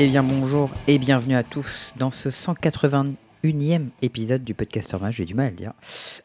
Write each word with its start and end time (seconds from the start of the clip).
Eh 0.00 0.06
bien 0.06 0.22
bonjour 0.22 0.70
et 0.86 0.96
bienvenue 0.96 1.34
à 1.34 1.42
tous 1.42 1.92
dans 1.96 2.12
ce 2.12 2.28
181e 2.28 3.88
épisode 4.00 4.44
du 4.44 4.54
podcast 4.54 4.88
Format, 4.92 5.10
j'ai 5.10 5.24
du 5.24 5.34
mal 5.34 5.46
à 5.46 5.50
le 5.50 5.56
dire. 5.56 5.72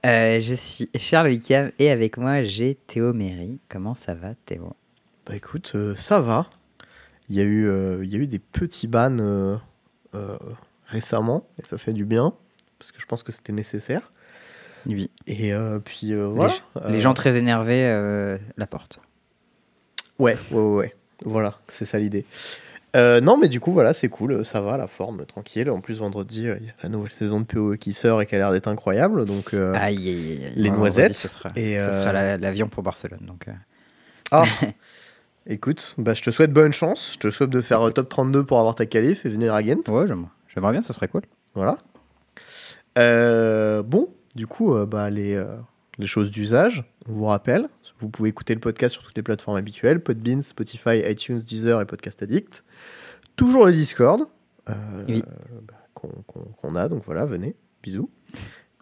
Euh, 0.05 0.39
je 0.39 0.53
suis 0.53 0.91
Charles 0.95 1.29
Wickham 1.29 1.71
et 1.79 1.89
avec 1.89 2.19
moi 2.19 2.43
j'ai 2.43 2.75
Théo 2.75 3.13
Méry. 3.13 3.59
Comment 3.69 3.95
ça 3.95 4.13
va 4.13 4.35
Théo? 4.45 4.75
Bah 5.25 5.35
écoute, 5.35 5.71
euh, 5.73 5.95
ça 5.95 6.21
va. 6.21 6.51
Il 7.29 7.35
y, 7.35 7.41
a 7.41 7.45
eu, 7.45 7.65
euh, 7.65 8.01
il 8.03 8.11
y 8.11 8.15
a 8.15 8.19
eu 8.19 8.27
des 8.27 8.37
petits 8.37 8.85
bans 8.85 9.59
récemment 10.85 11.47
et 11.57 11.65
ça 11.65 11.79
fait 11.79 11.93
du 11.93 12.05
bien 12.05 12.35
parce 12.77 12.91
que 12.91 13.01
je 13.01 13.07
pense 13.07 13.23
que 13.23 13.31
c'était 13.31 13.53
nécessaire. 13.53 14.11
Oui. 14.85 15.09
Et 15.25 15.51
puis 15.83 16.13
voilà. 16.13 16.53
Les 16.89 16.99
gens 16.99 17.15
très 17.15 17.37
énervés 17.37 18.37
la 18.55 18.67
porte. 18.67 18.99
Ouais, 20.19 20.37
ouais, 20.51 20.59
ouais, 20.59 20.75
ouais. 20.75 20.95
Voilà, 21.25 21.57
c'est 21.69 21.85
ça 21.85 21.97
l'idée. 21.97 22.25
Euh, 22.95 23.21
non, 23.21 23.37
mais 23.37 23.47
du 23.47 23.59
coup, 23.59 23.71
voilà, 23.71 23.91
c'est 23.93 24.07
cool, 24.09 24.45
ça 24.45 24.61
va, 24.61 24.77
la 24.77 24.85
forme, 24.87 25.25
tranquille. 25.25 25.69
En 25.71 25.81
plus, 25.81 25.97
vendredi, 25.99 26.47
euh, 26.47 26.57
il 26.61 26.67
y 26.67 26.69
a 26.69 26.73
la 26.83 26.89
nouvelle 26.89 27.11
saison 27.11 27.39
de 27.39 27.45
PoE 27.45 27.75
qui 27.77 27.91
sort 27.91 28.21
et 28.21 28.27
qui 28.27 28.35
a 28.35 28.37
l'air 28.37 28.51
d'être 28.51 28.67
incroyable. 28.67 29.25
Donc, 29.25 29.53
euh, 29.55 29.73
Aïe, 29.75 29.97
aïe, 29.97 30.09
aïe, 30.09 30.45
aïe. 30.45 30.53
les 30.55 30.69
noisettes 30.69 31.15
Ce 31.15 31.27
sera, 31.27 31.51
et, 31.55 31.79
ce 31.79 31.91
sera 31.91 32.13
la- 32.13 32.37
l'avion 32.37 32.67
pour 32.67 32.83
Barcelone. 32.83 33.21
Donc, 33.25 33.47
ah, 34.31 34.43
écoute, 35.47 35.95
bah, 35.97 36.13
je 36.13 36.21
te 36.21 36.29
souhaite 36.29 36.51
bonne 36.53 36.73
chance. 36.73 37.11
Je 37.13 37.19
te 37.19 37.29
souhaite 37.31 37.49
de 37.49 37.61
faire 37.61 37.81
Écoute. 37.81 37.95
top 37.95 38.09
32 38.09 38.43
pour 38.45 38.59
avoir 38.59 38.75
ta 38.75 38.85
qualif 38.85 39.25
et 39.25 39.29
venir 39.29 39.53
à 39.55 39.63
Ghent. 39.63 39.89
Ouais, 39.89 40.05
j'aimerais 40.07 40.27
j'aimerais 40.53 40.71
bien, 40.73 40.81
ce 40.83 40.93
serait 40.93 41.07
cool. 41.07 41.23
Voilà. 41.55 41.77
Bon, 42.95 44.09
du 44.35 44.45
coup, 44.47 44.75
bah, 44.85 45.09
les, 45.09 45.43
les 45.97 46.05
choses 46.07 46.29
d'usage, 46.29 46.83
on 47.09 47.13
vous 47.13 47.25
rappelle, 47.25 47.67
vous 48.03 48.09
pouvez 48.09 48.27
écouter 48.29 48.53
le 48.53 48.59
podcast 48.59 48.93
sur 48.93 49.01
toutes 49.03 49.15
les 49.15 49.23
plateformes 49.23 49.55
habituelles, 49.55 50.01
Podbean, 50.03 50.41
Spotify, 50.41 51.01
iTunes, 51.09 51.39
Deezer 51.39 51.79
et 51.79 51.85
Podcast 51.85 52.21
Addict. 52.21 52.65
Toujours 53.37 53.65
le 53.65 53.71
Discord, 53.71 54.27
euh, 54.69 54.73
Oui. 55.07 55.23
bah, 55.67 55.73
qu'on 56.61 56.75
a, 56.75 56.89
donc 56.89 57.03
voilà, 57.05 57.25
venez, 57.25 57.55
bisous. 57.81 58.09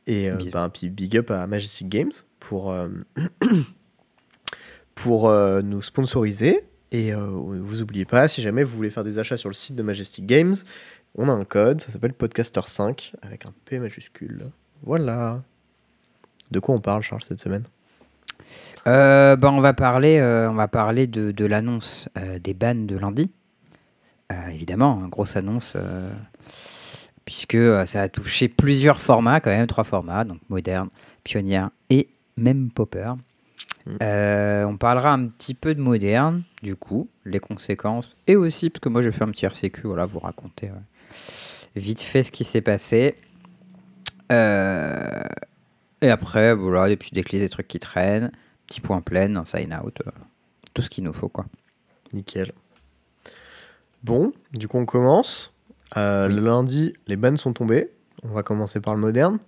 Et 0.07 0.29
euh, 0.31 0.35
Bisous. 0.37 0.49
bah, 0.51 0.71
big 0.83 1.17
up 1.17 1.29
à 1.29 1.45
Majestic 1.45 1.87
Games 1.87 2.11
pour, 2.39 2.71
euh, 2.71 2.89
pour 4.95 5.29
euh, 5.29 5.61
nous 5.61 5.81
sponsoriser. 5.83 6.63
Et 6.91 7.13
euh, 7.13 7.25
vous 7.27 7.81
oubliez 7.81 8.05
pas, 8.05 8.27
si 8.27 8.41
jamais 8.41 8.63
vous 8.63 8.75
voulez 8.75 8.89
faire 8.89 9.03
des 9.03 9.17
achats 9.19 9.37
sur 9.37 9.49
le 9.49 9.53
site 9.55 9.75
de 9.75 9.83
Majestic 9.83 10.25
Games, 10.25 10.55
on 11.15 11.29
a 11.29 11.31
un 11.31 11.45
code, 11.45 11.79
ça 11.79 11.91
s'appelle 11.91 12.11
Podcaster5 12.11 13.13
avec 13.21 13.45
un 13.45 13.53
P 13.65 13.79
majuscule. 13.79 14.49
Voilà. 14.81 15.43
De 16.49 16.59
quoi 16.59 16.75
on 16.75 16.81
parle, 16.81 17.01
Charles, 17.03 17.23
cette 17.23 17.39
semaine? 17.39 17.63
Euh, 18.87 19.35
bah, 19.35 19.51
on 19.51 19.59
va 19.59 19.73
parler, 19.73 20.17
euh, 20.19 20.49
on 20.49 20.53
va 20.53 20.67
parler 20.67 21.07
de, 21.07 21.31
de 21.31 21.45
l'annonce 21.45 22.09
euh, 22.17 22.39
des 22.39 22.53
bans 22.53 22.75
de 22.75 22.97
lundi. 22.97 23.31
Évidemment, 24.49 24.97
une 25.03 25.09
grosse 25.09 25.35
annonce, 25.35 25.75
puisque 27.25 27.57
ça 27.85 28.03
a 28.03 28.07
touché 28.07 28.47
plusieurs 28.47 29.01
formats, 29.01 29.41
quand 29.41 29.49
même, 29.49 29.67
trois 29.67 29.83
formats, 29.83 30.23
donc 30.23 30.39
moderne, 30.47 30.87
pionnière 31.25 31.69
et 31.89 32.07
même 32.37 32.71
popper. 32.71 33.11
Mm. 33.85 33.97
On 34.69 34.77
parlera 34.77 35.11
un 35.11 35.27
petit 35.27 35.53
peu 35.53 35.75
de 35.75 35.81
moderne, 35.81 36.43
du 36.63 36.77
coup, 36.77 37.09
les 37.25 37.39
conséquences, 37.39 38.15
et 38.25 38.37
aussi, 38.37 38.69
parce 38.69 38.79
que 38.79 38.87
moi 38.87 39.01
j'ai 39.01 39.11
fait 39.11 39.25
un 39.25 39.31
petit 39.31 39.45
RCQ, 39.45 39.81
voilà, 39.83 40.05
vous 40.05 40.19
raconter 40.19 40.67
ouais, 40.67 40.79
vite 41.75 41.99
fait 41.99 42.23
ce 42.23 42.31
qui 42.31 42.45
s'est 42.45 42.61
passé. 42.61 43.17
Euh, 44.31 45.23
et 46.01 46.09
après, 46.09 46.53
voilà, 46.55 46.87
des 46.87 46.97
petits 46.97 47.13
déclises, 47.13 47.41
des 47.41 47.49
trucs 47.49 47.67
qui 47.67 47.79
traînent, 47.79 48.31
petit 48.67 48.81
point 48.81 49.01
plein, 49.01 49.35
un 49.35 49.45
sign 49.45 49.73
out, 49.73 50.01
euh, 50.05 50.11
tout 50.73 50.81
ce 50.81 50.89
qu'il 50.89 51.03
nous 51.03 51.13
faut, 51.13 51.29
quoi. 51.29 51.45
Nickel. 52.13 52.51
Bon, 54.03 54.33
du 54.53 54.67
coup, 54.67 54.77
on 54.77 54.85
commence. 54.85 55.53
Euh, 55.97 56.27
Oui. 56.27 56.35
Le 56.35 56.41
lundi, 56.41 56.93
les 57.07 57.15
bans 57.15 57.35
sont 57.35 57.53
tombés. 57.53 57.91
On 58.23 58.29
va 58.29 58.43
commencer 58.43 58.79
par 58.79 58.95
le 58.95 59.01
moderne. 59.01 59.39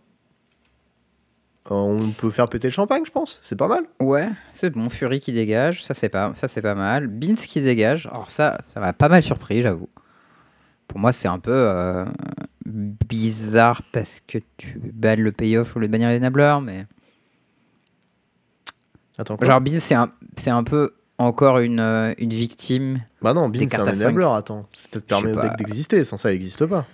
Euh, 1.71 1.75
on 1.75 2.11
peut 2.11 2.29
faire 2.29 2.49
péter 2.49 2.67
le 2.67 2.73
champagne, 2.73 3.03
je 3.05 3.11
pense. 3.11 3.39
C'est 3.41 3.55
pas 3.55 3.67
mal. 3.67 3.85
Ouais, 3.99 4.29
c'est 4.51 4.69
bon, 4.69 4.89
Fury 4.89 5.19
qui 5.19 5.31
dégage, 5.31 5.83
ça 5.83 5.93
c'est 5.93 6.09
pas, 6.09 6.33
ça 6.35 6.47
c'est 6.47 6.61
pas 6.61 6.75
mal. 6.75 7.07
Beans 7.07 7.35
qui 7.35 7.61
dégage, 7.61 8.07
alors 8.07 8.29
ça, 8.29 8.57
ça 8.61 8.79
m'a 8.81 8.91
pas 8.93 9.07
mal 9.07 9.23
surpris, 9.23 9.61
j'avoue. 9.61 9.89
Pour 10.87 10.99
moi, 10.99 11.13
c'est 11.13 11.29
un 11.29 11.39
peu 11.39 12.05
bizarre 12.65 13.81
parce 13.91 14.21
que 14.27 14.37
tu 14.57 14.79
bannes 14.93 15.21
le 15.21 15.31
payoff 15.31 15.75
ou 15.75 15.79
le 15.79 15.87
bannir 15.87 16.09
l'enabler, 16.09 16.57
mais 16.63 16.85
Attends, 19.17 19.37
quoi? 19.37 19.47
genre 19.47 19.61
Beans 19.61 19.79
c'est 19.79 19.95
un, 19.95 20.11
c'est 20.37 20.49
un 20.49 20.63
peu 20.63 20.93
encore 21.17 21.59
une, 21.59 21.79
euh, 21.79 22.13
une 22.17 22.31
victime. 22.31 23.01
Bah 23.21 23.33
non, 23.33 23.49
Bean, 23.49 23.59
c'est 23.67 23.75
un 23.79 23.87
enabler, 23.87 24.27
attends. 24.33 24.67
Ça 24.73 24.89
te 24.89 24.97
permet 24.99 25.33
pas. 25.33 25.49
deck 25.49 25.57
d'exister. 25.57 26.03
Sans 26.03 26.17
ça, 26.17 26.31
il 26.31 26.35
n'existe 26.35 26.65
pas. 26.65 26.85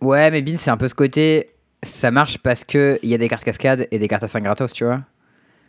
Ouais, 0.00 0.30
mais 0.30 0.40
Beans 0.42 0.56
c'est 0.56 0.70
un 0.70 0.76
peu 0.76 0.88
ce 0.88 0.94
côté, 0.94 1.50
ça 1.82 2.10
marche 2.10 2.38
parce 2.38 2.64
que 2.64 2.98
il 3.02 3.08
y 3.10 3.14
a 3.14 3.18
des 3.18 3.28
cartes 3.28 3.44
cascades 3.44 3.86
et 3.90 3.98
des 3.98 4.08
cartes 4.08 4.24
à 4.24 4.28
5 4.28 4.42
gratos, 4.42 4.72
tu 4.72 4.84
vois. 4.84 5.02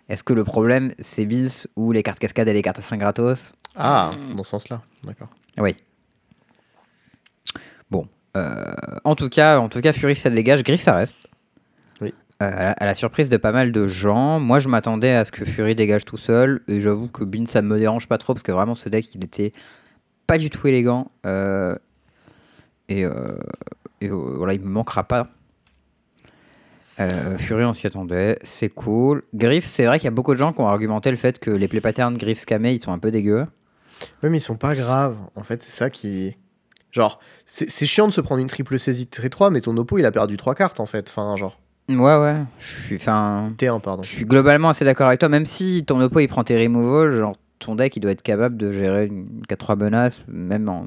Est-ce 0.07 0.23
que 0.23 0.33
le 0.33 0.43
problème 0.43 0.93
c'est 0.99 1.25
Beans 1.25 1.67
ou 1.75 1.91
les 1.91 2.03
cartes 2.03 2.19
cascades 2.19 2.47
et 2.47 2.53
les 2.53 2.61
cartes 2.61 2.79
à 2.79 2.83
5 2.83 2.97
gratos? 2.97 3.53
Ah, 3.75 4.11
dans 4.35 4.43
ce 4.43 4.51
sens-là. 4.51 4.81
D'accord. 5.03 5.29
Oui. 5.57 5.75
Bon. 7.91 8.07
Euh, 8.37 8.71
en, 9.03 9.15
tout 9.15 9.29
cas, 9.29 9.59
en 9.59 9.69
tout 9.69 9.81
cas, 9.81 9.91
Fury, 9.91 10.15
ça 10.15 10.29
dégage. 10.29 10.63
Griff, 10.63 10.81
ça 10.81 10.93
reste. 10.93 11.15
Oui. 12.01 12.13
Euh, 12.41 12.45
à, 12.45 12.63
la, 12.63 12.71
à 12.71 12.85
la 12.85 12.93
surprise 12.93 13.29
de 13.29 13.37
pas 13.37 13.51
mal 13.51 13.71
de 13.71 13.87
gens. 13.87 14.39
Moi, 14.39 14.59
je 14.59 14.67
m'attendais 14.69 15.11
à 15.11 15.25
ce 15.25 15.31
que 15.31 15.45
Fury 15.45 15.75
dégage 15.75 16.05
tout 16.05 16.17
seul. 16.17 16.61
Et 16.67 16.81
j'avoue 16.81 17.07
que 17.07 17.23
Bean, 17.23 17.45
ça 17.47 17.61
me 17.61 17.77
dérange 17.79 18.07
pas 18.07 18.17
trop. 18.17 18.33
Parce 18.33 18.43
que 18.43 18.51
vraiment, 18.51 18.75
ce 18.75 18.89
deck, 18.89 19.13
il 19.15 19.23
était 19.23 19.53
pas 20.27 20.37
du 20.37 20.49
tout 20.49 20.67
élégant. 20.67 21.11
euh, 21.25 21.75
et 22.87 23.05
euh, 23.05 23.37
et, 24.01 24.09
euh, 24.09 24.13
voilà, 24.37 24.53
il 24.53 24.61
me 24.61 24.69
manquera 24.69 25.03
pas. 25.03 25.27
Euh, 26.99 27.37
Fury, 27.37 27.63
on 27.65 27.73
s'y 27.73 27.87
attendait. 27.87 28.39
C'est 28.43 28.69
cool. 28.69 29.23
Griff, 29.33 29.65
c'est 29.65 29.85
vrai 29.85 29.99
qu'il 29.99 30.05
y 30.05 30.07
a 30.07 30.11
beaucoup 30.11 30.33
de 30.33 30.39
gens 30.39 30.53
qui 30.53 30.61
ont 30.61 30.67
argumenté 30.67 31.11
le 31.11 31.17
fait 31.17 31.39
que 31.39 31.49
les 31.51 31.67
play 31.67 31.81
patterns 31.81 32.17
Griff 32.17 32.39
Scamé, 32.39 32.73
ils 32.73 32.79
sont 32.79 32.91
un 32.91 32.99
peu 32.99 33.11
dégueux. 33.11 33.45
Oui, 34.23 34.29
mais 34.29 34.37
ils 34.37 34.41
sont 34.41 34.55
pas 34.57 34.75
graves. 34.75 35.17
En 35.35 35.43
fait, 35.43 35.61
c'est 35.61 35.71
ça 35.71 35.89
qui. 35.89 36.35
Genre, 36.91 37.19
c'est 37.45 37.69
c'est 37.69 37.85
chiant 37.85 38.07
de 38.07 38.13
se 38.13 38.21
prendre 38.21 38.41
une 38.41 38.47
triple 38.47 38.79
saisie 38.79 39.05
de 39.05 39.09
trait 39.11 39.29
3, 39.29 39.51
mais 39.51 39.61
ton 39.61 39.75
oppo, 39.77 39.97
il 39.97 40.05
a 40.05 40.11
perdu 40.11 40.37
3 40.37 40.55
cartes, 40.55 40.79
en 40.79 40.85
fait. 40.85 41.07
Enfin, 41.07 41.35
genre. 41.35 41.59
Ouais, 41.87 42.17
ouais. 42.17 42.35
Je 42.59 42.65
suis. 42.65 42.95
Enfin. 42.95 43.51
T1, 43.57 43.79
pardon. 43.81 44.03
Je 44.03 44.09
suis 44.09 44.25
globalement 44.25 44.69
assez 44.69 44.85
d'accord 44.85 45.07
avec 45.07 45.19
toi, 45.19 45.29
même 45.29 45.45
si 45.45 45.83
ton 45.85 45.99
oppo 46.01 46.19
il 46.19 46.27
prend 46.27 46.43
tes 46.43 46.61
removals, 46.61 47.17
genre 47.17 47.35
ton 47.59 47.75
deck 47.75 47.95
il 47.97 47.99
doit 47.99 48.11
être 48.11 48.21
capable 48.21 48.57
de 48.57 48.71
gérer 48.71 49.07
une 49.07 49.41
4-3 49.49 49.77
menaces, 49.77 50.21
même 50.27 50.69
en 50.69 50.85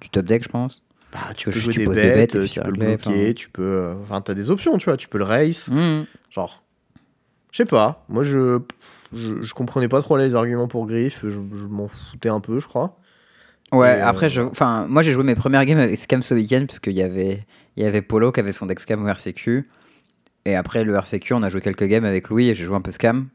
du 0.00 0.08
top 0.10 0.26
deck, 0.26 0.42
je 0.44 0.48
pense. 0.48 0.82
Bah, 1.12 1.18
tu 1.36 1.50
peux 1.50 1.50
jouer 1.50 1.74
des 1.74 1.86
bêtes, 1.86 2.32
des 2.32 2.38
bêtes 2.40 2.50
tu 2.50 2.60
peux 2.60 2.70
le 2.70 2.78
bloquer, 2.78 3.34
tu 3.34 3.50
peux. 3.50 3.94
Enfin, 4.02 4.20
t'as 4.20 4.34
des 4.34 4.50
options, 4.50 4.78
tu 4.78 4.86
vois. 4.86 4.96
Tu 4.96 5.08
peux 5.08 5.18
le 5.18 5.24
race. 5.24 5.68
Mhm. 5.68 6.06
Genre. 6.30 6.62
Je 7.50 7.56
sais 7.58 7.64
pas. 7.64 8.04
Moi, 8.08 8.24
je. 8.24 8.60
Je, 9.12 9.42
je 9.42 9.54
comprenais 9.54 9.88
pas 9.88 10.02
trop 10.02 10.16
les 10.16 10.36
arguments 10.36 10.68
pour 10.68 10.86
Griff. 10.86 11.22
Je, 11.24 11.30
je 11.30 11.66
m'en 11.66 11.88
foutais 11.88 12.28
un 12.28 12.38
peu, 12.38 12.60
je 12.60 12.68
crois. 12.68 12.96
Ouais, 13.72 13.98
Et, 13.98 14.02
euh, 14.02 14.06
après, 14.06 14.28
je, 14.28 14.42
enfin, 14.42 14.86
moi 14.88 15.02
j'ai 15.02 15.12
joué 15.12 15.24
mes 15.24 15.34
premières 15.34 15.64
games 15.64 15.78
avec 15.78 15.96
Scam 15.96 16.22
ce 16.22 16.34
week-end, 16.34 16.64
parce 16.66 16.80
qu'il 16.80 16.96
y 16.96 17.02
avait, 17.02 17.44
il 17.76 17.84
y 17.84 17.86
avait 17.86 18.02
Polo 18.02 18.32
qui 18.32 18.40
avait 18.40 18.52
son 18.52 18.66
deck 18.66 18.80
Scam 18.80 19.04
au 19.04 19.08
RCQ. 19.08 19.68
Et 20.46 20.54
après 20.56 20.84
le 20.84 20.94
RCQ, 20.94 21.34
on 21.34 21.42
a 21.42 21.48
joué 21.48 21.60
quelques 21.60 21.84
games 21.84 22.04
avec 22.04 22.28
Louis 22.28 22.48
et 22.48 22.54
j'ai 22.54 22.64
joué 22.64 22.76
un 22.76 22.80
peu 22.80 22.90
Scam. 22.90 23.28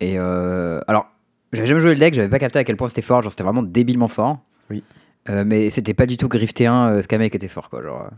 Et 0.00 0.18
euh, 0.18 0.80
alors, 0.86 1.06
j'avais 1.52 1.66
jamais 1.66 1.80
joué 1.80 1.94
le 1.94 2.00
deck, 2.00 2.14
j'avais 2.14 2.28
pas 2.28 2.38
capté 2.38 2.58
à 2.58 2.64
quel 2.64 2.76
point 2.76 2.88
c'était 2.88 3.02
fort, 3.02 3.22
genre 3.22 3.32
c'était 3.32 3.44
vraiment 3.44 3.62
débilement 3.62 4.08
fort. 4.08 4.38
Oui. 4.70 4.82
Euh, 5.28 5.44
mais 5.46 5.70
c'était 5.70 5.94
pas 5.94 6.06
du 6.06 6.16
tout 6.16 6.28
Griff 6.28 6.52
T1 6.52 6.90
euh, 6.90 7.02
Scamé 7.02 7.30
qui 7.30 7.36
était 7.36 7.48
fort, 7.48 7.70
quoi. 7.70 7.82
Genre, 7.82 8.10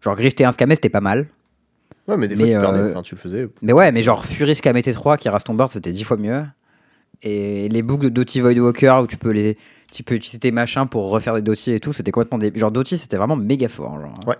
genre 0.00 0.16
Griff 0.16 0.34
T1 0.34 0.52
Scamé 0.52 0.74
c'était 0.74 0.90
pas 0.90 1.00
mal. 1.00 1.26
Ouais, 2.06 2.16
mais 2.18 2.28
des 2.28 2.36
fois, 2.36 2.44
Mais, 2.44 2.52
tu 2.52 2.60
perdais. 2.60 2.90
Enfin, 2.90 3.02
tu 3.02 3.14
le 3.14 3.20
faisais. 3.20 3.48
Mais 3.62 3.72
ouais, 3.72 3.90
mais 3.90 4.02
genre 4.02 4.24
Fury 4.26 4.54
Scamé 4.54 4.82
T3 4.82 5.16
qui 5.16 5.28
rase 5.28 5.44
ton 5.44 5.54
board, 5.54 5.70
c'était 5.70 5.92
10 5.92 6.04
fois 6.04 6.16
mieux. 6.18 6.44
Et 7.22 7.68
les 7.70 7.82
boucles 7.82 8.04
de 8.04 8.08
Doty 8.10 8.40
Void 8.40 8.58
Walker 8.58 8.98
où 9.02 9.06
tu 9.06 9.16
peux 9.16 9.30
les. 9.30 9.56
Tu 9.94 10.02
peux 10.02 10.16
utiliser 10.16 10.40
tes 10.40 10.50
machins 10.50 10.88
pour 10.88 11.08
refaire 11.08 11.34
des 11.34 11.42
Doty 11.42 11.70
et 11.70 11.80
tout, 11.80 11.92
c'était 11.92 12.10
complètement 12.10 12.38
débile. 12.38 12.60
Genre 12.60 12.72
Doty 12.72 12.98
c'était 12.98 13.16
vraiment 13.16 13.36
méga 13.36 13.68
fort. 13.68 14.00
Genre. 14.00 14.12
Ouais, 14.26 14.36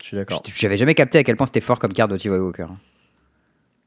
Je 0.00 0.06
suis 0.06 0.16
d'accord. 0.16 0.40
J'avais 0.54 0.76
jamais 0.76 0.94
capté 0.94 1.18
à 1.18 1.24
quel 1.24 1.36
point 1.36 1.46
c'était 1.46 1.60
fort 1.60 1.80
comme 1.80 1.92
carte 1.92 2.10
Doty 2.10 2.30
Walker. 2.30 2.66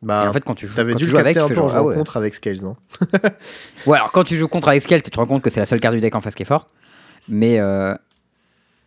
Bah, 0.02 0.26
et 0.26 0.28
en 0.28 0.34
fait, 0.34 0.44
quand 0.44 0.56
tu 0.56 0.68
joues, 0.68 0.76
quand 0.76 0.84
dû 0.84 0.96
tu 0.96 1.06
joues 1.06 1.18
avec, 1.18 1.40
fais 1.40 1.56
genre, 1.56 1.74
ah 1.74 1.84
ouais. 1.84 1.96
contre 1.96 2.18
avec 2.18 2.34
Scales, 2.34 2.62
non 2.62 2.76
Ouais, 3.88 3.98
alors 3.98 4.12
quand 4.12 4.24
tu 4.24 4.36
joues 4.36 4.50
contre 4.50 4.68
avec 4.68 4.82
Scale, 4.82 5.02
tu 5.02 5.10
te 5.10 5.18
rends 5.18 5.26
compte 5.26 5.42
que 5.42 5.50
c'est 5.50 5.62
la 5.62 5.66
seule 5.66 5.80
carte 5.80 5.96
du 5.96 6.02
deck 6.02 6.14
en 6.14 6.20
face 6.20 6.36
qui 6.36 6.44
est 6.44 6.46
forte. 6.46 6.70
Mais, 7.30 7.60
euh, 7.60 7.96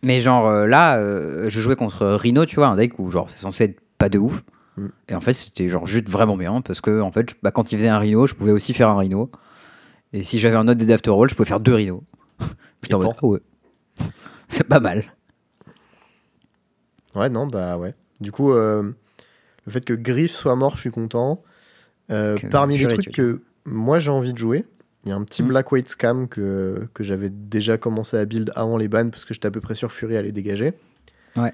mais 0.03 0.19
genre 0.19 0.47
euh, 0.47 0.67
là, 0.67 0.97
euh, 0.97 1.49
je 1.49 1.59
jouais 1.59 1.75
contre 1.75 2.05
Rhino, 2.05 2.45
tu 2.45 2.55
vois, 2.55 2.67
un 2.67 2.75
deck 2.75 2.99
où 2.99 3.09
genre 3.09 3.29
c'est 3.29 3.39
censé 3.39 3.65
être 3.65 3.79
pas 3.97 4.07
de 4.07 4.19
ouf. 4.19 4.43
Mm. 4.77 4.87
Et 5.09 5.15
en 5.15 5.19
fait, 5.19 5.33
c'était 5.33 5.67
genre 5.67 5.87
juste 5.87 6.07
vraiment 6.07 6.37
bien 6.37 6.61
parce 6.61 6.79
que 6.79 7.01
en 7.01 7.11
fait, 7.11 7.35
bah, 7.43 7.51
quand 7.51 7.71
il 7.71 7.77
faisait 7.77 7.89
un 7.89 7.99
Rhino, 7.99 8.27
je 8.27 8.35
pouvais 8.35 8.51
aussi 8.51 8.73
faire 8.73 8.89
un 8.89 8.97
Rhino. 8.97 9.29
Et 10.13 10.23
si 10.23 10.39
j'avais 10.39 10.55
un 10.55 10.67
autre 10.67 10.79
deck 10.79 10.89
after 10.91 11.09
roll, 11.09 11.29
je 11.29 11.35
pouvais 11.35 11.49
faire 11.49 11.59
deux 11.59 11.73
Rhino. 11.73 12.03
Ah 12.91 12.97
ouais. 13.25 13.39
C'est 14.47 14.63
pas 14.63 14.79
mal. 14.79 15.03
Ouais, 17.15 17.29
non, 17.29 17.47
bah 17.47 17.77
ouais. 17.77 17.93
Du 18.21 18.31
coup, 18.31 18.51
euh, 18.51 18.91
le 19.65 19.71
fait 19.71 19.83
que 19.85 19.93
Griff 19.93 20.31
soit 20.31 20.55
mort, 20.55 20.75
je 20.75 20.81
suis 20.81 20.91
content. 20.91 21.43
Euh, 22.11 22.35
Que 22.37 22.47
parmi 22.47 22.77
les 22.77 22.87
trucs 22.87 23.11
que 23.11 23.41
moi 23.65 23.99
j'ai 23.99 24.09
envie 24.09 24.33
de 24.33 24.37
jouer, 24.37 24.65
Il 25.05 25.09
y 25.09 25.11
a 25.11 25.15
un 25.15 25.23
petit 25.23 25.43
Mm. 25.43 25.47
Black 25.47 25.71
White 25.71 25.89
Scam 25.89 26.27
que, 26.27 26.87
que 26.93 27.03
j'avais 27.03 27.29
déjà 27.29 27.77
commencé 27.77 28.17
à 28.17 28.25
build 28.25 28.51
avant 28.55 28.77
les 28.77 28.87
bans 28.87 29.09
parce 29.09 29.23
que 29.25 29.33
j'étais 29.33 29.47
à 29.47 29.51
peu 29.51 29.61
près 29.61 29.75
sûr 29.75 29.91
Fury 29.91 30.17
allait 30.17 30.31
dégager. 30.31 30.73
Ouais. 31.37 31.53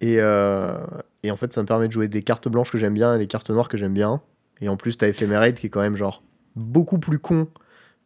Et, 0.00 0.16
euh, 0.20 0.78
et 1.22 1.30
en 1.30 1.36
fait, 1.36 1.52
ça 1.52 1.60
me 1.62 1.66
permet 1.66 1.88
de 1.88 1.92
jouer 1.92 2.08
des 2.08 2.22
cartes 2.22 2.48
blanches 2.48 2.70
que 2.70 2.78
j'aime 2.78 2.94
bien 2.94 3.14
et 3.14 3.18
des 3.18 3.26
cartes 3.26 3.50
noires 3.50 3.68
que 3.68 3.76
j'aime 3.76 3.92
bien. 3.94 4.22
Et 4.60 4.68
en 4.68 4.76
plus, 4.76 4.96
t'as 4.96 5.08
Ephemerate 5.08 5.56
qui 5.56 5.66
est 5.66 5.70
quand 5.70 5.80
même 5.80 5.96
genre 5.96 6.22
beaucoup 6.56 6.98
plus 6.98 7.18
con 7.18 7.48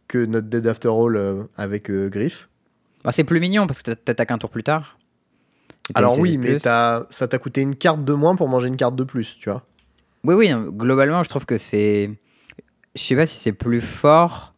que 0.08 0.24
notre 0.24 0.48
Dead 0.48 0.66
After 0.66 0.88
All 0.88 1.16
euh, 1.16 1.42
avec 1.56 1.90
euh, 1.90 2.08
Griff. 2.08 2.48
Bah, 3.04 3.12
c'est 3.12 3.24
plus 3.24 3.40
mignon 3.40 3.66
parce 3.66 3.82
que 3.82 3.90
t'a- 3.92 3.96
t'attaques 3.96 4.30
un 4.30 4.38
tour 4.38 4.50
plus 4.50 4.62
tard. 4.62 4.98
Alors 5.94 6.18
oui, 6.18 6.38
mais 6.38 6.58
ça 6.58 7.06
t'a 7.10 7.38
coûté 7.38 7.60
une 7.60 7.76
carte 7.76 8.04
de 8.04 8.12
moins 8.14 8.36
pour 8.36 8.48
manger 8.48 8.68
une 8.68 8.76
carte 8.76 8.96
de 8.96 9.04
plus, 9.04 9.36
tu 9.38 9.50
vois. 9.50 9.66
Oui, 10.24 10.34
oui, 10.34 10.48
non, 10.48 10.62
globalement, 10.70 11.22
je 11.22 11.28
trouve 11.28 11.44
que 11.44 11.58
c'est. 11.58 12.10
Je 12.94 13.02
sais 13.02 13.16
pas 13.16 13.26
si 13.26 13.36
c'est 13.36 13.52
plus 13.52 13.82
fort, 13.82 14.54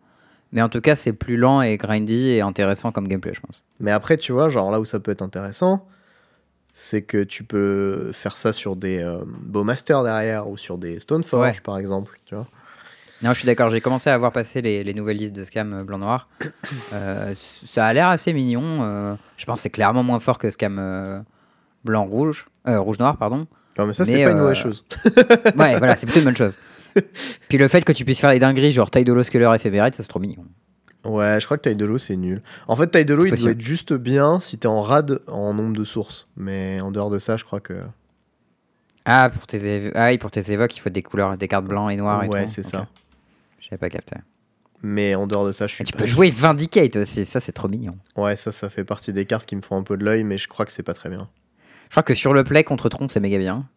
mais 0.53 0.63
en 0.63 0.69
tout 0.69 0.81
cas, 0.81 0.95
c'est 0.95 1.13
plus 1.13 1.37
lent 1.37 1.63
et 1.63 1.77
grindy 1.77 2.29
et 2.29 2.41
intéressant 2.43 2.93
comme 2.93 3.09
gameplay, 3.09 3.35
je 3.35 3.41
pense. 3.41 3.65
Mais 3.81 3.91
après, 3.91 4.17
tu 4.17 4.31
vois, 4.31 4.49
genre 4.51 4.71
là 4.71 4.79
où 4.79 4.85
ça 4.85 5.01
peut 5.01 5.11
être 5.11 5.23
intéressant, 5.23 5.89
c'est 6.73 7.03
que 7.03 7.25
tu 7.25 7.43
peux 7.43 8.13
faire 8.13 8.37
ça 8.37 8.53
sur 8.53 8.77
des 8.77 8.99
euh, 8.99 9.19
Bowmaster 9.27 10.05
derrière 10.05 10.49
ou 10.49 10.57
sur 10.57 10.79
des 10.79 11.01
Stoneforge, 11.01 11.57
Ouais. 11.57 11.61
par 11.65 11.79
exemple, 11.79 12.21
tu 12.27 12.35
vois. 12.37 12.47
Non, 13.23 13.31
je 13.31 13.39
suis 13.39 13.47
d'accord, 13.47 13.71
j'ai 13.71 13.81
commencé 13.81 14.11
à 14.11 14.19
voir 14.19 14.31
passer 14.33 14.61
les, 14.61 14.85
les 14.85 14.93
nouvelles 14.95 15.17
listes 15.17 15.35
de 15.35 15.43
scam 15.43 15.73
euh, 15.73 15.85
blanc-noir. 15.85 16.29
Euh, 16.93 17.33
ça 17.35 17.87
a 17.87 17.93
l'air 17.93 18.09
assez 18.09 18.33
mignon. 18.33 18.81
euh, 18.83 19.15
je 19.37 19.45
pense 19.47 19.59
que 19.59 19.63
c'est 19.65 19.71
clairement 19.71 20.03
moins 20.03 20.19
fort 20.19 20.39
que 20.39 20.51
scam 20.51 20.79
euh, 20.79 21.21
blanc-rouge. 21.85 22.47
rouge-noir, 22.67 23.17
pardon. 23.17 23.47
Non, 23.79 23.87
mais 23.87 23.93
ça, 23.93 24.05
c'est 24.05 24.25
pas 24.25 24.31
une 24.31 24.39
mauvaise 24.39 24.57
chose. 24.57 24.85
Ouais, 25.57 25.79
voilà, 25.79 25.97
c'est 25.97 26.07
plutôt 26.07 26.21
une 26.21 26.27
bonne 26.27 26.37
chose. 26.37 26.57
Puis 27.49 27.59
le 27.59 27.69
fait 27.69 27.85
que 27.85 27.93
tu 27.93 28.05
puisses 28.05 28.21
faire 28.21 28.31
des 28.31 28.39
dingueries, 28.39 28.71
genre 28.71 28.91
taille 28.91 29.05
de 29.05 29.13
l'eau, 29.13 29.23
scaler, 29.23 29.51
éphémérite, 29.55 29.95
ça 29.95 30.03
c'est 30.03 30.09
trop 30.09 30.21
mignon. 30.21 30.45
Ouais, 31.05 31.39
je 31.41 31.45
crois 31.45 31.57
que 31.59 31.63
taille 31.63 31.77
de 31.77 31.85
l'eau, 31.85 31.99
c'est 31.99 32.17
nul. 32.17 32.43
En 32.69 32.75
fait, 32.77 32.87
taille 32.89 33.05
de 33.05 33.15
l'eau, 33.15 33.23
C'est 33.23 33.29
il 33.31 33.41
doit 33.43 33.51
être 33.53 33.61
juste 33.61 33.93
bien 33.93 34.41
si 34.41 34.59
t'es 34.59 34.67
en 34.67 34.81
rad 34.83 35.21
en 35.29 35.53
nombre 35.55 35.77
de 35.77 35.85
sources. 35.85 36.27
Mais 36.37 36.81
en 36.81 36.91
dehors 36.91 37.11
de 37.11 37.19
ça, 37.19 37.37
je 37.37 37.45
crois 37.45 37.61
que. 37.61 37.75
Ah, 39.05 39.31
pour 39.33 39.47
tes, 39.47 39.59
évo- 39.59 39.93
ah 39.95 40.07
oui, 40.09 40.19
pour 40.19 40.31
tes 40.31 40.51
évoques, 40.53 40.77
il 40.77 40.81
faut 40.81 40.91
des 40.91 41.03
couleurs, 41.03 41.37
des 41.37 41.47
cartes 41.49 41.67
blancs 41.67 41.93
et 41.93 41.97
noires 41.97 42.25
et 42.25 42.29
ouais, 42.29 42.45
tout. 42.47 42.51
c'est 42.51 42.65
Ok. 42.67 42.73
ça. 42.73 42.87
J'avais 43.69 43.79
pas 43.79 43.91
capté. 43.91 44.17
Mais 44.83 45.15
en 45.15 45.27
dehors 45.27 45.47
de 45.47 45.53
ça, 45.53 45.67
je 45.67 45.75
suis. 45.75 45.83
Et 45.83 45.85
tu 45.87 45.93
pas- 45.93 46.01
peux 46.01 46.07
jouer 46.07 46.31
Vindicate 46.31 46.97
aussi, 46.97 47.25
ça 47.25 47.41
c'est 47.41 47.53
trop 47.53 47.67
mignon. 47.69 47.97
Ouais, 48.17 48.37
ça, 48.37 48.53
ça 48.53 48.69
fait 48.69 48.85
partie 48.85 49.13
des 49.13 49.25
cartes 49.27 49.47
qui 49.47 49.57
me 49.57 49.63
font 49.63 49.77
un 49.77 49.83
peu 49.83 49.97
de 49.97 50.05
l'œil, 50.05 50.23
mais 50.23 50.39
je 50.39 50.47
crois 50.49 50.67
que 50.67 50.73
c'est 50.73 50.83
pas 50.83 50.95
très 50.95 51.09
bien. 51.09 51.29
Je 51.87 51.91
crois 51.91 52.03
que 52.03 52.15
sur 52.15 52.33
le 52.33 52.45
play 52.45 52.63
contre 52.65 52.89
Tron, 52.89 53.09
c'est 53.09 53.21
méga 53.21 53.39
bien. 53.39 53.69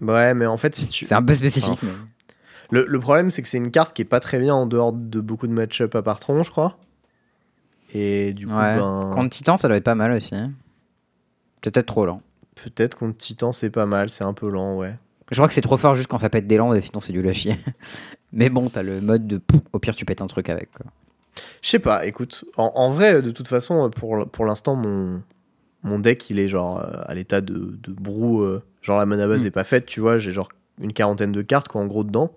Ouais, 0.00 0.34
mais 0.34 0.46
en 0.46 0.56
fait, 0.56 0.74
si 0.74 0.86
tu. 0.88 1.06
C'est 1.06 1.14
un 1.14 1.22
peu 1.22 1.34
spécifique. 1.34 1.78
Mais- 1.82 1.90
Le, 2.70 2.84
le 2.86 3.00
problème, 3.00 3.30
c'est 3.30 3.40
que 3.42 3.48
c'est 3.48 3.56
une 3.58 3.70
carte 3.70 3.94
qui 3.96 4.02
est 4.02 4.04
pas 4.06 4.20
très 4.20 4.38
bien 4.38 4.54
en 4.54 4.66
dehors 4.66 4.92
de 4.92 5.20
beaucoup 5.20 5.46
de 5.46 5.52
match-up 5.52 5.94
à 5.94 6.02
part 6.02 6.20
Tron, 6.20 6.42
je 6.42 6.50
crois. 6.50 6.78
Et 7.94 8.34
du 8.34 8.46
coup, 8.46 8.52
Ouais. 8.52 8.76
ben. 8.76 9.10
Contre 9.14 9.30
Titan, 9.30 9.56
ça 9.56 9.68
doit 9.68 9.76
être 9.78 9.84
pas 9.84 9.94
mal 9.94 10.12
aussi. 10.12 10.34
C'est 11.64 11.70
peut-être 11.72 11.86
trop 11.86 12.04
lent. 12.06 12.20
Peut-être 12.56 12.96
contre 12.96 13.16
Titan, 13.16 13.52
c'est 13.52 13.70
pas 13.70 13.86
mal, 13.86 14.10
c'est 14.10 14.24
un 14.24 14.34
peu 14.34 14.50
lent, 14.50 14.76
ouais. 14.76 14.96
Je 15.30 15.36
crois 15.36 15.48
que 15.48 15.54
c'est 15.54 15.60
trop 15.60 15.76
fort 15.76 15.94
juste 15.94 16.08
quand 16.08 16.18
ça 16.18 16.30
pète 16.30 16.46
des 16.46 16.56
landes 16.56 16.76
et 16.76 16.80
sinon 16.80 17.00
c'est 17.00 17.12
du 17.12 17.26
à 17.28 17.32
chier. 17.32 17.56
Mais 18.32 18.48
bon, 18.48 18.68
t'as 18.68 18.82
le 18.82 19.00
mode 19.00 19.26
de 19.26 19.38
pouf, 19.38 19.60
au 19.72 19.78
pire 19.78 19.94
tu 19.96 20.04
pètes 20.04 20.22
un 20.22 20.26
truc 20.26 20.48
avec. 20.48 20.68
Je 21.62 21.68
sais 21.68 21.78
pas, 21.78 22.06
écoute, 22.06 22.44
en, 22.56 22.72
en 22.74 22.90
vrai, 22.92 23.22
de 23.22 23.30
toute 23.30 23.48
façon, 23.48 23.90
pour, 23.90 24.26
pour 24.30 24.44
l'instant, 24.44 24.74
mon, 24.74 25.22
mon 25.84 25.98
deck, 25.98 26.28
il 26.30 26.38
est 26.38 26.48
genre 26.48 26.78
euh, 26.80 27.02
à 27.06 27.14
l'état 27.14 27.40
de, 27.40 27.78
de 27.82 27.92
brou. 27.92 28.42
euh, 28.42 28.62
genre 28.82 28.98
la 28.98 29.06
mana 29.06 29.26
base 29.28 29.44
Mm. 29.44 29.46
est 29.46 29.50
pas 29.52 29.64
faite, 29.64 29.86
tu 29.86 30.00
vois, 30.00 30.18
j'ai 30.18 30.30
genre 30.30 30.48
une 30.80 30.92
quarantaine 30.92 31.32
de 31.32 31.42
cartes, 31.42 31.68
quoi, 31.68 31.80
en 31.80 31.86
gros, 31.86 32.04
dedans. 32.04 32.32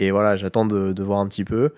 Et 0.00 0.10
voilà, 0.10 0.36
j'attends 0.36 0.64
de, 0.64 0.92
de 0.92 1.02
voir 1.02 1.18
un 1.20 1.26
petit 1.28 1.44
peu. 1.44 1.70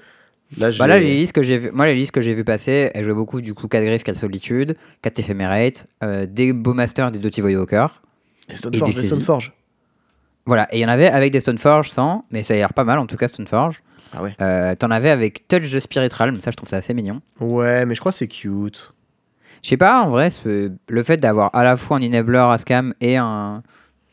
Là. 0.58 0.70
Bah 0.78 0.86
là, 0.86 0.98
les 0.98 1.14
listes 1.16 1.32
que 1.32 1.42
j'ai 1.42 1.56
vu, 1.58 1.70
moi 1.70 1.86
les 1.86 1.94
listes 1.94 2.10
que 2.12 2.20
j'ai 2.20 2.34
vu 2.34 2.42
passer, 2.44 2.90
elles 2.94 3.04
jouaient 3.04 3.14
beaucoup 3.14 3.40
du 3.40 3.54
coup 3.54 3.68
4 3.68 3.84
griffes, 3.84 4.02
4 4.02 4.16
solitude, 4.16 4.76
4 5.02 5.18
éphémérate, 5.20 5.86
euh, 6.02 6.26
des 6.26 6.52
Bowmaster, 6.52 7.10
des 7.12 7.18
Doty 7.20 7.40
Voidwalker. 7.40 7.86
et 8.48 8.56
Stoneforge, 8.56 8.94
des. 8.94 9.06
Stoneforge. 9.06 9.52
Voilà, 10.46 10.66
et 10.72 10.78
il 10.78 10.80
y 10.80 10.84
en 10.84 10.88
avait 10.88 11.08
avec 11.08 11.32
des 11.32 11.40
Stoneforge 11.40 11.90
sans, 11.90 12.24
mais 12.32 12.42
ça 12.42 12.54
a 12.54 12.56
l'air 12.56 12.72
pas 12.74 12.84
mal 12.84 12.98
en 12.98 13.06
tout 13.06 13.16
cas 13.16 13.28
Stoneforge. 13.28 13.82
Ah 14.12 14.22
ouais. 14.22 14.34
Euh, 14.40 14.74
T'en 14.74 14.90
avais 14.90 15.10
avec 15.10 15.46
Touch 15.46 15.70
the 15.72 15.78
Spiritual, 15.80 16.32
mais 16.32 16.40
ça 16.40 16.50
je 16.50 16.56
trouve 16.56 16.68
ça 16.68 16.76
assez 16.78 16.94
mignon. 16.94 17.20
Ouais, 17.40 17.84
mais 17.86 17.94
je 17.94 18.00
crois 18.00 18.10
que 18.12 18.18
c'est 18.18 18.26
cute. 18.28 18.92
Je 19.62 19.68
sais 19.68 19.76
pas, 19.76 20.00
en 20.02 20.08
vrai, 20.10 20.30
le 20.44 21.02
fait 21.02 21.18
d'avoir 21.18 21.54
à 21.54 21.62
la 21.62 21.76
fois 21.76 21.98
un 21.98 22.02
enabler 22.02 22.38
à 22.38 22.56
scam 22.58 22.94
et 23.00 23.16
un, 23.18 23.62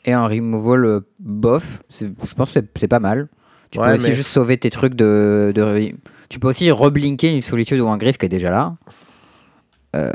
et 0.06 0.12
un 0.14 0.28
removal 0.28 0.86
euh, 0.86 1.00
bof, 1.20 1.82
je 2.00 2.06
pense 2.36 2.54
que 2.54 2.60
c'est- 2.60 2.68
c'est 2.80 2.88
pas 2.90 3.00
mal. 3.00 3.28
Tu 3.72 3.80
Ouais, 3.80 3.88
peux 3.88 3.96
aussi 3.96 4.10
mais- 4.10 4.16
juste 4.16 4.28
sauver 4.30 4.58
tes 4.58 4.70
trucs 4.70 4.94
de, 4.96 5.52
de- 5.56 5.92
Tu 6.30 6.40
peux 6.40 6.50
aussi 6.50 6.70
reblinker 6.70 7.30
une 7.34 7.42
solitude 7.42 7.80
ou 7.80 7.88
un 7.88 7.98
griffe 7.98 8.18
qui 8.18 8.26
est 8.26 8.30
déjà 8.30 8.50
là. 8.52 8.76
Euh, 9.96 10.12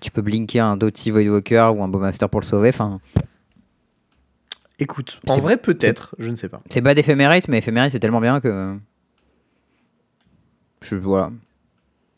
tu 0.00 0.10
peux 0.10 0.22
blinker 0.22 0.60
un 0.64 0.76
Doty 0.76 1.10
Voidwalker 1.10 1.72
ou 1.76 1.82
un 1.82 1.88
Bowmaster 1.88 2.28
pour 2.28 2.40
le 2.40 2.46
sauver. 2.46 2.68
Enfin, 2.70 3.00
Écoute, 4.80 5.20
en 5.28 5.38
vrai, 5.38 5.56
peut-être, 5.58 6.14
je 6.18 6.30
ne 6.30 6.36
sais 6.36 6.48
pas. 6.48 6.60
c'est 6.70 6.80
pas 6.82 6.94
d'éphémérite, 6.94 7.46
mais 7.48 7.58
éphémérite 7.58 7.92
c'est 7.92 8.00
tellement 8.00 8.20
bien 8.20 8.40
que. 8.40 8.76
Je, 10.82 10.96
voilà. 10.96 11.30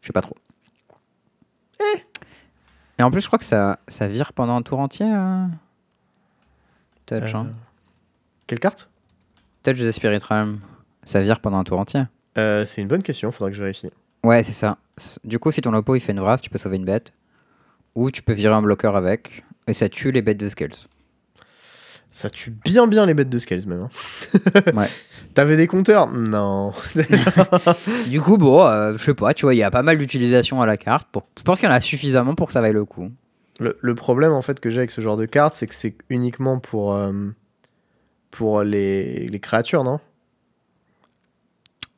Je 0.00 0.06
sais 0.06 0.12
pas 0.12 0.20
trop. 0.22 0.36
Et 2.98 3.02
en 3.02 3.10
plus, 3.10 3.20
je 3.20 3.26
crois 3.26 3.38
que 3.38 3.44
ça, 3.44 3.78
ça 3.88 4.06
vire 4.06 4.32
pendant 4.32 4.54
un 4.56 4.62
tour 4.62 4.78
entier. 4.78 5.06
euh, 5.12 5.46
Touch, 7.06 7.34
hein. 7.34 7.46
Euh, 7.48 7.52
Quelle 8.46 8.60
carte? 8.60 8.88
Touch 9.64 9.78
the 9.78 9.90
Spirit 9.90 10.18
Realm. 10.28 10.60
Ça 11.02 11.20
vire 11.20 11.40
pendant 11.40 11.58
un 11.58 11.64
tour 11.64 11.78
entier. 11.80 12.04
Euh, 12.38 12.64
C'est 12.64 12.80
une 12.80 12.88
bonne 12.88 13.02
question, 13.02 13.32
faudra 13.32 13.50
que 13.50 13.56
je 13.56 13.62
vérifie. 13.62 13.90
Ouais, 14.24 14.42
c'est 14.44 14.52
ça. 14.52 14.78
Du 15.24 15.38
coup, 15.40 15.50
si 15.50 15.60
ton 15.60 15.74
oppo 15.74 15.96
il 15.96 16.00
fait 16.00 16.12
une 16.12 16.20
vrasse, 16.20 16.42
tu 16.42 16.50
peux 16.50 16.58
sauver 16.58 16.76
une 16.76 16.84
bête. 16.84 17.12
Ou 17.96 18.10
tu 18.12 18.22
peux 18.22 18.32
virer 18.32 18.54
un 18.54 18.62
bloqueur 18.62 18.94
avec. 18.94 19.44
Et 19.66 19.72
ça 19.74 19.88
tue 19.88 20.12
les 20.12 20.22
bêtes 20.22 20.38
de 20.38 20.48
Scales. 20.48 20.70
Ça 22.14 22.28
tue 22.30 22.50
bien 22.50 22.86
bien 22.86 23.06
les 23.06 23.14
bêtes 23.14 23.30
de 23.30 23.38
scales 23.38 23.66
même. 23.66 23.88
hein. 23.88 24.72
Ouais. 24.76 24.86
T'avais 25.34 25.56
des 25.56 25.66
compteurs? 25.66 26.08
Non. 26.12 26.72
du 28.10 28.20
coup, 28.20 28.36
bon, 28.36 28.66
euh, 28.66 28.92
je 28.92 28.98
sais 29.02 29.14
pas, 29.14 29.32
tu 29.32 29.46
vois, 29.46 29.54
il 29.54 29.58
y 29.58 29.62
a 29.62 29.70
pas 29.70 29.82
mal 29.82 29.96
d'utilisation 29.96 30.60
à 30.60 30.66
la 30.66 30.76
carte. 30.76 31.08
Pour... 31.10 31.26
Je 31.38 31.42
pense 31.42 31.58
qu'il 31.58 31.68
y 31.68 31.72
en 31.72 31.74
a 31.74 31.80
suffisamment 31.80 32.34
pour 32.34 32.48
que 32.48 32.52
ça 32.52 32.60
vaille 32.60 32.74
le 32.74 32.84
coup. 32.84 33.10
le, 33.60 33.78
le 33.80 33.94
problème 33.94 34.32
en 34.32 34.42
fait 34.42 34.60
que 34.60 34.68
j'ai 34.68 34.78
avec 34.80 34.90
ce 34.90 35.00
genre 35.00 35.16
de 35.16 35.24
carte, 35.24 35.54
c'est 35.54 35.66
que 35.66 35.74
c'est 35.74 35.96
uniquement 36.10 36.58
pour 36.58 36.94
euh, 36.94 37.12
pour 38.30 38.62
les, 38.62 39.26
les 39.28 39.40
créatures, 39.40 39.82
non? 39.84 39.98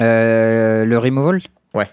Euh, 0.03 0.85
le 0.85 0.99
removal? 0.99 1.41
Ouais. 1.75 1.89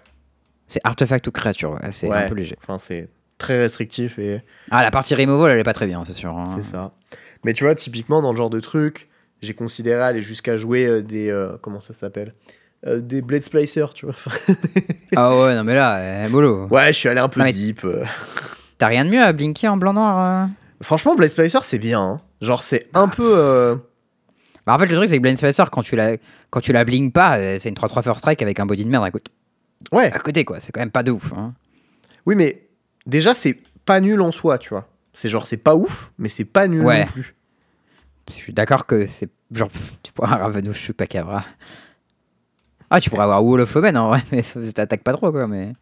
C'est 0.68 0.82
artefact 0.84 1.28
ou 1.28 1.32
créature, 1.32 1.72
ouais, 1.72 1.92
c'est 1.92 2.08
Ouais. 2.10 2.18
un 2.26 2.28
peu 2.30 2.36
léger. 2.36 2.58
Enfin, 2.62 2.78
c'est 2.78 3.10
très 3.38 3.60
restrictif 3.60 4.20
et 4.20 4.42
Ah, 4.70 4.84
la 4.84 4.92
partie 4.92 5.16
removal, 5.16 5.52
elle 5.52 5.60
est 5.60 5.64
pas 5.64 5.74
très 5.74 5.88
bien, 5.88 6.04
c'est 6.06 6.14
sûr. 6.14 6.36
hein. 6.36 6.46
c'est 6.56 6.64
ça. 6.64 6.92
Mais 7.44 7.54
tu 7.54 7.64
vois, 7.64 7.76
typiquement 7.76 8.22
dans 8.22 8.32
le 8.32 8.38
genre 8.38 8.50
de 8.50 8.60
truc, 8.60 9.10
j'ai 9.42 9.54
considéré 9.54 10.02
aller 10.02 10.22
jusqu'à 10.22 10.58
jouer 10.58 10.86
euh, 10.86 11.02
des 11.02 11.30
euh, 11.30 11.58
comment 11.62 11.80
ça 11.80 11.94
s'appelle 11.94 12.34
Euh, 12.86 13.00
Des 13.02 13.22
Blade 13.22 13.42
Splicer, 13.44 13.86
tu 13.94 14.06
vois. 14.06 14.16
Ah 15.16 15.36
ouais, 15.38 15.56
non 15.56 15.64
mais 15.66 15.76
là, 15.76 15.98
euh, 15.98 16.30
mollo. 16.30 16.68
ouais, 16.68 16.88
je 16.94 16.98
suis 17.00 17.10
allé 17.10 17.20
un 17.20 17.28
peu 17.30 17.44
deep. 17.44 17.84
euh. 17.84 18.06
T'as 18.78 18.88
rien 18.88 19.04
de 19.06 19.10
mieux 19.10 19.22
à 19.22 19.34
blinker 19.34 19.68
en 19.74 19.78
blanc-noir 19.78 20.48
Franchement, 20.82 21.16
Blade 21.16 21.30
Splicer, 21.30 21.60
c'est 21.64 21.78
bien. 21.80 22.02
hein. 22.02 22.22
Genre, 22.42 22.64
c'est 22.64 22.88
un 22.96 23.08
peu. 23.08 23.78
Bah, 24.66 24.74
en 24.74 24.80
fait, 24.80 24.86
le 24.88 24.96
truc, 24.96 25.10
c'est 25.10 25.18
que 25.18 25.22
Blind 25.22 25.38
Spicer, 25.38 25.66
quand 25.72 25.82
tu 25.82 25.96
la, 25.96 26.18
quand 26.50 26.60
tu 26.62 26.72
la 26.72 26.84
blink 26.86 27.14
pas, 27.14 27.38
c'est 27.60 27.70
une 27.70 27.76
3-3 27.76 28.02
first 28.04 28.20
strike 28.20 28.42
avec 28.42 28.60
un 28.60 28.66
body 28.66 28.86
de 28.86 28.90
merde 28.90 29.10
côté, 29.12 29.32
Ouais, 29.92 30.12
à 30.14 30.20
côté 30.20 30.46
quoi. 30.46 30.60
C'est 30.60 30.72
quand 30.72 30.80
même 30.82 30.92
pas 30.92 31.04
de 31.04 31.12
ouf. 31.12 31.34
hein. 31.34 31.54
oui, 32.26 32.36
mais 32.36 32.68
déjà, 33.06 33.34
c'est 33.34 33.58
pas 33.86 34.00
nul 34.00 34.22
en 34.22 34.32
soi, 34.32 34.58
tu 34.58 34.70
vois. 34.70 34.88
C'est 35.14 35.30
genre, 35.30 35.46
c'est 35.48 35.58
pas 35.58 35.76
ouf, 35.76 36.12
mais 36.18 36.30
c'est 36.30 36.46
pas 36.46 36.68
nul 36.68 36.86
Ouais. 36.86 37.06
non 37.06 37.12
plus. 37.12 37.36
Je 38.30 38.34
suis 38.36 38.54
d'accord 38.54 38.86
que 38.86 39.08
c'est 39.08 39.30
genre, 39.52 39.70
tu 40.04 40.14
pourras 40.14 40.38
Ravenous 40.38 40.74
Chupacabra. 40.74 41.44
Ah, 42.90 43.00
tu 43.02 43.10
pourrais 43.10 43.24
avoir 43.24 43.44
Wall 43.44 43.62
of 43.62 43.76
Omen 43.76 43.98
en 43.98 44.10
vrai, 44.10 44.22
mais 44.32 44.44
ça 44.44 44.60
t'attaque 44.72 45.04
pas 45.04 45.14
trop 45.14 45.32
quoi. 45.32 45.48
Mais 45.48 45.74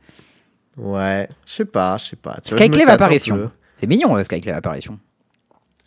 Ouais, 0.78 1.28
je 1.46 1.52
sais 1.54 1.66
pas, 1.66 1.98
je 1.98 2.06
sais 2.06 2.16
pas. 2.16 2.38
Skyclave 2.44 2.90
apparition. 2.90 3.52
c'est 3.76 3.88
mignon 3.88 4.16
le 4.16 4.24
Skyclave 4.24 4.56
apparition. 4.58 5.00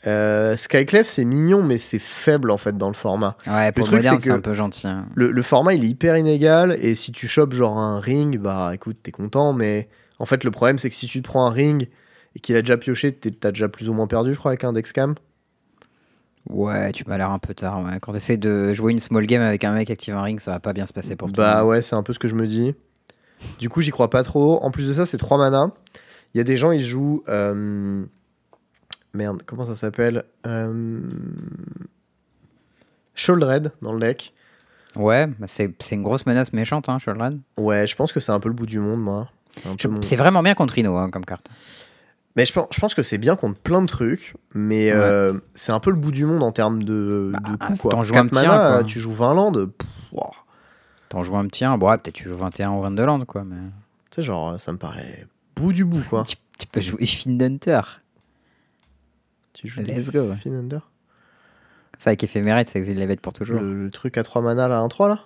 Euh, 0.06 0.56
Skyclave, 0.56 1.04
c'est 1.04 1.24
mignon, 1.24 1.62
mais 1.62 1.78
c'est 1.78 2.00
faible 2.00 2.50
en 2.50 2.56
fait 2.56 2.76
dans 2.76 2.88
le 2.88 2.94
format. 2.94 3.36
Ouais, 3.46 3.70
pour 3.70 3.86
le, 3.86 4.00
truc, 4.00 4.20
c'est 4.20 4.30
un 4.32 4.40
peu 4.40 4.52
gentil. 4.52 4.88
hein. 4.88 5.06
Le, 5.14 5.30
le 5.30 5.42
format, 5.42 5.74
il 5.74 5.84
est 5.84 5.88
hyper 5.88 6.16
inégal, 6.16 6.76
et 6.80 6.96
si 6.96 7.12
tu 7.12 7.28
chopes 7.28 7.52
genre 7.52 7.78
un 7.78 8.00
ring, 8.00 8.36
bah 8.38 8.72
écoute, 8.74 8.96
t'es 9.02 9.12
content, 9.12 9.52
mais 9.52 9.88
en 10.18 10.26
fait, 10.26 10.42
le 10.42 10.50
problème, 10.50 10.78
c'est 10.78 10.90
que 10.90 10.96
si 10.96 11.06
tu 11.06 11.22
te 11.22 11.28
prends 11.28 11.46
un 11.46 11.52
ring 11.52 11.88
et 12.36 12.40
qu'il 12.40 12.56
a 12.56 12.60
déjà 12.62 12.76
pioché, 12.76 13.12
t'as 13.12 13.50
déjà 13.52 13.68
plus 13.68 13.88
ou 13.88 13.92
moins 13.94 14.06
perdu, 14.06 14.32
je 14.34 14.38
crois, 14.38 14.50
avec 14.52 14.64
un 14.64 14.72
Dexcam. 14.72 15.14
Ouais, 16.50 16.90
tu 16.92 17.04
m'as 17.06 17.16
l'air 17.18 17.30
un 17.30 17.38
peu 17.38 17.54
tard. 17.54 17.84
Ouais. 17.84 17.98
Quand 18.00 18.12
t'essaies 18.12 18.36
de 18.36 18.74
jouer 18.74 18.92
une 18.92 18.98
small 19.00 19.26
game 19.26 19.42
avec 19.42 19.62
un 19.64 19.72
mec 19.72 19.90
active 19.90 20.14
un 20.14 20.22
ring, 20.22 20.40
ça 20.40 20.50
va 20.50 20.60
pas 20.60 20.72
bien 20.72 20.86
se 20.86 20.92
passer 20.92 21.14
pour 21.14 21.30
toi. 21.30 21.44
Bah 21.44 21.64
ouais, 21.64 21.82
c'est 21.82 21.94
un 21.94 22.02
peu 22.02 22.12
ce 22.12 22.18
que 22.18 22.26
je 22.28 22.34
me 22.34 22.46
dis. 22.46 22.74
Du 23.60 23.68
coup, 23.68 23.80
j'y 23.80 23.90
crois 23.90 24.10
pas 24.10 24.22
trop. 24.24 24.60
En 24.62 24.70
plus 24.70 24.88
de 24.88 24.92
ça, 24.94 25.06
c'est 25.06 25.18
3 25.18 25.38
mana. 25.38 25.70
Il 26.34 26.38
y 26.38 26.40
a 26.40 26.44
des 26.44 26.56
gens, 26.56 26.72
ils 26.72 26.80
jouent. 26.82 27.22
euh, 27.28 28.04
Merde, 29.14 29.42
comment 29.46 29.64
ça 29.64 29.74
s'appelle 29.76 30.24
euh... 30.46 31.00
Sholdred 33.14 33.72
dans 33.82 33.92
le 33.92 34.00
deck. 34.00 34.32
Ouais, 34.96 35.26
bah 35.26 35.46
c'est 35.48 35.70
une 35.92 36.02
grosse 36.02 36.26
menace 36.26 36.52
méchante, 36.52 36.88
hein, 36.88 36.98
Shieldred. 36.98 37.38
Ouais, 37.56 37.86
je 37.86 37.94
pense 37.96 38.12
que 38.12 38.20
c'est 38.20 38.32
un 38.32 38.40
peu 38.40 38.48
le 38.48 38.54
bout 38.54 38.66
du 38.66 38.78
monde, 38.78 39.00
moi. 39.00 39.28
Mon- 39.66 40.02
C'est 40.02 40.16
vraiment 40.16 40.42
bien 40.42 40.54
contre 40.54 40.74
Rhino 40.74 40.96
hein, 40.96 41.10
comme 41.10 41.24
carte. 41.24 41.48
Mais 42.36 42.46
je 42.46 42.52
pense, 42.52 42.66
je 42.72 42.80
pense 42.80 42.94
que 42.94 43.02
c'est 43.02 43.18
bien 43.18 43.36
contre 43.36 43.58
plein 43.60 43.82
de 43.82 43.86
trucs, 43.86 44.34
mais 44.54 44.86
Ouais. 44.90 44.98
euh, 44.98 45.38
c'est 45.54 45.72
un 45.72 45.80
peu 45.80 45.90
le 45.90 45.96
bout 45.96 46.12
du 46.12 46.24
monde 46.24 46.42
en 46.42 46.50
termes 46.52 46.82
de, 46.82 47.30
Bah, 47.32 47.40
de 47.50 47.56
coups, 47.56 47.80
quoi. 47.82 47.90
t'en 47.92 48.02
joues 48.02 48.16
un 48.16 48.26
petit 48.26 48.36
mana, 48.46 48.68
un, 48.68 48.74
quoi. 48.76 48.84
tu 48.84 49.00
joues 49.00 49.12
20 49.12 49.34
landes, 49.34 49.70
wow. 50.12 50.30
T'en 51.10 51.22
joues 51.22 51.36
un 51.36 51.46
petit 51.46 51.64
1, 51.66 51.76
bon, 51.76 51.90
ouais, 51.90 51.98
peut-être 51.98 52.14
tu 52.14 52.28
joues 52.28 52.36
21 52.38 52.70
ou 52.72 52.80
22 52.80 53.04
landes, 53.04 53.26
quoi. 53.26 53.44
Mais... 53.44 53.56
Tu 54.10 54.16
sais, 54.16 54.22
genre, 54.22 54.58
ça 54.58 54.72
me 54.72 54.78
paraît 54.78 55.26
bout 55.56 55.72
du 55.74 55.84
bout, 55.84 56.02
quoi. 56.08 56.22
Tu, 56.26 56.36
tu 56.58 56.66
peux 56.68 56.80
jouer 56.80 57.04
Fin 57.06 57.38
Hunter. 57.40 57.80
tu 59.52 59.68
joues 59.68 59.80
Let's 59.82 60.10
go. 60.10 60.32
Fin 60.42 60.52
Under 60.54 60.80
Ça, 61.98 62.10
avec 62.10 62.22
éphémérite, 62.24 62.68
ça 62.70 62.78
exile 62.78 62.98
les 62.98 63.06
bêtes 63.06 63.20
pour 63.20 63.32
toujours. 63.32 63.60
le, 63.60 63.84
le 63.84 63.90
truc 63.90 64.16
à 64.16 64.22
3 64.22 64.40
mana, 64.42 64.68
là, 64.68 64.80
1-3, 64.86 65.08
là? 65.08 65.20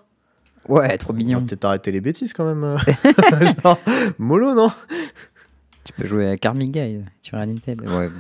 Ouais, 0.69 0.99
trop 0.99 1.13
mignon. 1.13 1.45
peut-être 1.45 1.65
arrêter 1.67 1.93
les 1.93 2.01
bêtises, 2.01 2.33
quand 2.33 2.45
même. 2.45 2.65
euh. 2.65 2.79
genre, 3.65 3.79
mollo, 4.19 4.55
non? 4.55 4.73
Tu 5.87 5.93
peux 5.93 6.07
jouer 6.07 6.29
à 6.29 6.37
Karmic 6.37 6.73
Guide. 6.73 7.05
Tu 7.23 7.35
Nintendo. 7.35 7.85
Ouais. 7.85 8.09
bon. 8.09 8.15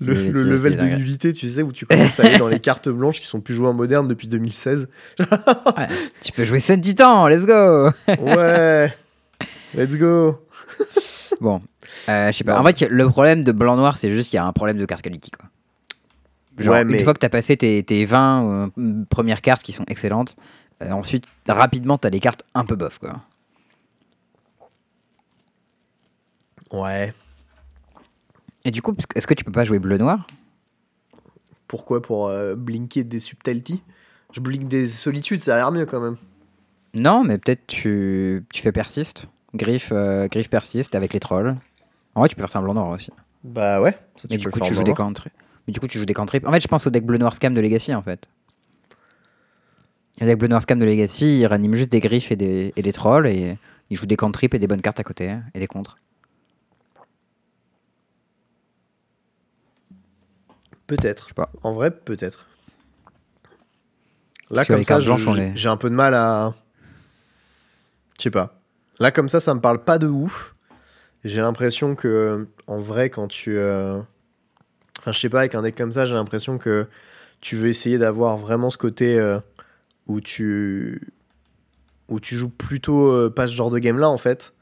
Le, 0.00 0.14
level 0.44 0.76
de 0.76 0.84
nullité, 0.84 1.32
tu 1.32 1.48
sais, 1.48 1.62
où 1.62 1.72
tu 1.72 1.86
commences 1.86 2.20
à 2.20 2.24
aller 2.24 2.38
dans 2.38 2.48
les 2.48 2.60
cartes 2.60 2.88
blanches 2.88 3.20
qui 3.20 3.26
sont 3.26 3.40
plus 3.40 3.54
jouées 3.54 3.68
en 3.68 3.74
moderne 3.74 4.08
depuis 4.08 4.28
2016. 4.28 4.88
Ouais. 5.18 5.88
Tu 6.22 6.32
peux 6.32 6.44
jouer 6.44 6.60
Sun 6.60 6.80
Titan, 6.80 7.26
let's 7.28 7.44
go 7.44 7.90
Ouais 8.20 8.92
Let's 9.74 9.96
go 9.96 10.38
Bon, 11.40 11.60
euh, 12.08 12.28
je 12.28 12.32
sais 12.32 12.44
pas. 12.44 12.58
En 12.58 12.64
fait, 12.64 12.82
le 12.88 13.08
problème 13.08 13.44
de 13.44 13.52
blanc-noir, 13.52 13.96
c'est 13.96 14.10
juste 14.10 14.30
qu'il 14.30 14.36
y 14.36 14.40
a 14.40 14.46
un 14.46 14.52
problème 14.52 14.76
de 14.76 14.84
carte 14.84 15.02
quality, 15.02 15.30
quoi. 15.30 15.46
Genre, 16.58 16.74
Ouais, 16.74 16.82
une 16.82 17.04
fois 17.04 17.12
que 17.12 17.18
t'as 17.18 17.28
passé 17.28 17.56
tes, 17.56 17.82
tes 17.82 18.04
20 18.06 18.70
euh, 18.78 19.04
premières 19.10 19.42
cartes 19.42 19.62
qui 19.62 19.72
sont 19.72 19.84
excellentes, 19.88 20.36
euh, 20.82 20.90
ensuite, 20.90 21.24
rapidement, 21.46 21.98
t'as 21.98 22.10
les 22.10 22.20
cartes 22.20 22.44
un 22.54 22.64
peu 22.64 22.76
bof, 22.76 22.98
quoi. 22.98 23.20
Ouais. 26.76 27.12
Et 28.64 28.70
du 28.70 28.82
coup, 28.82 28.94
est-ce 29.14 29.26
que 29.26 29.34
tu 29.34 29.44
peux 29.44 29.52
pas 29.52 29.64
jouer 29.64 29.78
bleu-noir 29.78 30.26
Pourquoi? 31.68 32.02
Pour 32.02 32.28
euh, 32.28 32.54
blinker 32.54 33.04
des 33.04 33.20
subtleties? 33.20 33.82
Je 34.32 34.40
blink 34.40 34.68
des 34.68 34.88
solitudes, 34.88 35.40
ça 35.40 35.54
a 35.54 35.56
l'air 35.56 35.72
mieux 35.72 35.86
quand 35.86 36.00
même. 36.00 36.16
Non, 36.94 37.24
mais 37.24 37.38
peut-être 37.38 37.66
tu, 37.66 38.44
tu 38.52 38.62
fais 38.62 38.72
persiste. 38.72 39.28
Griffe, 39.54 39.92
euh, 39.92 40.28
griffe 40.28 40.50
persiste 40.50 40.94
avec 40.94 41.12
les 41.12 41.20
trolls. 41.20 41.54
En 42.14 42.20
vrai, 42.20 42.28
tu 42.28 42.34
peux 42.34 42.42
faire 42.42 42.50
ça 42.50 42.58
en 42.58 42.62
blanc-noir 42.62 42.88
aussi. 42.88 43.10
Bah 43.44 43.80
ouais, 43.80 43.92
ça 44.16 44.26
Mais 44.30 44.36
tu 44.36 44.46
du 44.46 44.50
coup, 44.50 44.60
tu 44.60 44.74
joues 44.74 44.82
des 44.82 44.94
cantrips. 44.94 45.32
Mais 45.66 45.72
du 45.72 45.80
coup, 45.80 45.86
tu 45.86 45.98
joues 45.98 46.04
des. 46.04 46.14
En 46.18 46.26
fait, 46.26 46.60
je 46.60 46.68
pense 46.68 46.86
au 46.86 46.90
deck 46.90 47.04
bleu-noir 47.04 47.34
scam 47.34 47.54
de 47.54 47.60
Legacy, 47.60 47.94
en 47.94 48.02
fait. 48.02 48.28
Le 50.20 50.26
deck 50.26 50.38
bleu-noir 50.38 50.62
scam 50.62 50.78
de 50.78 50.84
Legacy, 50.84 51.40
il 51.40 51.46
ranime 51.46 51.74
juste 51.74 51.92
des 51.92 52.00
griffes 52.00 52.32
et 52.32 52.36
des, 52.36 52.72
et 52.76 52.82
des 52.82 52.92
trolls, 52.92 53.26
et 53.26 53.58
il 53.90 53.96
joue 53.96 54.06
des 54.06 54.16
cantrips 54.16 54.54
et 54.54 54.58
des 54.58 54.66
bonnes 54.66 54.82
cartes 54.82 55.00
à 55.00 55.04
côté, 55.04 55.30
hein, 55.30 55.44
et 55.54 55.60
des 55.60 55.66
contres. 55.66 55.98
Peut-être. 60.86 61.28
En 61.62 61.74
vrai, 61.74 61.90
peut-être. 61.90 62.46
Là, 64.50 64.64
comme 64.74 64.84
ça, 64.84 64.94
j'ai 65.54 65.68
un 65.68 65.76
peu 65.76 65.90
de 65.90 65.94
mal 65.94 66.14
à. 66.14 66.54
Je 68.18 68.22
sais 68.22 68.30
pas. 68.30 68.60
Là, 69.00 69.10
comme 69.10 69.28
ça, 69.28 69.40
ça 69.40 69.54
me 69.54 69.60
parle 69.60 69.82
pas 69.84 69.98
de 69.98 70.06
ouf. 70.06 70.54
J'ai 71.24 71.40
l'impression 71.40 71.94
que, 71.96 72.46
en 72.66 72.78
vrai, 72.78 73.10
quand 73.10 73.28
tu. 73.28 73.56
euh, 73.58 74.00
Enfin, 75.00 75.12
je 75.12 75.18
sais 75.18 75.28
pas, 75.28 75.40
avec 75.40 75.54
un 75.54 75.62
deck 75.62 75.76
comme 75.76 75.92
ça, 75.92 76.06
j'ai 76.06 76.14
l'impression 76.14 76.58
que 76.58 76.86
tu 77.40 77.56
veux 77.56 77.68
essayer 77.68 77.98
d'avoir 77.98 78.38
vraiment 78.38 78.70
ce 78.70 78.78
côté 78.78 79.18
euh, 79.18 79.38
où 80.06 80.20
tu. 80.20 81.12
où 82.08 82.20
tu 82.20 82.36
joues 82.36 82.48
plutôt 82.48 83.10
euh, 83.10 83.28
pas 83.30 83.48
ce 83.48 83.52
genre 83.52 83.70
de 83.70 83.78
game 83.80 83.98
là, 83.98 84.08
en 84.08 84.18
fait. 84.18 84.52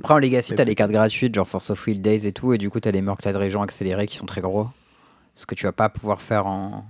Après, 0.00 0.14
en 0.14 0.18
Legacy, 0.18 0.54
t'as 0.54 0.64
les 0.64 0.74
cartes 0.74 0.90
gratuites, 0.90 1.34
genre 1.34 1.46
Force 1.46 1.70
of 1.70 1.86
Will 1.86 2.02
Days 2.02 2.26
et 2.26 2.32
tout, 2.32 2.52
et 2.52 2.58
du 2.58 2.70
coup, 2.70 2.80
t'as 2.80 2.90
les 2.90 3.02
Murktide 3.02 3.36
Régents 3.36 3.62
accélérés 3.62 4.06
qui 4.06 4.16
sont 4.16 4.26
très 4.26 4.40
gros. 4.40 4.68
Ce 5.34 5.46
que 5.46 5.54
tu 5.54 5.64
vas 5.66 5.72
pas 5.72 5.88
pouvoir 5.88 6.22
faire 6.22 6.46
en, 6.46 6.84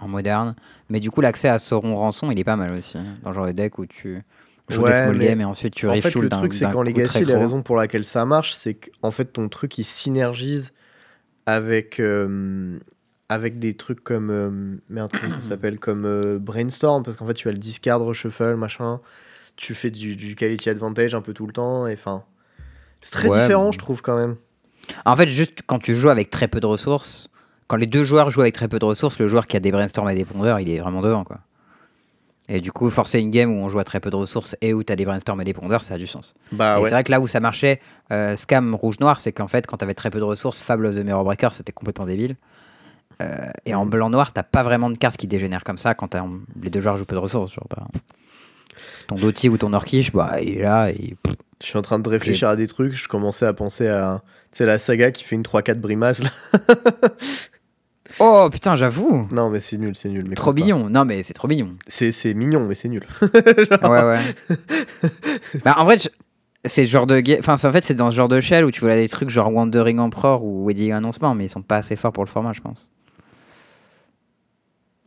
en 0.00 0.08
moderne. 0.08 0.54
Mais 0.90 1.00
du 1.00 1.10
coup, 1.10 1.20
l'accès 1.20 1.48
à 1.48 1.58
Sauron 1.58 1.96
Rançon, 1.96 2.30
il 2.30 2.38
est 2.38 2.44
pas 2.44 2.56
mal 2.56 2.72
aussi. 2.72 2.98
hein, 2.98 3.16
dans 3.22 3.30
le 3.30 3.34
genre 3.34 3.46
de 3.46 3.52
deck 3.52 3.78
où 3.78 3.86
tu 3.86 4.22
joues 4.68 4.82
Ouais, 4.82 4.92
des 4.92 4.98
small 4.98 5.16
mais 5.16 5.26
games 5.28 5.40
et 5.40 5.44
ensuite 5.44 5.74
tu 5.74 5.88
en 5.88 5.96
fait, 5.96 6.14
le 6.14 6.28
truc, 6.28 6.52
c'est 6.54 6.68
qu'en 6.70 6.82
Legacy, 6.82 7.22
gros. 7.24 7.38
raisons 7.38 7.62
pour 7.62 7.76
laquelle 7.76 8.04
ça 8.04 8.24
marche, 8.26 8.52
c'est 8.54 8.74
qu'en 8.74 9.10
fait, 9.10 9.26
ton 9.26 9.48
truc, 9.48 9.78
il 9.78 9.84
synergise 9.84 10.72
avec, 11.46 12.00
euh, 12.00 12.78
avec 13.28 13.58
des 13.58 13.74
trucs 13.74 14.02
comme. 14.04 14.30
euh, 14.30 14.76
merde, 14.90 15.12
comment 15.18 15.32
ça 15.40 15.48
s'appelle 15.48 15.78
Comme 15.78 16.04
euh, 16.04 16.38
Brainstorm, 16.38 17.02
parce 17.02 17.16
qu'en 17.16 17.26
fait, 17.26 17.34
tu 17.34 17.48
as 17.48 17.52
le 17.52 17.58
discard, 17.58 18.00
reshuffle, 18.00 18.56
machin. 18.56 19.00
Tu 19.56 19.74
fais 19.74 19.90
du, 19.90 20.16
du 20.16 20.34
quality 20.36 20.68
advantage 20.70 21.14
un 21.14 21.20
peu 21.22 21.32
tout 21.32 21.46
le 21.46 21.52
temps, 21.52 21.86
et 21.86 21.94
enfin. 21.94 22.22
C'est 23.00 23.12
très 23.12 23.28
Ouais, 23.28 23.40
différent, 23.40 23.72
je 23.72 23.78
trouve, 23.78 24.02
quand 24.02 24.16
même. 24.16 24.36
En 25.04 25.16
fait, 25.16 25.28
juste 25.28 25.60
quand 25.66 25.78
tu 25.78 25.96
joues 25.96 26.08
avec 26.10 26.30
très 26.30 26.48
peu 26.48 26.60
de 26.60 26.66
ressources, 26.66 27.28
quand 27.66 27.76
les 27.76 27.86
deux 27.86 28.04
joueurs 28.04 28.30
jouent 28.30 28.42
avec 28.42 28.54
très 28.54 28.68
peu 28.68 28.78
de 28.78 28.84
ressources, 28.84 29.18
le 29.18 29.26
joueur 29.28 29.46
qui 29.46 29.56
a 29.56 29.60
des 29.60 29.72
brainstorms 29.72 30.08
et 30.10 30.14
des 30.14 30.24
pondeurs, 30.24 30.60
il 30.60 30.68
est 30.70 30.78
vraiment 30.78 31.02
devant, 31.02 31.24
quoi. 31.24 31.38
Et 32.48 32.60
du 32.60 32.70
coup, 32.70 32.88
forcer 32.90 33.18
une 33.18 33.32
game 33.32 33.50
où 33.50 33.56
on 33.64 33.68
joue 33.68 33.80
à 33.80 33.84
très 33.84 33.98
peu 33.98 34.08
de 34.08 34.14
ressources 34.14 34.54
et 34.60 34.72
où 34.72 34.84
tu 34.84 34.92
as 34.92 34.96
des 34.96 35.04
brainstorms 35.04 35.40
et 35.40 35.44
des 35.44 35.52
pondeurs, 35.52 35.82
ça 35.82 35.94
a 35.94 35.98
du 35.98 36.06
sens. 36.06 36.32
Bah 36.52 36.78
ouais. 36.78 36.84
c'est 36.84 36.92
vrai 36.94 37.02
que 37.02 37.10
là 37.10 37.20
où 37.20 37.26
ça 37.26 37.40
marchait, 37.40 37.80
euh, 38.12 38.36
Scam 38.36 38.72
rouge-noir, 38.76 39.18
c'est 39.18 39.32
qu'en 39.32 39.48
fait, 39.48 39.66
quand 39.66 39.78
tu 39.78 39.84
avais 39.84 39.94
très 39.94 40.10
peu 40.10 40.20
de 40.20 40.24
ressources, 40.24 40.62
Fable 40.62 40.86
of 40.86 40.94
the 40.94 40.98
Mirror 41.04 41.24
Breaker, 41.24 41.48
c'était 41.50 41.72
complètement 41.72 42.04
débile. 42.06 42.36
Euh, 43.20 43.48
et 43.64 43.74
en 43.74 43.84
Mm. 43.84 43.90
blanc-noir, 43.90 44.32
t'as 44.32 44.44
pas 44.44 44.62
vraiment 44.62 44.90
de 44.90 44.96
cartes 44.96 45.16
qui 45.16 45.26
dégénèrent 45.26 45.64
comme 45.64 45.78
ça 45.78 45.94
quand 45.94 46.14
les 46.62 46.70
deux 46.70 46.80
joueurs 46.80 46.96
jouent 46.96 47.04
peu 47.06 47.16
de 47.16 47.20
ressources. 47.20 47.52
Genre, 47.54 47.66
bah, 47.68 47.88
ton 49.08 49.14
Doti 49.16 49.48
ou 49.48 49.56
ton 49.58 49.72
Orkish, 49.72 50.12
bah, 50.12 50.36
il 50.42 50.58
est 50.58 50.62
là 50.62 50.90
et 50.90 51.16
Je 51.62 51.66
suis 51.66 51.78
en 51.78 51.82
train 51.82 51.98
de 51.98 52.08
réfléchir 52.08 52.48
à 52.48 52.56
des 52.56 52.66
trucs, 52.68 52.92
je 52.94 53.08
commençais 53.08 53.46
à 53.46 53.52
penser 53.52 53.88
à. 53.88 54.22
Tu 54.52 54.58
sais, 54.58 54.66
la 54.66 54.78
saga 54.78 55.10
qui 55.10 55.24
fait 55.24 55.36
une 55.36 55.42
3-4 55.42 55.74
brimace, 55.80 56.22
là. 56.22 56.30
Oh 58.18 58.48
putain, 58.50 58.76
j'avoue 58.76 59.26
Non, 59.32 59.50
mais 59.50 59.60
c'est 59.60 59.76
nul, 59.76 59.94
c'est 59.96 60.08
nul. 60.08 60.24
mais 60.28 60.36
Trop 60.36 60.52
mignon 60.54 60.88
Non, 60.88 61.04
mais 61.04 61.22
c'est 61.22 61.34
trop 61.34 61.48
mignon 61.48 61.74
C'est 61.86 62.12
c'est 62.12 62.32
mignon, 62.34 62.64
mais 62.66 62.74
c'est 62.74 62.88
nul. 62.88 63.04
Ouais, 63.22 64.02
ouais. 64.02 64.18
bah, 65.64 65.74
en 65.76 65.84
vrai, 65.84 65.98
je- 65.98 66.08
c'est 66.64 66.86
genre 66.86 67.06
de. 67.06 67.22
Enfin, 67.38 67.56
c'est- 67.56 67.66
en 67.66 67.72
fait, 67.72 67.84
c'est 67.84 67.94
dans 67.94 68.10
ce 68.10 68.16
genre 68.16 68.28
de 68.28 68.40
shell 68.40 68.64
où 68.64 68.70
tu 68.70 68.80
vois 68.80 68.94
des 68.94 69.08
trucs 69.08 69.28
genre 69.28 69.52
Wandering 69.52 69.98
Emperor 69.98 70.42
ou 70.44 70.66
Wedding 70.66 70.92
Announcement, 70.92 71.34
mais 71.34 71.44
ils 71.46 71.48
sont 71.48 71.62
pas 71.62 71.76
assez 71.78 71.96
forts 71.96 72.12
pour 72.12 72.24
le 72.24 72.30
format, 72.30 72.52
je 72.52 72.60
pense. 72.60 72.86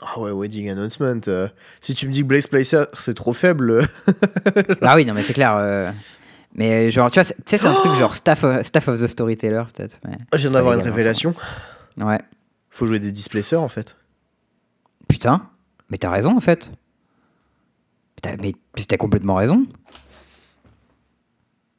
Ah 0.01 0.19
ouais, 0.19 0.31
Wedding 0.31 0.69
Announcement. 0.69 1.19
euh, 1.27 1.47
si 1.81 1.93
tu 1.93 2.07
me 2.07 2.11
dis 2.13 2.21
que 2.21 2.27
Blaze 2.27 2.47
Placer 2.47 2.85
c'est 2.97 3.13
trop 3.15 3.33
faible, 3.33 3.87
Ah 4.81 4.95
oui, 4.95 5.05
non, 5.05 5.13
mais 5.13 5.21
c'est 5.21 5.33
clair. 5.33 5.55
euh, 5.57 5.91
Mais 6.55 6.89
genre, 6.89 7.11
tu 7.11 7.15
vois, 7.15 7.23
c'est- 7.25 7.35
tu 7.35 7.41
sais, 7.47 7.57
c'est 7.57 7.67
un 7.67 7.73
truc 7.73 7.93
genre 7.95 8.15
Staff 8.15 8.43
of, 8.43 8.63
Staff 8.65 8.87
of 8.87 9.01
the 9.01 9.07
Storyteller, 9.07 9.63
peut-être. 9.75 9.99
mais- 10.07 10.17
je 10.33 10.39
viens 10.47 10.51
d'avoir 10.51 10.73
une 10.75 10.81
révélation. 10.85 11.33
Ouais. 11.97 12.19
Faut 12.69 12.85
jouer 12.85 12.99
des 12.99 13.11
displacers 13.11 13.61
en 13.61 13.67
fait. 13.67 13.95
Putain, 15.09 15.49
mais 15.89 15.97
t'as 15.97 16.09
raison 16.11 16.35
en 16.35 16.39
fait. 16.39 16.71
Mais 18.41 18.53
t'as 18.87 18.97
complètement 18.97 19.35
raison. 19.35 19.65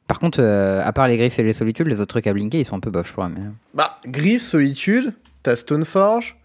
Par 0.07 0.19
contre, 0.19 0.41
euh, 0.41 0.81
à 0.83 0.91
part 0.91 1.07
les 1.07 1.17
griffes 1.17 1.39
et 1.39 1.43
les 1.43 1.53
solitudes, 1.53 1.87
les 1.87 2.01
autres 2.01 2.09
trucs 2.09 2.27
à 2.27 2.33
blinker, 2.33 2.59
ils 2.59 2.65
sont 2.65 2.75
un 2.75 2.79
peu 2.81 2.91
bof, 2.91 3.07
je 3.07 3.13
crois. 3.13 3.29
Mais... 3.29 3.41
Bah, 3.73 3.99
Griff, 4.05 4.41
Solitude, 4.41 5.13
t'as 5.41 5.55
Stoneforge, 5.55 6.37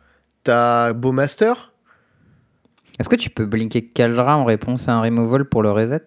t'as 0.46 0.92
Bowmaster. 0.92 1.72
Est-ce 2.98 3.08
que 3.08 3.16
tu 3.16 3.30
peux 3.30 3.46
blinker 3.46 3.90
Kaldra 3.92 4.36
en 4.36 4.44
réponse 4.44 4.88
à 4.88 4.94
un 4.94 5.02
removal 5.02 5.44
pour 5.44 5.62
le 5.62 5.70
reset? 5.70 6.06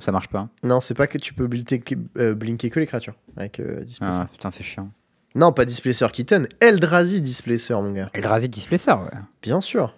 Ça 0.00 0.12
marche 0.12 0.28
pas 0.28 0.48
Non, 0.62 0.80
c'est 0.80 0.94
pas 0.94 1.06
que 1.06 1.18
tu 1.18 1.34
peux 1.34 1.46
blinker, 1.46 1.82
euh, 2.18 2.34
blinker 2.34 2.70
que 2.70 2.80
les 2.80 2.86
créatures 2.86 3.14
avec 3.36 3.60
euh, 3.60 3.84
Displacer. 3.84 4.18
Ah, 4.22 4.28
Putain, 4.32 4.50
c'est 4.50 4.64
chiant. 4.64 4.90
Non, 5.34 5.52
pas 5.52 5.66
Displacer 5.66 6.10
Kitten, 6.10 6.48
Eldrazi 6.60 7.20
Displacer, 7.20 7.74
mon 7.74 7.92
gars. 7.92 8.10
Eldrazi 8.14 8.48
Displacer, 8.48 8.92
ouais. 8.92 9.18
Bien 9.42 9.60
sûr. 9.60 9.94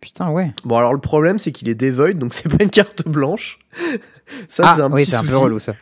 Putain, 0.00 0.30
ouais. 0.30 0.52
Bon, 0.64 0.78
alors 0.78 0.94
le 0.94 1.00
problème, 1.00 1.38
c'est 1.38 1.52
qu'il 1.52 1.68
est 1.68 1.74
devoid, 1.74 2.14
donc 2.14 2.32
c'est 2.32 2.48
pas 2.48 2.64
une 2.64 2.70
carte 2.70 3.06
blanche. 3.06 3.58
ça, 4.48 4.64
ah, 4.66 4.72
c'est 4.76 4.82
un 4.82 4.90
oui, 4.90 5.02
petit 5.02 5.10
c'est 5.10 5.16
un 5.16 5.24
peu 5.24 5.36
relou 5.36 5.58
ça. 5.58 5.74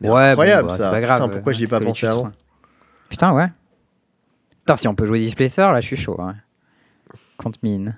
Mais 0.00 0.08
bon, 0.08 0.16
incroyable, 0.16 0.68
bah, 0.68 0.76
ça. 0.76 0.84
C'est 0.84 0.90
pas 0.90 1.00
grave. 1.00 1.18
Putain, 1.18 1.28
pourquoi 1.30 1.52
j'y 1.52 1.64
ai 1.64 1.66
pas 1.66 1.80
pensé 1.80 2.06
avant 2.06 2.24
ouais. 2.24 2.30
Putain, 3.08 3.32
ouais. 3.32 3.48
Putain, 4.60 4.76
si 4.76 4.88
on 4.88 4.94
peut 4.94 5.06
jouer 5.06 5.20
Displacer, 5.20 5.62
là, 5.72 5.80
je 5.80 5.86
suis 5.86 5.96
chaud. 5.96 6.16
Ouais. 6.18 6.32
Compte 7.36 7.62
mine. 7.62 7.96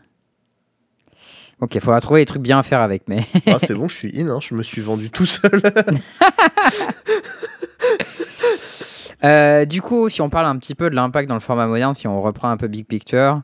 Ok, 1.60 1.78
faudra 1.78 2.00
trouver 2.00 2.22
des 2.22 2.26
trucs 2.26 2.42
bien 2.42 2.58
à 2.58 2.62
faire 2.62 2.80
avec, 2.80 3.04
mais. 3.08 3.24
Ah, 3.46 3.58
c'est 3.62 3.74
bon, 3.74 3.86
je 3.86 3.96
suis 3.96 4.20
in, 4.20 4.28
hein, 4.28 4.38
je 4.40 4.54
me 4.54 4.62
suis 4.62 4.80
vendu 4.80 5.10
tout 5.10 5.26
seul. 5.26 5.62
Euh, 9.24 9.64
du 9.66 9.80
coup, 9.80 10.08
si 10.08 10.20
on 10.20 10.28
parle 10.30 10.46
un 10.46 10.58
petit 10.58 10.74
peu 10.74 10.90
de 10.90 10.96
l'impact 10.96 11.28
dans 11.28 11.36
le 11.36 11.40
format 11.40 11.68
moderne, 11.68 11.94
si 11.94 12.08
on 12.08 12.20
reprend 12.20 12.50
un 12.50 12.56
peu 12.56 12.66
Big 12.66 12.86
Picture, 12.88 13.42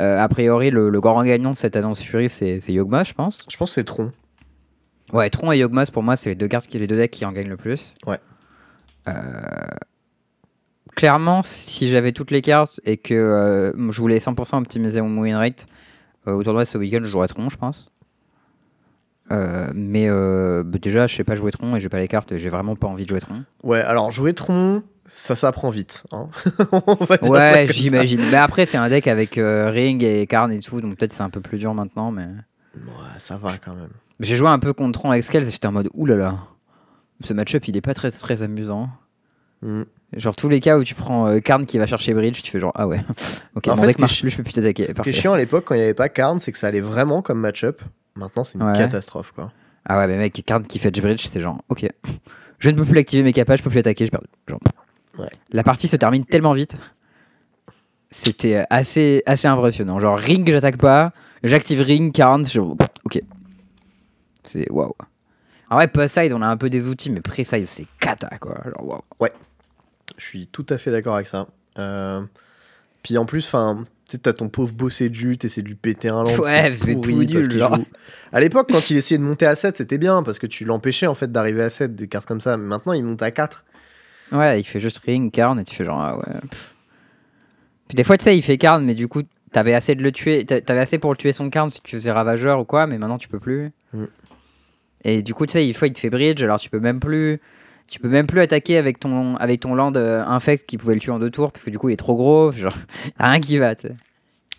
euh, 0.00 0.18
a 0.18 0.28
priori, 0.28 0.72
le, 0.72 0.90
le 0.90 1.00
grand 1.00 1.22
gagnant 1.22 1.52
de 1.52 1.56
cette 1.56 1.76
annonce 1.76 2.02
Fury, 2.02 2.28
c'est 2.28 2.60
Yogmoth, 2.66 3.06
je 3.06 3.14
pense. 3.14 3.46
je 3.48 3.56
pense 3.56 3.70
que 3.70 3.74
c'est 3.74 3.84
Tron. 3.84 4.10
Ouais, 5.12 5.30
Tron 5.30 5.52
et 5.52 5.58
Yogmoth, 5.58 5.92
pour 5.92 6.02
moi, 6.02 6.16
c'est 6.16 6.30
les 6.30 6.34
deux 6.34 6.48
cartes, 6.48 6.66
qui, 6.66 6.80
les 6.80 6.88
deux 6.88 6.96
decks 6.96 7.12
qui 7.12 7.24
en 7.24 7.30
gagnent 7.30 7.48
le 7.48 7.56
plus. 7.56 7.94
Ouais. 8.08 8.18
Euh, 9.08 9.12
Clairement, 10.96 11.42
si 11.42 11.86
j'avais 11.86 12.12
toutes 12.12 12.30
les 12.30 12.42
cartes 12.42 12.80
et 12.84 12.96
que 12.96 13.14
euh, 13.14 13.90
je 13.92 14.00
voulais 14.00 14.18
100% 14.18 14.58
optimiser 14.58 15.00
mon 15.00 15.22
win 15.22 15.34
rate, 15.36 15.66
Euh, 16.28 16.32
au 16.32 16.42
tournoi 16.42 16.64
ce 16.66 16.76
week-end, 16.76 17.00
je 17.02 17.08
jouerai 17.08 17.28
Tron, 17.28 17.48
je 17.48 17.56
pense. 17.56 17.90
Euh, 19.32 19.68
mais 19.74 20.08
bah, 20.10 20.78
déjà, 20.82 21.06
je 21.06 21.14
sais 21.16 21.24
pas 21.24 21.34
jouer 21.36 21.50
Tron 21.52 21.76
et 21.76 21.80
j'ai 21.80 21.88
pas 21.88 21.98
les 22.00 22.08
cartes 22.08 22.32
et 22.32 22.38
j'ai 22.38 22.48
vraiment 22.50 22.74
pas 22.76 22.88
envie 22.88 23.04
de 23.04 23.08
jouer 23.08 23.20
Tron. 23.20 23.44
Ouais, 23.62 23.80
alors 23.80 24.10
jouer 24.10 24.34
Tron, 24.34 24.82
ça 25.06 25.34
s'apprend 25.36 25.70
vite. 25.70 26.02
hein. 26.12 26.28
Ouais, 27.22 27.66
j'imagine. 27.70 28.20
Mais 28.30 28.36
après, 28.36 28.66
c'est 28.66 28.76
un 28.76 28.88
deck 28.88 29.06
avec 29.06 29.34
Ring 29.36 30.02
et 30.02 30.26
Karn 30.26 30.52
et 30.52 30.58
tout, 30.60 30.80
donc 30.80 30.96
peut-être 30.98 31.12
c'est 31.12 31.22
un 31.22 31.30
peu 31.30 31.40
plus 31.40 31.58
dur 31.58 31.72
maintenant. 31.74 32.10
Mais 32.10 32.26
Ouais, 32.76 33.18
ça 33.18 33.36
va 33.36 33.50
quand 33.64 33.74
même. 33.74 33.88
j'ai 34.20 34.36
joué 34.36 34.48
un 34.48 34.58
peu 34.58 34.72
contre 34.72 34.98
Tron 35.00 35.10
avec 35.12 35.22
Scales 35.24 35.44
et 35.44 35.50
j'étais 35.50 35.66
en 35.68 35.72
mode 35.72 35.88
oulala. 35.94 36.38
Ce 37.22 37.32
match-up, 37.32 37.66
il 37.68 37.76
est 37.76 37.80
pas 37.80 37.94
très 37.94 38.10
très 38.10 38.42
amusant. 38.42 38.88
Mm. 39.62 39.82
Genre 40.16 40.34
tous 40.34 40.48
les 40.48 40.58
cas 40.60 40.78
où 40.78 40.84
tu 40.84 40.94
prends 40.94 41.28
euh, 41.28 41.38
Karn 41.38 41.64
qui 41.66 41.78
va 41.78 41.86
chercher 41.86 42.14
Bridge, 42.14 42.42
tu 42.42 42.50
fais 42.50 42.58
genre 42.58 42.72
ah 42.74 42.88
ouais. 42.88 43.00
ok, 43.54 43.68
En 43.68 43.76
mon 43.76 43.82
fait, 43.82 43.88
deck 43.88 43.98
marche 44.00 44.20
plus, 44.20 44.30
je 44.30 44.36
peux 44.36 44.42
plus 44.42 44.54
t'attaquer. 44.54 44.84
Ce 44.84 44.92
qui 44.92 45.08
est 45.10 45.12
chiant 45.12 45.34
à 45.34 45.38
l'époque 45.38 45.64
quand 45.66 45.74
il 45.74 45.78
n'y 45.78 45.84
avait 45.84 45.94
pas 45.94 46.08
Karn, 46.08 46.40
c'est 46.40 46.50
que 46.52 46.58
ça 46.58 46.66
allait 46.68 46.80
vraiment 46.80 47.22
comme 47.22 47.38
match-up. 47.40 47.80
Maintenant, 48.16 48.42
c'est 48.42 48.58
une 48.58 48.64
Ouais. 48.64 48.72
catastrophe 48.72 49.32
quoi. 49.32 49.52
Ah 49.84 49.98
ouais, 49.98 50.06
mais 50.08 50.18
mec, 50.18 50.42
Karn 50.44 50.66
qui 50.66 50.78
fetch 50.78 51.00
Bridge, 51.00 51.26
c'est 51.26 51.40
genre 51.40 51.62
ok. 51.68 51.86
Je 52.58 52.68
ne 52.68 52.76
peux 52.76 52.84
plus 52.84 52.98
activer 52.98 53.22
mes 53.22 53.32
capables, 53.32 53.56
je 53.58 53.62
peux 53.62 53.70
plus 53.70 53.78
attaquer, 53.78 54.04
j'ai 54.04 54.10
perdu. 54.10 54.26
Genre. 54.46 54.60
Ouais. 55.18 55.30
La 55.50 55.62
partie 55.62 55.88
se 55.88 55.96
termine 55.96 56.26
tellement 56.26 56.52
vite. 56.52 56.76
C'était 58.10 58.66
assez, 58.68 59.22
assez 59.24 59.48
impressionnant. 59.48 59.98
Genre 59.98 60.18
Ring, 60.18 60.50
j'attaque 60.50 60.76
pas. 60.76 61.12
J'active 61.42 61.80
Ring, 61.80 62.12
Karn, 62.12 62.44
je 62.44 62.60
ok. 62.60 63.22
C'est 64.44 64.70
waouh. 64.70 64.92
En 65.70 65.76
vrai, 65.76 65.88
post-side, 65.88 66.32
on 66.34 66.42
a 66.42 66.48
un 66.48 66.56
peu 66.58 66.68
des 66.68 66.88
outils, 66.88 67.10
mais 67.10 67.20
pré-side, 67.20 67.66
c'est 67.66 67.86
cata 67.98 68.28
quoi. 68.40 68.60
Genre 68.64 68.84
waouh. 69.18 69.28
Je 70.18 70.24
suis 70.24 70.46
tout 70.46 70.66
à 70.68 70.78
fait 70.78 70.90
d'accord 70.90 71.14
avec 71.14 71.26
ça. 71.26 71.46
Euh, 71.78 72.20
Puis 73.02 73.16
en 73.18 73.24
plus, 73.26 73.46
enfin, 73.46 73.84
tu 74.08 74.18
t'as 74.18 74.32
ton 74.32 74.48
pauvre 74.48 74.72
bossé 74.72 75.08
jus, 75.12 75.38
t'essaies 75.38 75.62
de 75.62 75.68
lui 75.68 75.74
péter 75.76 76.08
un 76.08 76.24
land. 76.24 76.36
Ouais, 76.38 76.74
c'est 76.74 77.00
tout 77.00 77.10
nul, 77.12 77.26
qu'il 77.26 77.58
genre. 77.58 77.76
joue- 77.76 77.84
À 78.32 78.40
l'époque, 78.40 78.68
quand 78.72 78.90
il 78.90 78.96
essayait 78.96 79.18
de 79.18 79.22
monter 79.24 79.46
à 79.46 79.54
7, 79.54 79.76
c'était 79.76 79.98
bien 79.98 80.22
parce 80.22 80.38
que 80.38 80.46
tu 80.46 80.64
l'empêchais 80.64 81.06
en 81.06 81.14
fait 81.14 81.30
d'arriver 81.30 81.62
à 81.62 81.70
7 81.70 81.94
des 81.94 82.08
cartes 82.08 82.26
comme 82.26 82.40
ça. 82.40 82.56
Mais 82.56 82.66
maintenant, 82.66 82.92
il 82.92 83.04
monte 83.04 83.22
à 83.22 83.30
4. 83.30 83.64
Ouais, 84.32 84.60
il 84.60 84.64
fait 84.64 84.80
juste 84.80 84.98
Ring, 84.98 85.32
Karn, 85.32 85.58
et 85.58 85.64
tu 85.64 85.74
fais 85.74 85.84
genre 85.84 86.00
ah 86.00 86.16
ouais. 86.18 86.40
Puis 87.88 87.96
des 87.96 88.04
fois, 88.04 88.16
tu 88.18 88.24
sais, 88.24 88.36
il 88.36 88.42
fait 88.42 88.58
Karn, 88.58 88.84
mais 88.84 88.94
du 88.94 89.08
coup, 89.08 89.22
t'avais 89.52 89.74
assez 89.74 89.94
de 89.94 90.02
le 90.02 90.12
tuer. 90.12 90.44
t'a- 90.46 90.60
T'avais 90.60 90.80
assez 90.80 90.98
pour 90.98 91.10
le 91.10 91.16
tuer 91.16 91.32
son 91.32 91.50
Karn 91.50 91.68
si 91.70 91.80
tu 91.82 91.96
faisais 91.96 92.12
Ravageur 92.12 92.60
ou 92.60 92.64
quoi, 92.64 92.86
mais 92.86 92.98
maintenant 92.98 93.18
tu 93.18 93.28
peux 93.28 93.40
plus. 93.40 93.72
Mm. 93.92 94.04
Et 95.04 95.22
du 95.22 95.34
coup, 95.34 95.46
tu 95.46 95.52
sais, 95.52 95.66
une 95.66 95.74
fois 95.74 95.88
il 95.88 95.92
te 95.94 95.98
fait 95.98 96.10
Bridge, 96.10 96.42
alors 96.42 96.60
tu 96.60 96.70
peux 96.70 96.78
même 96.80 97.00
plus. 97.00 97.40
Tu 97.90 97.98
peux 98.00 98.08
même 98.08 98.26
plus 98.26 98.40
attaquer 98.40 98.76
avec 98.78 99.00
ton, 99.00 99.36
avec 99.36 99.60
ton 99.60 99.74
land 99.74 99.92
euh, 99.96 100.22
infect 100.24 100.64
qui 100.66 100.78
pouvait 100.78 100.94
le 100.94 101.00
tuer 101.00 101.10
en 101.12 101.18
deux 101.18 101.30
tours 101.30 101.50
parce 101.52 101.64
que 101.64 101.70
du 101.70 101.78
coup 101.78 101.88
il 101.90 101.94
est 101.94 101.96
trop 101.96 102.16
gros. 102.16 102.50
Genre, 102.56 102.72
rien 103.18 103.40
qui 103.40 103.58
va, 103.58 103.74
tu 103.74 103.88
sais. 103.88 103.94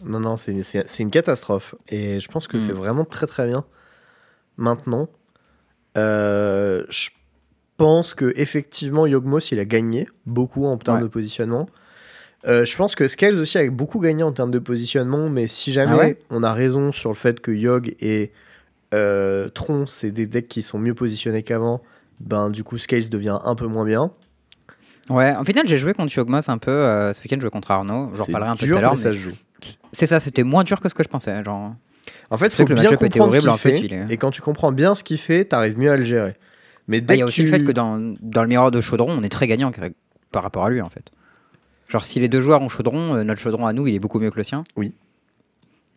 Non, 0.06 0.20
non, 0.20 0.36
c'est 0.38 0.62
c'est- 0.64 0.88
c'est 0.88 1.02
une 1.04 1.12
catastrophe. 1.12 1.74
Et 1.88 2.20
je 2.20 2.28
pense 2.28 2.48
que 2.48 2.58
c'est 2.60 2.72
vraiment 2.74 3.06
très 3.06 3.26
très 3.28 3.48
bien. 3.48 3.64
Maintenant, 4.58 5.08
euh, 5.98 6.84
je 6.90 7.10
pense 7.78 8.14
que 8.14 8.34
effectivement 8.36 9.06
Yogmos 9.08 9.52
il 9.52 9.60
a 9.60 9.66
gagné 9.66 10.08
beaucoup 10.26 10.66
en 10.66 10.78
termes 10.78 10.98
Ouais. 10.98 11.04
de 11.04 11.08
positionnement. 11.08 11.68
Euh, 12.48 12.66
je 12.66 12.76
pense 12.76 12.96
que 12.96 13.08
Scales 13.08 13.36
aussi 13.40 13.58
a 13.60 13.70
beaucoup 13.70 14.00
gagné 14.00 14.24
en 14.24 14.32
termes 14.32 14.52
de 14.52 14.60
positionnement, 14.60 15.30
mais 15.30 15.48
si 15.48 15.72
jamais 15.72 15.94
Ah 15.94 15.98
ouais 15.98 16.20
on 16.30 16.44
a 16.44 16.54
raison 16.54 16.92
sur 16.92 17.10
le 17.10 17.16
fait 17.16 17.40
que 17.40 17.52
Yog 17.52 17.96
et 18.00 18.32
euh, 18.94 19.50
Tron 19.50 19.86
c'est 19.86 20.12
des 20.12 20.26
decks 20.26 20.48
qui 20.48 20.62
sont 20.64 20.80
mieux 20.80 20.96
positionnés 20.96 21.44
qu'avant, 21.44 21.82
ben 22.26 22.50
du 22.50 22.64
coup 22.64 22.78
Scales 22.78 23.10
devient 23.10 23.38
un 23.44 23.56
peu 23.56 23.68
moins 23.68 23.86
bien. 23.86 24.12
Ouais, 25.10 25.36
en 25.36 25.44
final, 25.44 25.68
j'ai 25.68 25.78
joué 25.78 25.94
contre 25.94 26.16
Yogmos 26.16 26.48
un 26.48 26.58
peu. 26.58 26.72
euh, 26.72 27.14
ce 27.14 27.22
week-end, 27.22 27.36
je 27.38 27.42
jouais 27.42 27.50
contre 27.50 27.72
Arnaud. 27.72 28.12
J'en 28.14 28.24
reparlerai 28.26 28.52
un 28.52 28.56
peu 28.56 28.68
tout 28.68 28.76
à 28.78 28.82
l'heure. 28.82 28.98
ça 28.98 29.12
se 29.12 29.18
joue. 29.18 29.34
C'est 29.92 30.06
ça, 30.06 30.20
c'était 30.20 30.44
moins 30.44 30.64
dur 30.64 30.80
que 30.80 30.88
ce 30.90 30.94
que 30.94 31.04
je 31.04 31.10
pensais. 31.10 31.44
Genre. 31.44 31.74
En 32.30 32.38
fait, 32.38 32.52
faut 32.54 32.64
que 32.64 32.70
le 32.70 32.76
bien 32.76 32.84
match-up 32.86 33.04
était 33.04 33.20
comprendre 33.20 33.34
ce 33.34 33.38
horrible, 33.40 33.42
qu'il 33.42 33.50
en 33.50 33.58
fait, 33.58 33.74
fait, 33.74 33.86
il 33.88 33.94
est- 33.94 34.14
et 34.14 34.18
quand 34.18 34.32
tu 34.32 34.42
comprends 34.42 34.72
bien 34.72 34.96
ce 34.96 35.04
qu'il 35.04 35.18
fait, 35.18 35.46
t'arrives 35.46 35.78
mieux 35.78 35.92
à 35.92 35.98
le 35.98 36.04
gérer. 36.04 36.36
Mais 36.88 36.98
Ah, 36.98 37.02
dès 37.02 37.16
Il 37.16 37.20
y 37.20 37.22
a 37.22 37.26
aussi 37.26 37.42
tu... 37.44 37.44
le 37.44 37.50
fait 37.50 37.64
que 37.64 37.72
dans, 37.72 38.16
dans 38.22 38.42
le 38.44 38.48
miroir 38.48 38.72
de 38.72 38.80
Chaudron, 38.82 39.10
on 39.12 39.22
est 39.24 39.30
très 39.30 39.48
gagnant 39.48 39.72
par 40.32 40.44
rapport 40.44 40.66
à 40.66 40.70
lui 40.70 40.82
en 40.82 40.90
fait. 40.90 41.12
Genre 41.90 42.04
si 42.06 42.20
les 42.20 42.30
deux 42.30 42.42
joueurs 42.42 42.62
ont 42.62 42.70
Chaudron, 42.70 43.16
euh, 43.18 43.24
notre 43.24 43.42
Chaudron 43.42 43.66
à 43.68 43.74
nous, 43.74 43.86
il 43.88 43.96
est 43.96 44.00
beaucoup 44.00 44.20
mieux 44.20 44.32
que 44.32 44.38
le 44.38 44.44
sien. 44.44 44.64
Oui. 44.78 44.94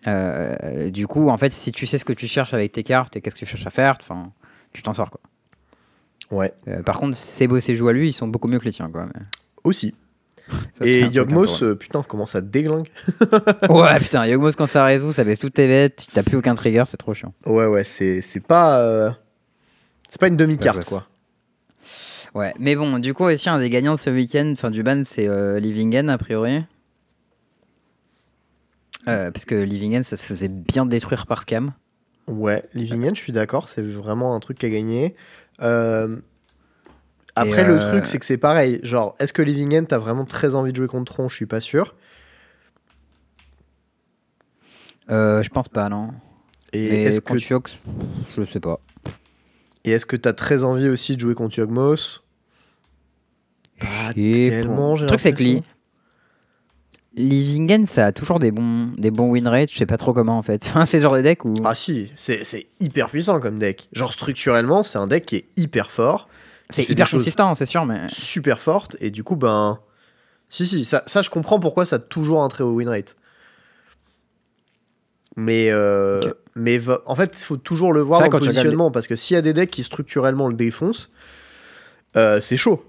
Euh, 0.07 0.91
du 0.91 1.07
coup, 1.07 1.29
en 1.31 1.37
fait, 1.39 1.53
si 1.53 1.73
tu 1.73 1.87
sais 1.87 1.97
ce 1.99 2.05
que 2.05 2.13
tu 2.13 2.27
cherches 2.27 2.53
avec 2.53 2.73
tes 2.73 2.83
cartes 2.83 3.17
et 3.17 3.21
qu'est-ce 3.21 3.35
que 3.35 3.41
tu 3.41 3.47
cherches 3.47 3.67
à 3.67 3.71
faire, 3.71 3.97
tu 4.73 4.83
t'en 4.83 4.93
sors 4.93 5.11
quoi. 5.11 5.21
Ouais, 6.31 6.53
Euh, 6.69 6.83
par 6.83 6.99
contre, 6.99 7.17
ses 7.17 7.47
beaux 7.47 7.61
ses 7.61 7.75
joues 7.75 7.89
à 7.89 7.93
lui, 7.93 8.09
ils 8.09 8.13
sont 8.13 8.27
beaucoup 8.29 8.49
mieux 8.49 8.59
que 8.59 8.65
les 8.65 8.73
tiens 8.73 8.91
quoi. 8.91 9.07
mais 9.15 9.21
aussi. 9.63 9.95
ça, 10.73 10.85
et 10.87 11.03
Yogmos, 11.07 11.63
euh, 11.63 11.75
putain, 11.75 12.03
comment 12.07 12.27
ça 12.27 12.41
déglingue. 12.41 12.89
ouais, 13.69 13.99
putain, 13.99 14.27
Yogmos 14.27 14.53
quand 14.57 14.67
ça 14.67 14.85
résout, 14.85 15.13
ça 15.13 15.25
baisse 15.25 15.39
toutes 15.39 15.55
tes 15.55 15.67
bêtes, 15.67 16.07
t'as 16.13 16.23
plus 16.23 16.37
aucun 16.37 16.55
trigger, 16.55 16.85
c'est 16.87 16.97
trop 16.97 17.15
chiant. 17.15 17.33
Ouais, 17.47 17.67
ouais, 17.67 17.85
c'est 17.85 18.21
c'est 18.21 18.41
pas... 18.41 18.81
euh, 18.81 19.11
C'est 20.09 20.21
pas 20.21 20.29
une 20.29 20.37
demi-carte, 20.37 20.79
Ouais, 20.79 20.85
je 20.85 20.89
quoi. 20.89 21.07
Ouais, 22.35 22.53
mais 22.59 22.75
bon, 22.75 22.99
du 22.99 23.15
coup, 23.15 23.25
aussi 23.25 23.49
un 23.49 23.59
des 23.61 23.71
gagnants 23.71 23.95
de 23.95 24.01
ce 24.01 24.11
week-end, 24.11 24.49
enfin 24.53 24.71
du 24.71 24.83
ban, 24.83 25.03
c'est 25.05 25.29
Livingen 25.61 26.09
a 26.11 26.19
priori. 26.19 26.65
Parce 29.05 29.45
que 29.45 29.55
Livingen, 29.55 30.03
ça 30.03 30.17
se 30.17 30.25
faisait 30.27 30.49
bien 30.49 30.87
détruire 30.87 31.27
par 31.27 31.43
scam. 31.43 31.73
Ouais, 32.27 32.65
Livingen, 32.75 33.15
je 33.15 33.21
suis 33.21 33.33
d'accord, 33.33 33.69
c'est 33.69 33.83
vraiment 33.83 34.35
un 34.35 34.41
truc 34.41 34.65
a 34.65 34.69
gagné. 34.71 35.15
Euh, 35.61 36.17
Après, 37.37 37.65
le 37.65 37.81
euh, 37.81 37.91
truc, 37.91 38.07
c'est 38.07 38.19
que 38.19 38.27
c'est 38.27 38.39
pareil. 38.39 38.81
Genre, 38.83 39.15
est-ce 39.19 39.33
que 39.33 39.43
Livingen, 39.43 39.87
t'as 39.87 39.99
vraiment 39.99 40.25
très 40.25 40.55
envie 40.55 40.73
de 40.73 40.77
jouer 40.77 40.89
contre 40.89 41.13
Tron? 41.13 41.29
Je 41.29 41.37
suis 41.37 41.47
pas 41.47 41.61
sûr. 41.61 41.95
Euh, 45.11 45.43
je 45.43 45.51
pense 45.51 45.69
pas, 45.69 45.89
non. 45.89 46.11
Et 46.73 47.05
est-ce 47.05 47.21
que 47.21 47.53
Yox, 47.53 47.79
je 48.37 48.45
sais 48.45 48.61
pas. 48.61 48.81
et 49.85 49.93
est-ce 49.93 50.07
que 50.07 50.17
t'as 50.17 50.33
très 50.33 50.65
envie 50.65 50.89
aussi 50.89 51.15
de 51.15 51.21
jouer 51.21 51.35
contre 51.35 51.59
Yogmos? 51.59 52.23
Pas 53.79 54.13
tellement, 54.15 54.95
Le 54.95 55.07
truc, 55.07 55.21
c'est 55.21 55.33
que 55.35 55.61
Livingen, 57.17 57.87
ça 57.87 58.07
a 58.07 58.13
toujours 58.13 58.39
des 58.39 58.51
bons, 58.51 58.89
des 58.97 59.11
bons 59.11 59.31
win 59.31 59.47
rates, 59.47 59.71
je 59.71 59.79
sais 59.79 59.87
pas 59.87 59.97
trop 59.97 60.13
comment 60.13 60.37
en 60.37 60.43
fait. 60.43 60.65
Enfin, 60.69 60.85
c'est 60.85 60.99
le 60.99 61.03
genre 61.05 61.15
de 61.15 61.23
deck 61.23 61.45
où. 61.45 61.55
Ah 61.65 61.75
si, 61.75 62.11
c'est 62.17 62.67
hyper 62.81 63.09
puissant 63.09 63.41
comme 63.41 63.59
deck. 63.59 63.89
Genre 63.93 64.13
structurellement, 64.13 64.83
c'est 64.83 64.99
un 64.99 65.07
deck 65.07 65.27
qui 65.27 65.37
est 65.37 65.45
hyper 65.57 65.91
fort, 65.91 66.29
c'est 66.71 66.89
hyper 66.89 67.09
consistant, 67.09 67.55
c'est 67.55 67.67
sûr, 67.67 67.85
mais. 67.87 68.07
super 68.09 68.61
forte, 68.61 68.97
et 69.01 69.11
du 69.11 69.23
coup, 69.23 69.37
ben... 69.37 69.79
Si, 70.51 70.67
si, 70.67 70.85
ça, 70.85 71.03
ça 71.07 71.21
je 71.23 71.31
comprends 71.31 71.59
pourquoi 71.59 71.85
ça 71.85 71.97
a 71.97 71.99
toujours 71.99 72.43
un 72.43 72.49
très 72.49 72.63
haut 72.63 72.75
win 72.75 72.89
rate. 72.89 73.17
Mais, 75.37 75.71
euh, 75.71 76.21
mais 76.55 76.79
en 77.07 77.15
fait, 77.17 77.37
il 77.37 77.45
faut 77.45 77.57
toujours 77.57 77.93
le 77.93 78.01
voir 78.01 78.21
regardes 78.21 78.45
positionnement, 78.45 78.91
parce 78.91 79.07
que 79.07 79.17
s'il 79.17 79.35
y 79.35 79.39
a 79.39 79.43
des 79.43 79.53
decks 79.53 79.71
qui 79.71 79.83
structurellement 79.83 80.49
le 80.49 80.55
défoncent, 80.55 81.11
euh, 82.17 82.41
c'est 82.41 82.57
chaud. 82.57 82.85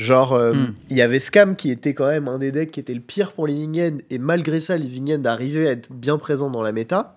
Genre, 0.00 0.32
euh, 0.32 0.52
Hmm. 0.54 0.74
il 0.88 0.96
y 0.96 1.02
avait 1.02 1.18
Scam 1.18 1.56
qui 1.56 1.70
était 1.70 1.92
quand 1.92 2.06
même 2.06 2.26
un 2.26 2.38
des 2.38 2.52
decks 2.52 2.70
qui 2.70 2.80
était 2.80 2.94
le 2.94 3.00
pire 3.00 3.32
pour 3.32 3.46
Livingen, 3.46 4.00
et 4.08 4.18
malgré 4.18 4.58
ça, 4.60 4.76
Livingen 4.78 5.26
arrivait 5.26 5.68
à 5.68 5.72
être 5.72 5.92
bien 5.92 6.16
présent 6.16 6.48
dans 6.50 6.62
la 6.62 6.72
méta. 6.72 7.16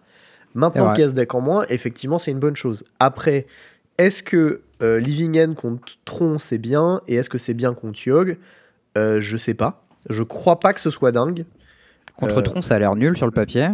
Maintenant 0.54 0.91
qu'il 0.93 1.02
y 1.02 1.06
a 1.06 1.10
ce 1.10 1.13
deck 1.15 1.34
en 1.34 1.39
moins, 1.41 1.65
effectivement, 1.69 2.17
c'est 2.19 2.32
une 2.32 2.39
bonne 2.39 2.56
chose. 2.58 2.84
Après, 3.00 3.48
est-ce 3.98 4.22
que 4.22 4.62
euh, 4.82 5.00
Livingen 5.00 5.56
contre 5.56 5.93
Tron, 6.04 6.38
c'est 6.39 6.58
bien, 6.58 7.00
et 7.08 7.15
est-ce 7.15 7.30
que 7.30 7.38
c'est 7.38 7.54
bien 7.54 7.74
contre 7.74 8.06
Yogg? 8.06 8.38
Euh, 8.98 9.22
Je 9.22 9.38
sais 9.38 9.54
pas. 9.54 9.86
Je 10.10 10.22
crois 10.24 10.60
pas 10.60 10.74
que 10.74 10.82
ce 10.82 10.89
soit 10.89 11.12
dingue. 11.13 11.46
Contre 12.17 12.39
Euh, 12.39 12.41
Tron, 12.41 12.62
ça 12.62 12.76
a 12.76 12.80
l'air 12.80 12.96
nul 12.98 13.15
sur 13.15 13.26
le 13.26 13.32
papier. 13.32 13.69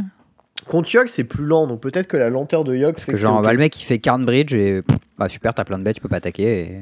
Contre 0.67 0.93
Yogg, 0.93 1.08
c'est 1.08 1.24
plus 1.24 1.43
lent, 1.45 1.65
donc 1.65 1.82
peut-être 1.82 2.08
que 2.08 2.15
la 2.17 2.30
lenteur 2.30 2.63
de 2.63 2.76
Yogg 2.76 2.93
Parce 2.93 3.06
que 3.08 3.12
que 3.13 3.17
genre, 3.17 3.39
c'est 3.39 3.43
bah, 3.48 3.54
le 3.54 3.60
mec 3.60 3.82
il 3.82 3.84
fait 3.86 3.98
Carn 3.98 4.24
Bridge 4.24 4.54
et. 4.54 4.84
Bah 5.17 5.28
super, 5.28 5.54
t'as 5.56 5.63
plein 5.65 5.80
de 5.80 5.84
bêtes, 5.84 5.95
tu 5.95 6.02
peux 6.02 6.08
pas 6.10 6.17
attaquer. 6.17 6.60
Et... 6.62 6.82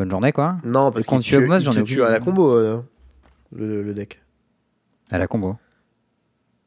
Bonne 0.00 0.10
journée 0.10 0.32
quoi. 0.32 0.56
Non, 0.64 0.90
parce 0.90 1.04
contre 1.04 1.24
qu'il 1.24 1.34
tue, 1.34 1.40
Yogmos, 1.42 1.58
j'en 1.62 1.72
ai 1.72 1.76
te 1.76 1.80
aucune 1.82 2.00
à 2.00 2.08
la 2.08 2.20
combo, 2.20 2.54
euh, 2.56 2.80
le, 3.54 3.82
le 3.82 3.92
deck. 3.92 4.22
À 5.10 5.18
la 5.18 5.26
combo. 5.26 5.56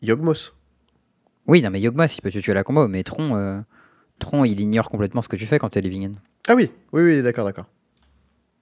Yogmos. 0.03 0.53
Oui, 1.47 1.63
non 1.63 1.71
mais 1.71 1.81
Yogmas 1.81 2.13
il 2.15 2.21
peut 2.21 2.29
te 2.29 2.37
tuer 2.37 2.51
à 2.51 2.55
la 2.55 2.63
combo, 2.63 2.87
mais 2.87 3.01
Tron, 3.01 3.35
euh, 3.35 3.59
Tron 4.19 4.45
il 4.45 4.59
ignore 4.59 4.87
complètement 4.87 5.23
ce 5.23 5.29
que 5.29 5.35
tu 5.35 5.47
fais 5.47 5.57
quand 5.57 5.69
t'es 5.69 5.81
Livingen. 5.81 6.13
Ah 6.47 6.53
oui, 6.53 6.69
oui, 6.91 7.01
oui, 7.01 7.23
d'accord, 7.23 7.45
d'accord. 7.45 7.65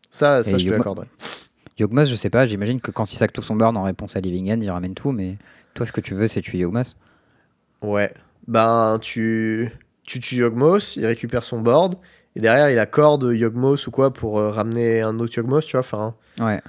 Ça, 0.10 0.42
ça 0.42 0.52
Et 0.52 0.60
je 0.60 0.64
te 0.64 0.70
Yogmo- 0.70 0.78
l'accorderai. 0.78 1.08
Yogmas, 1.78 2.06
je 2.06 2.16
sais 2.16 2.30
pas, 2.30 2.46
j'imagine 2.46 2.80
que 2.80 2.92
quand 2.92 3.12
il 3.12 3.18
sac 3.18 3.34
tout 3.34 3.42
son 3.42 3.58
board 3.58 3.76
en 3.76 3.84
réponse 3.84 4.16
à 4.16 4.22
Livingen, 4.22 4.64
il 4.64 4.70
ramène 4.72 4.94
tout, 4.94 5.12
mais 5.12 5.38
toi 5.74 5.86
ce 5.86 5.92
que 5.92 6.00
tu 6.00 6.14
veux 6.16 6.30
c'est 6.30 6.40
tuer 6.42 6.60
Yogmas. 6.60 6.96
Ouais. 7.82 8.14
Ben, 8.48 9.00
tu, 9.02 9.70
tu 10.04 10.22
tues 10.22 10.38
Yogmos, 10.38 10.96
il 10.96 11.06
récupère 11.06 11.44
son 11.44 11.60
board, 11.60 11.96
et 12.36 12.40
derrière, 12.40 12.70
il 12.72 12.80
accorde 12.80 13.24
Yogmos 13.34 13.88
ou 13.88 13.92
quoi 13.92 14.14
pour 14.14 14.40
euh, 14.40 14.52
ramener 14.52 15.02
un 15.02 15.20
autre 15.20 15.36
Yogmos, 15.38 15.62
tu 15.62 15.72
vois. 15.74 15.82
Enfin, 15.82 16.16
Ouais. 16.40 16.62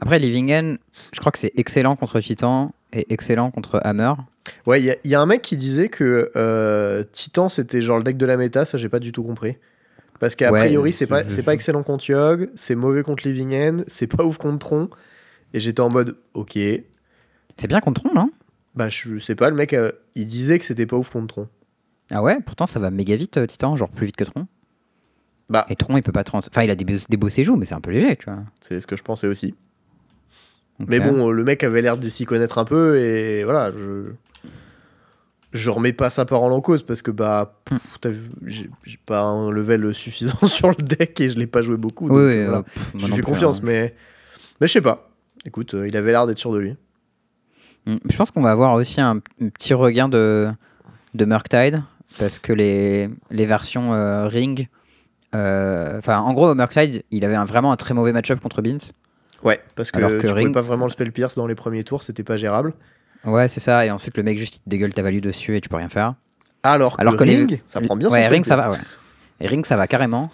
Après 0.00 0.18
Livingen, 0.18 0.78
je 1.12 1.20
crois 1.20 1.30
que 1.32 1.38
c'est 1.38 1.52
excellent 1.56 1.94
contre 1.96 2.20
Titan 2.20 2.72
et 2.92 3.12
excellent 3.12 3.50
contre 3.50 3.80
Hammer. 3.84 4.12
ouais, 4.66 4.80
il 4.80 4.86
y, 4.86 4.90
a- 4.90 4.96
il 5.04 5.10
y 5.10 5.14
a 5.14 5.20
un 5.20 5.26
mec 5.26 5.42
qui 5.42 5.56
disait 5.58 5.88
que 5.90 6.32
euh, 6.36 7.04
Titan, 7.12 7.48
c'était 7.50 7.82
genre 7.82 7.98
le 7.98 8.04
deck 8.04 8.16
de 8.16 8.24
la 8.26 8.36
méta, 8.38 8.64
ça, 8.64 8.78
j'ai 8.78 8.88
pas 8.88 8.98
du 8.98 9.12
tout 9.12 9.22
compris. 9.22 9.58
Parce 10.18 10.34
qu'a 10.34 10.50
Ouais, 10.52 10.60
priori, 10.60 10.92
c'est 10.92 11.06
pas, 11.06 11.28
c'est 11.28 11.42
pas 11.42 11.54
excellent 11.54 11.82
contre 11.82 12.08
Yogg, 12.10 12.50
c'est 12.54 12.74
mauvais 12.74 13.02
contre 13.02 13.26
Livingen, 13.26 13.84
c'est 13.86 14.06
pas 14.06 14.24
ouf 14.24 14.38
contre 14.38 14.58
Tron. 14.58 14.88
Et 15.52 15.60
j'étais 15.60 15.80
en 15.80 15.90
mode, 15.90 16.16
ok. 16.34 16.52
C'est 17.56 17.66
bien 17.68 17.80
contre 17.80 18.02
Tron, 18.02 18.14
non? 18.14 18.30
Bah, 18.74 18.88
je 18.88 19.18
sais 19.18 19.34
pas, 19.34 19.50
le 19.50 19.56
mec, 19.56 19.72
euh, 19.74 19.92
il 20.14 20.26
disait 20.26 20.58
que 20.58 20.64
c'était 20.64 20.86
pas 20.86 20.96
ouf 20.96 21.10
contre 21.10 21.26
Tron. 21.34 21.48
Ah 22.10 22.22
ouais, 22.22 22.38
pourtant 22.44 22.66
ça 22.66 22.80
va 22.80 22.90
méga 22.90 23.16
vite, 23.16 23.36
euh, 23.36 23.46
Titan, 23.46 23.76
genre 23.76 23.90
plus 23.90 24.06
vite 24.06 24.16
que 24.16 24.24
Tron. 24.24 24.46
Bah, 25.50 25.66
Et 25.68 25.76
Tron, 25.76 25.96
il 25.98 26.02
peut 26.02 26.12
pas 26.12 26.24
trans... 26.24 26.38
Enfin, 26.38 26.62
il 26.62 26.70
a 26.70 26.76
des, 26.76 26.84
beaux- 26.84 27.04
des 27.08 27.16
beaux 27.18 27.28
séjours, 27.28 27.56
mais 27.58 27.64
c'est 27.66 27.74
un 27.74 27.80
peu 27.80 27.90
léger, 27.90 28.16
tu 28.16 28.26
vois. 28.26 28.38
c'est 28.60 28.80
ce 28.80 28.86
que 28.86 28.96
je 28.96 29.02
pensais 29.02 29.26
aussi. 29.26 29.54
Mais 30.86 31.00
euh, 31.00 31.10
bon, 31.10 31.28
euh, 31.28 31.32
le 31.32 31.44
mec 31.44 31.62
avait 31.64 31.82
l'air 31.82 31.98
de 31.98 32.08
s'y 32.08 32.24
connaître 32.24 32.56
un 32.58 32.64
peu 32.64 32.98
et 32.98 33.44
voilà, 33.44 33.70
je. 33.72 34.12
Je 35.52 35.68
remets 35.68 35.92
pas 35.92 36.10
sa 36.10 36.24
parole 36.24 36.52
en 36.52 36.60
cause 36.60 36.84
parce 36.84 37.02
que 37.02 37.10
bah, 37.10 37.58
Hmm. 37.70 37.78
j'ai 38.46 38.70
pas 39.04 39.20
un 39.22 39.50
level 39.50 39.92
suffisant 39.94 40.46
sur 40.46 40.68
le 40.68 40.76
deck 40.76 41.20
et 41.20 41.28
je 41.28 41.36
l'ai 41.38 41.48
pas 41.48 41.60
joué 41.60 41.76
beaucoup. 41.76 42.04
Oui, 42.06 42.10
donc, 42.10 42.18
oui, 42.18 42.32
euh, 42.38 42.44
voilà. 42.44 42.58
euh, 42.58 42.62
pff, 42.62 42.76
moi 42.76 42.84
je 42.94 43.04
lui 43.06 43.10
non 43.10 43.16
fais 43.16 43.22
confiance, 43.22 43.56
hein. 43.58 43.62
mais 43.64 43.94
mais 44.60 44.68
je 44.68 44.72
sais 44.74 44.80
pas. 44.80 45.10
Écoute, 45.44 45.74
euh, 45.74 45.88
il 45.88 45.96
avait 45.96 46.12
l'air 46.12 46.26
d'être 46.28 46.38
sûr 46.38 46.52
de 46.52 46.58
lui. 46.58 46.76
Mm, 47.86 47.96
Je 48.08 48.16
pense 48.16 48.30
qu'on 48.30 48.42
va 48.42 48.52
avoir 48.52 48.74
aussi 48.74 49.00
un, 49.00 49.16
un 49.40 49.48
petit 49.48 49.74
regain 49.74 50.08
de, 50.08 50.48
de 51.14 51.24
Murktide, 51.24 51.82
parce 52.18 52.38
que 52.38 52.52
les, 52.52 53.10
les 53.30 53.46
versions 53.46 53.92
euh, 53.92 54.28
Ring. 54.28 54.68
Euh, 55.34 55.98
Enfin, 55.98 56.18
en 56.18 56.32
gros, 56.32 56.54
Murktide, 56.54 57.02
il 57.10 57.24
avait 57.24 57.34
un- 57.34 57.44
vraiment 57.44 57.72
un 57.72 57.76
très 57.76 57.94
mauvais 57.94 58.12
match-up 58.12 58.40
contre 58.40 58.62
Beams. 58.62 58.78
Ouais, 59.42 59.60
parce 59.74 59.90
que, 59.90 59.96
Alors 59.98 60.10
que 60.10 60.16
tu 60.16 60.26
pouvais 60.26 60.40
Ring- 60.44 60.54
pas 60.54 60.60
vraiment 60.60 60.84
le 60.86 60.90
spell 60.90 61.12
pierce 61.12 61.34
dans 61.36 61.46
les 61.46 61.54
premiers 61.54 61.84
tours, 61.84 62.02
c'était 62.02 62.22
pas 62.24 62.36
gérable. 62.36 62.74
Ouais, 63.24 63.48
c'est 63.48 63.60
ça. 63.60 63.84
Et 63.86 63.90
ensuite, 63.90 64.16
le 64.16 64.22
mec 64.22 64.38
juste 64.38 64.56
il 64.56 64.60
te 64.60 64.68
dégueule 64.68 64.92
ta 64.92 65.02
value 65.02 65.20
dessus 65.20 65.56
et 65.56 65.60
tu 65.60 65.68
peux 65.68 65.76
rien 65.76 65.88
faire. 65.88 66.14
Alors 66.62 66.96
que, 66.96 67.00
Alors 67.00 67.16
que 67.16 67.24
les- 67.24 67.36
Ring, 67.36 67.62
ça 67.66 67.80
prend 67.80 67.96
bien 67.96 68.08
son 68.08 68.14
Ouais, 68.14 68.26
Ring, 68.26 68.44
ça 68.44 68.56
va, 68.56 68.70
ouais. 68.70 68.78
Et 69.40 69.46
Ring, 69.46 69.64
ça 69.64 69.76
va 69.76 69.86
carrément. 69.86 70.30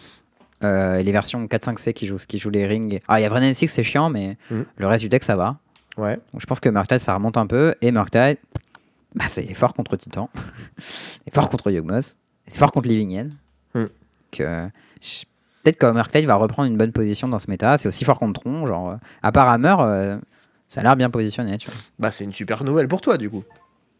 Euh, 0.65 0.97
et 0.97 1.03
les 1.05 1.13
versions 1.13 1.47
4-5C 1.47 1.93
qui 1.93 2.07
jouent, 2.07 2.17
qui 2.27 2.39
jouent 2.39 2.51
les 2.51 2.67
Ring. 2.67 3.01
Ah, 3.07 3.21
il 3.21 3.23
y 3.23 3.27
a 3.27 3.29
Vrennen 3.29 3.55
6, 3.55 3.69
c'est 3.69 3.83
chiant, 3.83 4.09
mais 4.11 4.37
Mhm. 4.51 4.65
le 4.79 4.87
reste 4.87 5.03
du 5.03 5.09
deck, 5.09 5.23
ça 5.23 5.37
va. 5.37 5.59
Ouais. 5.99 6.15
Donc, 6.33 6.41
je 6.41 6.47
pense 6.47 6.59
que 6.61 6.69
Murktide, 6.69 6.99
ça 6.99 7.15
remonte 7.15 7.37
un 7.37 7.47
peu. 7.47 7.75
Et 7.83 7.93
Murktide, 7.93 8.39
bah, 9.15 9.27
c'est 9.29 9.53
fort 9.55 9.75
contre 9.75 9.97
Titan. 9.97 10.29
c'est 10.79 11.33
fort 11.35 11.49
contre 11.51 11.71
Yogmoth. 11.71 12.17
C'est 12.49 12.59
fort 12.59 12.73
contre 12.73 12.89
Living. 12.89 13.31
Que, 14.33 14.43
je- 14.43 14.69
Peut-être 15.62 15.79
que 15.79 15.90
Murktide 15.90 16.27
va 16.27 16.37
reprendre 16.37 16.71
une 16.71 16.77
bonne 16.77 16.92
position 16.92 17.27
dans 17.27 17.38
ce 17.40 17.51
méta. 17.51 17.77
C'est 17.77 17.88
aussi 17.88 18.05
fort 18.05 18.19
contre 18.19 18.40
Tron. 18.40 18.66
Genre, 18.66 18.90
euh, 18.90 18.97
à 19.23 19.33
part 19.33 19.49
Hammer, 19.49 19.75
euh, 19.81 20.16
ça 20.69 20.81
a 20.81 20.85
l'air 20.85 20.97
bien 20.97 21.11
positionné. 21.11 21.59
Tu 21.59 21.69
vois. 21.69 21.79
Bah, 21.99 22.11
c'est 22.12 22.25
une 22.25 22.33
super 22.33 22.62
nouvelle 22.62 22.87
pour 22.87 23.01
toi, 23.01 23.16
du 23.16 23.29
coup. 23.29 23.42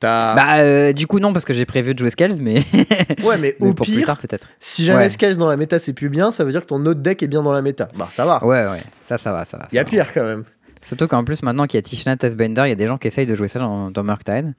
Bah, 0.01 0.59
euh, 0.59 0.93
du 0.93 1.07
coup, 1.07 1.19
non, 1.21 1.33
parce 1.33 1.45
que 1.45 1.55
j'ai 1.55 1.65
prévu 1.65 1.95
de 1.95 1.99
jouer 1.99 2.11
Scales, 2.11 2.37
mais, 2.41 2.57
ouais, 3.25 3.39
mais 3.39 3.57
mais 3.61 3.69
au 3.69 3.75
pour 3.75 3.87
plus 3.87 3.97
pire, 3.97 4.07
tard, 4.07 4.19
peut-être. 4.19 4.47
si 4.61 4.85
jamais 4.85 5.05
Ouais. 5.05 5.11
Scales 5.11 5.37
dans 5.37 5.49
la 5.49 5.57
méta 5.57 5.79
c'est 5.79 5.95
plus 5.95 6.11
bien, 6.11 6.31
ça 6.31 6.45
veut 6.45 6.53
dire 6.53 6.61
que 6.61 6.67
ton 6.67 6.85
autre 6.85 7.01
deck 7.01 7.23
est 7.23 7.27
bien 7.29 7.43
dans 7.43 7.53
la 7.53 7.63
méta. 7.63 7.89
Bah, 7.97 8.07
ça 8.11 8.27
va. 8.27 8.45
Ouais, 8.45 8.67
ouais, 8.67 8.83
ça, 9.03 9.17
ça 9.19 9.33
va, 9.33 9.45
ça 9.45 9.57
va. 9.57 9.67
Il 9.73 9.77
y 9.77 9.79
a 9.79 9.85
va. 9.85 9.89
pire 9.91 10.13
quand 10.13 10.23
même. 10.23 10.45
Surtout 10.83 11.09
qu'en 11.09 11.25
plus, 11.25 11.43
maintenant 11.43 11.67
qu'il 11.67 11.79
y 11.79 11.81
a 11.81 11.83
Tishna 11.83 12.17
Testbender, 12.17 12.63
il 12.67 12.69
y 12.69 12.73
a 12.73 12.77
des 12.77 12.87
gens 12.87 12.99
qui 12.99 13.09
essayent 13.09 13.27
de 13.27 13.35
jouer 13.35 13.49
ça 13.49 13.59
dans, 13.59 13.91
dans 13.91 14.05
Murktide. 14.05 14.55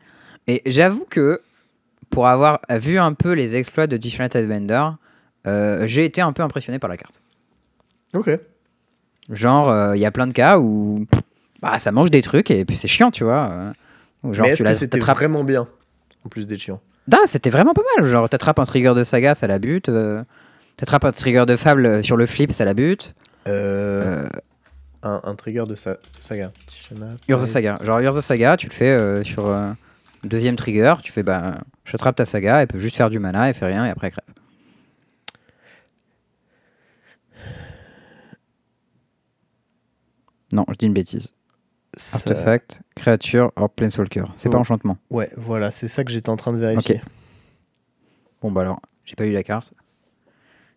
Et 0.47 0.62
j'avoue 0.65 1.05
que, 1.10 1.39
pour 2.10 2.27
avoir 2.27 2.60
vu 2.71 2.97
un 2.97 3.13
peu 3.13 3.33
les 3.33 3.55
exploits 3.55 3.88
de 3.88 3.95
Tishna 3.95 4.27
Testbender, 4.27 4.89
j'ai 5.86 6.05
été 6.05 6.21
un 6.21 6.33
peu 6.33 6.43
impressionné 6.43 6.79
par 6.79 6.89
la 6.89 6.97
carte. 6.97 7.21
Ok. 8.13 8.29
Genre, 9.29 9.69
euh, 9.69 9.95
il 9.95 9.99
y 10.01 10.05
a 10.05 10.12
plein 10.12 10.27
de 10.27 10.33
cas 10.33 10.57
où 10.60 11.05
bah, 11.62 11.77
ça 11.79 11.91
mange 11.91 12.10
des 12.12 12.21
trucs 12.21 12.49
et 12.51 12.63
puis 12.65 12.77
c'est 12.77 12.88
chiant, 12.88 13.12
tu 13.12 13.23
vois. 13.23 13.49
euh, 13.51 14.33
genre, 14.33 14.45
mais 14.47 14.53
est-ce 14.53 14.63
que 14.63 14.73
c'était 14.73 14.99
vraiment 14.99 15.43
bien 15.43 15.67
En 16.25 16.29
plus 16.29 16.47
d'être 16.47 16.60
chiant? 16.60 16.79
Ah, 17.12 17.17
c'était 17.25 17.49
vraiment 17.49 17.73
pas 17.73 17.81
mal. 17.97 18.07
Genre, 18.07 18.29
t'attrapes 18.29 18.60
un 18.60 18.65
trigger 18.65 18.93
de 18.95 19.03
saga, 19.03 19.36
ça 19.36 19.47
la 19.47 19.60
bute. 19.60 19.89
euh, 19.89 20.23
t'attrapes 20.77 21.05
un 21.05 21.12
trigger 21.12 21.45
de 21.45 21.55
fable 21.55 21.86
euh, 21.86 22.01
sur 22.01 22.15
le 22.17 22.25
flip, 22.25 22.51
ça 22.51 22.63
la 22.65 22.73
bute. 22.73 23.15
Euh, 23.47 24.23
Euh, 24.25 24.29
un, 25.03 25.21
un 25.23 25.36
trigger 25.36 25.65
de, 25.67 25.75
sa, 25.75 25.97
saga. 26.19 26.51
Urza 27.27 27.45
Saga. 27.45 27.79
Genre 27.83 27.99
Urza 27.99 28.21
Saga, 28.21 28.57
tu 28.57 28.67
le 28.67 28.73
fais 28.73 28.91
euh, 28.91 29.23
sur 29.23 29.47
euh, 29.49 29.71
deuxième 30.23 30.55
trigger, 30.55 30.95
tu 31.03 31.12
fais 31.12 31.23
bah 31.23 31.55
j'attrape 31.86 32.15
ta 32.15 32.25
saga, 32.25 32.62
elle 32.62 32.67
peut 32.67 32.79
juste 32.79 32.95
faire 32.97 33.10
du 33.10 33.19
mana, 33.19 33.47
elle 33.47 33.53
fait 33.53 33.65
rien 33.67 33.86
et 33.86 33.89
après 33.89 34.07
elle 34.07 34.13
crève. 34.13 34.25
Non, 40.53 40.65
je 40.69 40.75
dis 40.77 40.86
une 40.86 40.93
bêtise. 40.93 41.33
Ça- 41.95 42.17
Artefact, 42.17 42.81
créature, 42.95 43.51
hors 43.55 43.69
Planeswalker. 43.69 44.25
C'est 44.36 44.49
pas 44.49 44.57
Oh. 44.57 44.62
enchantement. 44.62 44.97
Ouais, 45.10 45.31
voilà, 45.38 45.71
c'est 45.71 45.88
ça 45.88 46.03
que 46.03 46.12
j'étais 46.12 46.29
en 46.29 46.36
train 46.36 46.51
de 46.53 46.57
vérifier. 46.57 47.01
Bon 48.41 48.51
bah 48.51 48.62
alors, 48.62 48.79
j'ai 49.03 49.15
pas 49.15 49.25
eu 49.25 49.31
la 49.31 49.43
carte. 49.43 49.73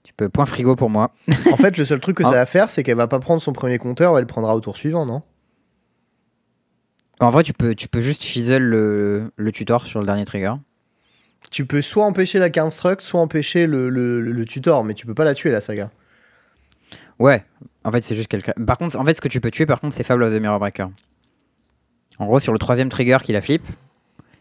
Tu 0.02 0.14
peux 0.14 0.28
point 0.30 0.46
frigo 0.46 0.76
pour 0.76 0.88
moi. 0.88 1.12
en 1.52 1.56
fait, 1.56 1.76
le 1.76 1.84
seul 1.84 2.00
truc 2.00 2.16
que 2.16 2.22
Ah. 2.26 2.30
ça 2.30 2.36
va 2.36 2.46
faire, 2.46 2.70
c'est 2.70 2.82
qu'elle 2.82 2.96
va 2.96 3.06
pas 3.08 3.18
prendre 3.20 3.42
son 3.42 3.52
premier 3.52 3.78
compteur, 3.78 4.14
elle 4.16 4.22
le 4.22 4.26
prendra 4.26 4.56
au 4.56 4.60
tour 4.60 4.76
suivant, 4.76 5.04
non? 5.04 5.20
En 7.20 7.28
vrai, 7.28 7.42
tu 7.42 7.52
peux, 7.52 7.74
tu 7.74 7.86
peux 7.88 8.00
juste 8.00 8.22
fizzle 8.22 8.62
le, 8.62 9.30
le 9.36 9.52
tutor 9.52 9.84
sur 9.84 10.00
le 10.00 10.06
dernier 10.06 10.24
trigger. 10.24 10.54
Tu 11.50 11.66
peux 11.66 11.82
soit 11.82 12.04
empêcher 12.06 12.38
la 12.38 12.48
Construct, 12.48 13.02
soit 13.02 13.20
empêcher 13.20 13.66
le, 13.66 13.90
le, 13.90 14.20
le- 14.22 14.32
le 14.32 14.44
tutor, 14.46 14.84
mais 14.84 14.94
tu 14.94 15.04
peux 15.06 15.14
pas 15.14 15.24
la 15.24 15.34
tuer, 15.34 15.50
la 15.50 15.60
saga. 15.60 15.90
Ouais, 17.20 17.44
en 17.84 17.92
fait, 17.92 18.02
c'est 18.02 18.14
juste 18.16 18.28
crève. 18.28 18.54
Par 18.66 18.78
contre, 18.78 18.98
en 18.98 19.04
fait, 19.04 19.14
ce 19.14 19.20
que 19.20 19.28
tu 19.28 19.40
peux 19.40 19.50
tuer, 19.50 19.66
par 19.66 19.80
contre, 19.80 19.94
c'est 19.94 20.02
Fable 20.02 20.22
of 20.24 20.34
the 20.34 20.40
Mirror 20.40 20.58
Breaker. 20.58 20.86
En 22.18 22.26
gros, 22.26 22.38
sur 22.40 22.52
le 22.52 22.58
troisième 22.58 22.88
trigger 22.88 23.18
qui 23.22 23.32
la 23.32 23.40
flip, 23.40 23.62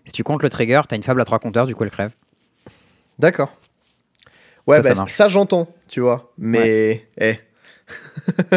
si 0.05 0.13
tu 0.13 0.23
comptes 0.23 0.41
le 0.41 0.49
trigger, 0.49 0.81
t'as 0.87 0.95
une 0.95 1.03
Fable 1.03 1.21
à 1.21 1.25
trois 1.25 1.39
compteurs, 1.39 1.67
du 1.67 1.75
coup, 1.75 1.83
elle 1.83 1.91
crève. 1.91 2.13
D'accord. 3.19 3.53
Ouais, 4.65 4.77
Ça, 4.81 4.95
ça 4.95 5.01
bah, 5.03 5.07
ça, 5.07 5.27
j'entends, 5.27 5.67
tu 5.87 5.99
vois. 5.99 6.31
Mais, 6.37 7.05
eh, 7.19 7.39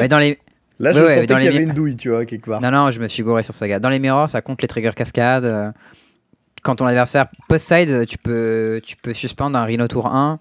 Mais 0.00 0.08
dans 0.08 0.18
les... 0.18 0.38
là, 0.78 0.92
je 0.92 1.00
Ouais, 1.00 1.14
sentais 1.20 1.34
qu'il 1.34 1.44
y 1.44 1.48
avait 1.48 1.62
une 1.62 1.72
douille, 1.72 1.96
tu 1.96 2.10
vois, 2.10 2.24
quelque 2.24 2.48
part. 2.50 2.60
Non, 2.60 2.70
non, 2.70 2.90
je 2.90 3.00
me 3.00 3.08
suis 3.08 3.22
gouré 3.22 3.42
sur 3.42 3.54
Saga. 3.54 3.80
Dans 3.80 3.88
les 3.88 3.98
mirrors, 3.98 4.28
ça 4.30 4.42
compte 4.42 4.62
les 4.62 4.68
triggers 4.68 4.92
cascades. 4.94 5.44
euh, 5.44 5.72
Quand 6.62 6.76
ton 6.76 6.86
adversaire 6.86 7.26
post-side, 7.48 8.06
tu 8.06 8.18
peux, 8.18 8.80
tu 8.84 8.96
peux 8.96 9.12
suspendre 9.12 9.58
un 9.58 9.64
Rhino 9.64 9.88
tour 9.88 10.06
1. 10.06 10.38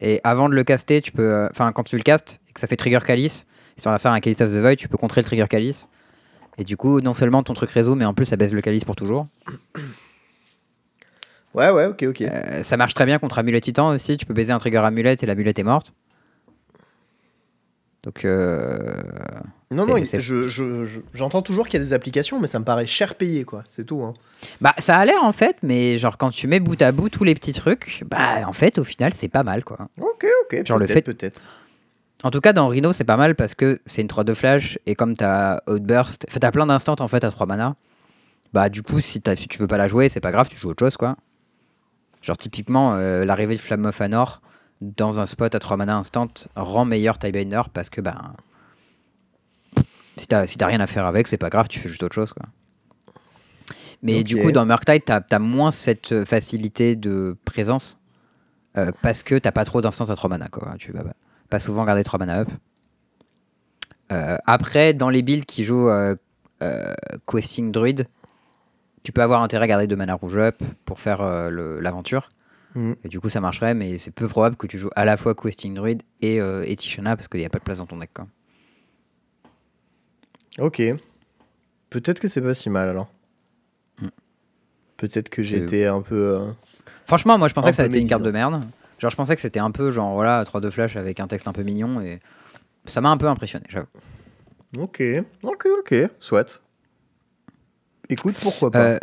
Et 0.00 0.20
avant 0.24 0.48
de 0.48 0.54
le 0.54 0.64
caster, 0.64 1.00
tu 1.02 1.12
peux. 1.12 1.22
euh, 1.22 1.48
Enfin, 1.50 1.72
quand 1.72 1.82
tu 1.82 1.96
le 1.96 2.02
castes 2.02 2.40
et 2.48 2.52
que 2.52 2.60
ça 2.60 2.66
fait 2.66 2.76
trigger 2.76 3.00
Calice, 3.04 3.46
si 3.76 3.84
ton 3.84 3.90
adversaire 3.90 4.12
a 4.12 4.14
un 4.14 4.20
Calice 4.20 4.40
of 4.40 4.50
the 4.52 4.56
Void, 4.56 4.76
tu 4.76 4.88
peux 4.88 4.96
contrer 4.96 5.20
le 5.20 5.26
trigger 5.26 5.46
Calice. 5.48 5.88
Et 6.58 6.64
du 6.64 6.76
coup, 6.76 7.00
non 7.00 7.12
seulement 7.14 7.42
ton 7.42 7.52
truc 7.54 7.70
réseau, 7.70 7.94
mais 7.94 8.04
en 8.04 8.14
plus, 8.14 8.24
ça 8.26 8.36
baisse 8.36 8.52
le 8.52 8.60
Calice 8.60 8.84
pour 8.84 8.96
toujours. 8.96 9.24
Ouais, 11.54 11.70
ouais, 11.70 11.86
ok, 11.86 12.04
ok. 12.08 12.20
Euh, 12.22 12.62
ça 12.62 12.76
marche 12.76 12.94
très 12.94 13.06
bien 13.06 13.18
contre 13.18 13.38
Amulet 13.38 13.60
Titan 13.60 13.88
aussi. 13.88 14.16
Tu 14.16 14.24
peux 14.26 14.34
baiser 14.34 14.52
un 14.52 14.58
trigger 14.58 14.78
Amulet 14.78 15.16
et 15.20 15.26
l'Amulet 15.26 15.52
est 15.56 15.62
morte. 15.62 15.92
Donc, 18.02 18.24
euh, 18.24 18.94
non, 19.70 19.84
non, 19.86 20.02
c'est- 20.06 20.20
je- 20.20 20.48
je- 20.48 20.84
je- 20.86 21.00
j'entends 21.12 21.42
toujours 21.42 21.68
qu'il 21.68 21.78
y 21.78 21.82
a 21.82 21.84
des 21.84 21.92
applications, 21.92 22.40
mais 22.40 22.46
ça 22.46 22.58
me 22.58 22.64
paraît 22.64 22.86
cher 22.86 23.14
payé, 23.14 23.44
quoi. 23.44 23.62
C'est 23.70 23.84
tout, 23.84 24.02
hein. 24.02 24.14
bah, 24.62 24.74
ça 24.78 24.96
a 24.96 25.04
l'air 25.04 25.22
en 25.22 25.32
fait, 25.32 25.56
mais 25.62 25.98
genre 25.98 26.16
quand 26.16 26.30
tu 26.30 26.46
mets 26.46 26.60
bout 26.60 26.80
à 26.80 26.92
bout 26.92 27.10
tous 27.10 27.24
les 27.24 27.34
petits 27.34 27.52
trucs, 27.52 28.02
bah 28.10 28.46
en 28.46 28.54
fait, 28.54 28.78
au 28.78 28.84
final, 28.84 29.12
c'est 29.14 29.28
pas 29.28 29.42
mal 29.42 29.64
quoi. 29.64 29.88
Ok, 30.00 30.24
ok. 30.46 30.64
Genre 30.66 30.78
le 30.78 30.86
fait- 30.86 31.02
Peut-être. 31.02 31.42
En 32.22 32.30
tout 32.30 32.40
cas, 32.40 32.54
dans 32.54 32.68
Rhino, 32.68 32.92
c'est 32.94 33.04
pas 33.04 33.18
mal 33.18 33.34
parce 33.34 33.54
que 33.54 33.80
c'est 33.84 34.00
une 34.00 34.08
3-2 34.08 34.34
flash 34.34 34.78
et 34.86 34.94
comme 34.94 35.14
t'as 35.14 35.60
Outburst, 35.66 36.24
enfin, 36.28 36.38
t'as 36.40 36.50
plein 36.50 36.66
d'instants 36.66 36.96
en 37.00 37.08
fait 37.08 37.22
à 37.24 37.30
3 37.30 37.46
mana. 37.46 37.76
Bah, 38.54 38.70
du 38.70 38.82
coup, 38.82 39.00
si, 39.00 39.20
si 39.36 39.48
tu 39.48 39.58
veux 39.58 39.66
pas 39.66 39.76
la 39.78 39.88
jouer, 39.88 40.08
c'est 40.08 40.20
pas 40.20 40.32
grave, 40.32 40.48
tu 40.48 40.56
joues 40.58 40.70
autre 40.70 40.84
chose 40.84 40.96
quoi. 40.96 41.16
Genre, 42.22 42.36
typiquement, 42.38 42.94
euh, 42.94 43.24
l'arrivée 43.26 43.56
de 43.56 43.60
Flamme 43.60 43.84
of 43.86 44.00
Anor 44.00 44.40
dans 44.80 45.20
un 45.20 45.26
spot 45.26 45.54
à 45.54 45.58
3 45.58 45.76
mana 45.76 45.96
instant 45.96 46.28
rend 46.56 46.84
meilleur 46.84 47.18
Tiebender 47.18 47.62
parce 47.72 47.90
que 47.90 48.00
bah. 48.00 48.34
Si 50.16 50.26
t'as 50.26 50.46
si 50.46 50.56
rien 50.62 50.80
à 50.80 50.86
faire 50.86 51.06
avec, 51.06 51.28
c'est 51.28 51.38
pas 51.38 51.48
grave, 51.50 51.68
tu 51.68 51.78
fais 51.78 51.88
juste 51.88 52.02
autre 52.02 52.14
chose 52.14 52.32
quoi. 52.32 52.46
Mais 54.02 54.24
du 54.24 54.36
coup, 54.36 54.52
dans 54.52 54.66
Murktide, 54.66 55.04
t'as 55.04 55.20
as 55.30 55.38
moins 55.38 55.70
cette 55.70 56.24
facilité 56.24 56.96
de 56.96 57.36
présence 57.44 57.96
euh, 58.76 58.92
parce 59.02 59.22
que 59.22 59.36
t'as 59.38 59.52
pas 59.52 59.64
trop 59.64 59.80
d'instants 59.80 60.08
à 60.10 60.16
3 60.16 60.28
mana 60.30 60.48
quoi. 60.48 60.74
Tu 60.78 60.92
vas 60.92 61.02
pas- 61.04 61.14
pas 61.48 61.58
souvent 61.58 61.84
garder 61.84 62.04
3 62.04 62.18
mana 62.18 62.40
up. 62.40 62.48
Euh, 64.12 64.36
après, 64.46 64.92
dans 64.94 65.08
les 65.08 65.22
builds 65.22 65.46
qui 65.46 65.64
jouent 65.64 65.88
euh, 65.88 66.16
Questing 67.26 67.72
Druid, 67.72 68.06
tu 69.02 69.12
peux 69.12 69.22
avoir 69.22 69.42
intérêt 69.42 69.64
à 69.64 69.68
garder 69.68 69.86
2 69.86 69.96
mana 69.96 70.14
rouge 70.14 70.36
up 70.36 70.62
pour 70.84 71.00
faire 71.00 71.22
l'aventure. 71.22 72.30
Et 72.76 73.08
du 73.08 73.18
coup, 73.20 73.28
ça 73.28 73.40
marcherait, 73.40 73.74
mais 73.74 73.98
c'est 73.98 74.12
peu 74.12 74.28
probable 74.28 74.56
que 74.56 74.66
tu 74.66 74.78
joues 74.78 74.90
à 74.94 75.04
la 75.04 75.16
fois 75.16 75.34
Questing 75.34 75.74
Druid 75.74 76.02
et, 76.20 76.40
euh, 76.40 76.64
et 76.66 76.76
Tishana 76.76 77.16
parce 77.16 77.26
qu'il 77.28 77.40
n'y 77.40 77.46
a 77.46 77.50
pas 77.50 77.58
de 77.58 77.64
place 77.64 77.78
dans 77.78 77.86
ton 77.86 77.96
deck. 77.98 78.10
Quoi. 78.14 78.26
Ok. 80.58 80.82
Peut-être 81.90 82.20
que 82.20 82.28
c'est 82.28 82.40
pas 82.42 82.54
si 82.54 82.70
mal, 82.70 82.88
alors. 82.88 83.10
Hmm. 84.00 84.08
Peut-être 84.96 85.28
que 85.30 85.42
j'étais 85.42 85.86
un 85.86 86.02
peu... 86.02 86.14
euh, 86.36 86.52
Franchement, 87.06 87.38
moi 87.38 87.48
je 87.48 87.54
pensais 87.54 87.70
que 87.70 87.76
ça 87.76 87.84
peu 87.84 87.88
était 87.90 88.00
une 88.00 88.08
carte 88.08 88.22
de 88.22 88.30
merde. 88.30 88.62
Genre, 88.98 89.10
je 89.10 89.16
pensais 89.16 89.34
que 89.34 89.40
c'était 89.40 89.58
un 89.58 89.70
peu 89.70 89.90
genre 89.90 90.14
voilà 90.14 90.44
3-2 90.44 90.70
flash 90.70 90.96
avec 90.96 91.18
un 91.20 91.26
texte 91.26 91.48
un 91.48 91.52
peu 91.52 91.62
mignon 91.62 92.00
et 92.00 92.20
ça 92.84 93.00
m'a 93.00 93.08
un 93.08 93.16
peu 93.16 93.26
impressionné, 93.26 93.64
j'avoue. 93.68 93.88
Ok, 94.78 95.02
ok, 95.42 95.66
ok, 95.80 95.94
soit. 96.20 96.62
Écoute, 98.08 98.36
pourquoi 98.40 98.70
pas 98.70 98.78
Euh, 98.90 98.98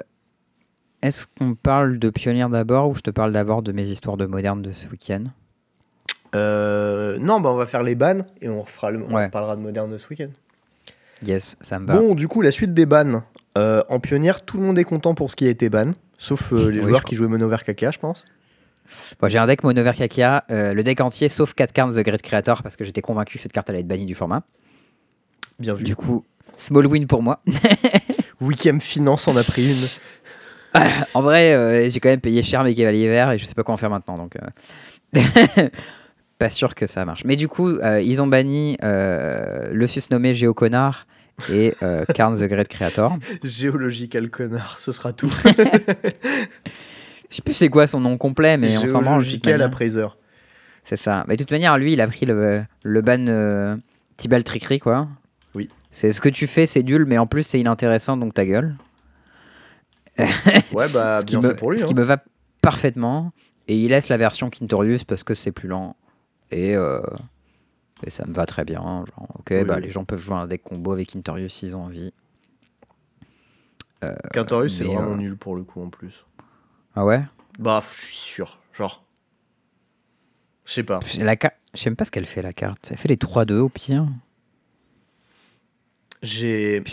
Est-ce 1.01 1.27
qu'on 1.37 1.53
parle 1.55 1.99
de 1.99 2.09
Pionnier 2.09 2.45
d'abord 2.49 2.89
ou 2.89 2.95
je 2.95 3.01
te 3.01 3.11
parle 3.11 3.31
d'abord 3.31 3.61
de 3.61 3.71
mes 3.71 3.89
histoires 3.89 4.17
de 4.17 4.25
moderne 4.25 4.61
de 4.61 4.71
ce 4.71 4.87
week-end? 4.87 5.23
Euh, 6.35 7.17
Non, 7.19 7.39
bah 7.39 7.49
on 7.51 7.55
va 7.55 7.65
faire 7.65 7.83
les 7.83 7.95
bans 7.95 8.17
et 8.41 8.49
on 8.49 8.61
refera 8.61 8.91
le... 8.91 9.03
on 9.07 9.13
Ouais. 9.13 9.29
parlera 9.29 9.55
de 9.55 9.61
moderne 9.61 9.97
ce 9.97 10.07
week-end. 10.09 10.29
Yes, 11.25 11.57
ça 11.61 11.79
me 11.79 11.87
va. 11.87 11.97
Bon, 11.97 12.15
du 12.15 12.27
coup, 12.27 12.41
la 12.41 12.51
suite 12.51 12.73
des 12.73 12.85
bans. 12.85 13.23
Euh, 13.57 13.83
en 13.89 13.99
pionnière, 13.99 14.43
tout 14.45 14.57
le 14.57 14.63
monde 14.63 14.77
est 14.77 14.83
content 14.83 15.15
pour 15.15 15.31
ce 15.31 15.35
qui 15.35 15.47
a 15.47 15.49
été 15.49 15.69
ban, 15.69 15.91
sauf 16.19 16.53
euh, 16.53 16.69
les 16.69 16.79
Oui, 16.79 16.85
joueurs 16.85 17.03
qui 17.03 17.15
jouaient 17.15 17.27
mono 17.27 17.47
vert 17.47 17.63
caca, 17.63 17.89
je 17.89 17.97
pense. 17.97 18.23
Bon, 19.19 19.27
j'ai 19.27 19.37
un 19.39 19.47
deck 19.47 19.63
mono 19.63 19.81
vert 19.83 19.95
Kakia, 19.95 20.45
euh, 20.51 20.73
le 20.73 20.83
deck 20.83 21.01
entier 21.01 21.27
sauf 21.27 21.53
4 21.53 21.73
cartes 21.73 21.93
The 21.95 21.99
Great 22.01 22.21
Creator 22.21 22.61
parce 22.63 22.75
que 22.75 22.83
j'étais 22.85 23.01
convaincu 23.01 23.35
que 23.37 23.41
cette 23.41 23.51
carte 23.51 23.69
allait 23.69 23.79
être 23.81 23.87
bannie 23.87 24.05
du 24.05 24.15
format. 24.15 24.43
Bien 25.59 25.73
vu. 25.73 25.83
Du 25.83 25.95
coup, 25.95 26.23
small 26.55 26.85
win 26.85 27.05
pour 27.07 27.21
moi. 27.23 27.41
Weekend 28.41 28.81
Finance 28.81 29.27
en 29.27 29.35
a 29.35 29.43
pris 29.43 29.71
une. 29.71 29.87
en 31.13 31.21
vrai, 31.21 31.53
euh, 31.53 31.89
j'ai 31.89 31.99
quand 31.99 32.09
même 32.09 32.21
payé 32.21 32.43
cher 32.43 32.63
mes 32.63 32.73
cavaliers 32.73 33.07
verts 33.07 33.31
et 33.31 33.37
je 33.37 33.45
sais 33.45 33.53
pas 33.55 33.63
quoi 33.63 33.73
en 33.73 33.77
faire 33.77 33.89
maintenant. 33.89 34.15
Donc, 34.15 34.35
euh, 35.15 35.69
pas 36.39 36.49
sûr 36.49 36.75
que 36.75 36.87
ça 36.87 37.05
marche. 37.05 37.23
Mais 37.25 37.35
du 37.35 37.47
coup, 37.47 37.69
euh, 37.69 38.01
ils 38.01 38.21
ont 38.21 38.27
banni 38.27 38.77
le 38.81 39.85
susnommé 39.87 40.33
Géoconnard 40.33 41.07
et 41.51 41.73
euh, 41.83 42.03
Karn 42.13 42.35
the 42.35 42.43
Great 42.43 42.67
Creator. 42.67 43.17
Géological 43.43 44.29
connard, 44.29 44.77
ce 44.79 44.91
sera 44.91 45.13
tout. 45.13 45.31
Je 47.29 47.35
sais 47.35 47.41
plus 47.41 47.53
c'est 47.53 47.69
quoi 47.69 47.87
son 47.87 47.99
nom 47.99 48.17
complet, 48.17 48.57
mais 48.57 48.77
on 48.77 48.87
s'en 48.87 49.01
branle. 49.01 49.21
Géological 49.21 49.61
appraiser. 49.61 50.07
C'est 50.83 50.97
ça. 50.97 51.25
Mais 51.27 51.35
de 51.35 51.43
toute 51.43 51.51
manière, 51.51 51.77
lui, 51.77 51.93
il 51.93 52.01
a 52.01 52.07
pris 52.07 52.25
le, 52.25 52.63
le 52.83 53.01
ban 53.01 53.77
Tibal 54.15 54.43
Trickery, 54.43 54.79
quoi. 54.79 55.07
Oui. 55.53 55.69
C'est 55.91 56.11
ce 56.11 56.21
que 56.21 56.29
tu 56.29 56.47
fais, 56.47 56.65
c'est 56.65 56.83
nul, 56.83 57.05
mais 57.05 57.17
en 57.17 57.27
plus, 57.27 57.43
c'est 57.43 57.59
inintéressant, 57.59 58.15
donc 58.15 58.33
ta 58.33 58.45
gueule. 58.45 58.75
Ouais, 60.73 60.87
bah, 60.93 61.21
ce 61.21 61.25
qui, 61.25 61.37
bien 61.37 61.49
me, 61.49 61.55
pour 61.55 61.71
lui. 61.71 61.79
ce 61.79 61.83
hein. 61.83 61.87
qui 61.87 61.93
me 61.95 62.03
va 62.03 62.17
parfaitement. 62.61 63.31
Et 63.67 63.77
il 63.77 63.89
laisse 63.89 64.09
la 64.09 64.17
version 64.17 64.49
Quintorius 64.49 65.03
parce 65.03 65.23
que 65.23 65.33
c'est 65.35 65.51
plus 65.51 65.67
lent. 65.67 65.95
Et, 66.51 66.75
euh, 66.75 67.01
et 68.03 68.09
ça 68.09 68.25
me 68.25 68.33
va 68.33 68.45
très 68.45 68.63
bien. 68.65 68.81
Genre, 68.81 69.27
ok, 69.39 69.47
Oui, 69.51 69.63
bah, 69.65 69.79
les 69.79 69.91
gens 69.91 70.05
peuvent 70.05 70.21
jouer 70.21 70.35
un 70.37 70.47
deck 70.47 70.63
combo 70.63 70.93
avec 70.93 71.07
Quintorius 71.09 71.53
s'ils 71.53 71.75
ont 71.75 71.83
envie. 71.83 72.13
Quintorius, 74.31 74.77
c'est 74.77 74.83
vraiment 74.85 75.13
euh, 75.13 75.17
nul 75.17 75.35
pour 75.35 75.55
le 75.55 75.63
coup 75.63 75.81
en 75.81 75.89
plus. 75.89 76.23
Ah 76.95 77.03
ouais? 77.03 77.23
Bah, 77.59 77.81
je 77.83 78.05
suis 78.05 78.15
sûr. 78.15 78.59
Genre. 78.73 79.03
Je 80.65 80.73
sais 80.73 80.83
pas. 80.83 80.99
La 81.19 81.35
ca- 81.41 81.53
Je 81.73 81.81
sais 81.81 81.89
même 81.89 81.95
pas 81.97 82.05
ce 82.05 82.11
qu'elle 82.11 82.25
fait 82.25 82.41
la 82.41 82.53
carte. 82.53 82.87
Elle 82.91 82.97
fait 82.97 83.07
les 83.09 83.17
3-2 83.17 83.57
au 83.59 83.69
pire. 83.69 84.07
J'ai 86.21 86.83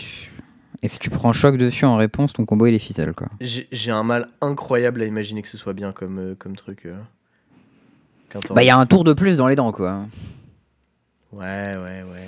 Et 0.83 0.87
si 0.87 0.99
tu 0.99 1.09
prends 1.09 1.33
choc 1.33 1.57
dessus 1.57 1.85
en 1.85 1.95
réponse, 1.97 2.33
ton 2.33 2.45
combo 2.45 2.65
il 2.67 2.73
est 2.75 2.79
ficelle 2.79 3.13
quoi. 3.13 3.27
j'ai 3.39 3.91
un 3.91 4.03
mal 4.03 4.27
incroyable 4.41 5.01
à 5.01 5.05
imaginer 5.05 5.41
que 5.41 5.47
ce 5.47 5.57
soit 5.57 5.73
bien 5.73 5.91
comme, 5.91 6.19
euh, 6.19 6.35
comme 6.37 6.55
truc. 6.55 6.85
euh. 6.85 6.95
Bah 8.53 8.63
il 8.63 8.67
y 8.67 8.69
a 8.69 8.77
un 8.77 8.85
tour 8.85 9.03
de 9.05 9.13
plus 9.13 9.37
dans 9.37 9.47
les 9.47 9.55
dents 9.55 9.71
quoi. 9.71 10.05
Ouais, 11.31 11.71
ouais, 11.75 12.03
ouais. 12.03 12.27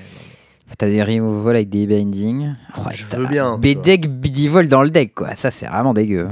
T'as 0.77 0.87
des 0.87 1.03
removal 1.03 1.55
avec 1.55 1.69
des 1.69 1.85
binding. 1.87 2.53
Oh, 2.77 2.81
Je 2.91 3.05
veux 3.05 3.25
bien, 3.27 3.57
B-deck 3.57 4.07
bidivol 4.07 4.67
dans 4.67 4.83
le 4.83 4.89
deck 4.89 5.13
quoi. 5.15 5.35
Ça 5.35 5.51
c'est 5.51 5.67
vraiment 5.67 5.93
dégueu. 5.93 6.29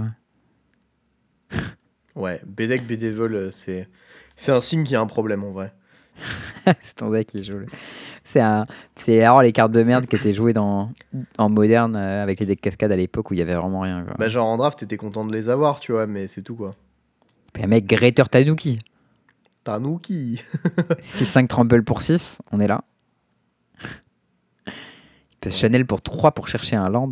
Ouais, 2.15 2.39
Bedek 2.45 2.87
Bedevil, 2.87 3.35
euh, 3.35 3.51
c'est 3.51 3.89
c'est 4.37 4.51
un 4.53 4.61
signe 4.61 4.83
qu'il 4.83 4.93
y 4.93 4.95
a 4.95 5.01
un 5.01 5.05
problème 5.07 5.43
en 5.43 5.51
vrai. 5.51 5.73
c'est 6.81 6.95
ton 6.95 7.09
deck 7.11 7.27
qui 7.27 7.43
joue. 7.43 7.57
le- 7.59 7.65
C'est 8.23 8.39
un... 8.41 8.65
c'est 8.95 9.21
alors 9.23 9.41
les 9.41 9.51
cartes 9.51 9.71
de 9.71 9.83
merde 9.83 10.05
qui 10.07 10.15
étaient 10.15 10.33
jouées 10.33 10.53
dans... 10.53 10.91
en 11.37 11.49
moderne 11.49 11.95
euh, 11.95 12.23
avec 12.23 12.39
les 12.39 12.45
decks 12.45 12.61
cascades 12.61 12.91
à 12.91 12.95
l'époque 12.95 13.31
où 13.31 13.33
il 13.33 13.37
y 13.39 13.41
avait 13.41 13.55
vraiment 13.55 13.81
rien. 13.81 14.03
Quoi. 14.03 14.15
Bah, 14.17 14.27
genre 14.27 14.47
en 14.47 14.57
draft, 14.57 14.79
t'étais 14.79 14.97
content 14.97 15.25
de 15.25 15.33
les 15.33 15.49
avoir, 15.49 15.79
tu 15.79 15.91
vois, 15.91 16.07
mais 16.07 16.27
c'est 16.27 16.41
tout 16.41 16.55
quoi. 16.55 16.75
Un 17.61 17.67
mec 17.67 17.85
Greater 17.85 18.27
Tanuki. 18.29 18.79
Tanuki 19.63 20.39
6-5 21.07 21.47
trample 21.47 21.81
pour 21.83 22.01
6, 22.01 22.41
on 22.51 22.59
est 22.59 22.67
là. 22.67 22.83
Il 25.45 25.51
Chanel 25.51 25.85
pour 25.85 26.01
3 26.01 26.31
pour 26.31 26.47
chercher 26.47 26.75
un 26.75 26.89
land 26.89 27.09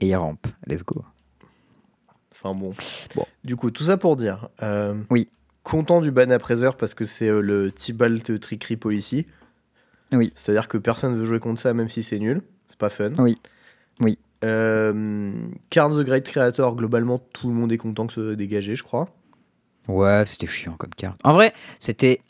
et 0.00 0.06
il 0.08 0.16
rampe. 0.16 0.46
Let's 0.66 0.82
go. 0.84 1.04
Enfin 2.32 2.54
bon. 2.54 2.70
Bon. 3.14 3.26
Du 3.44 3.56
coup, 3.56 3.70
tout 3.70 3.84
ça 3.84 3.98
pour 3.98 4.16
dire. 4.16 4.48
euh, 4.62 4.94
Oui. 5.10 5.28
Content 5.68 6.00
du 6.00 6.10
ban 6.10 6.30
appraiser 6.30 6.70
parce 6.78 6.94
que 6.94 7.04
c'est 7.04 7.28
euh, 7.28 7.40
le 7.40 7.70
Tibalt 7.70 8.40
Trickery 8.40 8.76
Policy. 8.76 9.26
Oui. 10.12 10.32
C'est-à-dire 10.34 10.66
que 10.66 10.78
personne 10.78 11.14
veut 11.14 11.26
jouer 11.26 11.40
contre 11.40 11.60
ça 11.60 11.74
même 11.74 11.90
si 11.90 12.02
c'est 12.02 12.18
nul. 12.18 12.42
C'est 12.68 12.78
pas 12.78 12.88
fun. 12.88 13.12
Oui. 13.18 13.36
Oui. 14.00 14.18
Euh, 14.44 15.32
Karn 15.70 15.94
the 15.94 16.04
Great 16.04 16.26
Creator, 16.26 16.74
globalement, 16.74 17.18
tout 17.18 17.48
le 17.48 17.54
monde 17.54 17.72
est 17.72 17.78
content 17.78 18.06
que 18.06 18.12
soit 18.12 18.36
dégagé, 18.36 18.76
je 18.76 18.82
crois. 18.82 19.08
Ouais, 19.88 20.24
c'était 20.26 20.46
chiant 20.46 20.74
comme 20.78 20.94
carte. 20.94 21.20
En 21.24 21.32
vrai, 21.32 21.52
c'était. 21.78 22.20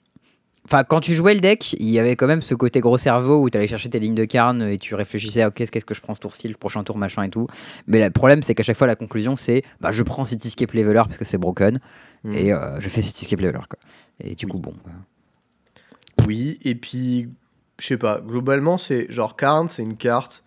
Enfin, 0.70 0.84
quand 0.84 1.00
tu 1.00 1.14
jouais 1.14 1.32
le 1.32 1.40
deck, 1.40 1.72
il 1.80 1.88
y 1.88 1.98
avait 1.98 2.14
quand 2.14 2.26
même 2.26 2.42
ce 2.42 2.54
côté 2.54 2.80
gros 2.80 2.98
cerveau 2.98 3.42
où 3.42 3.48
tu 3.48 3.56
allais 3.56 3.66
chercher 3.66 3.88
tes 3.88 3.98
lignes 3.98 4.14
de 4.14 4.26
carne 4.26 4.60
et 4.62 4.76
tu 4.76 4.94
réfléchissais, 4.94 5.42
ok, 5.46 5.54
qu'est-ce 5.54 5.84
que 5.86 5.94
je 5.94 6.00
prends 6.02 6.14
ce 6.14 6.20
tour-ci, 6.20 6.46
le 6.46 6.54
prochain 6.56 6.84
tour, 6.84 6.98
machin 6.98 7.22
et 7.22 7.30
tout. 7.30 7.46
Mais 7.86 8.04
le 8.04 8.10
problème, 8.10 8.42
c'est 8.42 8.54
qu'à 8.54 8.62
chaque 8.62 8.76
fois, 8.76 8.86
la 8.86 8.94
conclusion, 8.96 9.34
c'est 9.34 9.62
bah, 9.80 9.92
je 9.92 10.02
prends 10.02 10.26
Cityscape 10.26 10.72
Leveler 10.72 11.02
parce 11.06 11.16
que 11.18 11.24
c'est 11.24 11.38
broken 11.38 11.78
Mm. 12.24 12.32
et 12.34 12.52
euh, 12.52 12.80
je 12.80 12.88
fais 12.88 13.00
Cityscape 13.00 13.40
Leveler. 13.40 13.60
Quoi. 13.70 13.78
Et 14.20 14.34
du 14.34 14.46
coup, 14.48 14.58
bon. 14.58 14.74
euh, 14.88 16.24
Oui, 16.26 16.58
et 16.64 16.74
puis, 16.74 17.28
je 17.78 17.86
sais 17.86 17.96
pas, 17.96 18.20
globalement, 18.20 18.76
c'est 18.76 19.06
genre 19.10 19.36
Karn, 19.36 19.68
c'est 19.68 19.82
une 19.82 19.96
carte. 19.96 20.42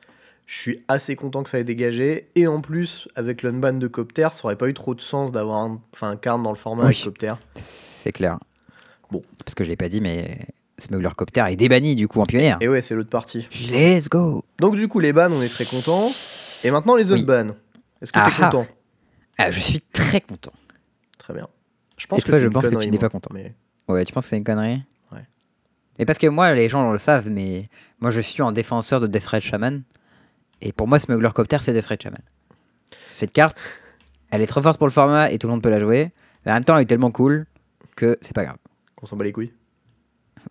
Je 0.45 0.59
suis 0.59 0.83
assez 0.89 1.15
content 1.15 1.43
que 1.43 1.49
ça 1.49 1.59
ait 1.59 1.63
dégagé. 1.63 2.27
Et 2.35 2.45
en 2.45 2.59
plus, 2.59 3.07
avec 3.15 3.41
l'unban 3.41 3.71
de 3.73 3.87
Copter, 3.87 4.27
ça 4.33 4.41
aurait 4.43 4.57
pas 4.57 4.67
eu 4.67 4.73
trop 4.73 4.93
de 4.93 4.99
sens 5.01 5.31
d'avoir 5.31 5.59
un, 5.59 5.79
un 6.01 6.17
Karn 6.17 6.43
dans 6.43 6.51
le 6.51 6.57
format 6.57 6.83
Oui. 6.83 6.89
avec 6.89 7.03
Copter. 7.03 7.33
c'est 7.55 8.11
clair. 8.11 8.37
Bon. 9.11 9.21
Parce 9.45 9.55
que 9.55 9.63
je 9.63 9.69
l'ai 9.69 9.75
pas 9.75 9.89
dit, 9.89 10.01
mais 10.01 10.39
Smuggler 10.77 11.09
Copter 11.15 11.43
est 11.49 11.55
débanni 11.55 11.95
du 11.95 12.07
coup 12.07 12.21
en 12.21 12.25
pionnière. 12.25 12.57
Et 12.61 12.67
ouais, 12.67 12.81
c'est 12.81 12.95
l'autre 12.95 13.09
partie. 13.09 13.47
Let's 13.69 14.09
go 14.09 14.43
Donc, 14.59 14.75
du 14.75 14.87
coup, 14.87 14.99
les 14.99 15.13
bans, 15.13 15.31
on 15.31 15.41
est 15.41 15.49
très 15.49 15.65
content. 15.65 16.11
Et 16.63 16.71
maintenant, 16.71 16.95
les 16.95 17.11
Oui. 17.11 17.21
unbans. 17.21 17.53
Est-ce 18.01 18.11
que 18.11 18.19
t'es 18.19 18.25
Ah 18.25 18.31
ah. 18.39 18.45
content? 18.49 18.67
Ah, 19.37 19.51
Je 19.51 19.59
suis 19.59 19.81
très 19.81 20.21
content. 20.21 20.53
Très 21.17 21.33
bien. 21.33 21.47
Je 21.97 22.07
pense 22.07 22.19
Et 22.19 22.21
que 22.21 22.27
toi, 22.27 22.35
c'est 22.37 22.41
je 22.41 22.47
une 22.47 22.53
pense 22.53 22.67
que 22.67 22.75
tu 22.75 22.89
n'es 22.89 22.97
pas 22.97 23.09
content. 23.09 23.29
Mais... 23.33 23.53
Ouais, 23.87 24.03
tu 24.05 24.13
penses 24.13 24.25
que 24.25 24.29
c'est 24.29 24.37
une 24.37 24.43
connerie? 24.43 24.81
Ouais. 25.11 25.25
Et 25.99 26.05
parce 26.05 26.17
que 26.17 26.27
moi, 26.27 26.53
les 26.53 26.69
gens 26.69 26.91
le 26.91 26.97
savent, 26.97 27.29
mais 27.29 27.69
moi 27.99 28.09
je 28.09 28.21
suis 28.21 28.41
un 28.41 28.51
défenseur 28.51 28.99
de 28.99 29.07
Death 29.07 29.27
Red 29.27 29.41
Shaman. 29.41 29.83
Et 30.61 30.71
pour 30.71 30.87
moi, 30.87 30.97
Smuggler 30.99 31.29
Copter, 31.33 31.57
c'est 31.59 31.73
Death 31.73 31.87
Red 31.87 32.01
Shaman. 32.01 32.21
Cette 33.07 33.33
carte, 33.33 33.61
elle 34.31 34.41
est 34.41 34.47
trop 34.47 34.61
forte 34.61 34.77
pour 34.77 34.87
le 34.87 34.91
format 34.93 35.31
et 35.31 35.37
tout 35.37 35.47
le 35.47 35.51
monde 35.51 35.61
peut 35.61 35.69
la 35.69 35.79
jouer. 35.79 36.11
Mais 36.45 36.51
en 36.51 36.55
même 36.55 36.63
temps, 36.65 36.75
elle 36.75 36.83
est 36.83 36.87
tellement 36.87 37.11
cool 37.11 37.45
que 37.95 38.17
c'est 38.21 38.33
pas 38.35 38.45
grave. 38.45 38.57
Qu'on 39.01 39.07
s'en 39.07 39.17
bat 39.17 39.25
les 39.25 39.33
couilles. 39.33 39.51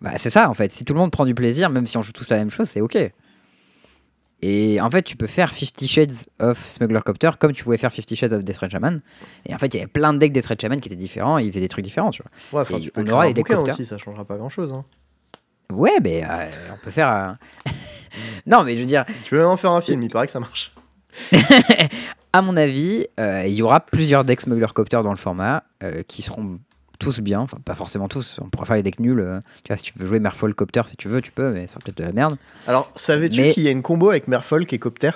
Bah, 0.03 0.13
c'est 0.19 0.29
ça 0.31 0.51
en 0.51 0.55
fait. 0.55 0.71
Si 0.73 0.85
tout 0.85 0.93
le 0.93 0.99
monde 1.01 1.11
prend 1.11 1.25
du 1.25 1.35
plaisir, 1.35 1.71
même 1.71 1.87
si 1.87 1.97
on 1.97 2.03
joue 2.03 2.13
tous 2.13 2.29
la 2.29 2.37
même 2.37 2.51
chose, 2.51 2.69
c'est 2.69 2.81
ok. 2.83 2.99
Et 4.43 4.81
en 4.81 4.91
fait, 4.91 5.03
tu 5.03 5.17
peux 5.17 5.27
faire 5.27 5.53
50 5.53 5.87
Shades 5.87 6.13
of 6.39 6.59
Smuggler 6.59 7.01
Copter 7.05 7.31
comme 7.39 7.53
tu 7.53 7.63
pouvais 7.63 7.77
faire 7.77 7.93
50 7.93 8.15
Shades 8.17 8.33
of 8.33 8.43
Death 8.43 8.57
Red 8.59 8.71
Shaman. 8.71 9.01
Et 9.47 9.55
en 9.55 9.59
fait, 9.59 9.67
il 9.75 9.77
y 9.77 9.81
avait 9.81 9.87
plein 9.87 10.13
de 10.15 10.19
decks 10.19 10.33
Death 10.33 10.47
Red 10.47 10.61
Shaman 10.61 10.81
qui 10.81 10.89
étaient 10.89 10.97
différents 10.97 11.39
et 11.39 11.45
ils 11.45 11.51
faisaient 11.51 11.61
des 11.61 11.69
trucs 11.69 11.85
différents, 11.85 12.11
tu 12.11 12.23
vois. 12.23 12.61
Ouais, 12.61 12.67
enfin, 12.67 12.79
Et 12.79 12.81
tu 12.81 12.91
peux 12.91 13.03
on 13.03 13.13
aura 13.13 13.27
les 13.27 13.35
décopteurs. 13.35 13.75
aussi, 13.75 13.85
ça 13.85 13.99
changera 13.99 14.25
pas 14.25 14.37
grand-chose. 14.39 14.73
hein. 14.73 14.85
Ouais, 15.71 15.99
mais 16.03 16.25
euh, 16.25 16.51
on 16.73 16.77
peut 16.83 16.91
faire. 16.91 17.09
un- 17.09 17.39
non, 18.47 18.65
mais 18.65 18.75
je 18.77 18.81
veux 18.81 18.87
dire, 18.87 19.05
Tu 19.25 19.31
peux 19.31 19.39
même 19.39 19.47
en 19.47 19.57
faire 19.59 19.73
un 19.73 19.81
film, 19.83 20.03
il 20.03 20.11
paraît 20.11 20.27
que 20.27 20.33
ça 20.33 20.41
marche. 20.41 20.73
à 22.33 22.43
mon 22.43 22.57
avis, 22.57 23.07
euh, 23.19 23.43
il 23.47 23.53
y 23.53 23.63
aura 23.63 23.81
plusieurs 23.81 24.25
decks 24.25 24.41
Smuggler 24.41 24.67
Copter 24.75 25.01
dans 25.05 25.11
le 25.11 25.17
format 25.17 25.65
euh, 25.83 26.03
qui 26.03 26.23
seront 26.23 26.59
tous 27.01 27.19
bien. 27.21 27.41
Enfin, 27.41 27.59
pas 27.65 27.75
forcément 27.75 28.07
tous. 28.07 28.39
On 28.41 28.49
pourra 28.49 28.65
faire 28.67 28.77
des 28.77 28.83
decks 28.85 29.01
nuls. 29.01 29.19
euh. 29.19 29.41
tu 29.65 29.69
vois, 29.69 29.77
si 29.77 29.83
tu 29.83 29.99
veux 29.99 30.07
jouer 30.07 30.21
Merfolk 30.21 30.55
Copter, 30.55 30.83
si 30.87 30.97
tu 30.97 31.09
veux, 31.09 31.21
tu 31.21 31.33
peux, 31.33 31.51
mais 31.51 31.67
ça 31.67 31.81
peut-être 31.85 31.99
de 31.99 32.05
la 32.05 32.13
merde. 32.13 32.37
Alors, 32.69 32.93
savais-tu 32.95 33.41
Mais- 33.41 33.51
qu'il 33.51 33.65
y 33.65 33.69
a 33.69 33.73
une 33.73 33.83
combo 33.83 34.11
avec 34.11 34.29
Merfolk 34.29 34.73
et 34.73 34.79
Copter? 34.79 35.11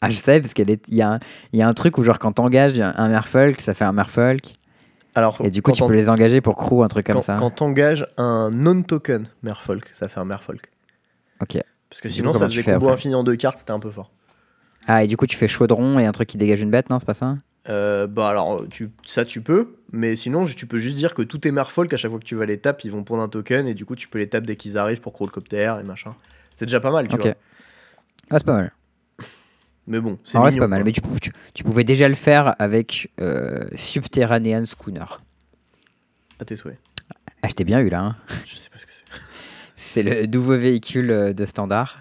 Ah, 0.00 0.10
je 0.10 0.16
sais, 0.16 0.40
parce 0.40 0.54
qu'il 0.54 0.78
y, 0.88 1.02
a 1.02 1.12
un- 1.14 1.20
y 1.52 1.62
a 1.62 1.66
un 1.66 1.74
truc 1.74 1.98
où, 1.98 2.04
genre, 2.04 2.18
quand 2.20 2.32
t'engages 2.32 2.78
un 2.80 3.08
Merfolk, 3.08 3.60
ça 3.60 3.74
fait 3.74 3.84
un 3.84 3.92
Merfolk. 3.92 4.54
Alors, 5.16 5.38
Et 5.42 5.50
du 5.50 5.62
coup, 5.62 5.72
tu 5.72 5.84
peux 5.84 5.92
les 5.94 6.08
engager 6.08 6.40
pour 6.40 6.56
crew, 6.56 6.82
un 6.82 6.88
truc 6.88 7.06
comme 7.06 7.14
quand, 7.16 7.20
ça. 7.22 7.36
quand 7.38 7.50
t'engages 7.50 8.06
un 8.16 8.50
non-token 8.50 9.28
Merfolk, 9.42 9.88
ça 9.92 10.08
fait 10.08 10.18
un 10.20 10.24
Merfolk. 10.24 10.70
Ok. 11.40 11.58
Parce 11.88 12.00
que 12.00 12.08
sinon, 12.08 12.32
coup, 12.32 12.38
ça 12.38 12.48
faisait 12.48 12.62
fais 12.62 12.72
combo 12.74 12.88
infini 12.88 13.14
en 13.14 13.22
deux 13.22 13.36
cartes, 13.36 13.58
c'était 13.58 13.70
un 13.70 13.78
peu 13.78 13.90
fort. 13.90 14.10
Ah, 14.86 15.04
et 15.04 15.06
du 15.06 15.16
coup, 15.16 15.26
tu 15.26 15.36
fais 15.36 15.46
chaudron 15.48 15.98
et 15.98 16.04
un 16.06 16.12
truc 16.12 16.28
qui 16.28 16.36
dégage 16.36 16.60
une 16.60 16.70
bête, 16.70 16.90
non 16.90 16.98
C'est 16.98 17.06
pas 17.06 17.14
ça? 17.14 17.36
Euh, 17.70 18.06
bah 18.06 18.28
alors, 18.28 18.64
tu, 18.68 18.90
ça 19.06 19.24
tu 19.24 19.40
peux, 19.40 19.76
mais 19.90 20.16
sinon 20.16 20.44
tu 20.44 20.66
peux 20.66 20.78
juste 20.78 20.96
dire 20.96 21.14
que 21.14 21.22
tous 21.22 21.38
tes 21.38 21.50
Merfolk, 21.50 21.92
à 21.92 21.96
chaque 21.96 22.10
fois 22.10 22.20
que 22.20 22.24
tu 22.24 22.34
vas 22.34 22.44
les 22.44 22.58
taper, 22.58 22.82
ils 22.88 22.92
vont 22.92 23.04
prendre 23.04 23.22
un 23.22 23.28
token, 23.28 23.66
et 23.66 23.72
du 23.74 23.86
coup 23.86 23.96
tu 23.96 24.06
peux 24.08 24.18
les 24.18 24.28
taper 24.28 24.46
dès 24.46 24.56
qu'ils 24.56 24.76
arrivent 24.76 25.00
pour 25.00 25.12
Crawlcopter 25.14 25.76
et 25.82 25.86
machin. 25.86 26.14
C'est 26.56 26.66
déjà 26.66 26.80
pas 26.80 26.90
mal, 26.92 27.08
tu 27.08 27.16
vois. 27.16 27.34
Ah, 28.30 28.38
c'est 28.38 28.44
pas 28.44 28.52
mal. 28.54 28.72
Mais 29.86 30.00
bon, 30.00 30.18
c'est 30.24 30.38
pas 30.58 30.66
mal. 30.68 30.82
quoi. 30.82 30.84
Mais 30.84 30.92
tu, 30.92 31.00
pou- 31.00 31.18
tu- 31.20 31.32
tu 31.54 31.64
pouvais 31.64 31.84
déjà 31.84 32.06
le 32.08 32.14
faire 32.14 32.54
avec 32.58 33.10
euh, 33.20 33.64
Subterranean 33.74 34.64
Schooner. 34.66 35.04
À 36.40 36.44
tes 36.44 36.56
souhaits. 36.56 36.78
Ah, 37.42 37.48
je 37.48 37.54
t'ai 37.54 37.64
bien 37.64 37.80
eu 37.80 37.88
là. 37.88 38.00
hein. 38.02 38.16
Je 38.46 38.56
sais 38.56 38.70
pas 38.70 38.78
ce 38.78 38.86
que 38.86 38.92
c'est. 38.92 39.04
C'est 39.74 40.02
le 40.02 40.26
nouveau 40.26 40.56
véhicule 40.56 41.10
euh, 41.10 41.32
de 41.32 41.44
standard. 41.44 41.98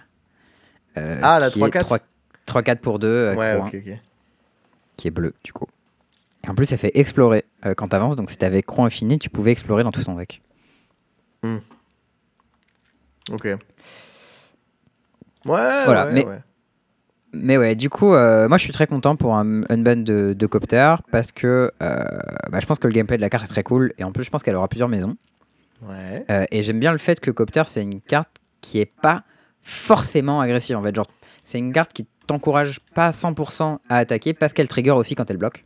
euh, 0.98 1.20
Ah, 1.22 1.40
la 1.40 1.50
qui 1.50 1.60
est 1.62 1.68
3-4. 1.68 2.00
3-4 2.48 2.76
pour 2.80 3.00
2, 3.00 3.34
ouais, 3.36 3.56
ok, 3.68 3.76
ok. 3.76 3.98
Qui 4.98 5.08
est 5.08 5.12
bleu, 5.12 5.34
du 5.44 5.54
coup. 5.54 5.68
Et 6.46 6.50
en 6.50 6.56
plus, 6.56 6.66
ça 6.66 6.78
fait 6.78 6.92
explorer 6.96 7.46
euh, 7.66 7.74
quand 7.74 7.88
t'avances. 7.90 8.16
Donc, 8.16 8.30
si 8.32 8.38
t'avais 8.38 8.62
croix 8.62 8.86
infini, 8.86 9.18
tu 9.20 9.30
pouvais 9.30 9.52
explorer 9.52 9.84
dans 9.84 9.92
tout 9.92 10.02
son 10.02 10.16
deck. 10.16 10.42
Ok. 13.32 13.46
Ouais, 13.46 13.58
Voilà, 15.86 16.06
ouais, 16.08 16.14
mais- 16.14 16.26
ouais. 16.26 16.40
Mais 17.36 17.58
ouais, 17.58 17.76
du 17.76 17.90
coup, 17.90 18.14
euh, 18.14 18.48
moi 18.48 18.60
je 18.60 18.64
suis 18.64 18.72
très 18.74 18.86
content 18.86 19.16
pour 19.16 19.34
un 19.36 19.64
unban 19.72 19.96
de, 20.04 20.36
de 20.38 20.46
Copter 20.46 20.94
parce 21.12 21.32
que 21.32 21.72
euh, 21.82 22.04
bah, 22.52 22.60
je 22.60 22.66
pense 22.68 22.78
que 22.78 22.86
le 22.86 22.94
gameplay 22.94 23.18
de 23.18 23.22
la 23.24 23.30
carte 23.32 23.46
est 23.46 23.48
très 23.48 23.64
cool 23.64 23.92
et 23.98 24.04
en 24.04 24.12
plus 24.12 24.24
je 24.24 24.30
pense 24.30 24.44
qu'elle 24.44 24.56
aura 24.56 24.68
plusieurs 24.68 24.88
maisons. 24.88 25.16
Ouais. 25.82 26.24
Et 26.52 26.62
j'aime 26.62 26.80
bien 26.80 26.92
le 26.92 27.00
fait 27.00 27.20
que 27.20 27.32
Copter 27.32 27.64
c'est 27.66 27.82
une 27.82 28.02
carte 28.02 28.30
qui 28.62 28.80
est 28.80 28.94
pas 29.02 29.24
forcément 29.64 30.42
agressive 30.42 30.78
en 30.78 30.84
fait. 30.84 30.94
Genre, 30.94 31.08
c'est 31.42 31.58
une 31.58 31.74
carte 31.74 31.92
qui 31.92 32.06
t'encourage 32.28 32.80
pas 32.94 33.08
à 33.08 33.10
100% 33.12 33.80
à 33.90 33.98
attaquer 33.98 34.34
parce 34.34 34.54
qu'elle 34.54 34.68
trigger 34.68 34.92
aussi 34.92 35.16
quand 35.16 35.30
elle 35.30 35.38
bloque. 35.38 35.66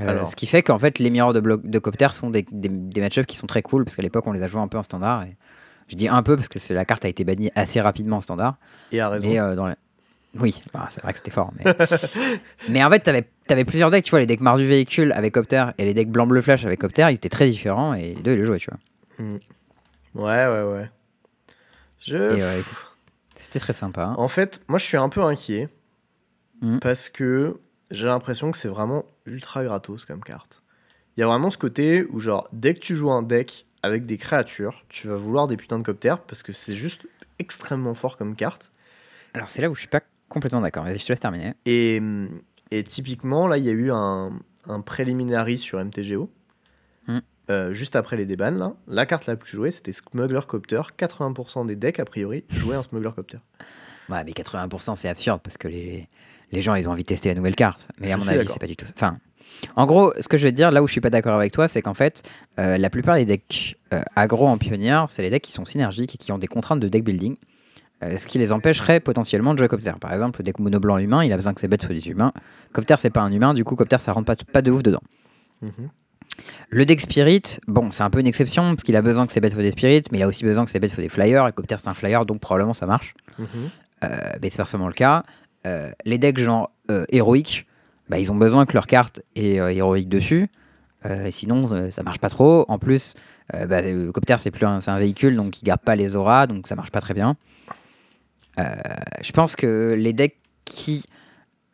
Euh, 0.00 0.08
Alors. 0.08 0.28
Ce 0.28 0.36
qui 0.36 0.46
fait 0.46 0.62
qu'en 0.62 0.78
fait 0.78 0.98
les 0.98 1.10
mirrors 1.10 1.32
de, 1.32 1.40
bloc 1.40 1.66
de 1.66 1.78
Copter 1.78 2.08
sont 2.10 2.30
des, 2.30 2.46
des, 2.50 2.68
des 2.68 3.00
match-ups 3.00 3.26
qui 3.26 3.36
sont 3.36 3.46
très 3.46 3.62
cool 3.62 3.84
parce 3.84 3.96
qu'à 3.96 4.02
l'époque 4.02 4.26
on 4.26 4.32
les 4.32 4.42
a 4.42 4.46
joués 4.46 4.60
un 4.60 4.68
peu 4.68 4.78
en 4.78 4.82
standard. 4.82 5.24
Et 5.24 5.36
je 5.88 5.96
dis 5.96 6.08
un 6.08 6.22
peu 6.22 6.36
parce 6.36 6.48
que 6.48 6.58
la 6.72 6.84
carte 6.84 7.04
a 7.04 7.08
été 7.08 7.24
bannie 7.24 7.50
assez 7.56 7.80
rapidement 7.80 8.18
en 8.18 8.20
standard. 8.20 8.56
Et 8.92 9.00
a 9.00 9.08
raison. 9.08 9.28
Euh, 9.28 9.54
dans 9.56 9.66
la- 9.66 9.76
Oui, 10.38 10.62
bah, 10.72 10.86
c'est 10.90 11.02
vrai 11.02 11.12
que 11.12 11.18
c'était 11.18 11.32
fort. 11.32 11.52
Mais, 11.58 11.64
mais 12.68 12.84
en 12.84 12.90
fait, 12.90 13.00
t'avais 13.00 13.26
avais 13.48 13.64
plusieurs 13.64 13.90
decks. 13.90 14.04
Tu 14.04 14.10
vois, 14.10 14.20
les 14.20 14.26
decks 14.26 14.40
marre 14.40 14.56
du 14.58 14.64
véhicule 14.64 15.10
avec 15.10 15.34
Copter 15.34 15.64
et 15.76 15.84
les 15.84 15.92
decks 15.92 16.08
blanc-bleu 16.08 16.40
flash 16.40 16.64
avec 16.64 16.78
Copter, 16.80 17.06
ils 17.10 17.14
étaient 17.14 17.28
très 17.28 17.48
différents 17.48 17.94
et 17.94 18.14
les 18.14 18.22
deux, 18.22 18.32
ils 18.34 18.38
les 18.38 18.44
jouaient, 18.44 18.58
tu 18.58 18.70
vois. 18.70 19.26
Ouais, 20.14 20.46
ouais, 20.46 20.72
ouais. 20.72 20.90
Je. 22.00 22.36
Et 22.36 22.62
c'est- 22.62 22.76
c'était 23.40 23.58
très 23.58 23.72
sympa. 23.72 24.04
hein. 24.04 24.14
En 24.18 24.28
fait, 24.28 24.62
moi 24.68 24.78
je 24.78 24.84
suis 24.84 24.96
un 24.96 25.08
peu 25.08 25.22
inquiet 25.22 25.68
Mhm. 26.62 26.78
parce 26.80 27.08
que 27.08 27.58
j'ai 27.90 28.06
l'impression 28.06 28.50
que 28.50 28.58
c'est 28.58 28.68
vraiment 28.68 29.04
ultra 29.26 29.64
gratos 29.64 30.04
comme 30.04 30.22
carte. 30.22 30.62
Il 31.16 31.20
y 31.20 31.22
a 31.22 31.26
vraiment 31.26 31.50
ce 31.50 31.58
côté 31.58 32.04
où, 32.10 32.20
genre, 32.20 32.48
dès 32.52 32.74
que 32.74 32.80
tu 32.80 32.94
joues 32.94 33.10
un 33.10 33.22
deck 33.22 33.66
avec 33.82 34.04
des 34.06 34.16
créatures, 34.18 34.84
tu 34.88 35.08
vas 35.08 35.16
vouloir 35.16 35.46
des 35.48 35.56
putains 35.56 35.78
de 35.78 35.82
coptères 35.82 36.20
parce 36.20 36.42
que 36.42 36.52
c'est 36.52 36.74
juste 36.74 37.06
extrêmement 37.38 37.94
fort 37.94 38.16
comme 38.16 38.36
carte. 38.36 38.72
Alors, 39.34 39.48
c'est 39.48 39.62
là 39.62 39.70
où 39.70 39.74
je 39.74 39.80
suis 39.80 39.88
pas 39.88 40.02
complètement 40.28 40.60
d'accord. 40.60 40.84
Vas-y, 40.84 40.98
je 40.98 41.06
te 41.06 41.12
laisse 41.12 41.20
terminer. 41.20 41.54
Et, 41.66 42.00
et 42.70 42.84
typiquement, 42.84 43.46
là, 43.46 43.56
il 43.58 43.64
y 43.64 43.68
a 43.70 43.72
eu 43.72 43.90
un, 43.90 44.30
un 44.68 44.80
preliminary 44.82 45.56
sur 45.58 45.78
MTGO. 45.80 46.30
Euh, 47.50 47.72
juste 47.72 47.96
après 47.96 48.16
les 48.16 48.26
débans, 48.26 48.50
là. 48.56 48.72
La 48.86 49.04
carte 49.06 49.26
la 49.26 49.36
plus 49.36 49.50
jouée, 49.56 49.70
c'était 49.70 49.92
Smuggler 49.92 50.40
Copter. 50.46 50.80
80% 50.96 51.66
des 51.66 51.76
decks, 51.76 51.98
a 52.00 52.04
priori, 52.04 52.44
jouaient 52.50 52.76
un 52.76 52.82
Smuggler 52.82 53.10
Copter. 53.14 53.38
Ouais, 54.08 54.22
mais 54.24 54.30
80%, 54.32 54.94
c'est 54.96 55.08
absurde 55.08 55.40
parce 55.42 55.58
que 55.58 55.68
les, 55.68 56.08
les 56.52 56.60
gens, 56.62 56.74
ils 56.76 56.88
ont 56.88 56.92
envie 56.92 57.02
de 57.02 57.08
tester 57.08 57.28
la 57.28 57.34
nouvelle 57.34 57.56
carte. 57.56 57.88
Mais 57.98 58.08
Je 58.08 58.12
à 58.12 58.16
mon 58.16 58.26
avis, 58.28 58.46
c'est 58.48 58.58
pas 58.60 58.66
du 58.66 58.76
tout 58.76 58.86
ça. 58.86 58.92
Enfin, 58.96 59.18
en 59.76 59.84
gros, 59.86 60.12
ce 60.20 60.28
que 60.28 60.36
je 60.36 60.46
veux 60.46 60.52
dire, 60.52 60.70
là 60.70 60.82
où 60.82 60.86
je 60.86 60.92
suis 60.92 61.00
pas 61.00 61.10
d'accord 61.10 61.34
avec 61.34 61.52
toi, 61.52 61.66
c'est 61.68 61.82
qu'en 61.82 61.94
fait, 61.94 62.22
euh, 62.58 62.78
la 62.78 62.88
plupart 62.90 63.16
des 63.16 63.24
decks 63.24 63.76
euh, 63.92 64.02
aggro 64.16 64.46
en 64.46 64.58
pionnière, 64.58 65.06
c'est 65.08 65.22
les 65.22 65.30
decks 65.30 65.42
qui 65.42 65.52
sont 65.52 65.64
synergiques 65.64 66.14
et 66.14 66.18
qui 66.18 66.30
ont 66.32 66.38
des 66.38 66.46
contraintes 66.46 66.80
de 66.80 66.88
deck 66.88 67.04
building. 67.04 67.36
euh, 68.02 68.16
ce 68.16 68.26
qui 68.26 68.38
les 68.38 68.50
empêcherait 68.52 69.00
potentiellement 69.00 69.52
de 69.54 69.58
jouer 69.58 69.68
Copter. 69.68 69.92
Par 70.00 70.12
exemple, 70.12 70.40
le 70.40 70.44
deck 70.44 70.58
mono 70.58 70.78
blanc 70.80 70.98
humain, 70.98 71.22
il 71.24 71.32
a 71.32 71.36
besoin 71.36 71.52
que 71.52 71.60
ses 71.60 71.68
bêtes 71.68 71.82
soient 71.82 71.94
des 71.94 72.08
humains. 72.08 72.32
Copter, 72.72 72.94
c'est 72.98 73.10
pas 73.10 73.20
un 73.20 73.30
humain, 73.32 73.52
du 73.54 73.62
coup, 73.64 73.76
Copter, 73.76 73.98
ça 73.98 74.12
rentre 74.12 74.26
pas, 74.26 74.36
pas 74.52 74.62
de 74.62 74.70
ouf 74.70 74.82
dedans. 74.82 75.02
Mhm. 75.62 75.90
Le 76.70 76.84
deck 76.84 77.00
Spirit, 77.00 77.42
bon, 77.66 77.90
c'est 77.90 78.02
un 78.02 78.10
peu 78.10 78.20
une 78.20 78.26
exception 78.26 78.74
parce 78.74 78.84
qu'il 78.84 78.96
a 78.96 79.02
besoin 79.02 79.26
que 79.26 79.32
ses 79.32 79.40
bêtes 79.40 79.52
soient 79.52 79.62
des 79.62 79.72
Spirits, 79.72 80.04
mais 80.12 80.18
il 80.18 80.22
a 80.22 80.28
aussi 80.28 80.44
besoin 80.44 80.64
que 80.64 80.70
ses 80.70 80.78
bêtes 80.78 80.90
soient 80.90 81.02
des 81.02 81.08
Flyers. 81.08 81.48
Et 81.48 81.52
Copter, 81.52 81.76
c'est 81.78 81.88
un 81.88 81.94
Flyer, 81.94 82.24
donc 82.26 82.40
probablement 82.40 82.74
ça 82.74 82.86
marche. 82.86 83.14
Mhm. 83.38 83.46
Euh, 84.04 84.08
mais 84.40 84.50
c'est 84.50 84.56
pas 84.56 84.64
forcément 84.64 84.86
le 84.86 84.94
cas. 84.94 85.24
Euh, 85.66 85.90
les 86.04 86.18
decks 86.18 86.38
genre 86.38 86.70
euh, 86.90 87.04
héroïques, 87.10 87.66
bah, 88.08 88.18
ils 88.18 88.32
ont 88.32 88.36
besoin 88.36 88.66
que 88.66 88.72
leur 88.72 88.86
carte 88.86 89.22
est 89.34 89.60
euh, 89.60 89.72
héroïque 89.72 90.08
dessus. 90.08 90.48
Et 91.08 91.30
sinon, 91.30 91.90
ça 91.90 92.02
marche 92.02 92.18
pas 92.18 92.28
trop. 92.28 92.66
En 92.68 92.78
plus, 92.78 93.14
bah, 93.50 93.80
Copter, 94.12 94.36
c'est 94.36 94.50
plus 94.50 94.66
un, 94.66 94.82
c'est 94.82 94.90
un 94.90 94.98
véhicule, 94.98 95.34
donc 95.34 95.62
il 95.62 95.64
garde 95.64 95.80
pas 95.80 95.96
les 95.96 96.14
auras, 96.14 96.46
donc 96.46 96.66
ça 96.66 96.74
marche 96.74 96.90
pas 96.90 97.00
très 97.00 97.14
bien. 97.14 97.38
Je 98.58 99.32
pense 99.32 99.56
que 99.56 99.94
les 99.98 100.12
decks 100.12 100.36
qui 100.66 101.06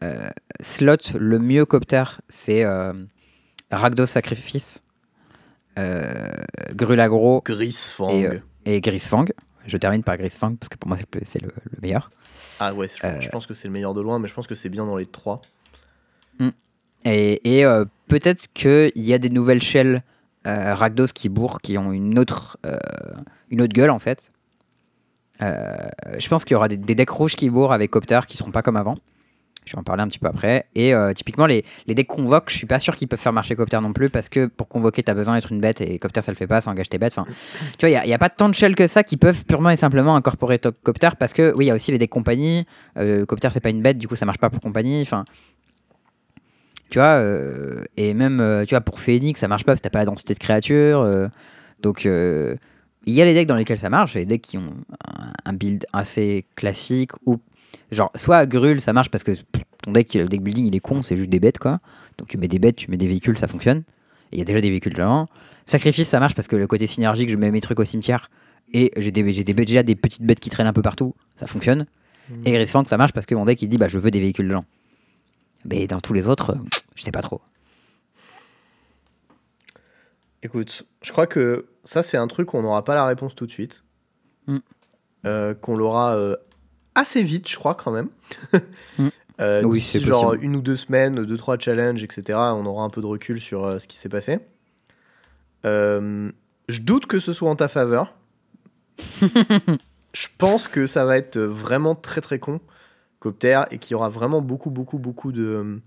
euh, 0.04 0.30
slot 0.60 1.18
le 1.18 1.40
mieux 1.40 1.64
Copter, 1.64 2.04
c'est 2.28 2.64
Rakdos 3.70 4.06
Sacrifice, 4.06 4.82
euh, 5.78 6.30
Grulagro 6.72 7.42
Grisfang. 7.44 8.10
Et, 8.10 8.26
euh, 8.26 8.38
et 8.64 8.80
Grisfang. 8.80 9.26
Je 9.66 9.76
termine 9.76 10.02
par 10.02 10.16
Grisfang 10.16 10.54
parce 10.54 10.68
que 10.68 10.76
pour 10.76 10.88
moi, 10.88 10.96
c'est 11.24 11.42
le, 11.42 11.52
meilleur. 11.82 12.10
Ah 12.60 12.72
ouais, 12.72 12.88
je, 12.88 13.04
Euh, 13.04 13.20
je 13.20 13.28
pense 13.28 13.46
que 13.46 13.54
c'est 13.54 13.66
le 13.66 13.72
meilleur 13.72 13.94
de 13.94 14.00
loin, 14.00 14.18
mais 14.18 14.28
je 14.28 14.34
pense 14.34 14.46
que 14.46 14.54
c'est 14.54 14.68
bien 14.68 14.86
dans 14.86 14.96
les 14.96 15.06
trois. 15.06 15.42
Et, 17.04 17.60
et, 17.60 17.64
peut-être 18.08 18.52
qu'il 18.52 18.90
y 18.96 19.14
a 19.14 19.18
des 19.18 19.30
nouvelles 19.30 19.62
shells 19.62 20.02
Rakdos 20.44 21.06
qui 21.14 21.28
bourrent, 21.28 21.60
qui 21.60 21.78
ont 21.78 21.92
une 21.92 22.18
autre, 22.18 22.58
une 23.48 23.60
autre 23.60 23.72
gueule 23.72 23.90
en 23.90 24.00
fait. 24.00 24.32
Je 25.40 26.28
pense 26.28 26.44
qu'il 26.44 26.54
y 26.54 26.56
aura 26.56 26.66
des, 26.66 26.76
des 26.76 26.96
decks 26.96 27.10
rouges 27.10 27.36
qui 27.36 27.48
bourrent 27.48 27.72
avec 27.72 27.92
Copter 27.92 28.18
qui 28.26 28.36
seront 28.36 28.50
pas 28.50 28.62
comme 28.62 28.76
avant. 28.76 28.96
Je 29.66 29.72
vais 29.72 29.78
en 29.80 29.82
parler 29.82 30.02
un 30.04 30.06
petit 30.06 30.20
peu 30.20 30.28
après. 30.28 30.66
Et 30.76 30.94
euh, 30.94 31.12
typiquement, 31.12 31.46
les, 31.46 31.64
les 31.88 31.94
decks 31.94 32.06
convoques, 32.06 32.50
je 32.50 32.56
suis 32.56 32.68
pas 32.68 32.78
sûr 32.78 32.94
qu'ils 32.94 33.08
peuvent 33.08 33.20
faire 33.20 33.32
marcher 33.32 33.56
Copter 33.56 33.80
non 33.82 33.92
plus 33.92 34.10
parce 34.10 34.28
que 34.28 34.46
pour 34.46 34.68
convoquer, 34.68 35.02
tu 35.02 35.10
as 35.10 35.14
besoin 35.14 35.34
d'être 35.34 35.50
une 35.50 35.60
bête 35.60 35.80
et 35.80 35.98
Copter 35.98 36.22
ça 36.22 36.30
le 36.30 36.36
fait 36.36 36.46
pas, 36.46 36.60
ça 36.60 36.70
engage 36.70 36.88
tes 36.88 36.98
bêtes. 36.98 37.14
Enfin, 37.18 37.26
tu 37.76 37.88
vois, 37.88 38.04
il 38.04 38.06
n'y 38.06 38.14
a, 38.14 38.18
pas 38.18 38.30
tant 38.30 38.48
de 38.48 38.54
shells 38.54 38.76
que 38.76 38.86
ça 38.86 39.02
qui 39.02 39.16
peuvent 39.16 39.44
purement 39.44 39.70
et 39.70 39.76
simplement 39.76 40.14
incorporer 40.14 40.60
Copter 40.60 41.08
parce 41.18 41.32
que, 41.32 41.52
oui, 41.56 41.64
il 41.64 41.68
y 41.68 41.70
a 41.72 41.74
aussi 41.74 41.90
les 41.90 41.98
decks 41.98 42.10
compagnie. 42.10 42.64
Euh, 42.96 43.26
Copter 43.26 43.48
c'est 43.52 43.60
pas 43.60 43.70
une 43.70 43.82
bête, 43.82 43.98
du 43.98 44.06
coup 44.06 44.14
ça 44.14 44.24
marche 44.24 44.38
pas 44.38 44.50
pour 44.50 44.62
compagnie. 44.62 45.02
Enfin, 45.02 45.24
tu 46.88 47.00
vois, 47.00 47.16
euh, 47.16 47.82
et 47.96 48.14
même, 48.14 48.38
euh, 48.38 48.64
tu 48.64 48.70
vois, 48.70 48.82
pour 48.82 49.00
Phoenix, 49.00 49.40
ça 49.40 49.48
marche 49.48 49.64
pas 49.64 49.72
parce 49.72 49.80
que 49.80 49.84
t'as 49.84 49.90
pas 49.90 49.98
la 49.98 50.04
densité 50.04 50.32
de 50.32 50.38
créatures. 50.38 51.04
donc, 51.82 52.04
il 52.04 53.14
y 53.14 53.20
a 53.20 53.24
les 53.24 53.34
decks 53.34 53.48
dans 53.48 53.56
lesquels 53.56 53.78
ça 53.78 53.90
marche, 53.90 54.14
les 54.14 54.26
decks 54.26 54.42
qui 54.42 54.58
ont 54.58 54.76
un 55.44 55.52
build 55.52 55.86
assez 55.92 56.46
classique, 56.54 57.10
ou 57.24 57.40
genre, 57.90 58.10
soit 58.14 58.46
Grul, 58.46 58.80
ça 58.80 58.92
marche 58.92 59.10
parce 59.10 59.24
que 59.24 59.32
pff, 59.32 59.64
ton 59.82 59.92
deck, 59.92 60.14
le 60.14 60.26
deck 60.26 60.42
building, 60.42 60.66
il 60.66 60.74
est 60.76 60.80
con, 60.80 61.02
c'est 61.02 61.16
juste 61.16 61.30
des 61.30 61.40
bêtes, 61.40 61.58
quoi. 61.58 61.80
Donc, 62.18 62.28
tu 62.28 62.38
mets 62.38 62.48
des 62.48 62.58
bêtes, 62.58 62.76
tu 62.76 62.90
mets 62.90 62.96
des 62.96 63.06
véhicules, 63.06 63.38
ça 63.38 63.46
fonctionne. 63.46 63.82
Il 64.32 64.38
y 64.38 64.42
a 64.42 64.44
déjà 64.44 64.60
des 64.60 64.70
véhicules 64.70 64.92
dedans. 64.92 65.28
Sacrifice, 65.66 66.08
ça 66.08 66.20
marche 66.20 66.34
parce 66.34 66.48
que 66.48 66.56
le 66.56 66.66
côté 66.66 66.86
synergique, 66.86 67.30
je 67.30 67.36
mets 67.36 67.50
mes 67.50 67.60
trucs 67.60 67.78
au 67.78 67.84
cimetière, 67.84 68.30
et 68.72 68.92
j'ai 68.96 69.10
des, 69.10 69.32
j'ai 69.32 69.44
des 69.44 69.54
bêtes- 69.54 69.66
déjà 69.68 69.82
des 69.82 69.94
petites 69.94 70.22
bêtes 70.22 70.40
qui 70.40 70.50
traînent 70.50 70.66
un 70.66 70.72
peu 70.72 70.82
partout, 70.82 71.14
ça 71.36 71.46
fonctionne. 71.46 71.86
Et 72.44 72.52
Grisfang, 72.52 72.84
ça 72.84 72.96
marche 72.96 73.12
parce 73.12 73.26
que 73.26 73.36
mon 73.36 73.44
deck, 73.44 73.62
il 73.62 73.68
dit, 73.68 73.78
bah, 73.78 73.86
je 73.86 73.98
veux 73.98 74.10
des 74.10 74.18
véhicules 74.18 74.48
dedans. 74.48 74.64
Mais 75.64 75.86
dans 75.86 76.00
tous 76.00 76.12
les 76.12 76.26
autres, 76.26 76.50
euh, 76.50 76.58
je 76.96 77.02
sais 77.02 77.12
pas 77.12 77.22
trop. 77.22 77.40
Écoute, 80.42 80.84
je 81.02 81.12
crois 81.12 81.26
que 81.26 81.66
ça, 81.84 82.02
c'est 82.02 82.16
un 82.16 82.26
truc, 82.26 82.54
on 82.54 82.62
n'aura 82.62 82.84
pas 82.84 82.94
la 82.94 83.06
réponse 83.06 83.34
tout 83.34 83.46
de 83.46 83.52
suite. 83.52 83.84
Mm. 84.46 84.58
Euh, 85.24 85.54
qu'on 85.54 85.76
l'aura 85.76 86.16
euh, 86.16 86.36
assez 86.96 87.22
vite, 87.22 87.48
je 87.48 87.56
crois, 87.56 87.74
quand 87.74 87.92
même. 87.92 88.08
Mm. 88.98 89.08
Euh, 89.38 89.62
Oui, 89.64 89.82
c'est 89.82 90.00
genre 90.00 90.30
possible. 90.30 90.44
une 90.44 90.56
ou 90.56 90.62
deux 90.62 90.76
semaines, 90.76 91.22
deux, 91.22 91.36
trois 91.36 91.58
challenges, 91.58 92.02
etc. 92.02 92.38
On 92.54 92.64
aura 92.64 92.84
un 92.84 92.88
peu 92.88 93.02
de 93.02 93.06
recul 93.06 93.38
sur 93.38 93.64
euh, 93.66 93.78
ce 93.78 93.86
qui 93.86 93.98
s'est 93.98 94.08
passé. 94.08 94.38
Euh, 95.66 96.32
je 96.68 96.80
doute 96.80 97.04
que 97.04 97.18
ce 97.18 97.34
soit 97.34 97.50
en 97.50 97.56
ta 97.56 97.68
faveur. 97.68 98.14
je 99.20 100.26
pense 100.38 100.68
que 100.68 100.86
ça 100.86 101.04
va 101.04 101.18
être 101.18 101.38
vraiment 101.38 101.94
très 101.94 102.22
très 102.22 102.38
con, 102.38 102.60
Copter, 103.18 103.64
et 103.70 103.76
qu'il 103.76 103.92
y 103.92 103.94
aura 103.94 104.08
vraiment 104.08 104.40
beaucoup, 104.40 104.70
beaucoup, 104.70 104.98
beaucoup 104.98 105.32
de, 105.32 105.82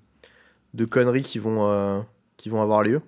de 0.75 0.85
conneries 0.85 1.23
qui 1.23 1.39
vont, 1.39 2.05
qui 2.37 2.49
vont 2.49 2.61
avoir 2.61 2.83
lieu. 2.83 3.01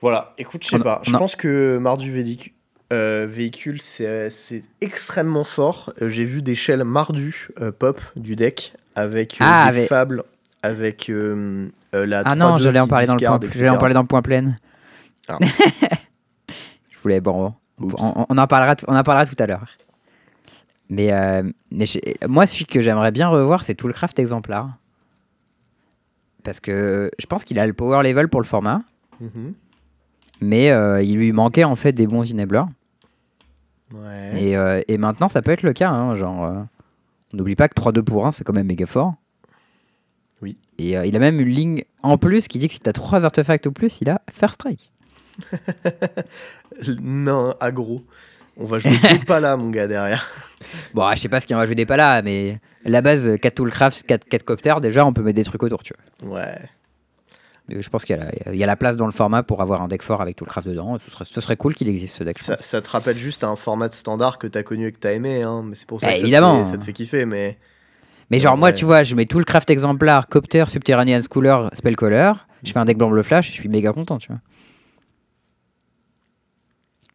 Voilà, 0.00 0.34
écoute, 0.36 0.64
je 0.64 0.70
sais 0.70 0.78
pas. 0.80 1.00
Je 1.04 1.12
pense 1.12 1.36
que 1.36 1.78
Mardu 1.78 2.10
Védic, 2.10 2.54
euh, 2.92 3.26
véhicule, 3.28 3.80
c'est 3.80 4.30
c'est 4.30 4.62
extrêmement 4.80 5.44
fort. 5.44 5.92
Euh, 6.02 6.08
J'ai 6.08 6.24
vu 6.24 6.42
des 6.42 6.54
shells 6.54 6.84
Mardu 6.84 7.48
euh, 7.60 7.70
pop 7.72 8.00
du 8.16 8.36
deck 8.36 8.74
avec 8.96 9.34
euh, 9.34 9.36
Ah, 9.40 9.70
des 9.70 9.78
avec- 9.78 9.88
fables, 9.88 10.22
avec 10.62 11.08
euh, 11.08 11.68
euh, 11.94 12.06
la 12.06 12.22
Ah 12.24 12.34
non, 12.34 12.56
3-2 12.56 12.62
j'allais 12.62 12.80
en 12.80 12.88
parler 12.88 13.06
dans 13.06 13.14
le 13.14 13.20
point, 13.20 13.40
j'allais 13.52 13.70
en 13.70 13.78
parler 13.78 13.94
dans 13.94 14.02
le 14.02 14.06
point 14.08 14.22
plein. 14.22 14.56
Ah. 15.28 15.38
je 16.90 16.98
voulais 17.02 17.20
bon, 17.20 17.54
on, 17.78 17.84
Oups. 17.84 17.94
on- 17.98 18.26
on 18.28 18.38
en 18.38 18.46
parlera, 18.46 18.74
on 18.88 18.96
en 18.96 19.02
parlera 19.02 19.26
tout 19.26 19.40
à 19.42 19.46
l'heure. 19.46 19.66
Mais, 20.92 21.12
euh, 21.12 21.48
moi, 22.28 22.46
celui 22.46 22.66
que 22.66 22.80
j'aimerais 22.80 23.12
bien 23.12 23.28
revoir, 23.28 23.62
c'est 23.62 23.76
Toolcraft 23.76 24.18
exemplaire. 24.18 24.70
Parce 26.42 26.58
que 26.58 27.10
je 27.18 27.26
pense 27.26 27.44
qu'il 27.44 27.58
a 27.60 27.66
le 27.66 27.72
power 27.74 28.02
level 28.02 28.26
pour 28.28 28.40
le 28.40 28.46
format, 28.46 28.82
Mhm. 29.20 29.52
mais 30.40 30.70
euh, 30.70 31.00
il 31.02 31.16
lui 31.16 31.32
manquait 31.32 31.64
en 31.64 31.76
fait 31.76 31.92
des 31.92 32.06
bons 32.08 32.28
enablers. 32.32 32.64
Ouais. 33.94 34.42
Et, 34.42 34.56
euh, 34.56 34.82
et 34.88 34.98
maintenant, 34.98 35.28
ça 35.28 35.42
peut 35.42 35.50
être 35.50 35.62
le 35.62 35.72
cas. 35.72 35.90
hein, 35.90 36.14
genre, 36.14 36.44
euh, 36.44 36.60
on 37.32 37.36
n'oublie 37.36 37.56
pas 37.56 37.68
que 37.68 37.74
3-2 37.74 38.02
pour 38.02 38.26
1, 38.26 38.32
c'est 38.32 38.44
quand 38.44 38.52
même 38.52 38.66
méga 38.66 38.86
fort. 38.86 39.14
Oui. 40.42 40.56
Et 40.78 40.96
euh, 40.96 41.04
il 41.06 41.14
a 41.16 41.18
même 41.18 41.40
une 41.40 41.48
ligne 41.48 41.84
en 42.02 42.16
plus 42.16 42.48
qui 42.48 42.58
dit 42.58 42.68
que 42.68 42.74
si 42.74 42.80
t'as 42.80 42.92
3 42.92 43.24
artefacts 43.24 43.66
ou 43.66 43.72
plus, 43.72 44.00
il 44.00 44.08
a 44.10 44.20
First 44.30 44.54
Strike. 44.54 44.92
Non, 47.00 47.54
aggro. 47.60 48.02
On 48.56 48.64
va 48.64 48.78
jouer 48.78 48.92
pas 49.26 49.40
là, 49.40 49.56
mon 49.56 49.70
gars, 49.70 49.86
derrière. 49.86 50.26
Bon, 50.94 51.02
ah, 51.02 51.14
je 51.14 51.20
sais 51.20 51.28
pas 51.28 51.40
ce 51.40 51.46
qu'il 51.46 51.56
en 51.56 51.58
va 51.58 51.66
jouer 51.66 51.74
des 51.74 51.86
pas 51.86 51.96
là, 51.96 52.22
mais 52.22 52.58
la 52.84 53.02
base 53.02 53.36
4 53.40 53.54
Toolcraft, 53.54 54.02
4, 54.06 54.28
4 54.28 54.42
Copter, 54.44 54.74
déjà 54.80 55.04
on 55.04 55.12
peut 55.12 55.22
mettre 55.22 55.36
des 55.36 55.44
trucs 55.44 55.62
autour, 55.62 55.82
tu 55.82 55.92
vois. 56.22 56.36
Ouais. 56.36 56.58
Euh, 57.72 57.80
Je 57.80 57.88
pense 57.90 58.04
qu'il 58.04 58.16
y, 58.16 58.18
a 58.18 58.24
la- 58.24 58.52
il 58.52 58.58
y 58.58 58.64
a 58.64 58.66
la 58.66 58.76
place 58.76 58.96
dans 58.96 59.06
le 59.06 59.12
format 59.12 59.42
pour 59.42 59.60
avoir 59.62 59.82
un 59.82 59.88
deck 59.88 60.02
fort 60.02 60.20
avec 60.20 60.36
tout 60.36 60.44
le 60.44 60.50
craft 60.50 60.68
dedans. 60.68 60.98
Ce 61.04 61.10
serait, 61.10 61.24
ce 61.24 61.40
serait 61.40 61.56
cool 61.56 61.74
qu'il 61.74 61.88
existe 61.88 62.16
ce 62.16 62.24
deck. 62.24 62.38
Ça, 62.38 62.56
te 62.82 62.88
rappelle 62.90 63.16
juste 63.18 63.44
un 63.44 63.56
format 63.56 63.88
de 63.88 63.94
standard 63.94 64.38
que 64.38 64.46
t'as 64.46 64.62
connu 64.62 64.86
et 64.86 64.92
que 64.92 64.98
t'as 64.98 65.12
aimé, 65.12 65.42
hein, 65.42 65.62
mais 65.64 65.74
c'est 65.74 65.86
pour 65.86 66.00
ça 66.00 66.06
Bah, 66.08 66.12
que 66.12 66.18
ça 66.18 66.22
te 66.22 66.26
évidemment. 66.26 66.64
fait- 66.64 66.70
ça 66.72 66.78
te 66.78 66.84
fait 66.84 66.92
kiffer, 66.92 67.24
mais... 67.26 67.58
Mais 68.30 68.38
genre, 68.38 68.52
Ouais, 68.54 68.58
moi, 68.60 68.68
ouais. 68.68 68.74
tu 68.74 68.84
vois, 68.84 69.02
je 69.02 69.14
mets 69.16 69.26
tout 69.26 69.38
le 69.40 69.44
craft 69.44 69.70
exemplaire, 69.70 70.28
Copter, 70.28 70.64
Subterranean 70.68 71.20
Schooler, 71.20 71.66
Spellcaller. 71.72 72.32
Je 72.62 72.70
fais 72.72 72.78
un 72.78 72.84
deck 72.84 72.96
blanc 72.96 73.10
bleu 73.10 73.22
flash, 73.22 73.48
je 73.48 73.52
suis 73.54 73.68
méga 73.68 73.92
content, 73.92 74.18
tu 74.18 74.28
vois. 74.28 74.40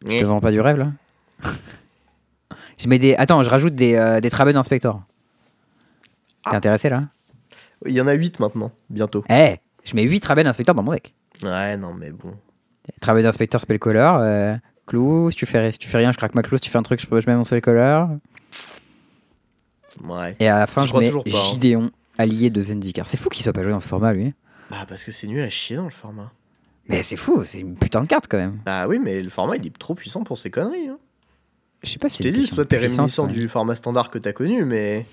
Je 0.06 0.20
te 0.20 0.26
vends 0.26 0.40
pas 0.42 0.52
du 0.52 0.60
rêve 0.62 0.78
là 0.78 0.92
Je 2.78 2.88
mets 2.90 3.00
des. 3.00 3.16
Attends, 3.16 3.42
je 3.44 3.50
rajoute 3.50 3.74
des, 3.76 3.96
euh, 3.96 4.20
des 4.20 4.30
Traben 4.30 4.56
Inspector. 4.58 5.02
T'es 6.44 6.52
Ah. 6.52 6.56
intéressé 6.58 6.90
là? 6.90 7.06
Il 7.86 7.94
y 7.94 8.02
en 8.02 8.08
a 8.08 8.14
8 8.14 8.40
maintenant, 8.40 8.72
bientôt. 8.90 9.24
Eh 9.30 9.56
Je 9.86 9.96
mets 9.96 10.04
8 10.04 10.20
Traben 10.20 10.46
Inspector 10.48 10.76
dans 10.76 10.84
mon 10.84 10.92
deck. 10.92 11.14
Ouais, 11.44 11.78
non, 11.78 11.94
mais 11.94 12.12
bon. 12.12 12.34
Traben 13.02 13.26
Inspector 13.26 13.62
Spellcaller, 13.62 14.12
euh, 14.20 14.56
clou, 14.86 15.32
si 15.32 15.38
tu, 15.38 15.46
fais, 15.46 15.72
si 15.72 15.78
tu 15.78 15.88
fais 15.88 15.98
rien, 15.98 16.12
je 16.12 16.18
craque 16.18 16.36
ma 16.36 16.42
clou, 16.42 16.58
si 16.58 16.64
tu 16.64 16.70
fais 16.70 16.78
un 16.78 16.84
truc, 16.84 17.00
je, 17.00 17.08
je 17.08 17.30
mets 17.30 17.36
mon 17.36 17.44
Spellcaller. 17.44 18.06
Ouais. 20.04 20.36
Et 20.40 20.48
à 20.48 20.60
la 20.60 20.68
fin, 20.68 20.84
Je 20.84 20.88
je, 20.88 20.98
mets 20.98 21.12
pas, 21.12 21.20
hein. 21.20 21.52
Gideon, 21.52 21.92
allié 22.18 22.50
de 22.50 22.62
Zendikar. 22.62 23.08
C'est 23.08 23.18
fou 23.18 23.30
qu'il 23.30 23.44
soit 23.44 23.54
pas 23.54 23.64
joué 23.64 23.72
dans 23.72 23.80
ce 23.80 23.88
format 23.88 24.14
lui. 24.14 24.34
Bah, 24.70 24.86
parce 24.88 25.04
que 25.04 25.12
c'est 25.12 25.28
nul 25.28 25.42
à 25.42 25.50
chier 25.50 25.78
dans 25.78 25.86
le 25.86 25.92
format. 25.92 26.32
Mais 26.88 27.02
c'est 27.02 27.16
fou, 27.16 27.44
c'est 27.44 27.60
une 27.60 27.76
putain 27.76 28.02
de 28.02 28.08
carte 28.08 28.26
quand 28.30 28.38
même. 28.38 28.60
Bah 28.66 28.88
oui, 28.88 29.00
mais 29.00 29.22
le 29.22 29.30
format, 29.30 29.56
il 29.56 29.66
est 29.66 29.78
trop 29.78 29.96
puissant 29.96 30.24
pour 30.24 30.38
ces 30.38 30.52
conneries. 30.52 30.88
Hein. 30.88 31.00
Je 31.84 31.90
sais 31.90 31.98
pas 31.98 32.10
si 32.10 32.18
Je 32.18 32.24
c'est 32.24 32.32
t'ai 32.32 32.36
une 32.36 32.42
dit, 32.44 32.48
soit 32.48 32.66
t'es 32.66 32.78
réminiscent 32.78 33.26
ouais. 33.26 33.32
du 33.34 33.48
format 33.48 33.76
standard 33.76 34.12
que 34.12 34.20
t'as 34.20 34.34
connu, 34.34 34.66
mais... 34.66 35.06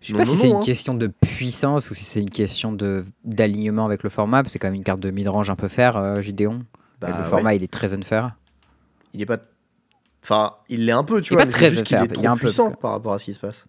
Je 0.00 0.08
sais 0.08 0.12
Non, 0.12 0.18
pas 0.20 0.24
non, 0.24 0.30
si 0.32 0.38
c'est 0.38 0.48
une 0.48 0.56
hein. 0.56 0.60
question 0.60 0.94
de 0.94 1.06
puissance 1.06 1.90
ou 1.90 1.94
si 1.94 2.04
c'est 2.04 2.20
une 2.20 2.30
question 2.30 2.76
d'alignement 3.24 3.84
avec 3.86 4.02
le 4.02 4.10
format. 4.10 4.38
parce 4.38 4.48
que 4.48 4.52
C'est 4.52 4.58
quand 4.58 4.68
même 4.68 4.74
une 4.74 4.84
carte 4.84 5.00
de 5.00 5.10
mid-range 5.10 5.50
un 5.50 5.56
peu 5.56 5.68
faire, 5.68 5.96
euh, 5.96 6.20
Gideon. 6.20 6.64
Bah, 7.00 7.08
le 7.10 7.14
ouais. 7.16 7.24
format, 7.24 7.54
il 7.54 7.62
est 7.62 7.72
très 7.72 7.94
unfair. 7.94 8.36
Il 9.12 9.20
est 9.22 9.26
pas... 9.26 9.38
Enfin, 10.22 10.54
il 10.68 10.86
l'est 10.86 10.92
un 10.92 11.04
peu, 11.04 11.20
tu 11.20 11.32
Il 11.32 11.34
est 11.34 11.36
vois, 11.36 11.42
pas 11.42 11.46
mais 11.46 11.52
très 11.52 11.70
juste 11.70 11.82
est 11.82 11.90
il 11.90 11.92
y 11.92 11.96
a 11.96 12.06
trop 12.08 12.26
un 12.28 12.32
peu, 12.34 12.46
puissant 12.46 12.70
que- 12.70 12.76
par 12.80 12.92
rapport 12.92 13.12
à 13.12 13.18
ce 13.18 13.26
qui 13.26 13.34
se 13.34 13.40
passe. 13.40 13.66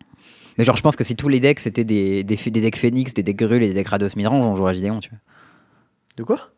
Mais 0.58 0.64
genre, 0.64 0.78
je 0.78 0.82
pense 0.82 0.96
que 0.96 1.04
si 1.04 1.16
tous 1.18 1.28
les 1.28 1.42
decks 1.42 1.60
c'était 1.60 1.84
des, 1.84 2.24
des, 2.24 2.36
des 2.38 2.62
decks 2.62 2.78
Phoenix, 2.78 3.14
des 3.14 3.24
decks 3.24 3.36
Grul 3.38 3.62
et 3.62 3.68
des 3.68 3.74
decks 3.74 3.90
Rados 3.90 4.16
midrange, 4.16 4.46
on 4.46 4.56
jouerait 4.56 4.72
à 4.72 4.74
Gideon, 4.74 5.00
tu 5.00 5.10
vois. 5.10 5.20
De 6.16 6.24
quoi? 6.24 6.50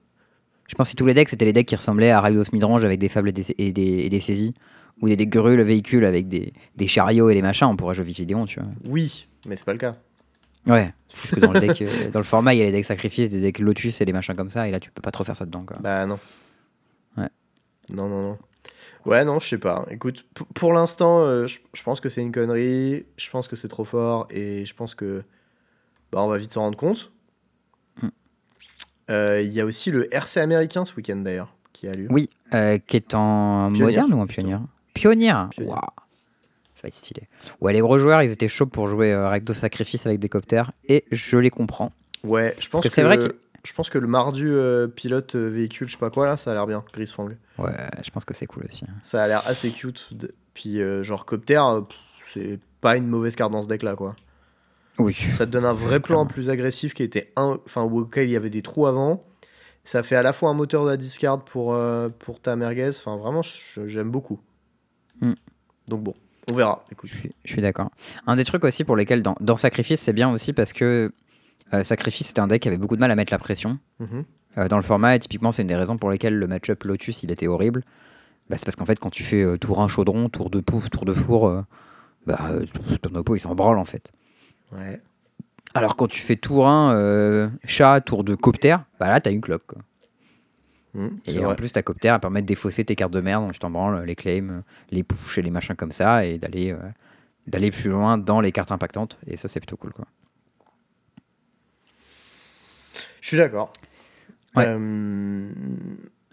Je 0.68 0.76
pense 0.76 0.86
que 0.88 0.89
si 0.91 0.95
tous 0.95 1.08
les 1.08 1.16
decks 1.16 1.30
c'était 1.30 1.45
les 1.45 1.53
decks 1.53 1.66
qui 1.68 1.76
ressemblaient 1.76 2.12
à 2.12 2.22
Rados 2.22 2.43
midrange 2.53 2.86
avec 2.86 2.99
des 2.99 3.10
fables 3.10 3.30
et 3.30 3.32
des, 3.32 3.45
et 3.58 3.72
des, 3.72 3.82
et 4.05 4.10
des 4.10 4.20
saisies, 4.20 4.53
ou 5.01 5.07
des 5.09 5.15
decks 5.15 5.29
Grul 5.29 5.61
véhicules 5.61 6.05
avec 6.05 6.27
des, 6.27 6.53
des 6.75 6.87
chariots 6.87 7.29
et 7.29 7.33
des 7.33 7.41
machins, 7.41 7.67
on 7.67 7.75
pourrait 7.75 7.95
jouer 7.95 8.11
Gideon, 8.11 8.45
tu 8.45 8.59
vois. 8.59 8.71
Oui, 8.85 9.27
mais 9.45 9.55
c'est 9.55 9.65
pas 9.65 9.73
le 9.73 9.79
cas. 9.79 9.95
Ouais, 10.65 10.93
parce 11.09 11.31
que 11.31 11.39
dans 11.39 11.53
le, 11.53 11.59
deck, 11.61 11.81
euh, 11.81 12.11
dans 12.11 12.19
le 12.19 12.25
format, 12.25 12.53
il 12.53 12.57
y 12.57 12.61
a 12.61 12.65
les 12.65 12.71
decks 12.71 12.85
sacrifices, 12.85 13.29
des 13.29 13.39
decks 13.39 13.59
Lotus 13.59 14.01
et 14.01 14.05
les 14.05 14.11
machins 14.13 14.35
comme 14.35 14.49
ça, 14.49 14.67
et 14.67 14.71
là 14.71 14.79
tu 14.79 14.91
peux 14.91 15.01
pas 15.01 15.11
trop 15.11 15.23
faire 15.23 15.37
ça 15.37 15.45
dedans, 15.45 15.63
quoi. 15.65 15.77
Bah 15.79 16.05
non. 16.05 16.19
Ouais. 17.15 17.29
Non, 17.93 18.09
non, 18.09 18.21
non. 18.21 18.37
Ouais, 19.05 19.23
non, 19.23 19.39
je 19.39 19.47
sais 19.47 19.57
pas. 19.57 19.85
Écoute, 19.89 20.25
pour 20.53 20.73
l'instant, 20.73 21.21
euh, 21.21 21.47
je 21.47 21.83
pense 21.83 22.01
que 22.01 22.09
c'est 22.09 22.21
une 22.21 22.33
connerie. 22.33 23.05
Je 23.15 23.29
pense 23.29 23.47
que 23.47 23.55
c'est 23.55 23.69
trop 23.69 23.85
fort. 23.85 24.27
Et 24.29 24.65
je 24.65 24.73
pense 24.73 24.95
que. 24.95 25.23
Bah, 26.11 26.21
on 26.21 26.27
va 26.27 26.37
vite 26.37 26.51
s'en 26.51 26.61
rendre 26.61 26.77
compte. 26.77 27.13
Mm. 28.01 28.07
Euh, 29.09 29.41
Il 29.41 29.53
y 29.53 29.61
a 29.61 29.65
aussi 29.65 29.91
le 29.91 30.13
RC 30.13 30.41
américain 30.41 30.83
ce 30.83 30.93
week-end 30.95 31.15
d'ailleurs, 31.15 31.55
qui 31.71 31.87
a 31.87 31.93
lieu. 31.93 32.07
Oui, 32.11 32.29
qui 32.51 32.97
est 32.97 33.13
en 33.13 33.69
moderne 33.69 34.13
ou 34.13 34.19
en 34.19 34.27
pionnière? 34.27 34.61
Waouh. 35.65 35.79
Ça 36.75 36.81
va 36.83 36.87
être 36.89 36.93
stylé. 36.93 37.23
Ouais, 37.59 37.73
les 37.73 37.79
gros 37.81 37.97
joueurs, 37.97 38.21
ils 38.21 38.31
étaient 38.31 38.47
chauds 38.47 38.67
pour 38.67 38.87
jouer 38.87 39.11
euh, 39.11 39.29
Recto 39.29 39.53
Sacrifice 39.53 40.05
avec 40.05 40.19
des 40.19 40.29
coptères, 40.29 40.71
et 40.87 41.05
je 41.11 41.37
les 41.37 41.49
comprends. 41.49 41.91
Ouais, 42.23 42.55
je 42.59 42.69
pense 42.69 42.81
que 42.81 42.87
que, 42.87 42.93
c'est 42.93 43.03
vrai 43.03 43.17
que- 43.17 43.35
Je 43.63 43.73
pense 43.73 43.89
que 43.89 43.97
le 43.97 44.07
mardu 44.07 44.49
euh, 44.51 44.87
pilote 44.87 45.35
euh, 45.35 45.49
véhicule, 45.49 45.87
je 45.87 45.93
sais 45.93 45.97
pas 45.97 46.09
quoi 46.11 46.25
là, 46.27 46.37
ça 46.37 46.51
a 46.51 46.53
l'air 46.53 46.67
bien, 46.67 46.83
Grisfang. 46.93 47.29
Ouais, 47.57 47.71
je 48.03 48.11
pense 48.11 48.23
que 48.25 48.33
c'est 48.33 48.45
cool 48.45 48.65
aussi. 48.65 48.85
hein. 48.85 48.93
Ça 49.01 49.23
a 49.23 49.27
l'air 49.27 49.41
assez 49.47 49.71
cute. 49.71 50.09
Puis 50.53 50.81
euh, 50.81 51.03
genre 51.03 51.25
Copter, 51.25 51.61
c'est 52.27 52.59
pas 52.81 52.95
une 52.95 53.07
mauvaise 53.07 53.35
carte 53.35 53.51
dans 53.51 53.63
ce 53.63 53.67
deck 53.67 53.83
là 53.83 53.95
quoi. 53.95 54.15
Oui. 54.99 55.13
Ça 55.13 55.45
te 55.45 55.51
donne 55.51 55.65
un 55.65 55.73
vrai 55.73 55.99
plan 55.99 56.25
plus 56.25 56.49
agressif 56.49 56.93
qui 56.93 57.03
était 57.03 57.31
un, 57.35 57.59
enfin 57.65 57.81
auquel 57.83 58.27
il 58.27 58.31
y 58.31 58.35
avait 58.35 58.49
des 58.49 58.61
trous 58.61 58.85
avant. 58.87 59.23
Ça 59.83 60.01
fait 60.03 60.15
à 60.15 60.23
la 60.23 60.33
fois 60.33 60.49
un 60.49 60.53
moteur 60.53 60.83
de 60.85 60.89
la 60.89 60.97
discard 60.97 61.43
pour, 61.43 61.73
euh, 61.73 62.09
pour 62.09 62.39
ta 62.39 62.55
merguez. 62.55 62.89
Enfin 62.89 63.17
vraiment, 63.17 63.41
j'aime 63.85 64.09
beaucoup. 64.11 64.39
Hmm. 65.22 65.34
Donc 65.88 66.03
bon, 66.03 66.13
on 66.51 66.55
verra. 66.55 66.84
Écoute. 66.91 67.09
Je 67.45 67.51
suis, 67.51 67.61
d'accord. 67.61 67.89
Un 68.26 68.36
des 68.36 68.43
trucs 68.43 68.63
aussi 68.63 68.84
pour 68.84 68.95
lesquels 68.95 69.24
dans, 69.24 69.36
dans 69.39 69.57
Sacrifice, 69.57 69.99
c'est 70.01 70.13
bien 70.13 70.30
aussi 70.32 70.53
parce 70.53 70.74
que 70.74 71.11
euh, 71.74 71.84
Sacrifice, 71.84 72.28
c'était 72.28 72.39
un 72.41 72.47
deck 72.47 72.61
qui 72.61 72.68
avait 72.68 72.78
beaucoup 72.78 72.95
de 72.95 73.01
mal 73.01 73.11
à 73.11 73.15
mettre 73.15 73.34
la 73.34 73.39
pression 73.39 73.80
Mhm. 73.99 74.24
euh, 74.57 74.68
dans 74.68 74.78
le 74.78 74.84
format, 74.84 75.15
et 75.15 75.20
typiquement, 75.20 75.51
c'est 75.51 75.61
une 75.61 75.68
des 75.68 75.76
raisons 75.76 75.97
pour 75.97 76.09
lesquelles 76.09 76.36
le 76.38 76.47
match-up 76.47 76.84
Lotus, 76.84 77.24
il 77.24 77.32
était 77.32 77.47
horrible. 77.47 77.84
Bah, 78.49 78.55
c'est 78.57 78.65
parce 78.65 78.76
qu'en 78.78 78.86
fait, 78.86 78.97
quand 78.99 79.09
tu 79.09 79.24
fais 79.24 79.43
euh, 79.43 79.57
tour 79.57 79.82
1 79.82 79.88
chaudron, 79.88 80.30
tour 80.30 80.49
2 80.49 80.61
pouf, 80.61 80.89
tour 80.89 81.03
de 81.05 81.13
four, 81.13 81.63
bah, 82.26 82.39
ton 83.01 83.13
oppo, 83.15 83.36
il 83.36 83.39
s'en 83.39 83.55
branle 83.55 83.78
en 83.78 83.86
fait. 83.86 84.11
Ouais. 84.74 85.01
Alors 85.74 85.95
quand 85.97 86.07
tu 86.07 86.20
fais 86.22 86.36
tour 86.38 86.68
1 86.68 86.93
euh, 86.95 87.49
chat, 87.65 87.99
tour 88.01 88.24
de 88.24 88.36
copter, 88.36 88.76
bah 88.99 89.07
là 89.09 89.20
t'as 89.22 89.32
une 89.32 89.41
clope 89.41 89.63
quoi. 89.68 89.82
C'est 91.25 91.33
Et 91.35 91.39
en 91.39 91.47
vrai. 91.47 91.55
plus 91.55 91.71
ta 91.71 91.83
copter 91.83 92.07
elle 92.07 92.19
permet 92.19 92.41
de 92.41 92.47
défausser 92.47 92.83
tes 92.85 92.95
cartes 92.95 93.13
de 93.13 93.21
merde, 93.21 93.43
donc 93.43 93.53
tu 93.53 93.59
t'en 93.59 93.69
branles, 93.69 94.03
les 94.05 94.15
claims, 94.15 94.49
euh, 94.49 94.61
les 94.89 95.03
push 95.03 95.38
et 95.38 95.41
les 95.41 95.51
machins 95.51 95.75
comme 95.75 95.91
ça, 95.91 96.25
et 96.25 96.38
d'aller 96.38 96.71
euh, 96.71 96.77
d'aller 97.45 97.71
plus 97.71 97.89
loin 97.89 98.17
dans 98.17 98.41
les 98.41 98.51
cartes 98.51 98.71
impactantes. 98.71 99.19
Et 99.27 99.38
ça 99.38 99.47
c'est 99.47 99.59
plutôt 99.59 99.77
cool 99.77 99.93
quoi. 99.93 100.05
Je 103.21 103.27
suis 103.27 103.38
d'accord. 103.38 103.71
Ouais. 104.55 104.65
Euh, 104.67 105.49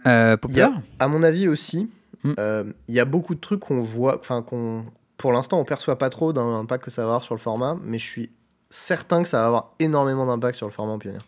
Euh, 0.06 0.36
a- 0.62 0.82
à 0.98 1.08
mon 1.08 1.22
avis 1.22 1.48
aussi, 1.48 1.90
euh, 2.38 2.64
il 2.88 2.94
y 2.94 3.00
a 3.00 3.04
beaucoup 3.04 3.34
de 3.34 3.40
trucs 3.40 3.60
qu'on 3.60 3.82
voit, 3.82 4.18
enfin 4.18 4.42
qu'on, 4.42 4.84
pour 5.16 5.32
l'instant, 5.32 5.58
on 5.58 5.64
perçoit 5.64 5.98
pas 5.98 6.10
trop 6.10 6.32
d'un 6.32 6.46
impact 6.58 6.84
que 6.84 6.90
ça 6.90 7.02
va 7.02 7.08
avoir 7.08 7.22
sur 7.22 7.34
le 7.34 7.40
format, 7.40 7.76
mais 7.82 7.98
je 7.98 8.06
suis 8.06 8.30
certain 8.70 9.22
que 9.22 9.28
ça 9.28 9.40
va 9.40 9.46
avoir 9.46 9.74
énormément 9.78 10.26
d'impact 10.26 10.56
sur 10.56 10.66
le 10.66 10.72
format 10.72 10.92
en 10.92 10.98
pionnier. 10.98 11.18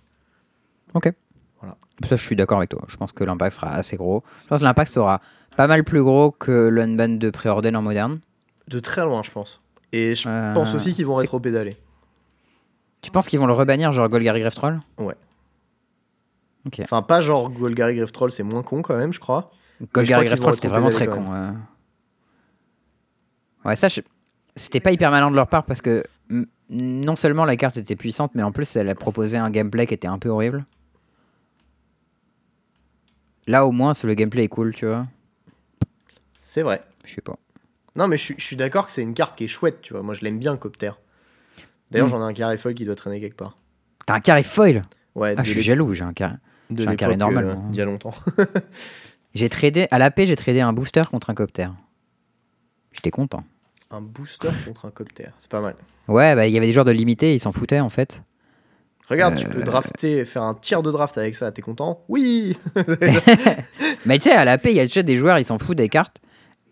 Ça 2.05 2.17
je 2.17 2.23
suis 2.25 2.37
d'accord 2.37 2.59
avec 2.59 2.71
toi. 2.71 2.83
Je 2.89 2.97
pense 2.97 3.13
que 3.13 3.25
l'impact 3.25 3.57
sera 3.57 3.71
assez 3.73 3.97
gros. 3.97 4.23
Je 4.45 4.49
pense 4.49 4.59
que 4.61 4.65
l'impact 4.65 4.93
sera 4.93 5.21
pas 5.57 5.67
mal 5.67 5.83
plus 5.85 6.03
gros 6.03 6.31
que 6.31 6.69
l'unban 6.69 7.09
de 7.17 7.31
préordel 7.31 7.75
en 7.77 7.83
moderne. 7.83 8.21
De 8.69 8.79
très 8.81 9.03
loin, 9.05 9.23
je 9.23 9.31
pense. 9.31 9.61
Et 9.93 10.15
je 10.15 10.29
Euh, 10.29 10.53
pense 10.53 10.75
aussi 10.75 10.93
qu'ils 10.93 11.07
vont 11.07 11.15
rétro-pédaler. 11.15 11.77
Tu 13.01 13.11
penses 13.11 13.29
qu'ils 13.29 13.39
vont 13.39 13.47
le 13.47 13.53
rebannir 13.55 13.93
genre 13.93 14.09
Golgari 14.09 14.41
Gref 14.41 14.55
Troll 14.55 14.81
Ouais. 14.99 15.15
Ok. 16.67 16.81
Enfin, 16.81 17.01
pas 17.03 17.21
genre 17.21 17.49
Golgari 17.51 17.95
Griff 17.95 18.11
Troll, 18.13 18.33
c'est 18.33 18.43
moins 18.43 18.63
con 18.65 18.83
quand 18.83 18.97
même, 18.97 19.13
je 19.13 19.21
crois. 19.21 19.53
Golgari 19.95 20.27
vont 20.29 20.35
Troll 20.37 20.55
c'était 20.55 20.69
vraiment 20.69 20.91
très 20.91 21.07
con. 21.07 21.25
euh. 21.33 21.53
Ouais, 23.65 23.77
ça, 23.77 23.89
je- 23.89 24.01
c'était 24.55 24.81
pas 24.81 24.93
hyper 24.93 25.11
malin 25.11 25.31
de 25.31 25.37
leur 25.37 25.47
part 25.49 25.65
parce 25.65 25.81
que 25.81 26.05
non 26.71 27.15
seulement 27.17 27.45
la 27.45 27.57
carte 27.57 27.77
était 27.77 27.97
puissante, 27.97 28.33
mais 28.35 28.43
en 28.43 28.53
plus 28.53 28.75
elle 28.77 28.89
a 28.89 28.95
proposé 28.95 29.39
un 29.39 29.51
gameplay 29.51 29.87
qui 29.87 29.95
était 29.95 30.09
un 30.09 30.19
peu 30.19 30.29
horrible. 30.29 30.65
Là 33.47 33.67
au 33.67 33.73
moins, 33.73 33.95
c'est- 33.95 34.07
le 34.07 34.15
gameplay 34.15 34.45
est 34.45 34.49
cool, 34.49 34.75
tu 34.75 34.87
vois. 34.87 35.07
C'est 36.39 36.63
vrai. 36.63 36.83
Je 37.05 37.15
sais 37.15 37.21
pas. 37.21 37.37
Non, 37.97 38.09
mais 38.09 38.17
je 38.17 38.23
suis, 38.23 38.35
je 38.39 38.45
suis 38.45 38.57
d'accord 38.57 38.87
que 38.87 38.93
c'est 38.93 39.03
une 39.03 39.15
carte 39.15 39.37
qui 39.37 39.45
est 39.45 39.49
chouette, 39.49 39.81
tu 39.83 39.93
vois. 39.93 40.03
Moi, 40.03 40.15
je 40.15 40.23
l'aime 40.23 40.39
bien, 40.39 40.57
Copter. 40.57 40.91
D'ailleurs, 41.91 42.09
Hmm. 42.09 42.11
j'en 42.11 42.21
ai 42.21 42.31
un 42.31 42.35
carré 42.35 42.59
foil 42.59 42.75
qui 42.75 42.85
doit 42.85 42.97
traîner 42.97 43.21
quelque 43.21 43.37
part. 43.37 43.57
T'as 44.07 44.15
un 44.15 44.21
carré 44.21 44.43
foil? 44.43 44.83
Ouais, 45.15 45.35
Ah, 45.37 45.43
je 45.45 45.51
suis 45.51 45.63
jaloux, 45.63 45.95
j'ai 45.95 46.03
un 46.05 46.13
carré. 46.13 46.35
j'ai 46.71 46.87
un 46.87 46.97
carré 46.97 47.17
normal, 47.17 47.45
euh, 47.45 47.55
moi. 47.55 47.63
d'il 47.71 47.79
y 47.79 47.81
a 47.81 47.85
longtemps. 47.85 48.15
J'ai 49.35 49.49
tradé, 49.51 49.87
à 49.91 49.99
l'AP, 49.99 50.25
j'ai 50.25 50.35
tradé 50.37 50.61
un 50.63 50.73
booster 50.73 51.03
contre 51.11 51.29
un 51.29 51.35
copter. 51.35 51.69
J'étais 52.93 53.11
content. 53.11 53.45
un 53.91 54.01
booster 54.01 54.49
contre 54.65 54.87
un 54.87 54.91
Copter, 54.91 55.29
c'est 55.39 55.51
pas 55.51 55.61
mal. 55.61 55.77
Ouais, 56.09 56.35
bah 56.35 56.47
il 56.49 56.53
y 56.55 56.57
avait 56.57 56.67
des 56.67 56.73
joueurs 56.73 56.87
de 56.87 56.91
limité, 56.91 57.35
ils 57.35 57.39
s'en 57.41 57.53
foutaient 57.53 57.81
en 57.81 57.89
fait. 57.91 58.23
Regarde, 59.09 59.37
tu 59.37 59.47
Euh, 59.47 59.51
peux 59.51 59.63
drafter, 59.63 60.25
faire 60.25 60.43
un 60.43 60.55
tir 60.55 60.83
de 60.83 60.91
draft 60.91 61.17
avec 61.19 61.35
ça, 61.37 61.53
t'es 61.53 61.63
content 61.63 62.03
Oui 62.09 62.57
Mais 64.07 64.19
tu 64.19 64.25
sais, 64.25 64.33
à 64.33 64.45
l'AP, 64.45 64.67
il 64.67 64.73
y 64.77 64.81
a 64.81 64.85
déjà 64.85 65.03
des 65.03 65.17
joueurs, 65.17 65.39
ils 65.39 65.45
s'en 65.45 65.59
foutent 65.59 65.79
des 65.79 65.89
cartes. 65.89 66.21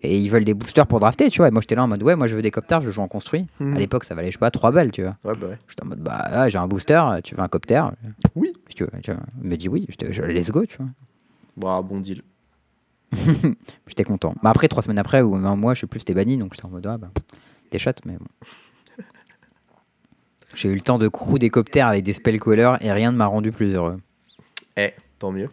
Et 0.07 0.19
ils 0.19 0.29
veulent 0.29 0.45
des 0.45 0.53
boosters 0.53 0.87
pour 0.87 1.01
drafter, 1.01 1.31
tu 1.31 1.39
vois. 1.39 1.49
Et 1.49 1.51
moi, 1.51 1.63
j'étais 1.63 1.75
là 1.77 1.83
en 1.85 1.89
mode, 1.89 2.03
ouais, 2.03 2.15
moi, 2.15 2.27
je 2.27 2.37
veux 2.37 2.43
des 2.43 2.51
copters, 2.51 2.81
je 2.83 2.91
joue 2.91 3.01
en 3.01 3.09
construit. 3.09 3.47
Hmm. 3.59 3.75
À 3.75 3.79
l'époque, 3.79 4.05
ça 4.05 4.15
valait, 4.15 4.29
je 4.29 4.33
sais 4.35 4.39
pas, 4.39 4.51
3 4.51 4.71
balles, 4.71 4.91
tu 4.93 5.03
vois. 5.03 5.17
Ouais, 5.25 5.35
bah 5.35 5.47
ouais. 5.47 5.59
J'étais 5.67 5.83
en 5.83 5.87
mode, 5.87 6.01
bah, 6.01 6.19
ah, 6.27 6.49
j'ai 6.51 6.59
un 6.59 6.67
booster, 6.69 7.01
tu 7.25 7.35
veux 7.35 7.41
un 7.41 7.49
copter 7.49 7.83
Oui. 8.35 8.53
Si 8.69 8.75
tu 8.75 8.85
veux, 8.85 8.91
tu 9.03 9.13
vois. 9.13 9.21
Il 9.43 9.49
me 9.49 9.57
dit 9.57 9.69
oui, 9.69 9.87
je- 10.11 10.23
let's 10.23 10.51
go, 10.51 10.67
tu 10.67 10.77
vois. 10.77 10.89
Bon, 11.57 11.83
bon 11.83 12.01
deal. 12.01 12.21
J'étais 13.87 14.05
content. 14.05 14.35
Bah, 14.43 14.51
après, 14.51 14.69
trois 14.69 14.83
semaines 14.83 14.99
après, 14.99 15.23
ou 15.23 15.35
un 15.37 15.57
mois, 15.57 15.73
je 15.75 15.81
sais 15.81 15.87
plus, 15.87 16.01
c'était 16.01 16.15
banni, 16.15 16.37
donc 16.37 16.53
j'étais 16.55 16.67
en 16.67 16.71
mode, 16.71 16.87
ah, 16.87 16.99
bah, 16.99 17.11
t'es 17.71 17.79
chatte, 17.79 18.01
mais 18.05 18.15
bon. 18.19 18.27
J'ai 20.55 20.69
eu 20.69 20.75
le 20.75 20.81
temps 20.81 20.99
de 20.99 21.09
crew 21.09 21.39
des 21.39 21.51
copters 21.51 21.87
avec 21.87 22.05
des 22.05 22.13
spellcallers 22.13 22.75
et 22.81 22.93
rien 22.93 23.13
ne 23.13 23.17
m'a 23.17 23.27
rendu 23.27 23.53
plus 23.53 23.75
heureux. 23.75 24.01
Eh, 24.77 24.93
tant 25.19 25.33
mieux. 25.33 25.49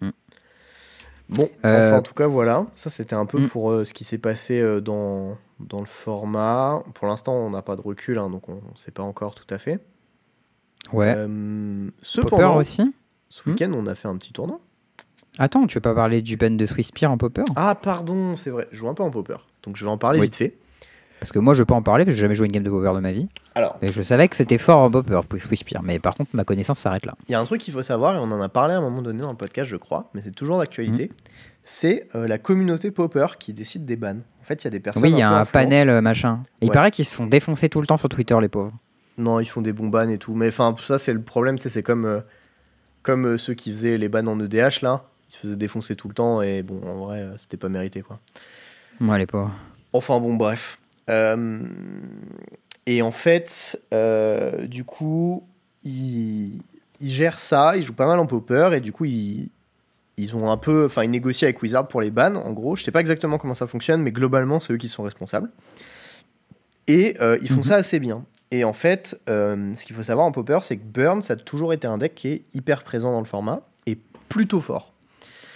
Hmm. 0.00 0.10
Bon, 1.28 1.48
Euh, 1.64 1.88
enfin, 1.88 1.98
en 1.98 2.02
tout 2.02 2.14
cas, 2.14 2.26
voilà. 2.26 2.66
Ça, 2.74 2.90
c'était 2.90 3.14
un 3.14 3.26
peu 3.26 3.40
hmm. 3.40 3.48
pour 3.48 3.70
euh, 3.70 3.84
ce 3.84 3.94
qui 3.94 4.04
s'est 4.04 4.18
passé 4.18 4.60
euh, 4.60 4.80
dans, 4.80 5.36
dans 5.60 5.80
le 5.80 5.86
format. 5.86 6.82
Pour 6.94 7.08
l'instant, 7.08 7.34
on 7.34 7.50
n'a 7.50 7.62
pas 7.62 7.76
de 7.76 7.82
recul, 7.82 8.18
hein, 8.18 8.30
donc 8.30 8.48
on 8.48 8.54
ne 8.54 8.76
sait 8.76 8.90
pas 8.90 9.02
encore 9.02 9.34
tout 9.34 9.52
à 9.52 9.58
fait. 9.58 9.80
Ouais. 10.92 11.14
Popper 12.20 12.44
aussi? 12.56 12.82
ce 13.28 13.48
week-end, 13.48 13.72
on 13.74 13.86
a 13.86 13.94
fait 13.94 14.08
un 14.08 14.16
petit 14.16 14.32
tournoi. 14.32 14.60
Attends, 15.38 15.66
tu 15.66 15.76
veux 15.76 15.80
pas 15.80 15.94
parler 15.94 16.20
du 16.20 16.36
ban 16.36 16.50
de 16.50 16.66
Swisspire 16.66 17.10
en 17.10 17.16
popper? 17.16 17.44
Ah, 17.56 17.74
pardon, 17.74 18.36
c'est 18.36 18.50
vrai, 18.50 18.68
je 18.70 18.76
joue 18.76 18.88
un 18.88 18.94
peu 18.94 19.02
en 19.02 19.10
popper. 19.10 19.38
Donc 19.62 19.76
je 19.76 19.84
vais 19.84 19.90
en 19.90 19.96
parler 19.96 20.18
Oui. 20.20 20.26
vite 20.26 20.36
fait. 20.36 20.58
Parce 21.22 21.30
que 21.30 21.38
moi, 21.38 21.54
je 21.54 21.62
peux 21.62 21.72
en 21.72 21.82
parler 21.82 22.04
parce 22.04 22.14
que 22.14 22.16
j'ai 22.16 22.22
jamais 22.22 22.34
joué 22.34 22.46
une 22.46 22.52
game 22.52 22.64
de 22.64 22.68
popper 22.68 22.92
de 22.96 22.98
ma 22.98 23.12
vie. 23.12 23.28
Alors, 23.54 23.78
Mais 23.80 23.92
je 23.92 24.02
savais 24.02 24.26
que 24.26 24.34
c'était 24.34 24.58
fort 24.58 24.78
en 24.80 24.90
pour 24.90 25.40
Swisspire. 25.40 25.80
Mais 25.80 26.00
par 26.00 26.16
contre, 26.16 26.30
ma 26.34 26.42
connaissance 26.42 26.80
s'arrête 26.80 27.06
là. 27.06 27.14
il 27.28 27.32
y 27.32 27.36
a 27.36 27.40
un 27.40 27.44
truc 27.44 27.60
qu'il 27.60 27.72
faut 27.72 27.82
savoir, 27.82 28.16
et 28.16 28.18
on 28.18 28.24
en 28.32 28.40
a 28.40 28.48
parlé 28.48 28.74
à 28.74 28.78
un 28.78 28.80
moment 28.80 29.02
donné 29.02 29.22
dans 29.22 29.30
le 29.30 29.36
podcast, 29.36 29.70
je 29.70 29.76
crois, 29.76 30.10
mais 30.14 30.20
c'est 30.20 30.32
toujours 30.32 30.58
d'actualité. 30.58 31.04
Mhm. 31.04 31.16
C'est 31.62 32.08
euh, 32.16 32.26
la 32.26 32.38
communauté 32.38 32.90
popper 32.90 33.38
qui 33.38 33.52
décide 33.52 33.84
des 33.84 33.94
bans. 33.94 34.18
En 34.40 34.44
fait, 34.44 34.62
il 34.62 34.64
y 34.64 34.66
a 34.66 34.70
des 34.70 34.80
personnes. 34.80 35.04
Oui, 35.04 35.10
il 35.12 35.18
y 35.18 35.22
a 35.22 35.30
un 35.30 35.44
panel 35.44 35.88
euh, 35.88 36.00
machin. 36.00 36.42
Et 36.60 36.66
il 36.66 36.72
paraît 36.72 36.90
qu'ils 36.90 37.04
se 37.04 37.14
font 37.14 37.26
défoncer 37.26 37.68
tout 37.68 37.80
le 37.80 37.86
temps 37.86 37.96
sur 37.96 38.08
Twitter, 38.08 38.36
les 38.40 38.48
pauvres. 38.48 38.72
Non, 39.16 39.38
ils 39.38 39.46
font 39.46 39.60
des 39.60 39.72
bons 39.72 39.86
bans 39.86 40.08
et 40.08 40.18
tout. 40.18 40.34
Mais 40.34 40.48
enfin, 40.48 40.74
ça, 40.76 40.98
c'est 40.98 41.12
le 41.12 41.22
problème. 41.22 41.56
c'est 41.56 41.84
comme, 41.84 42.04
euh, 42.04 42.20
comme 43.04 43.26
euh, 43.26 43.38
ceux 43.38 43.54
qui 43.54 43.70
faisaient 43.70 43.96
les 43.96 44.08
bans 44.08 44.26
en 44.26 44.40
EDH, 44.40 44.82
là. 44.82 45.04
Ils 45.28 45.34
se 45.34 45.38
faisaient 45.38 45.56
défoncer 45.56 45.94
tout 45.94 46.08
le 46.08 46.14
temps. 46.14 46.42
Et 46.42 46.64
bon, 46.64 46.80
en 46.84 47.04
vrai, 47.04 47.30
c'était 47.36 47.56
pas 47.56 47.68
mérité, 47.68 48.02
quoi. 48.02 48.18
Moi, 48.98 49.18
les 49.18 49.26
pauvres. 49.26 49.52
Enfin, 49.92 50.18
bon, 50.18 50.34
bref. 50.34 50.80
Euh, 51.10 51.60
et 52.86 53.02
en 53.02 53.10
fait, 53.10 53.80
euh, 53.92 54.66
du 54.66 54.84
coup, 54.84 55.44
ils, 55.84 56.60
ils 57.00 57.10
gèrent 57.10 57.38
ça. 57.40 57.76
Ils 57.76 57.82
jouent 57.82 57.92
pas 57.94 58.06
mal 58.06 58.18
en 58.18 58.26
popper. 58.26 58.70
Et 58.74 58.80
du 58.80 58.92
coup, 58.92 59.04
ils, 59.04 59.50
ils 60.16 60.34
ont 60.36 60.50
un 60.50 60.56
peu. 60.56 60.86
Enfin, 60.86 61.04
ils 61.04 61.10
négocient 61.10 61.46
avec 61.46 61.62
Wizard 61.62 61.88
pour 61.88 62.00
les 62.00 62.10
bans, 62.10 62.34
en 62.36 62.52
gros. 62.52 62.76
Je 62.76 62.82
sais 62.84 62.90
pas 62.90 63.00
exactement 63.00 63.38
comment 63.38 63.54
ça 63.54 63.66
fonctionne, 63.66 64.02
mais 64.02 64.12
globalement, 64.12 64.60
c'est 64.60 64.72
eux 64.72 64.76
qui 64.78 64.88
sont 64.88 65.02
responsables. 65.02 65.50
Et 66.88 67.16
euh, 67.20 67.38
ils 67.42 67.48
font 67.48 67.56
Mhm. 67.56 67.62
ça 67.64 67.74
assez 67.76 68.00
bien. 68.00 68.24
Et 68.50 68.64
en 68.64 68.72
fait, 68.72 69.18
euh, 69.30 69.74
ce 69.74 69.84
qu'il 69.84 69.96
faut 69.96 70.02
savoir 70.02 70.26
en 70.26 70.32
popper, 70.32 70.58
c'est 70.62 70.76
que 70.76 70.84
Burn, 70.84 71.22
ça 71.22 71.34
a 71.34 71.36
toujours 71.36 71.72
été 71.72 71.86
un 71.86 71.96
deck 71.96 72.14
qui 72.14 72.28
est 72.28 72.42
hyper 72.52 72.82
présent 72.82 73.10
dans 73.12 73.20
le 73.20 73.24
format 73.26 73.62
et 73.86 73.96
plutôt 74.28 74.60
fort. 74.60 74.92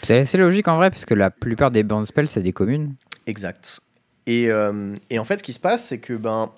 C'est 0.03 0.25
c'est 0.25 0.39
logique 0.39 0.69
en 0.69 0.77
vrai, 0.77 0.91
parce 0.91 1.05
que 1.05 1.15
la 1.15 1.31
plupart 1.31 1.71
des 1.71 1.83
burn 1.83 2.07
spells, 2.07 2.29
c'est 2.29 2.43
des 2.43 2.53
communes. 2.53 2.95
Exact. 3.27 3.81
Et, 4.27 4.51
euh, 4.51 4.95
et 5.11 5.19
en 5.19 5.25
fait, 5.25 5.39
ce 5.39 5.43
qui 5.43 5.53
se 5.53 5.61
passe, 5.61 5.85
c'est 5.85 5.99
que 5.99 6.15
ben, 6.15 6.51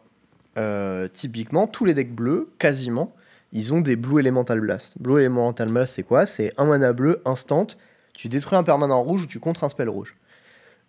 euh, 0.57 1.09
typiquement, 1.13 1.67
tous 1.67 1.85
les 1.85 1.95
decks 1.95 2.15
bleus, 2.15 2.51
quasiment, 2.59 3.15
ils 3.53 3.73
ont 3.73 3.81
des 3.81 3.97
Blue 3.97 4.21
Elemental 4.21 4.61
Blast. 4.61 4.95
Blue 5.01 5.21
Elemental 5.21 5.69
Blast, 5.71 5.95
c'est 5.95 6.03
quoi? 6.03 6.27
C'est 6.27 6.53
un 6.57 6.65
mana 6.65 6.93
bleu 6.93 7.23
instant, 7.25 7.67
tu 8.15 8.29
détruis 8.29 8.57
un 8.57 8.65
permanent 8.65 9.03
rouge 9.03 9.23
ou 9.23 9.27
tu 9.27 9.39
contres 9.39 9.65
un 9.65 9.69
spell 9.69 9.89
rouge. 9.89 10.17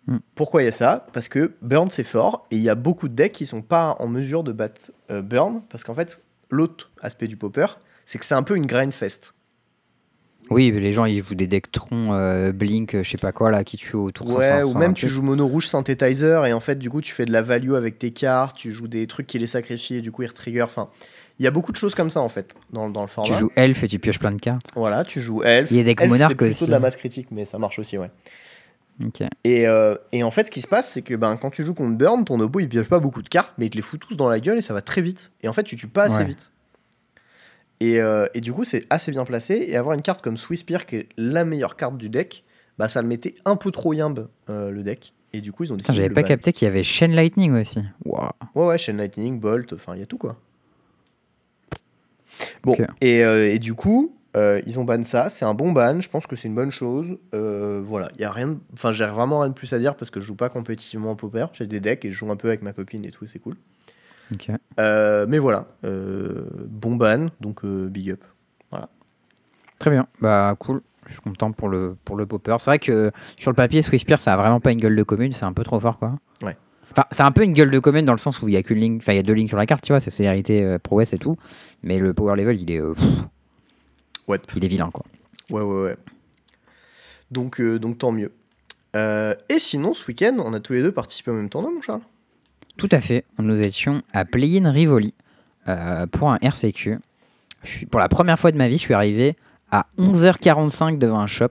Hmm. 0.06 0.18
Pourquoi 0.34 0.62
il 0.62 0.66
y 0.66 0.68
a 0.68 0.72
ça? 0.72 1.06
Parce 1.12 1.28
que 1.28 1.52
Burn, 1.62 1.90
c'est 1.90 2.04
fort, 2.04 2.46
et 2.50 2.56
il 2.56 2.62
y 2.62 2.70
a 2.70 2.74
beaucoup 2.74 3.08
de 3.08 3.14
decks 3.14 3.32
qui 3.32 3.46
sont 3.46 3.62
pas 3.62 3.96
en 3.98 4.08
mesure 4.08 4.42
de 4.42 4.52
battre 4.52 4.92
euh, 5.10 5.22
Burn, 5.22 5.62
parce 5.68 5.84
qu'en 5.84 5.94
fait, 5.94 6.22
l'autre 6.50 6.90
aspect 7.00 7.28
du 7.28 7.36
popper, 7.36 7.66
c'est 8.06 8.18
que 8.18 8.24
c'est 8.24 8.34
un 8.34 8.42
peu 8.42 8.56
une 8.56 8.66
grind 8.66 8.92
fest. 8.92 9.34
Oui, 10.50 10.70
les 10.72 10.92
gens, 10.92 11.04
ils 11.04 11.22
jouent 11.22 11.34
des 11.36 11.46
decks 11.46 11.70
troncs, 11.70 12.08
euh, 12.10 12.50
Blink, 12.52 12.96
je 13.02 13.08
sais 13.08 13.16
pas 13.18 13.30
quoi, 13.32 13.50
là, 13.50 13.62
qui 13.64 13.76
tuent 13.76 13.94
autour 13.96 14.26
de 14.26 14.32
Ouais, 14.32 14.48
500, 14.48 14.62
ou 14.64 14.66
500, 14.72 14.78
même 14.80 14.94
tu 14.94 15.08
joues 15.08 15.22
mono 15.22 15.46
rouge 15.46 15.66
synthétizer 15.68 16.44
et 16.46 16.52
en 16.52 16.58
fait 16.60 16.76
du 16.76 16.90
coup 16.90 17.00
tu 17.00 17.12
fais 17.12 17.24
de 17.24 17.32
la 17.32 17.40
value 17.42 17.74
avec 17.74 17.98
tes 17.98 18.10
cartes, 18.10 18.56
tu 18.56 18.72
joues 18.72 18.88
des 18.88 19.06
trucs 19.06 19.26
qui 19.28 19.38
les 19.38 19.46
sacrifient 19.46 19.96
et 19.96 20.00
du 20.00 20.10
coup 20.10 20.22
ils 20.22 20.26
retrigger. 20.28 20.62
Enfin, 20.62 20.88
il 21.38 21.44
y 21.44 21.46
a 21.46 21.50
beaucoup 21.52 21.70
de 21.72 21.76
choses 21.76 21.94
comme 21.94 22.10
ça 22.10 22.20
en 22.20 22.28
fait 22.28 22.54
dans, 22.72 22.90
dans 22.90 23.02
le 23.02 23.08
Tu 23.08 23.14
format. 23.14 23.38
joues 23.38 23.50
Elf 23.56 23.82
et 23.84 23.88
tu 23.88 23.98
pioches 24.00 24.18
plein 24.18 24.32
de 24.32 24.40
cartes. 24.40 24.66
Voilà, 24.74 25.04
tu 25.04 25.20
joues 25.20 25.42
elf. 25.44 25.70
Il 25.70 25.76
y 25.76 25.80
a 25.80 25.84
des 25.84 26.06
monarques 26.06 26.32
c'est 26.32 26.36
plutôt 26.36 26.52
aussi. 26.52 26.66
de 26.66 26.70
la 26.72 26.80
masse 26.80 26.96
critique, 26.96 27.28
mais 27.30 27.44
ça 27.44 27.58
marche 27.58 27.78
aussi, 27.78 27.96
ouais. 27.96 28.10
Ok. 29.02 29.22
Et, 29.44 29.66
euh, 29.66 29.94
et 30.12 30.22
en 30.22 30.30
fait, 30.30 30.46
ce 30.48 30.50
qui 30.50 30.60
se 30.60 30.68
passe, 30.68 30.90
c'est 30.92 31.00
que 31.02 31.14
ben, 31.14 31.36
quand 31.38 31.50
tu 31.50 31.64
joues 31.64 31.72
contre 31.72 31.96
Burn, 31.96 32.24
ton 32.24 32.38
oppo 32.40 32.60
il 32.60 32.68
pioche 32.68 32.88
pas 32.88 32.98
beaucoup 32.98 33.22
de 33.22 33.28
cartes, 33.30 33.54
mais 33.56 33.66
il 33.66 33.70
te 33.70 33.76
les 33.76 33.82
fout 33.82 33.98
tous 34.00 34.14
dans 34.16 34.28
la 34.28 34.40
gueule 34.40 34.58
et 34.58 34.62
ça 34.62 34.74
va 34.74 34.82
très 34.82 35.00
vite. 35.00 35.32
Et 35.42 35.48
en 35.48 35.52
fait, 35.54 35.62
tu 35.62 35.76
tues 35.76 35.86
pas 35.88 36.02
assez 36.04 36.16
Ouais. 36.18 36.24
vite. 36.26 36.50
Et, 37.80 38.00
euh, 38.00 38.26
et 38.34 38.40
du 38.40 38.52
coup, 38.52 38.64
c'est 38.64 38.86
assez 38.90 39.10
bien 39.10 39.24
placé. 39.24 39.64
Et 39.68 39.76
avoir 39.76 39.94
une 39.94 40.02
carte 40.02 40.22
comme 40.22 40.36
Swisspire, 40.36 40.86
qui 40.86 40.96
est 40.96 41.08
la 41.16 41.44
meilleure 41.44 41.76
carte 41.76 41.96
du 41.96 42.08
deck, 42.10 42.44
bah, 42.78 42.88
ça 42.88 43.00
le 43.02 43.08
mettait 43.08 43.34
un 43.44 43.56
peu 43.56 43.70
trop 43.70 43.92
yimbe 43.92 44.28
euh, 44.48 44.70
le 44.70 44.82
deck. 44.82 45.14
Et 45.32 45.40
du 45.40 45.52
coup, 45.52 45.64
ils 45.64 45.72
ont 45.72 45.76
décidé 45.76 45.96
j'avais 45.96 46.10
pas 46.10 46.22
ban. 46.22 46.28
capté 46.28 46.52
qu'il 46.52 46.66
y 46.66 46.70
avait 46.70 46.82
Chain 46.82 47.08
Lightning 47.08 47.52
aussi. 47.52 47.80
Ouais, 48.04 48.20
ouais, 48.54 48.78
Chain 48.78 48.94
Lightning, 48.94 49.38
Bolt, 49.38 49.72
enfin, 49.72 49.94
il 49.94 50.00
y 50.00 50.02
a 50.02 50.06
tout 50.06 50.18
quoi. 50.18 50.36
Bon, 52.62 52.76
et, 53.00 53.24
euh, 53.24 53.52
et 53.52 53.58
du 53.58 53.74
coup, 53.74 54.14
euh, 54.36 54.60
ils 54.66 54.78
ont 54.78 54.84
ban 54.84 55.02
ça, 55.02 55.28
c'est 55.28 55.44
un 55.44 55.54
bon 55.54 55.72
ban, 55.72 56.00
je 56.00 56.08
pense 56.08 56.26
que 56.26 56.36
c'est 56.36 56.48
une 56.48 56.54
bonne 56.54 56.70
chose. 56.70 57.16
Euh, 57.34 57.80
voilà, 57.82 58.08
il 58.14 58.20
y 58.20 58.24
a 58.24 58.30
rien, 58.30 58.48
de- 58.48 58.58
enfin, 58.72 58.92
j'ai 58.92 59.06
vraiment 59.06 59.40
rien 59.40 59.48
de 59.48 59.54
plus 59.54 59.72
à 59.72 59.78
dire 59.78 59.96
parce 59.96 60.10
que 60.10 60.20
je 60.20 60.26
joue 60.26 60.36
pas 60.36 60.48
compétitivement 60.48 61.10
en 61.12 61.16
popper, 61.16 61.46
j'ai 61.52 61.66
des 61.66 61.80
decks 61.80 62.04
et 62.04 62.10
je 62.10 62.16
joue 62.16 62.30
un 62.30 62.36
peu 62.36 62.48
avec 62.48 62.62
ma 62.62 62.72
copine 62.72 63.04
et 63.04 63.10
tout, 63.10 63.24
et 63.24 63.28
c'est 63.28 63.38
cool. 63.40 63.56
Ok. 64.32 64.50
Euh, 64.78 65.26
mais 65.28 65.38
voilà, 65.38 65.66
euh, 65.84 66.44
bon 66.68 66.96
ban, 66.96 67.26
donc 67.40 67.64
euh, 67.64 67.88
big 67.88 68.10
up. 68.12 68.22
Très 69.78 69.90
bien. 69.90 70.06
Bah, 70.20 70.54
cool. 70.58 70.82
Je 71.06 71.12
suis 71.12 71.22
content 71.22 71.52
pour 71.52 71.70
le, 71.70 71.96
pour 72.04 72.16
le 72.16 72.26
popper. 72.26 72.54
C'est 72.58 72.70
vrai 72.70 72.78
que 72.78 73.10
sur 73.38 73.50
le 73.50 73.54
papier, 73.54 73.80
Swisspire, 73.80 74.18
ça 74.20 74.34
a 74.34 74.36
vraiment 74.36 74.60
pas 74.60 74.72
une 74.72 74.78
gueule 74.78 74.94
de 74.94 75.02
commune. 75.02 75.32
C'est 75.32 75.46
un 75.46 75.54
peu 75.54 75.64
trop 75.64 75.80
fort, 75.80 75.98
quoi. 75.98 76.16
Ouais. 76.42 76.54
Enfin, 76.92 77.04
c'est 77.10 77.22
un 77.22 77.32
peu 77.32 77.42
une 77.44 77.54
gueule 77.54 77.70
de 77.70 77.78
commune 77.78 78.04
dans 78.04 78.12
le 78.12 78.18
sens 78.18 78.42
où 78.42 78.48
il 78.48 78.52
y 78.52 78.58
a 78.58 78.62
qu'une 78.62 78.76
ligne. 78.78 78.96
Enfin, 78.98 79.14
il 79.14 79.16
y 79.16 79.18
a 79.18 79.22
deux 79.22 79.32
lignes 79.32 79.46
sur 79.48 79.56
la 79.56 79.64
carte, 79.64 79.82
tu 79.82 79.92
vois. 79.92 80.00
C'est 80.00 80.10
célérité, 80.10 80.62
euh, 80.62 80.78
prouesse 80.78 81.14
et 81.14 81.18
tout. 81.18 81.36
Mais 81.82 81.98
le 81.98 82.12
power 82.12 82.36
level, 82.36 82.60
il 82.60 82.70
est, 82.70 82.82
Ouais, 84.28 84.38
il 84.54 84.62
est 84.62 84.68
vilain, 84.68 84.90
quoi. 84.90 85.06
ouais, 85.50 85.62
ouais. 85.62 85.82
ouais. 85.84 85.96
Donc, 87.30 87.62
donc 87.62 87.96
tant 87.96 88.12
mieux. 88.12 88.32
Et 88.94 89.58
sinon, 89.58 89.94
ce 89.94 90.06
week-end, 90.08 90.36
on 90.44 90.52
a 90.52 90.60
tous 90.60 90.74
les 90.74 90.82
deux 90.82 90.92
participé 90.92 91.30
au 91.30 91.34
même 91.34 91.48
tournoi, 91.48 91.70
mon 91.74 91.80
Charles? 91.80 92.02
Tout 92.76 92.88
à 92.92 93.00
fait. 93.00 93.24
Nous 93.38 93.60
étions 93.60 94.02
à 94.12 94.24
Play-in 94.24 94.70
Rivoli 94.70 95.14
euh, 95.68 96.06
pour 96.06 96.30
un 96.30 96.38
RCQ. 96.40 96.98
Je 97.62 97.68
suis, 97.68 97.86
pour 97.86 98.00
la 98.00 98.08
première 98.08 98.38
fois 98.38 98.52
de 98.52 98.56
ma 98.56 98.68
vie, 98.68 98.76
je 98.76 98.82
suis 98.82 98.94
arrivé 98.94 99.36
à 99.70 99.86
11h45 99.98 100.98
devant 100.98 101.20
un 101.20 101.26
shop 101.26 101.48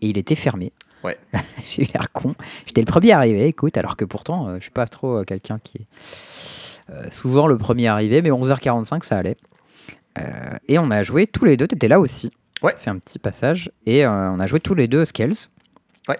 et 0.00 0.08
il 0.08 0.18
était 0.18 0.34
fermé. 0.34 0.72
Ouais. 1.04 1.16
J'ai 1.64 1.82
eu 1.82 1.86
l'air 1.92 2.10
con. 2.12 2.34
J'étais 2.66 2.80
le 2.80 2.86
premier 2.86 3.12
arrivé, 3.12 3.46
écoute, 3.46 3.76
alors 3.76 3.96
que 3.96 4.04
pourtant, 4.04 4.48
euh, 4.48 4.56
je 4.56 4.62
suis 4.62 4.70
pas 4.70 4.86
trop 4.86 5.18
euh, 5.18 5.24
quelqu'un 5.24 5.58
qui 5.62 5.78
est 5.78 5.86
euh, 6.90 7.10
souvent 7.10 7.46
le 7.46 7.58
premier 7.58 7.88
arrivé, 7.88 8.22
mais 8.22 8.30
11h45, 8.30 9.04
ça 9.04 9.18
allait. 9.18 9.36
Euh, 10.18 10.56
et 10.68 10.78
on 10.78 10.90
a 10.90 11.02
joué 11.02 11.26
tous 11.26 11.44
les 11.44 11.56
deux, 11.56 11.66
t'étais 11.66 11.88
là 11.88 12.00
aussi. 12.00 12.30
Ouais. 12.62 12.74
Fait 12.78 12.90
un 12.90 12.98
petit 12.98 13.18
passage 13.18 13.72
et 13.86 14.06
on 14.06 14.38
a 14.38 14.46
joué 14.46 14.60
tous 14.60 14.74
les 14.74 14.86
deux 14.86 15.04
Scales. 15.04 15.32
Ouais. 16.08 16.18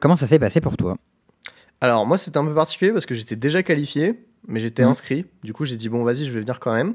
Comment 0.00 0.16
ça 0.16 0.26
s'est 0.26 0.38
passé 0.38 0.60
pour 0.60 0.76
toi? 0.76 0.96
Alors, 1.80 2.06
moi, 2.06 2.18
c'était 2.18 2.38
un 2.38 2.44
peu 2.44 2.54
particulier 2.54 2.92
parce 2.92 3.06
que 3.06 3.14
j'étais 3.14 3.36
déjà 3.36 3.62
qualifié, 3.62 4.24
mais 4.46 4.60
j'étais 4.60 4.82
Mhm. 4.82 4.90
inscrit. 4.90 5.26
Du 5.42 5.52
coup, 5.52 5.64
j'ai 5.64 5.76
dit, 5.76 5.88
bon, 5.88 6.04
vas-y, 6.04 6.26
je 6.26 6.32
vais 6.32 6.40
venir 6.40 6.60
quand 6.60 6.74
même. 6.74 6.94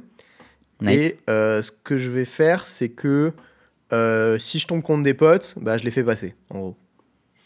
Nice. 0.81 0.99
Et 0.99 1.17
euh, 1.29 1.61
ce 1.61 1.71
que 1.71 1.97
je 1.97 2.11
vais 2.11 2.25
faire, 2.25 2.67
c'est 2.67 2.89
que 2.89 3.31
euh, 3.93 4.37
si 4.37 4.59
je 4.59 4.67
tombe 4.67 4.81
contre 4.81 5.03
des 5.03 5.13
potes, 5.13 5.55
bah, 5.61 5.77
je 5.77 5.83
les 5.83 5.91
fais 5.91 6.03
passer, 6.03 6.35
en 6.49 6.59
gros. 6.59 6.77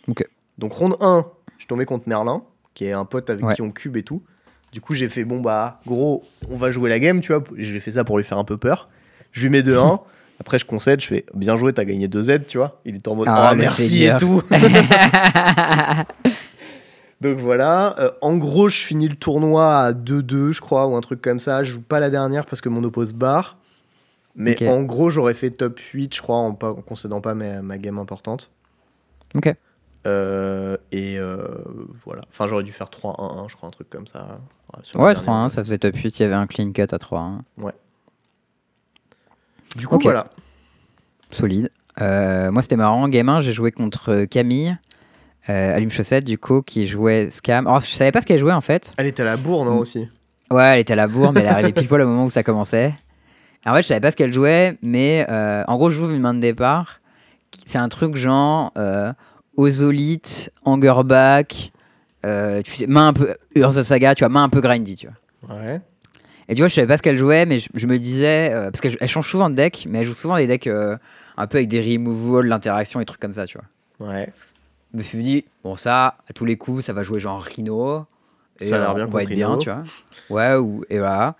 Ok. 0.08 0.26
Donc, 0.58 0.74
ronde 0.74 0.96
1, 1.00 1.26
je 1.58 1.66
tombais 1.68 1.86
contre 1.86 2.10
Merlin, 2.10 2.44
qui 2.74 2.86
est 2.86 2.92
un 2.92 3.06
pote 3.06 3.30
avec 3.30 3.46
Ouais. 3.46 3.56
qui 3.56 3.62
on 3.62 3.72
cube 3.72 3.98
et 3.98 4.04
tout. 4.04 4.24
Du 4.72 4.82
coup, 4.82 4.94
j'ai 4.94 5.10
fait, 5.10 5.26
bon, 5.26 5.42
bah, 5.42 5.82
gros, 5.86 6.24
on 6.50 6.58
va 6.58 6.72
jouer 6.72 6.90
la 6.90 7.00
game, 7.00 7.22
tu 7.22 7.34
vois. 7.34 7.44
Je 7.56 7.70
lui 7.72 7.78
ai 7.78 7.80
fait 7.80 7.92
ça 7.92 8.04
pour 8.04 8.18
lui 8.18 8.24
faire 8.24 8.38
un 8.38 8.44
peu 8.44 8.58
peur. 8.58 8.90
Je 9.32 9.42
lui 9.44 9.50
mets 9.50 9.62
2-1. 9.62 10.00
Après, 10.40 10.58
je 10.58 10.66
concède, 10.66 11.02
je 11.02 11.08
fais, 11.08 11.26
bien 11.34 11.58
joué, 11.58 11.74
t'as 11.74 11.84
gagné 11.86 12.08
2 12.08 12.22
Z, 12.24 12.46
tu 12.48 12.58
vois. 12.58 12.82
Il 12.86 12.96
est 12.96 13.08
en 13.10 13.16
mode, 13.16 13.28
Ah, 13.30 13.50
oh, 13.52 13.56
merci 13.58 14.06
et 14.06 14.16
tout. 14.18 14.42
Donc 17.22 17.38
voilà, 17.38 17.96
Euh, 18.00 18.12
en 18.22 18.38
gros, 18.38 18.70
je 18.70 18.78
finis 18.78 19.08
le 19.10 19.16
tournoi 19.16 19.66
à 19.78 19.92
2-2, 19.94 20.52
je 20.52 20.62
crois, 20.62 20.88
ou 20.88 20.96
un 20.96 21.02
truc 21.02 21.22
comme 21.22 21.40
ça. 21.40 21.64
Je 21.64 21.74
joue 21.74 21.82
pas 21.82 22.00
la 22.00 22.10
dernière 22.10 22.46
parce 22.46 22.62
que 22.62 22.70
mon 22.70 22.84
oppose 22.84 23.14
barre. 23.14 23.58
Mais 24.36 24.70
en 24.70 24.84
gros, 24.84 25.10
j'aurais 25.10 25.34
fait 25.34 25.52
top 25.52 25.80
8, 25.80 26.16
je 26.16 26.22
crois, 26.22 26.38
en, 26.38 26.54
pas, 26.54 26.70
en 26.72 26.76
concédant 26.82 27.20
pas 27.20 27.34
ma, 27.34 27.62
ma 27.62 27.78
game 27.78 28.00
importante. 28.00 28.52
Ok. 29.36 29.54
Euh, 30.08 30.78
et 30.94 31.20
euh, 31.20 31.44
voilà. 32.06 32.22
Enfin, 32.30 32.48
j'aurais 32.48 32.64
dû 32.64 32.72
faire 32.72 32.88
3-1-1, 32.88 33.50
je 33.50 33.56
crois, 33.58 33.68
un 33.68 33.72
truc 33.72 33.90
comme 33.90 34.08
ça. 34.08 34.40
Sur 34.84 35.02
Ouais, 35.02 35.14
la 35.14 35.20
dernière. 35.20 35.48
3-1, 35.48 35.50
ça 35.50 35.62
faisait 35.64 35.78
top 35.78 35.96
8, 35.96 36.20
il 36.20 36.24
y 36.24 36.26
avait 36.26 36.36
un 36.36 36.48
clean 36.48 36.72
cut 36.72 36.84
à 36.84 36.98
3-1. 36.98 37.40
Du 39.76 39.88
coup, 39.88 40.00
voilà. 40.02 40.28
Solide. 41.32 41.70
Euh, 42.02 42.50
moi, 42.52 42.62
c'était 42.62 42.78
marrant. 42.78 43.10
Game 43.10 43.28
1, 43.28 43.42
j'ai 43.42 43.52
joué 43.52 43.72
contre 43.72 44.24
Camille, 44.26 44.78
Allume 45.54 45.92
Chaussette, 45.92 46.24
du 46.26 46.38
coup, 46.38 46.62
qui 46.62 46.88
jouait 46.88 47.30
Scam. 47.30 47.68
Alors, 47.68 47.80
je 47.82 47.88
savais 47.88 48.12
pas 48.12 48.22
ce 48.22 48.26
qu'elle 48.26 48.40
jouait 48.40 48.54
en 48.54 48.62
fait. 48.62 48.94
Elle 48.98 49.08
était 49.08 49.22
à 49.24 49.26
la 49.26 49.38
bourre, 49.38 49.66
non, 49.66 49.76
Mm. 49.76 49.80
aussi 49.80 50.08
Ouais, 50.52 50.64
elle 50.74 50.80
était 50.80 50.94
à 50.94 50.96
la 50.96 51.08
bourre, 51.08 51.32
mais 51.32 51.42
elle 51.42 51.48
arrivée 51.48 51.74
pile 51.74 51.88
poil 51.88 52.02
au 52.02 52.08
moment 52.08 52.26
où 52.26 52.30
ça 52.30 52.42
commençait. 52.44 52.94
En 53.66 53.74
fait, 53.76 53.82
je 53.84 53.88
savais 53.88 54.00
pas 54.00 54.10
ce 54.12 54.16
qu'elle 54.16 54.34
jouait, 54.34 54.78
mais 54.82 55.26
euh, 55.30 55.64
en 55.68 55.76
gros, 55.78 55.90
je 55.90 55.96
joue 56.00 56.10
une 56.12 56.22
main 56.22 56.34
de 56.34 56.40
départ. 56.40 57.02
C'est 57.66 57.78
un 57.78 57.90
truc 57.90 58.16
genre 58.16 58.72
euh, 58.78 59.12
Ozolite, 59.58 60.52
Angerback, 60.66 61.72
euh, 62.26 62.62
tu 62.62 62.72
sais, 62.72 62.88
main 62.88 63.10
un 63.10 63.14
peu 63.14 63.36
Urza 63.56 63.84
Saga, 63.84 64.16
tu 64.16 64.24
vois, 64.24 64.30
main 64.30 64.44
un 64.44 64.50
peu 64.50 64.62
grindy, 64.62 64.96
tu 64.96 65.08
vois. 65.08 65.56
Ouais. 65.58 65.82
Et 66.48 66.56
tu 66.56 66.62
vois, 66.62 66.68
je 66.68 66.74
savais 66.74 66.88
pas 66.88 66.98
ce 66.98 67.02
qu'elle 67.04 67.18
jouait, 67.18 67.46
mais 67.46 67.60
je, 67.60 67.70
je 67.76 67.86
me 67.86 68.00
disais, 68.00 68.52
euh, 68.52 68.72
parce 68.72 68.82
qu'elle 68.82 68.96
elle 69.00 69.08
change 69.08 69.28
souvent 69.30 69.50
de 69.52 69.56
deck, 69.56 69.86
mais 69.90 70.00
elle 70.00 70.06
joue 70.06 70.14
souvent 70.16 70.38
des 70.38 70.48
decks 70.48 70.66
euh, 70.68 70.98
un 71.38 71.46
peu 71.48 71.58
avec 71.58 71.68
des 71.70 71.82
removals, 71.82 72.48
l'interaction 72.48 73.00
et 73.02 73.06
trucs 73.06 73.20
comme 73.20 73.34
ça, 73.34 73.46
tu 73.46 73.58
vois. 74.00 74.08
Ouais. 74.12 74.32
Je 74.94 74.98
me 74.98 75.04
suis 75.04 75.22
dit, 75.22 75.46
bon, 75.64 75.76
ça, 75.76 76.18
à 76.28 76.34
tous 76.34 76.46
les 76.46 76.58
coups, 76.58 76.86
ça 76.86 76.94
va 76.94 77.04
jouer 77.04 77.20
genre 77.20 77.42
Rhino. 77.42 78.06
Et 78.60 78.66
Ça 78.66 78.76
a 78.76 78.80
l'air 78.80 78.96
bien 78.96 79.06
on 79.08 79.10
va 79.10 79.24
être 79.24 79.30
bien, 79.30 79.58
tu 79.58 79.70
vois. 79.70 79.84
Ouais, 80.30 80.56
ou, 80.56 80.84
et 80.90 80.98
voilà. 80.98 81.36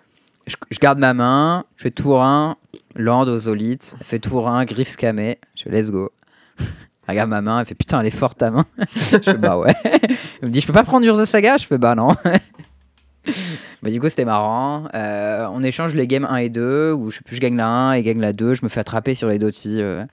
je, 0.48 0.56
je 0.70 0.80
garde 0.80 1.00
ma 1.00 1.14
main, 1.14 1.66
je 1.76 1.84
fais 1.84 1.92
tour 1.92 2.22
1, 2.22 2.56
land, 2.96 3.28
ozolite, 3.28 3.96
elle 4.00 4.06
fait 4.06 4.20
tour 4.20 4.48
1, 4.48 4.66
griffe 4.66 4.90
scamé, 4.90 5.40
je 5.56 5.64
fais 5.64 5.70
let's 5.70 5.92
go. 5.92 6.12
Elle 7.08 7.14
regarde 7.14 7.30
ma 7.32 7.42
main, 7.42 7.60
elle 7.60 7.66
fait 7.66 7.74
putain, 7.74 8.02
elle 8.02 8.06
est 8.06 8.12
forte 8.12 8.38
ta 8.38 8.52
main. 8.52 8.68
je 8.96 9.18
fais 9.18 9.34
bah 9.34 9.58
ouais. 9.58 9.74
Elle 9.84 10.50
me 10.50 10.50
dit, 10.50 10.62
je 10.62 10.68
peux 10.68 10.74
pas 10.74 10.84
prendre 10.84 11.04
Urza 11.08 11.26
Saga? 11.26 11.58
Je 11.58 11.66
fais 11.66 11.80
bah 11.80 11.96
non. 11.96 12.10
bah 13.82 13.90
du 13.90 14.00
coup, 14.00 14.08
c'était 14.10 14.26
marrant. 14.26 14.88
Euh, 14.94 15.48
on 15.52 15.64
échange 15.64 15.96
les 15.96 16.06
games 16.06 16.28
1 16.30 16.36
et 16.36 16.50
2, 16.50 16.94
où 16.94 17.10
je 17.10 17.18
sais 17.18 17.24
plus, 17.24 17.36
je 17.36 17.42
gagne 17.42 17.58
la 17.58 17.68
1 17.68 17.94
et 17.94 18.04
gagne 18.04 18.20
la 18.20 18.32
2. 18.32 18.54
Je 18.54 18.64
me 18.64 18.70
fais 18.70 18.82
attraper 18.82 19.16
sur 19.16 19.28
les 19.28 19.40
dotis 19.40 19.82
euh, 19.82 20.06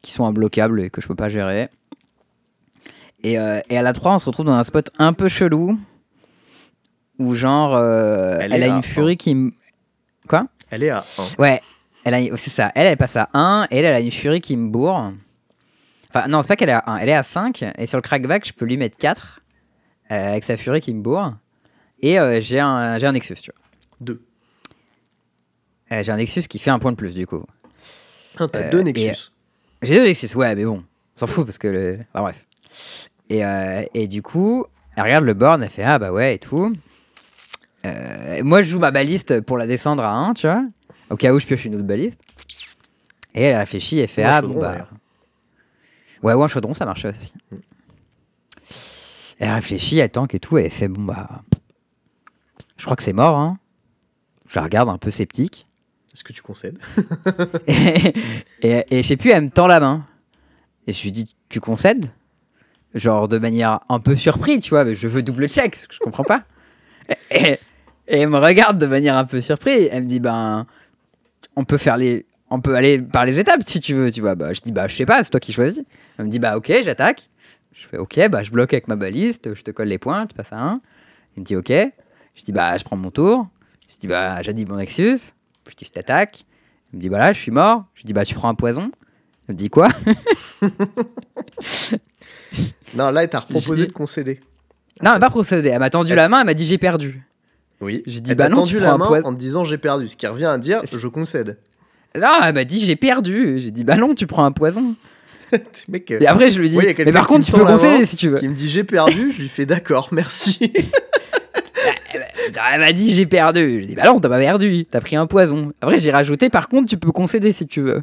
qui 0.00 0.12
sont 0.12 0.26
imbloquables 0.26 0.80
et 0.80 0.90
que 0.90 1.00
je 1.00 1.08
peux 1.08 1.16
pas 1.16 1.28
gérer. 1.28 1.70
Et, 3.24 3.38
euh, 3.38 3.60
et 3.70 3.76
à 3.78 3.82
la 3.82 3.92
3, 3.92 4.14
on 4.14 4.18
se 4.18 4.26
retrouve 4.26 4.46
dans 4.46 4.52
un 4.52 4.64
spot 4.64 4.90
un 4.98 5.12
peu 5.14 5.28
chelou, 5.28 5.78
où 7.18 7.34
genre, 7.34 7.74
euh, 7.74 8.38
Elle 8.40 8.52
elle, 8.52 8.62
a 8.64 8.66
une 8.76 8.82
furie 8.82 9.16
qui 9.16 9.34
me. 9.34 9.50
Quoi? 10.28 10.46
Elle 10.70 10.82
est 10.84 10.90
à 10.90 11.04
1. 11.18 11.22
Ouais, 11.42 11.60
elle 12.04 12.14
a, 12.14 12.36
c'est 12.36 12.50
ça. 12.50 12.70
Elle, 12.74 12.86
elle 12.86 12.96
passe 12.96 13.16
à 13.16 13.28
1 13.32 13.66
et 13.70 13.78
elle, 13.78 13.84
elle 13.86 13.94
a 13.94 14.00
une 14.00 14.10
furie 14.10 14.40
qui 14.40 14.56
me 14.56 14.68
bourre. 14.68 15.12
Enfin, 16.10 16.28
non, 16.28 16.42
c'est 16.42 16.48
pas 16.48 16.56
qu'elle 16.56 16.68
est 16.68 16.72
à 16.72 16.84
1, 16.86 16.96
elle 16.98 17.08
est 17.08 17.14
à 17.14 17.22
5 17.22 17.64
et 17.78 17.86
sur 17.86 17.98
le 17.98 18.02
crackback, 18.02 18.46
je 18.46 18.52
peux 18.52 18.64
lui 18.66 18.76
mettre 18.76 18.96
4 18.98 19.40
euh, 20.12 20.28
avec 20.32 20.44
sa 20.44 20.56
furie 20.56 20.80
qui 20.80 20.92
me 20.94 21.00
bourre. 21.02 21.34
Et 22.00 22.20
euh, 22.20 22.40
j'ai 22.40 22.60
un, 22.60 22.98
j'ai 22.98 23.06
un 23.06 23.12
Nexus, 23.12 23.34
tu 23.36 23.50
vois. 23.50 23.60
2. 24.00 24.22
Euh, 25.92 26.02
j'ai 26.02 26.12
un 26.12 26.16
Nexus 26.16 26.42
qui 26.42 26.58
fait 26.58 26.70
un 26.70 26.78
point 26.78 26.92
de 26.92 26.96
plus, 26.96 27.14
du 27.14 27.26
coup. 27.26 27.42
T'as 28.36 28.46
Euh, 28.54 28.70
deux 28.70 28.80
et- 28.80 28.84
Nexus. 28.84 29.30
J'ai 29.82 29.94
deux 29.96 30.04
Nexus, 30.04 30.34
ouais, 30.36 30.54
mais 30.54 30.64
bon, 30.64 30.84
on 31.16 31.18
s'en 31.20 31.26
fout 31.26 31.46
parce 31.46 31.58
que 31.58 31.68
le. 31.68 31.98
Enfin, 32.12 32.22
bref. 32.22 32.44
Et, 33.30 33.44
euh, 33.44 33.82
et 33.94 34.06
du 34.06 34.22
coup, 34.22 34.66
elle 34.96 35.04
regarde 35.04 35.24
le 35.24 35.34
board, 35.34 35.62
elle 35.62 35.70
fait 35.70 35.82
Ah 35.84 35.98
bah 35.98 36.12
ouais 36.12 36.34
et 36.34 36.38
tout. 36.38 36.72
Euh, 37.86 38.42
moi, 38.42 38.62
je 38.62 38.70
joue 38.70 38.78
ma 38.78 38.90
baliste 38.90 39.40
pour 39.42 39.58
la 39.58 39.66
descendre 39.66 40.02
à 40.04 40.12
1, 40.12 40.34
tu 40.34 40.46
vois, 40.46 40.64
au 41.10 41.16
cas 41.16 41.32
où 41.32 41.38
je 41.38 41.46
pioche 41.46 41.64
une 41.64 41.74
autre 41.74 41.84
baliste. 41.84 42.20
Et 43.34 43.42
elle 43.44 43.56
réfléchit 43.56 43.98
et 43.98 44.06
fait 44.06 44.22
Ah 44.24 44.40
bon 44.42 44.58
bah. 44.60 44.88
Ouais, 46.22 46.32
ou 46.32 46.42
un 46.42 46.48
chaudron, 46.48 46.72
ça 46.72 46.86
marche 46.86 47.04
aussi. 47.04 47.34
Elle 49.38 49.50
réfléchit, 49.50 49.98
elle 49.98 50.10
tank 50.10 50.34
et 50.34 50.40
tout, 50.40 50.56
et 50.58 50.64
elle 50.64 50.70
fait 50.70 50.88
Bon 50.88 51.02
bah. 51.02 51.42
Je 52.76 52.84
crois 52.84 52.96
que 52.96 53.02
c'est 53.02 53.12
mort, 53.12 53.36
hein. 53.38 53.58
Je 54.46 54.58
la 54.58 54.64
regarde 54.64 54.88
un 54.88 54.98
peu 54.98 55.10
sceptique. 55.10 55.66
Est-ce 56.12 56.22
que 56.22 56.32
tu 56.32 56.42
concèdes? 56.42 56.78
Et, 57.66 58.14
et, 58.62 58.84
et 58.90 59.02
je 59.02 59.08
sais 59.08 59.16
plus, 59.16 59.30
elle 59.30 59.44
me 59.44 59.50
tend 59.50 59.66
la 59.66 59.80
main. 59.80 60.06
Et 60.86 60.92
je 60.92 61.02
lui 61.02 61.10
dis, 61.10 61.34
tu 61.48 61.58
concèdes? 61.60 62.12
Genre 62.94 63.26
de 63.26 63.38
manière 63.38 63.80
un 63.88 63.98
peu 63.98 64.14
surpris, 64.14 64.60
tu 64.60 64.70
vois, 64.70 64.84
mais 64.84 64.94
je 64.94 65.08
veux 65.08 65.22
double 65.22 65.48
check, 65.48 65.76
je 65.90 65.98
comprends 65.98 66.24
pas. 66.24 66.44
Et, 67.30 67.58
elle 68.06 68.28
me 68.28 68.38
regarde 68.38 68.78
de 68.78 68.86
manière 68.86 69.16
un 69.16 69.24
peu 69.24 69.40
surpris. 69.40 69.88
Elle 69.90 70.04
me 70.04 70.08
dit, 70.08 70.20
ben, 70.20 70.66
on 71.56 71.64
peut 71.64 71.78
faire 71.78 71.96
les. 71.96 72.26
On 72.50 72.60
peut 72.60 72.76
aller 72.76 73.00
par 73.00 73.24
les 73.24 73.40
étapes 73.40 73.62
si 73.64 73.80
tu 73.80 73.94
veux, 73.94 74.10
tu 74.10 74.20
vois. 74.20 74.34
Bah, 74.34 74.52
je 74.52 74.60
dis, 74.60 74.70
bah, 74.70 74.86
je 74.86 74.94
sais 74.94 75.06
pas, 75.06 75.24
c'est 75.24 75.30
toi 75.30 75.40
qui 75.40 75.52
choisis. 75.52 75.82
Elle 76.18 76.26
me 76.26 76.30
dit, 76.30 76.38
bah, 76.38 76.56
ok, 76.56 76.72
j'attaque. 76.82 77.30
Je 77.72 77.88
fais, 77.88 77.96
ok, 77.96 78.28
bah, 78.28 78.42
je 78.42 78.52
bloque 78.52 78.72
avec 78.72 78.86
ma 78.86 78.94
baliste, 78.94 79.54
je 79.54 79.62
te 79.62 79.70
colle 79.72 79.88
les 79.88 79.98
points, 79.98 80.26
tu 80.26 80.34
passes 80.34 80.52
à 80.52 80.60
1. 80.60 80.80
Il 81.36 81.40
me 81.40 81.44
dit, 81.44 81.56
ok. 81.56 81.72
Je 82.34 82.42
dis, 82.44 82.52
bah, 82.52 82.76
je 82.76 82.84
prends 82.84 82.96
mon 82.96 83.10
tour. 83.10 83.48
Je 83.88 83.96
dis, 83.96 84.06
bah, 84.06 84.40
j'ai 84.42 84.52
dit 84.52 84.64
mon 84.64 84.76
Nexus. 84.76 85.32
Je 85.68 85.74
dis, 85.74 85.84
je 85.84 85.90
t'attaque. 85.90 86.44
Il 86.92 86.96
me 86.96 87.00
dit, 87.00 87.08
bah 87.08 87.18
là, 87.18 87.32
je 87.32 87.40
suis 87.40 87.50
mort. 87.50 87.86
Je 87.94 88.04
dis, 88.04 88.12
bah, 88.12 88.24
tu 88.24 88.34
prends 88.34 88.48
un 88.48 88.54
poison. 88.54 88.92
Il 89.48 89.52
me 89.52 89.56
dit, 89.56 89.70
quoi? 89.70 89.88
Non, 92.96 93.10
là, 93.10 93.24
elle 93.24 93.28
t'a 93.30 93.40
proposé 93.40 93.82
J'ai- 93.82 93.86
de 93.88 93.92
concéder. 93.92 94.40
Non, 95.02 95.10
elle 95.10 95.16
m'a 95.16 95.20
pas 95.20 95.30
procédé. 95.30 95.68
Elle 95.70 95.80
m'a 95.80 95.90
tendu 95.90 96.10
Elle- 96.10 96.16
la 96.16 96.28
main, 96.28 96.40
elle 96.40 96.46
m'a 96.46 96.54
dit, 96.54 96.64
j'ai 96.64 96.78
perdu. 96.78 97.22
Oui. 97.80 98.02
J'ai 98.06 98.20
dit, 98.20 98.30
Elle 98.30 98.36
bah 98.36 98.48
non, 98.48 98.58
tendu 98.58 98.70
tu 98.70 98.78
la 98.78 98.86
prends 98.86 98.94
un 98.94 98.98
main 98.98 99.06
poison. 99.08 99.28
en 99.28 99.34
te 99.34 99.38
disant 99.40 99.64
j'ai 99.64 99.78
perdu, 99.78 100.08
ce 100.08 100.16
qui 100.16 100.26
revient 100.28 100.44
à 100.44 100.58
dire 100.58 100.82
je 100.86 101.08
concède. 101.08 101.58
Non, 102.16 102.28
elle 102.44 102.54
m'a 102.54 102.64
dit, 102.64 102.78
j'ai 102.84 102.94
perdu. 102.94 103.58
J'ai 103.58 103.72
dit, 103.72 103.82
bah 103.82 103.96
non, 103.96 104.14
tu 104.14 104.26
prends 104.28 104.44
un 104.44 104.52
poison. 104.52 104.94
Mec, 105.88 106.10
euh, 106.12 106.20
Et 106.20 106.26
après, 106.28 106.50
je 106.50 106.60
lui 106.60 106.68
dis, 106.68 106.78
Oui, 106.78 106.94
mais 106.98 107.12
par 107.12 107.26
contre, 107.26 107.44
tu 107.44 107.50
peux 107.52 107.58
la 107.58 107.64
concéder 107.72 108.06
si 108.06 108.16
tu 108.16 108.28
veux. 108.28 108.38
qui 108.38 108.46
me 108.48 108.54
dit 108.54 108.68
j'ai 108.68 108.84
perdu, 108.84 109.32
je 109.32 109.42
lui 109.42 109.48
fais 109.48 109.66
d'accord, 109.66 110.08
merci. 110.12 110.72
Elle 112.72 112.80
m'a 112.80 112.92
dit, 112.92 113.10
j'ai 113.10 113.26
perdu. 113.26 113.82
Je 113.82 113.86
dis, 113.88 113.94
bah 113.94 114.04
non, 114.04 114.20
t'as 114.20 114.28
pas 114.28 114.38
perdu. 114.38 114.86
T'as 114.88 115.00
pris 115.00 115.16
un 115.16 115.26
poison. 115.26 115.72
Après, 115.80 115.98
j'ai 115.98 116.10
rajouté, 116.12 116.50
par 116.50 116.68
contre, 116.68 116.88
tu 116.88 116.96
peux 116.96 117.10
concéder 117.12 117.50
si 117.52 117.66
tu 117.66 117.80
veux. 117.80 118.02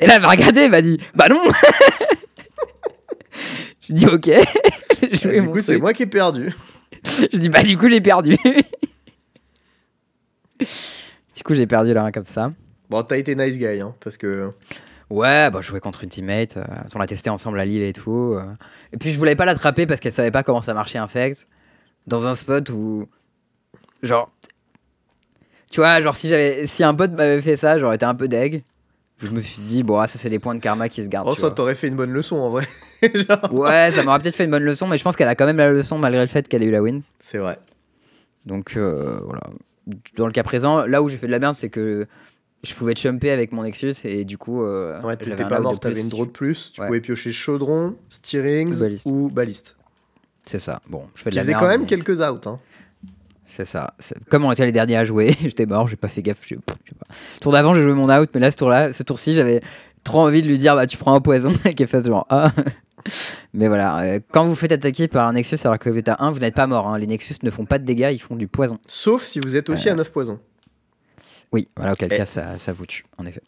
Et 0.00 0.06
là, 0.06 0.14
elle 0.16 0.22
m'a 0.22 0.28
regardé, 0.28 0.60
elle 0.62 0.70
m'a 0.72 0.82
dit, 0.82 0.98
bah 1.14 1.28
non. 1.28 1.40
Je 3.80 3.92
dis, 3.92 4.06
ok. 4.06 4.26
je 5.02 5.40
du 5.40 5.48
coup, 5.48 5.60
c'est 5.60 5.78
moi 5.78 5.92
qui 5.92 6.04
ai 6.04 6.06
perdu. 6.06 6.52
Je 7.32 7.38
dis, 7.38 7.48
bah 7.50 7.62
du 7.62 7.76
coup, 7.76 7.86
j'ai 7.88 8.00
perdu. 8.00 8.36
du 10.58 11.42
coup, 11.44 11.54
j'ai 11.54 11.66
perdu 11.66 11.92
là, 11.92 12.10
comme 12.12 12.24
ça. 12.24 12.52
Bon, 12.88 13.02
t'as 13.02 13.18
été 13.18 13.34
nice 13.34 13.58
guy, 13.58 13.80
hein, 13.80 13.94
parce 14.00 14.16
que. 14.16 14.50
Ouais, 15.10 15.50
bah, 15.50 15.58
je 15.60 15.66
jouais 15.66 15.80
contre 15.80 16.04
une 16.04 16.08
teammate. 16.08 16.56
euh, 16.56 16.64
on 16.94 16.98
l'a 16.98 17.06
testé 17.06 17.28
ensemble 17.28 17.60
à 17.60 17.64
Lille 17.66 17.82
et 17.82 17.92
tout. 17.92 18.34
euh. 18.38 18.44
Et 18.92 18.96
puis, 18.96 19.10
je 19.10 19.18
voulais 19.18 19.36
pas 19.36 19.44
l'attraper 19.44 19.86
parce 19.86 20.00
qu'elle 20.00 20.12
savait 20.12 20.30
pas 20.30 20.42
comment 20.42 20.62
ça 20.62 20.72
marchait 20.72 20.98
Infect. 20.98 21.46
Dans 22.06 22.26
un 22.26 22.34
spot 22.34 22.70
où. 22.70 23.06
Genre. 24.02 24.32
Tu 25.70 25.80
vois, 25.80 26.00
genre, 26.00 26.16
si, 26.16 26.28
j'avais, 26.28 26.66
si 26.66 26.84
un 26.84 26.94
pote 26.94 27.12
m'avait 27.12 27.40
fait 27.42 27.56
ça, 27.56 27.76
j'aurais 27.76 27.96
été 27.96 28.06
un 28.06 28.14
peu 28.14 28.28
deg. 28.28 28.64
Je 29.24 29.30
me 29.30 29.40
suis 29.40 29.62
dit, 29.62 29.82
bon, 29.82 29.98
ah, 29.98 30.06
ça, 30.06 30.18
c'est 30.18 30.28
des 30.30 30.38
points 30.38 30.54
de 30.54 30.60
karma 30.60 30.88
qui 30.88 31.02
se 31.02 31.08
gardent. 31.08 31.28
Oh, 31.30 31.34
tu 31.34 31.40
ça 31.40 31.50
t'aurait 31.50 31.74
fait 31.74 31.88
une 31.88 31.96
bonne 31.96 32.12
leçon 32.12 32.36
en 32.36 32.50
vrai. 32.50 32.66
Genre. 33.14 33.52
Ouais, 33.54 33.90
ça 33.90 34.02
m'aurait 34.02 34.18
peut-être 34.20 34.36
fait 34.36 34.44
une 34.44 34.50
bonne 34.50 34.64
leçon, 34.64 34.86
mais 34.86 34.98
je 34.98 35.04
pense 35.04 35.16
qu'elle 35.16 35.28
a 35.28 35.34
quand 35.34 35.46
même 35.46 35.56
la 35.56 35.70
leçon 35.70 35.98
malgré 35.98 36.20
le 36.22 36.26
fait 36.28 36.46
qu'elle 36.48 36.62
ait 36.62 36.66
eu 36.66 36.70
la 36.70 36.82
win. 36.82 37.02
C'est 37.20 37.38
vrai. 37.38 37.58
Donc 38.46 38.76
euh, 38.76 39.18
voilà. 39.24 39.42
Dans 40.16 40.26
le 40.26 40.32
cas 40.32 40.42
présent, 40.42 40.86
là 40.86 41.02
où 41.02 41.08
j'ai 41.08 41.16
fait 41.16 41.26
de 41.26 41.32
la 41.32 41.38
merde, 41.38 41.54
c'est 41.54 41.68
que 41.68 42.06
je 42.62 42.74
pouvais 42.74 42.94
chumper 42.94 43.30
avec 43.30 43.52
mon 43.52 43.62
Nexus 43.62 43.94
et 44.04 44.24
du 44.24 44.38
coup. 44.38 44.62
euh, 44.62 45.00
Ouais, 45.02 45.12
un 45.20 45.48
pas 45.48 45.60
mort, 45.60 45.78
t'avais 45.78 46.00
une 46.00 46.08
draw 46.08 46.24
de 46.26 46.30
plus. 46.30 46.72
Tu 46.74 46.80
Ouais. 46.80 46.86
pouvais 46.86 47.00
piocher 47.00 47.32
chaudron, 47.32 47.94
steerings 48.08 48.74
Ou 49.06 49.28
baliste. 49.28 49.76
C'est 50.44 50.58
ça. 50.58 50.80
Bon, 50.88 51.04
je 51.14 51.22
fais 51.22 51.30
de 51.30 51.36
la 51.36 51.44
merde. 51.44 51.60
quand 51.60 51.68
même 51.68 51.80
mais 51.82 51.86
quelques 51.86 52.20
outs. 52.20 52.40
Hein. 52.48 52.58
C'est 53.46 53.64
ça. 53.64 53.94
Comme 54.30 54.44
on 54.44 54.52
était 54.52 54.64
les 54.66 54.72
derniers 54.72 54.96
à 54.96 55.04
jouer, 55.04 55.36
j'étais 55.42 55.66
mort, 55.66 55.86
j'ai 55.86 55.96
pas 55.96 56.08
fait 56.08 56.22
gaffe. 56.22 56.46
je- 56.46 56.54
tour 57.40 57.52
d'avant, 57.52 57.74
j'ai 57.74 57.82
joué 57.82 57.92
mon 57.92 58.10
out, 58.10 58.30
mais 58.34 58.40
là, 58.40 58.50
ce 58.50 58.56
tour-là, 58.56 58.92
ce 58.92 59.02
tour-ci, 59.02 59.34
j'avais 59.34 59.60
trop 60.02 60.20
envie 60.20 60.42
de 60.42 60.48
lui 60.48 60.58
dire 60.58 60.74
bah 60.76 60.86
tu 60.86 60.96
prends 60.96 61.14
un 61.14 61.20
poison 61.20 61.52
et 61.64 61.74
qu'elle 61.74 61.88
fasse 61.88 62.06
genre 62.06 62.26
ah. 62.30 62.52
Mais 63.52 63.68
voilà, 63.68 63.98
euh, 64.00 64.20
quand 64.32 64.44
vous 64.44 64.54
faites 64.54 64.72
attaquer 64.72 65.08
par 65.08 65.26
un 65.28 65.34
Nexus 65.34 65.58
alors 65.64 65.78
que 65.78 65.90
vous 65.90 65.98
êtes 65.98 66.08
à 66.08 66.16
1, 66.20 66.30
vous 66.30 66.38
n'êtes 66.38 66.54
pas 66.54 66.66
mort. 66.66 66.88
hein. 66.88 66.98
Les 66.98 67.06
Nexus 67.06 67.34
ne 67.42 67.50
font 67.50 67.66
pas 67.66 67.78
de 67.78 67.84
dégâts, 67.84 68.10
ils 68.12 68.18
font 68.18 68.34
du 68.34 68.48
poison. 68.48 68.78
Sauf 68.88 69.24
si 69.24 69.40
vous 69.40 69.56
êtes 69.56 69.68
aussi 69.68 69.90
à 69.90 69.94
9 69.94 70.10
poisons. 70.10 70.38
Oui, 71.52 71.68
voilà, 71.76 71.92
auquel 71.92 72.12
Et- 72.12 72.16
cas 72.16 72.24
ça, 72.26 72.56
ça 72.56 72.72
vous 72.72 72.86
tue, 72.86 73.04
en 73.18 73.26
effet. 73.26 73.42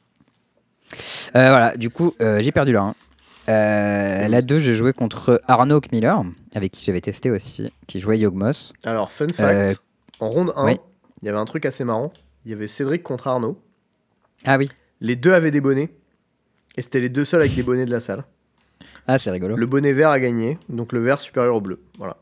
Euh, 1.35 1.49
voilà, 1.51 1.75
du 1.77 1.89
coup, 1.91 2.15
euh, 2.21 2.41
j'ai 2.43 2.53
perdu 2.53 2.73
la 2.73 2.83
1. 2.83 2.95
Euh, 3.49 4.29
la 4.29 4.43
2, 4.43 4.59
j'ai 4.59 4.75
joué 4.75 4.93
contre 4.93 5.41
Arnaud 5.49 5.81
Miller, 5.93 6.23
avec 6.55 6.73
qui 6.73 6.85
j'avais 6.85 7.01
testé 7.01 7.31
aussi, 7.31 7.73
qui 7.87 7.99
jouait 8.01 8.19
Yogmos. 8.19 8.73
Alors, 8.85 9.11
fun 9.11 9.27
fact, 9.29 9.41
Euh, 9.41 9.75
en 10.21 10.29
ronde 10.31 10.53
1, 10.57 10.65
oui. 10.65 10.81
il 11.23 11.27
y 11.27 11.29
avait 11.29 11.39
un 11.39 11.45
truc 11.45 11.67
assez 11.67 11.85
marrant. 11.85 12.13
Il 12.45 12.51
y 12.51 12.55
avait 12.55 12.67
Cédric 12.69 13.03
contre 13.03 13.27
Arnaud. 13.27 13.61
Ah 14.45 14.57
oui, 14.59 14.71
Les 15.01 15.17
deux 15.17 15.33
avaient 15.33 15.51
des 15.51 15.61
bonnets. 15.61 15.91
Et 16.77 16.83
c'était 16.83 17.01
les 17.01 17.09
deux 17.09 17.25
seuls 17.25 17.41
avec 17.41 17.55
des 17.55 17.63
bonnets 17.63 17.87
de 17.87 17.91
la 17.91 18.01
salle. 18.01 18.25
ah 19.07 19.19
c'est 19.19 19.31
rigolo. 19.31 19.57
Le 19.57 19.67
bonnet 19.67 19.93
vert 19.93 20.11
a 20.11 20.21
gagné, 20.21 20.59
donc 20.69 20.93
le 20.93 21.01
vert 21.01 21.21
supérieur 21.21 21.55
au 21.57 21.61
bleu. 21.61 21.81
Voilà. 21.99 22.17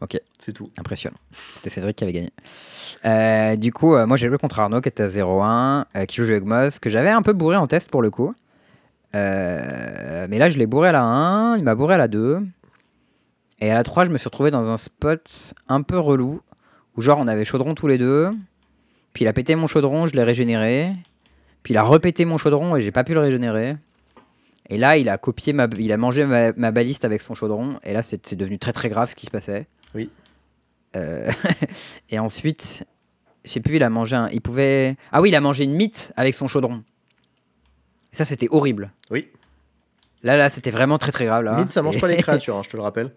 Ok. 0.00 0.20
C'est 0.38 0.52
tout. 0.52 0.70
Impressionnant. 0.78 1.16
C'était 1.56 1.70
Cédric 1.70 1.96
qui 1.96 2.04
avait 2.04 2.12
gagné. 2.12 2.30
Euh, 3.06 3.56
du 3.56 3.72
coup, 3.72 3.94
euh, 3.94 4.06
moi 4.06 4.18
j'ai 4.18 4.28
joué 4.28 4.36
contre 4.36 4.60
Arnaud 4.60 4.82
qui 4.82 4.88
était 4.90 5.02
à 5.04 5.08
0-1, 5.08 5.84
euh, 5.96 6.04
qui 6.04 6.16
joue 6.16 6.26
Yogmos, 6.26 6.78
que 6.78 6.90
j'avais 6.90 7.10
un 7.10 7.22
peu 7.22 7.32
bourré 7.32 7.56
en 7.56 7.66
test 7.66 7.90
pour 7.90 8.02
le 8.02 8.10
coup. 8.10 8.34
Mais 9.14 10.38
là, 10.38 10.50
je 10.50 10.58
l'ai 10.58 10.66
bourré 10.66 10.88
à 10.88 10.92
la 10.92 11.04
1, 11.04 11.56
il 11.56 11.62
m'a 11.64 11.74
bourré 11.74 11.94
à 11.94 11.98
la 11.98 12.08
2. 12.08 12.40
Et 13.60 13.70
à 13.70 13.74
la 13.74 13.84
3, 13.84 14.04
je 14.04 14.10
me 14.10 14.18
suis 14.18 14.26
retrouvé 14.26 14.50
dans 14.50 14.70
un 14.70 14.76
spot 14.76 15.54
un 15.68 15.82
peu 15.82 15.98
relou, 15.98 16.40
où 16.96 17.00
genre 17.02 17.18
on 17.18 17.26
avait 17.28 17.44
chaudron 17.44 17.74
tous 17.74 17.86
les 17.86 17.98
deux. 17.98 18.30
Puis 19.12 19.24
il 19.24 19.28
a 19.28 19.32
pété 19.32 19.54
mon 19.54 19.66
chaudron, 19.66 20.06
je 20.06 20.14
l'ai 20.16 20.22
régénéré. 20.22 20.92
Puis 21.62 21.74
il 21.74 21.76
a 21.76 21.82
repété 21.82 22.24
mon 22.24 22.36
chaudron 22.38 22.76
et 22.76 22.80
j'ai 22.80 22.90
pas 22.90 23.04
pu 23.04 23.14
le 23.14 23.20
régénérer. 23.20 23.76
Et 24.68 24.78
là, 24.78 24.96
il 24.96 25.08
a 25.08 25.18
copié 25.18 25.52
ma, 25.52 25.68
il 25.78 25.92
a 25.92 25.96
mangé 25.96 26.24
ma, 26.24 26.52
ma 26.52 26.70
baliste 26.70 27.04
avec 27.04 27.20
son 27.20 27.34
chaudron. 27.34 27.78
Et 27.84 27.92
là, 27.92 28.02
c'est 28.02 28.34
devenu 28.34 28.58
très 28.58 28.72
très 28.72 28.88
grave 28.88 29.10
ce 29.10 29.14
qui 29.14 29.26
se 29.26 29.30
passait. 29.30 29.66
Oui. 29.94 30.10
Euh, 30.96 31.30
et 32.10 32.18
ensuite, 32.18 32.84
je 33.44 33.50
sais 33.50 33.60
plus, 33.60 33.76
il 33.76 33.82
a 33.82 33.90
mangé 33.90 34.16
un, 34.16 34.28
il 34.30 34.40
pouvait, 34.40 34.96
ah 35.12 35.20
oui, 35.20 35.28
il 35.30 35.34
a 35.34 35.40
mangé 35.40 35.64
une 35.64 35.74
mythe 35.74 36.12
avec 36.16 36.34
son 36.34 36.48
chaudron. 36.48 36.82
Et 38.12 38.16
ça, 38.16 38.24
c'était 38.24 38.48
horrible. 38.50 38.90
Oui. 39.10 39.28
Là, 40.22 40.36
là, 40.38 40.48
c'était 40.48 40.70
vraiment 40.70 40.96
très 40.98 41.12
très 41.12 41.26
grave. 41.26 41.44
Là. 41.44 41.56
Mid, 41.56 41.70
ça 41.70 41.82
mange 41.82 41.96
Et- 41.96 42.00
pas 42.00 42.08
les 42.08 42.16
créatures, 42.22 42.56
hein, 42.56 42.62
je 42.64 42.70
te 42.70 42.76
le 42.76 42.82
rappelle. 42.82 43.12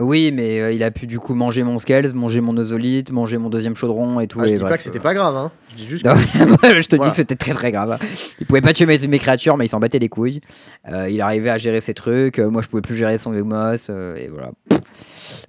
Oui, 0.00 0.30
mais 0.32 0.60
euh, 0.60 0.70
il 0.70 0.84
a 0.84 0.92
pu 0.92 1.08
du 1.08 1.18
coup 1.18 1.34
manger 1.34 1.64
mon 1.64 1.80
scales, 1.80 2.12
manger 2.14 2.40
mon 2.40 2.56
ozolite, 2.56 3.10
manger 3.10 3.36
mon 3.36 3.50
deuxième 3.50 3.74
chaudron 3.74 4.20
et 4.20 4.28
tout. 4.28 4.38
Ah, 4.40 4.46
je 4.46 4.52
et 4.52 4.56
dis 4.56 4.62
pas 4.62 4.76
que 4.76 4.84
c'était 4.84 5.00
euh, 5.00 5.02
pas 5.02 5.12
grave, 5.12 5.34
hein. 5.34 5.50
Je 5.72 5.74
dis 5.74 5.88
juste 5.88 6.04
non, 6.04 6.12
que 6.14 6.44
moi, 6.44 6.80
je 6.80 6.86
te 6.86 6.94
Voilà. 6.94 7.04
dis 7.06 7.10
que 7.10 7.16
c'était 7.16 7.34
très 7.34 7.52
très 7.52 7.72
grave. 7.72 7.98
Il 8.38 8.46
pouvait 8.46 8.60
pas 8.60 8.72
tuer 8.72 8.86
mes, 8.86 8.96
mes 9.08 9.18
créatures, 9.18 9.56
mais 9.56 9.66
il 9.66 9.68
s'en 9.68 9.80
battait 9.80 9.98
les 9.98 10.08
couilles. 10.08 10.40
Euh, 10.88 11.08
il 11.10 11.20
arrivait 11.20 11.50
à 11.50 11.58
gérer 11.58 11.80
ses 11.80 11.94
trucs. 11.94 12.38
moi, 12.38 12.62
je 12.62 12.68
pouvais 12.68 12.80
plus 12.82 12.94
gérer 12.94 13.18
son 13.18 13.32
euh, 13.34 14.14
et 14.14 14.28
voilà. 14.28 14.52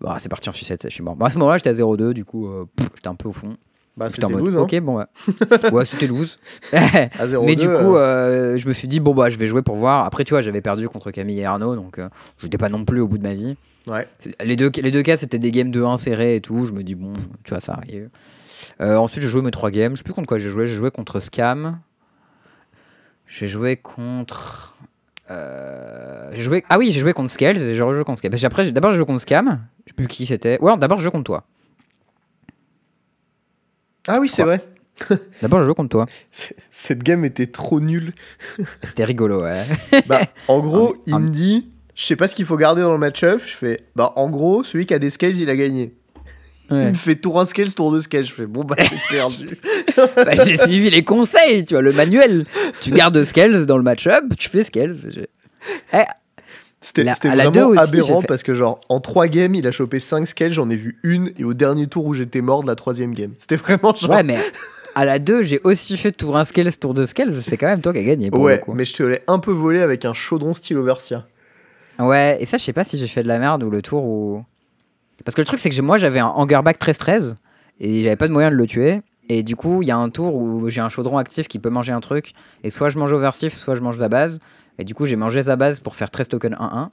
Bon, 0.01 0.13
c'est 0.17 0.29
parti 0.29 0.49
en 0.49 0.51
sucette, 0.51 0.81
je 0.83 0.89
suis 0.93 1.03
mort. 1.03 1.15
Bon, 1.15 1.25
à 1.25 1.29
ce 1.29 1.37
moment-là, 1.37 1.57
j'étais 1.59 1.69
à 1.69 1.73
0-2, 1.73 2.13
du 2.13 2.25
coup, 2.25 2.49
j'étais 2.95 3.07
un 3.07 3.13
peu 3.15 3.29
au 3.29 3.33
fond. 3.33 3.55
Bah, 3.99 4.09
c'était 4.09 4.27
loose, 4.29 4.55
hein. 4.55 4.61
ok, 4.61 4.79
bon, 4.79 4.97
ouais. 4.97 5.05
ouais, 5.73 5.85
c'était 5.85 6.07
loose. 6.07 6.39
À 6.73 7.27
0-2, 7.27 7.45
Mais 7.45 7.55
du 7.57 7.65
coup, 7.67 7.95
euh, 7.97 8.53
euh, 8.53 8.57
je 8.57 8.67
me 8.67 8.73
suis 8.73 8.87
dit, 8.87 8.99
bon, 9.01 9.13
bah, 9.13 9.29
je 9.29 9.37
vais 9.37 9.45
jouer 9.47 9.61
pour 9.61 9.75
voir. 9.75 10.05
Après, 10.05 10.23
tu 10.23 10.33
vois, 10.33 10.41
j'avais 10.41 10.61
perdu 10.61 10.87
contre 10.87 11.11
Camille 11.11 11.39
et 11.39 11.45
Arnaud, 11.45 11.75
donc 11.75 11.99
euh, 11.99 12.07
j'étais 12.39 12.57
pas 12.57 12.69
non 12.69 12.85
plus 12.85 13.01
au 13.01 13.07
bout 13.07 13.17
de 13.17 13.23
ma 13.23 13.33
vie. 13.33 13.57
ouais. 13.87 14.07
Les 14.43 14.55
deux, 14.55 14.71
les 14.81 14.91
deux 14.91 15.03
cas, 15.03 15.17
c'était 15.17 15.37
des 15.39 15.51
games 15.51 15.69
de 15.71 15.83
1 15.83 15.97
serrés 15.97 16.37
et 16.37 16.41
tout. 16.41 16.65
Je 16.65 16.71
me 16.71 16.81
dis, 16.83 16.95
bon, 16.95 17.13
tu 17.43 17.49
vois, 17.49 17.59
ça 17.59 17.73
arrive. 17.73 18.09
Euh, 18.81 18.95
ensuite, 18.95 19.21
j'ai 19.23 19.29
joué 19.29 19.41
mes 19.41 19.51
trois 19.51 19.71
games. 19.71 19.91
Je 19.93 19.97
sais 19.97 20.03
plus 20.03 20.13
contre 20.13 20.27
quoi 20.27 20.37
j'ai 20.37 20.49
joué. 20.49 20.65
J'ai 20.65 20.75
joué 20.75 20.91
contre 20.91 21.19
Scam. 21.19 21.79
J'ai 23.27 23.47
joué 23.47 23.77
contre. 23.77 24.75
euh, 25.29 26.29
j'ai 26.33 26.41
joué. 26.41 26.63
Ah 26.69 26.77
oui, 26.79 26.91
j'ai 26.91 26.99
joué 26.99 27.13
contre 27.13 27.31
Scales 27.31 27.57
et 27.57 27.75
j'ai 27.75 27.83
rejoué 27.83 28.03
contre 28.03 28.19
Scam. 28.19 28.31
Que 28.31 28.45
Après, 28.45 28.71
d'abord, 28.71 28.91
j'ai 28.91 28.97
joué 28.97 29.05
contre 29.05 29.21
Scam. 29.21 29.59
Je 29.85 29.91
sais 29.91 29.95
plus 29.95 30.07
qui 30.07 30.25
c'était. 30.25 30.59
Ouais, 30.61 30.75
d'abord, 30.77 30.97
j'ai 30.99 31.03
joué 31.03 31.11
contre 31.11 31.25
toi. 31.25 31.43
Ah 34.09 34.19
oui, 34.19 34.27
c'est 34.27 34.43
vrai. 34.43 34.61
D'abord, 35.41 35.59
j'ai 35.59 35.65
joué 35.65 35.75
contre 35.75 35.89
toi. 35.89 36.05
Cette 36.71 37.03
game 37.03 37.23
était 37.23 37.45
trop 37.47 37.79
nulle. 37.79 38.11
C'était 38.83 39.03
rigolo, 39.03 39.43
ouais. 39.43 39.63
Bah, 40.07 40.21
en 40.47 40.59
gros, 40.59 40.97
il 41.05 41.17
me 41.19 41.29
dit, 41.29 41.69
je 41.95 42.05
sais 42.05 42.15
pas 42.15 42.27
ce 42.27 42.33
qu'il 42.33 42.45
faut 42.45 42.57
garder 42.57 42.81
dans 42.81 42.91
le 42.91 42.97
match-up. 42.97 43.41
Je 43.45 43.53
fais, 43.53 43.79
bah, 43.95 44.13
en 44.15 44.29
gros, 44.29 44.63
celui 44.63 44.87
qui 44.87 44.93
a 44.95 44.99
des 44.99 45.11
scales, 45.11 45.35
il 45.35 45.49
a 45.49 45.55
gagné. 45.55 45.93
Il 46.71 46.77
me 46.77 46.93
fait 46.93 47.15
tour 47.15 47.39
1 47.39 47.45
scales, 47.45 47.73
tour 47.73 47.91
2 47.91 48.01
scales. 48.01 48.25
Je 48.25 48.33
fais, 48.33 48.45
bon, 48.45 48.63
bah, 48.63 48.75
j'ai 48.79 48.97
perdu. 49.15 49.57
Bah, 50.15 50.35
j'ai 50.43 50.57
suivi 50.57 50.89
les 50.89 51.03
conseils, 51.03 51.63
tu 51.65 51.75
vois, 51.75 51.81
le 51.81 51.91
manuel. 51.91 52.45
Tu 52.81 52.91
gardes 52.91 53.23
Scales 53.23 53.65
dans 53.65 53.77
le 53.77 53.83
match-up, 53.83 54.23
tu 54.37 54.49
fais 54.49 54.63
Scales. 54.63 54.95
Eh, 55.93 55.97
C'était 56.81 57.03
La- 57.03 57.13
la 57.23 57.49
vraiment 57.49 57.71
aberrant 57.77 58.21
parce 58.21 58.41
que, 58.41 58.53
genre, 58.53 58.79
en 58.87 59.01
3 59.01 59.27
games, 59.27 59.53
il 59.53 59.67
a 59.67 59.71
chopé 59.71 59.99
5 59.99 60.25
scales. 60.25 60.53
J'en 60.53 60.69
ai 60.69 60.75
vu 60.77 60.97
une. 61.03 61.31
Et 61.37 61.43
au 61.43 61.53
dernier 61.53 61.87
tour 61.87 62.05
où 62.05 62.13
j'étais 62.13 62.41
mort 62.41 62.61
de 62.63 62.67
la 62.67 62.75
troisième 62.75 63.13
game. 63.13 63.33
C'était 63.37 63.57
vraiment 63.57 63.93
genre. 63.93 64.11
Ouais, 64.11 64.23
mais 64.23 64.37
à 64.95 65.03
la 65.03 65.19
2, 65.19 65.41
j'ai 65.41 65.59
aussi 65.65 65.97
fait 65.97 66.11
tour 66.13 66.37
1 66.37 66.45
Scales, 66.45 66.73
tour 66.77 66.93
2 66.93 67.05
Scales. 67.05 67.33
C'est 67.33 67.57
quand 67.57 67.67
même 67.67 67.81
toi 67.81 67.91
qui 67.91 67.99
as 67.99 68.03
gagné. 68.03 68.31
Pour 68.31 68.41
Ouais, 68.41 68.61
mais 68.73 68.85
je 68.85 68.93
te 68.93 69.03
l'ai 69.03 69.19
un 69.27 69.39
peu 69.39 69.51
volé 69.51 69.81
avec 69.81 70.05
un 70.05 70.13
chaudron 70.13 70.53
style 70.53 70.77
Overseer. 70.77 71.27
Ouais, 71.99 72.37
et 72.39 72.45
ça, 72.45 72.57
je 72.57 72.63
sais 72.63 72.71
pas 72.73 72.85
si 72.85 72.97
j'ai 72.97 73.07
fait 73.07 73.23
de 73.23 73.27
la 73.27 73.39
merde 73.39 73.61
ou 73.63 73.69
le 73.69 73.81
tour 73.81 74.03
ou. 74.05 74.43
Parce 75.25 75.35
que 75.35 75.41
le 75.41 75.45
truc, 75.45 75.59
c'est 75.59 75.69
que 75.69 75.81
moi, 75.81 75.97
j'avais 75.97 76.19
un 76.19 76.27
hangerback 76.27 76.79
13-13 76.79 77.35
et 77.81 78.01
j'avais 78.03 78.15
pas 78.15 78.29
de 78.29 78.33
moyen 78.33 78.51
de 78.51 78.55
le 78.55 78.65
tuer. 78.65 79.01
Et 79.27 79.43
du 79.43 79.55
coup, 79.57 79.81
il 79.81 79.87
y 79.89 79.91
a 79.91 79.97
un 79.97 80.09
tour 80.09 80.33
où 80.33 80.69
j'ai 80.69 80.79
un 80.81 80.87
chaudron 80.89 81.17
actif 81.17 81.47
qui 81.49 81.59
peut 81.59 81.69
manger 81.69 81.91
un 81.91 81.99
truc. 81.99 82.31
Et 82.63 82.69
soit 82.69 82.87
je 82.89 82.97
mange 82.97 83.11
Oversif, 83.11 83.53
soit 83.53 83.75
je 83.75 83.81
mange 83.81 83.99
sa 83.99 84.07
base. 84.07 84.39
Et 84.79 84.83
du 84.85 84.95
coup, 84.95 85.05
j'ai 85.05 85.15
mangé 85.15 85.43
sa 85.43 85.55
base 85.55 85.79
pour 85.81 85.95
faire 85.95 86.09
13 86.09 86.29
tokens 86.29 86.55
1-1. 86.55 86.89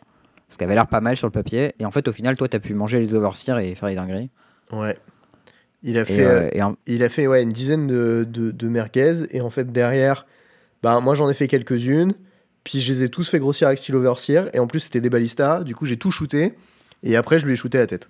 Ce 0.48 0.58
qui 0.58 0.64
avait 0.64 0.74
l'air 0.74 0.86
pas 0.86 1.00
mal 1.00 1.16
sur 1.16 1.26
le 1.26 1.32
papier. 1.32 1.74
Et 1.78 1.86
en 1.86 1.90
fait, 1.90 2.06
au 2.08 2.12
final, 2.12 2.36
toi, 2.36 2.48
t'as 2.48 2.58
pu 2.58 2.74
manger 2.74 3.00
les 3.00 3.14
Overseer 3.14 3.58
et 3.58 3.74
faire 3.74 3.88
les 3.88 3.94
dingueries. 3.94 4.30
Ouais. 4.72 4.98
Il 5.82 5.96
a 5.98 6.02
Et, 6.02 6.04
fait. 6.04 6.24
euh, 6.26 6.48
et 6.52 6.60
Il 6.86 7.02
a 7.02 7.08
fait 7.08 7.26
ouais, 7.26 7.42
une 7.42 7.50
dizaine 7.50 7.86
de, 7.86 8.26
de, 8.28 8.50
de 8.50 8.68
merguez 8.68 9.22
et 9.30 9.40
en 9.40 9.50
fait 9.50 9.70
derrière, 9.72 10.26
bah, 10.82 10.98
moi 11.00 11.14
j'en 11.14 11.28
ai 11.30 11.34
fait 11.34 11.46
quelques-unes, 11.48 12.14
puis 12.64 12.80
je 12.80 12.92
les 12.92 13.02
ai 13.04 13.08
tous 13.08 13.28
fait 13.30 13.38
grossir 13.38 13.68
avec 13.68 13.78
style 13.78 13.94
overseer 13.94 14.48
et 14.54 14.58
en 14.58 14.66
plus 14.66 14.80
c'était 14.80 15.00
des 15.00 15.10
balistas, 15.10 15.62
du 15.62 15.74
coup 15.76 15.84
j'ai 15.84 15.96
tout 15.96 16.10
shooté 16.10 16.54
et 17.04 17.14
après 17.14 17.38
je 17.38 17.46
lui 17.46 17.52
ai 17.52 17.56
shooté 17.56 17.78
la 17.78 17.86
tête. 17.86 18.08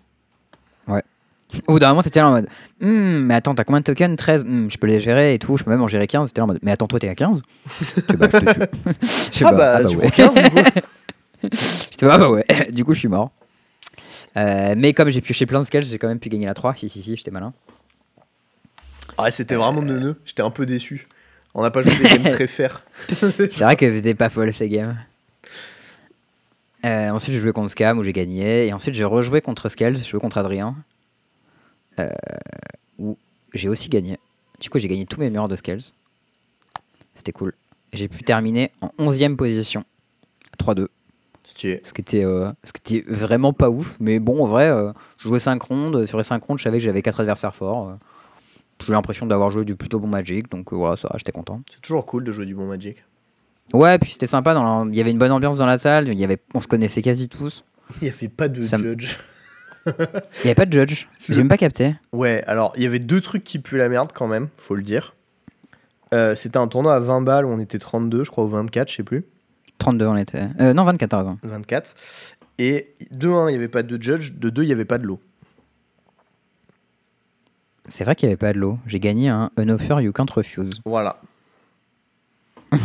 Au 1.68 1.74
bout 1.74 1.78
d'un 1.78 1.88
moment, 1.90 2.02
t'étais 2.02 2.20
là 2.20 2.28
en 2.28 2.32
mode 2.32 2.48
Hum, 2.82 3.24
mais 3.26 3.34
attends, 3.34 3.54
t'as 3.54 3.64
combien 3.64 3.80
de 3.80 3.84
tokens? 3.84 4.16
13 4.16 4.42
Hum, 4.44 4.70
Je 4.70 4.76
peux 4.78 4.86
les 4.86 5.00
gérer 5.00 5.34
et 5.34 5.38
tout, 5.38 5.56
je 5.56 5.64
peux 5.64 5.70
même 5.70 5.82
en 5.82 5.86
gérer 5.86 6.06
15. 6.06 6.30
T'étais 6.30 6.40
là 6.40 6.44
en 6.44 6.48
mode 6.48 6.58
Mais 6.62 6.72
attends, 6.72 6.88
toi, 6.88 6.98
t'es 6.98 7.08
à 7.08 7.14
15 7.14 7.42
Je 7.80 7.84
fais, 7.84 8.16
bah, 8.16 8.28
je 8.32 8.38
te 8.38 8.52
tue. 8.52 8.68
Je 9.32 9.38
fais, 9.38 9.44
Ah 9.46 9.52
bah, 9.52 9.84
tu 9.84 9.96
ouais. 9.96 10.08
prends 10.10 10.28
15 10.30 10.34
du 10.34 10.50
coup 10.50 10.58
Je 11.52 11.56
fais, 11.98 12.06
ah 12.10 12.18
bah 12.18 12.30
ouais, 12.30 12.44
du 12.72 12.84
coup, 12.84 12.94
je 12.94 12.98
suis 12.98 13.08
mort. 13.08 13.30
Euh, 14.36 14.74
mais 14.76 14.92
comme 14.92 15.08
j'ai 15.08 15.20
pioché 15.20 15.46
plein 15.46 15.60
de 15.60 15.64
scales, 15.64 15.84
j'ai 15.84 15.98
quand 15.98 16.08
même 16.08 16.18
pu 16.18 16.28
gagner 16.28 16.46
la 16.46 16.54
3. 16.54 16.74
Si, 16.74 16.88
si, 16.88 17.02
si, 17.02 17.16
j'étais 17.16 17.30
malin. 17.30 17.52
Ouais, 19.18 19.30
c'était 19.30 19.54
vraiment 19.54 19.80
neuneux, 19.82 20.16
j'étais 20.24 20.42
un 20.42 20.50
peu 20.50 20.66
déçu. 20.66 21.08
On 21.54 21.62
n'a 21.62 21.70
pas 21.70 21.80
joué 21.80 21.94
des 21.96 22.08
games 22.18 22.32
très 22.34 22.46
fair. 22.46 22.82
C'est 23.08 23.60
vrai 23.60 23.76
qu'elles 23.76 23.96
étaient 23.96 24.14
pas 24.14 24.28
folles 24.28 24.52
ces 24.52 24.68
games. 24.68 24.96
Euh, 26.84 27.10
ensuite, 27.10 27.32
j'ai 27.34 27.40
joué 27.40 27.52
contre 27.52 27.70
Scam 27.70 27.98
où 27.98 28.02
j'ai 28.02 28.12
gagné. 28.12 28.66
Et 28.66 28.72
ensuite, 28.74 28.94
j'ai 28.94 29.04
rejoué 29.06 29.40
contre 29.40 29.68
Scales, 29.70 29.96
j'ai 29.96 30.04
joué 30.04 30.20
contre 30.20 30.36
Adrien. 30.38 30.76
Euh, 31.98 32.08
où 32.98 33.16
j'ai 33.54 33.68
aussi 33.68 33.88
gagné. 33.88 34.18
Du 34.60 34.70
coup, 34.70 34.78
j'ai 34.78 34.88
gagné 34.88 35.06
tous 35.06 35.20
mes 35.20 35.30
murs 35.30 35.48
de 35.48 35.56
Scales. 35.56 35.80
C'était 37.14 37.32
cool. 37.32 37.54
J'ai 37.92 38.08
pu 38.08 38.22
terminer 38.22 38.72
en 38.80 38.88
11ème 38.98 39.36
position. 39.36 39.84
3-2. 40.58 40.88
Stylé. 41.44 41.80
Ce 41.84 41.92
qui, 41.92 42.00
était, 42.00 42.24
euh, 42.24 42.50
ce 42.64 42.72
qui 42.72 42.98
était 42.98 43.10
vraiment 43.12 43.52
pas 43.52 43.70
ouf. 43.70 43.96
Mais 44.00 44.18
bon, 44.18 44.42
en 44.44 44.46
vrai, 44.46 44.68
euh, 44.68 44.92
je 45.18 45.24
jouais 45.28 45.40
5 45.40 45.62
rondes. 45.62 46.04
Sur 46.06 46.18
les 46.18 46.24
5 46.24 46.42
rondes, 46.42 46.58
je 46.58 46.64
savais 46.64 46.78
que 46.78 46.84
j'avais 46.84 47.02
4 47.02 47.20
adversaires 47.20 47.54
forts. 47.54 47.90
Euh, 47.90 47.94
J'ai 48.84 48.92
l'impression 48.92 49.26
d'avoir 49.26 49.50
joué 49.50 49.64
du 49.64 49.76
plutôt 49.76 50.00
bon 50.00 50.08
Magic. 50.08 50.50
Donc 50.50 50.72
voilà, 50.72 50.96
ça, 50.96 51.10
j'étais 51.16 51.32
content. 51.32 51.62
C'est 51.72 51.80
toujours 51.80 52.04
cool 52.04 52.24
de 52.24 52.32
jouer 52.32 52.46
du 52.46 52.54
bon 52.54 52.66
Magic. 52.66 53.02
Ouais, 53.72 53.98
puis 53.98 54.10
c'était 54.12 54.26
sympa. 54.26 54.54
Dans 54.54 54.84
la- 54.84 54.90
Il 54.90 54.96
y 54.96 55.00
avait 55.00 55.10
une 55.12 55.18
bonne 55.18 55.32
ambiance 55.32 55.58
dans 55.58 55.66
la 55.66 55.78
salle. 55.78 56.08
Il 56.08 56.18
y 56.18 56.24
avait... 56.24 56.38
On 56.54 56.60
se 56.60 56.66
connaissait 56.68 57.02
quasi 57.02 57.28
tous. 57.28 57.64
Il 58.02 58.08
n'y 58.08 58.10
avait 58.14 58.28
pas 58.28 58.48
de 58.48 58.60
Ça 58.60 58.76
judge. 58.76 59.18
Il 59.86 59.92
n'y 60.44 60.50
avait 60.50 60.54
pas 60.54 60.66
de 60.66 60.72
judge. 60.72 61.06
J'ai 61.28 61.38
même 61.38 61.48
pas 61.48 61.56
capté. 61.56 61.94
Ouais, 62.12 62.42
alors 62.46 62.72
il 62.76 62.82
y 62.82 62.86
avait 62.86 62.98
deux 62.98 63.20
trucs 63.20 63.44
qui 63.44 63.58
puent 63.58 63.78
la 63.78 63.88
merde 63.88 64.10
quand 64.12 64.26
même, 64.26 64.48
faut 64.56 64.74
le 64.74 64.82
dire. 64.82 65.14
Euh, 66.14 66.34
c'était 66.34 66.58
un 66.58 66.68
tournoi 66.68 66.94
à 66.94 67.00
20 67.00 67.22
balles 67.22 67.46
où 67.46 67.50
on 67.50 67.58
était 67.58 67.78
32, 67.78 68.24
je 68.24 68.30
crois, 68.30 68.44
ou 68.44 68.48
24, 68.48 68.90
je 68.90 68.96
sais 68.96 69.02
plus. 69.02 69.24
32 69.78 70.06
on 70.06 70.16
était. 70.16 70.48
Euh, 70.60 70.72
non, 70.72 70.84
24, 70.84 71.10
t'as 71.10 71.18
raison. 71.18 71.38
24. 71.42 71.94
Et 72.58 72.94
de 73.10 73.28
1, 73.28 73.48
il 73.48 73.52
n'y 73.52 73.56
avait 73.56 73.68
pas 73.68 73.82
de 73.82 74.02
judge, 74.02 74.32
de 74.34 74.48
2, 74.48 74.62
il 74.62 74.66
n'y 74.66 74.72
avait 74.72 74.84
pas 74.84 74.98
de 74.98 75.04
lot. 75.04 75.20
C'est 77.88 78.04
vrai 78.04 78.16
qu'il 78.16 78.28
n'y 78.28 78.32
avait 78.32 78.38
pas 78.38 78.52
de 78.52 78.58
lot. 78.58 78.78
J'ai 78.86 78.98
gagné 78.98 79.28
un 79.28 79.50
An 79.58 79.68
Offer 79.68 80.02
You 80.02 80.12
Can't 80.12 80.26
Refuse. 80.32 80.80
Voilà. 80.84 81.20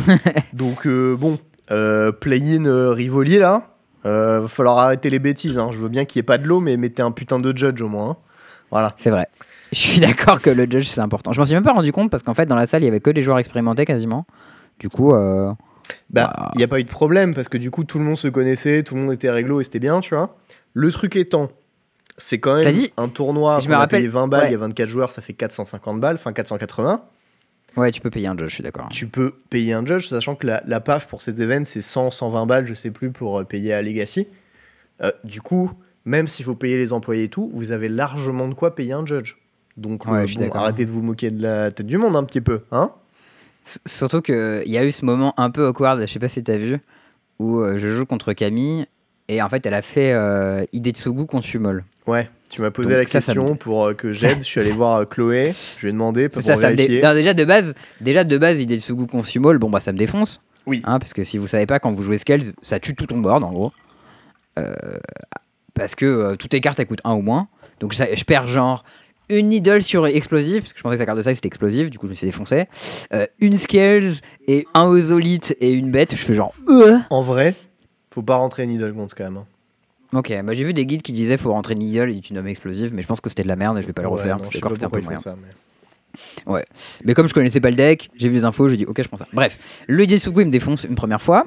Donc, 0.52 0.86
euh, 0.86 1.16
bon, 1.16 1.38
euh, 1.70 2.12
play-in 2.12 2.66
euh, 2.66 2.92
Rivoli 2.92 3.38
là, 3.38 3.71
euh, 4.06 4.40
va 4.40 4.48
falloir 4.48 4.78
arrêter 4.78 5.10
les 5.10 5.18
bêtises. 5.18 5.58
hein. 5.58 5.70
Je 5.72 5.78
veux 5.78 5.88
bien 5.88 6.04
qu'il 6.04 6.18
n'y 6.18 6.24
ait 6.24 6.24
pas 6.26 6.38
de 6.38 6.46
lot, 6.46 6.60
mais 6.60 6.76
mettez 6.76 7.02
un 7.02 7.10
putain 7.12 7.38
de 7.38 7.56
judge 7.56 7.80
au 7.80 7.88
moins. 7.88 8.10
hein. 8.10 8.16
Voilà. 8.70 8.92
C'est 8.96 9.10
vrai. 9.10 9.26
Je 9.72 9.78
suis 9.78 10.00
d'accord 10.00 10.40
que 10.40 10.50
le 10.50 10.64
judge 10.64 10.86
c'est 10.88 11.00
important. 11.00 11.32
Je 11.32 11.40
m'en 11.40 11.46
suis 11.46 11.54
même 11.54 11.64
pas 11.64 11.72
rendu 11.72 11.92
compte 11.92 12.10
parce 12.10 12.22
qu'en 12.22 12.34
fait 12.34 12.46
dans 12.46 12.56
la 12.56 12.66
salle 12.66 12.82
il 12.82 12.86
y 12.86 12.88
avait 12.88 13.00
que 13.00 13.10
des 13.10 13.22
joueurs 13.22 13.38
expérimentés 13.38 13.84
quasiment. 13.84 14.26
Du 14.78 14.88
coup, 14.88 15.12
euh, 15.14 15.52
Bah, 16.10 16.32
Bah. 16.36 16.50
il 16.54 16.58
n'y 16.58 16.64
a 16.64 16.68
pas 16.68 16.80
eu 16.80 16.84
de 16.84 16.90
problème 16.90 17.34
parce 17.34 17.48
que 17.48 17.58
du 17.58 17.70
coup, 17.70 17.84
tout 17.84 17.98
le 17.98 18.04
monde 18.04 18.16
se 18.16 18.28
connaissait, 18.28 18.82
tout 18.82 18.94
le 18.94 19.02
monde 19.02 19.12
était 19.12 19.30
réglo 19.30 19.60
et 19.60 19.64
c'était 19.64 19.78
bien, 19.78 20.00
tu 20.00 20.14
vois. 20.14 20.36
Le 20.74 20.90
truc 20.90 21.16
étant, 21.16 21.50
c'est 22.16 22.38
quand 22.38 22.54
même 22.54 22.64
Ça 22.64 22.72
dit- 22.72 22.92
un 22.96 23.08
tournoi. 23.08 23.58
je 23.58 23.64
qu'on 23.64 23.70
me 23.70 23.74
a 23.76 23.78
rappelle- 23.80 24.00
payé 24.00 24.08
20 24.08 24.28
balles, 24.28 24.46
il 24.48 24.52
y 24.52 24.54
a 24.54 24.58
24 24.58 24.88
joueurs, 24.88 25.10
ça 25.10 25.20
fait 25.22 25.32
450 25.34 26.00
balles, 26.00 26.16
enfin 26.16 26.32
480. 26.32 27.02
Ouais, 27.76 27.90
tu 27.92 28.00
peux 28.00 28.10
payer 28.10 28.26
un 28.28 28.36
judge, 28.36 28.48
je 28.50 28.54
suis 28.54 28.62
d'accord. 28.62 28.88
Tu 28.90 29.06
peux 29.06 29.32
payer 29.50 29.72
un 29.72 29.84
judge, 29.86 30.08
sachant 30.08 30.34
que 30.34 30.46
la, 30.46 30.62
la 30.66 30.80
PAF 30.80 31.06
pour 31.08 31.22
ces 31.22 31.42
événements, 31.42 31.64
c'est 31.64 31.82
100, 31.82 32.10
120 32.10 32.46
balles, 32.46 32.66
je 32.66 32.74
sais 32.74 32.90
plus, 32.90 33.10
pour 33.10 33.38
euh, 33.40 33.44
payer 33.44 33.72
à 33.72 33.82
Legacy. 33.82 34.28
Euh, 35.02 35.10
du 35.24 35.40
coup, 35.40 35.70
même 36.04 36.26
s'il 36.26 36.44
faut 36.44 36.54
payer 36.54 36.76
les 36.78 36.92
employés 36.92 37.24
et 37.24 37.28
tout, 37.28 37.50
vous 37.54 37.72
avez 37.72 37.88
largement 37.88 38.48
de 38.48 38.54
quoi 38.54 38.74
payer 38.74 38.92
un 38.92 39.06
judge. 39.06 39.36
Donc, 39.76 40.06
Ouais, 40.06 40.24
euh, 40.24 40.26
bon, 40.36 40.50
arrêtez 40.52 40.84
de 40.84 40.90
vous 40.90 41.02
moquer 41.02 41.30
de 41.30 41.42
la 41.42 41.70
tête 41.70 41.86
du 41.86 41.96
monde 41.98 42.16
un 42.16 42.24
petit 42.24 42.40
peu, 42.40 42.62
hein 42.72 42.90
S- 43.64 43.78
Surtout 43.86 44.20
qu'il 44.20 44.62
y 44.66 44.76
a 44.78 44.84
eu 44.84 44.92
ce 44.92 45.04
moment 45.04 45.32
un 45.38 45.50
peu 45.50 45.66
awkward, 45.66 46.00
je 46.00 46.06
sais 46.06 46.18
pas 46.18 46.28
si 46.28 46.42
t'as 46.42 46.56
vu, 46.56 46.78
où 47.38 47.64
je 47.76 47.88
joue 47.94 48.04
contre 48.06 48.32
Camille 48.32 48.86
et 49.28 49.40
en 49.40 49.48
fait 49.48 49.64
elle 49.64 49.74
a 49.74 49.82
fait 49.82 50.12
euh, 50.12 50.64
Idetsugu 50.72 51.26
contre 51.26 51.46
Fumol. 51.46 51.84
Ouais, 52.06 52.28
tu 52.52 52.60
m'as 52.60 52.70
posé 52.70 52.90
Donc 52.90 52.98
la 52.98 53.06
ça, 53.06 53.20
ça 53.20 53.32
question 53.32 53.50
me- 53.52 53.56
pour 53.56 53.84
euh, 53.86 53.94
que 53.94 54.12
j'aide. 54.12 54.38
Je 54.40 54.44
suis 54.44 54.60
allé 54.60 54.70
voir 54.70 54.98
euh, 54.98 55.04
Chloé, 55.04 55.54
je 55.78 55.82
lui 55.82 55.88
ai 55.88 55.92
demandé 55.92 56.28
pour 56.28 56.42
Ça, 56.42 56.54
dé- 56.54 56.60
vérifier. 56.60 57.02
Non, 57.02 57.14
déjà 57.14 57.34
de 57.34 57.44
base, 57.44 57.74
déjà 58.00 58.24
de 58.24 58.38
base 58.38 58.60
Idetsugu 58.60 59.06
contre 59.06 59.26
Fumol, 59.26 59.58
bon 59.58 59.70
bah 59.70 59.80
ça 59.80 59.92
me 59.92 59.98
défonce. 59.98 60.40
Oui. 60.66 60.80
Hein, 60.84 60.98
parce 60.98 61.12
que 61.14 61.24
si 61.24 61.38
vous 61.38 61.46
savez 61.48 61.66
pas, 61.66 61.80
quand 61.80 61.90
vous 61.90 62.02
jouez 62.02 62.18
Scales, 62.18 62.52
ça 62.62 62.78
tue 62.78 62.94
tout 62.94 63.06
ton 63.06 63.18
board 63.18 63.42
en 63.42 63.50
gros. 63.50 63.72
Euh, 64.58 64.74
parce 65.74 65.94
que 65.94 66.34
toutes 66.36 66.50
tes 66.50 66.60
cartes 66.60 66.78
elles 66.78 66.86
coûtent 66.86 67.00
un 67.04 67.14
ou 67.14 67.22
moins. 67.22 67.48
Donc 67.80 67.94
je 67.94 68.24
perds 68.24 68.46
genre 68.46 68.84
une 69.28 69.48
needle 69.48 69.82
sur 69.82 70.06
explosive, 70.06 70.60
parce 70.60 70.72
que 70.74 70.78
je 70.78 70.82
pensais 70.82 70.96
que 70.96 70.98
sa 71.00 71.06
carte 71.06 71.16
de 71.18 71.22
size 71.22 71.36
c'était 71.36 71.48
explosive, 71.48 71.88
du 71.90 71.98
coup 71.98 72.06
je 72.06 72.10
me 72.10 72.14
suis 72.14 72.26
défoncé. 72.26 72.66
Une 73.40 73.58
Scales 73.58 74.12
et 74.46 74.66
un 74.74 74.84
Ozolite 74.84 75.56
et 75.60 75.72
une 75.72 75.90
bête, 75.90 76.10
je 76.14 76.22
fais 76.22 76.34
genre. 76.34 76.52
En 77.08 77.22
vrai, 77.22 77.54
faut 78.12 78.22
pas 78.22 78.36
rentrer 78.36 78.66
Needle 78.66 78.92
Gaunt's 78.92 79.14
quand 79.14 79.24
même. 79.24 79.38
hein. 79.38 79.46
Ok, 80.14 80.32
bah 80.44 80.52
j'ai 80.52 80.64
vu 80.64 80.74
des 80.74 80.84
guides 80.84 81.02
qui 81.02 81.12
disaient 81.12 81.36
faut 81.38 81.52
rentrer 81.52 81.74
needle 81.74 82.10
et 82.10 82.20
tu 82.20 82.34
nommes 82.34 82.46
explosive, 82.48 82.92
mais 82.92 83.00
je 83.02 83.06
pense 83.06 83.20
que 83.20 83.28
c'était 83.30 83.42
de 83.44 83.48
la 83.48 83.56
merde 83.56 83.78
et 83.78 83.82
je 83.82 83.86
vais 83.86 83.92
pas 83.94 84.02
le 84.02 84.08
Ouais, 84.08 84.14
refaire. 84.14 84.36
non, 84.38 84.44
je 84.50 84.58
d'accord 84.58 84.72
c'était 84.72 84.84
un 84.84 84.90
peu 84.90 85.00
moyen. 85.00 85.18
font 85.18 85.30
ça, 85.30 85.36
mais- 85.40 86.62
Mais 87.04 87.14
comme 87.14 87.26
je 87.28 87.32
connaissais 87.34 87.60
pas 87.60 87.70
le 87.70 87.76
deck, 87.76 88.10
j'ai 88.14 88.28
vu 88.28 88.34
les 88.36 88.44
infos, 88.44 88.68
j'ai 88.68 88.76
dit 88.76 88.84
ok, 88.84 89.02
je 89.02 89.08
prends 89.08 89.16
ça. 89.16 89.26
Bref, 89.32 89.82
le 89.86 90.06
Desugu 90.06 90.42
il 90.42 90.46
me 90.46 90.50
défonce 90.50 90.84
une 90.84 90.94
première 90.94 91.22
fois, 91.22 91.46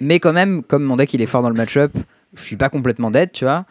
mais 0.00 0.20
quand 0.20 0.32
même, 0.34 0.62
comme 0.62 0.82
mon 0.84 0.96
deck 0.96 1.14
il 1.14 1.22
est 1.22 1.26
fort 1.26 1.40
dans 1.42 1.48
le 1.48 1.54
match-up, 1.56 1.92
je 2.34 2.42
suis 2.42 2.56
pas 2.56 2.68
complètement 2.68 3.10
dead, 3.10 3.32
tu 3.32 3.44
vois. 3.44 3.64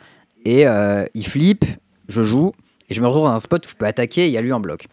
Et 0.44 0.68
euh, 0.68 1.06
il 1.14 1.26
flippe, 1.28 1.66
je 2.08 2.24
joue, 2.24 2.52
et 2.89 2.96
je 2.96 3.02
me 3.02 3.08
retrouve 3.08 3.26
dans 3.28 3.34
un 3.36 3.39
spot 3.39 3.64
où 3.66 3.70
je 3.70 3.76
peux 3.76 3.86
attaquer 3.86 4.24
et 4.24 4.28
il 4.28 4.32
y 4.32 4.38
a 4.38 4.42
lui 4.42 4.52
en 4.54 4.60
bloc. 4.60 4.86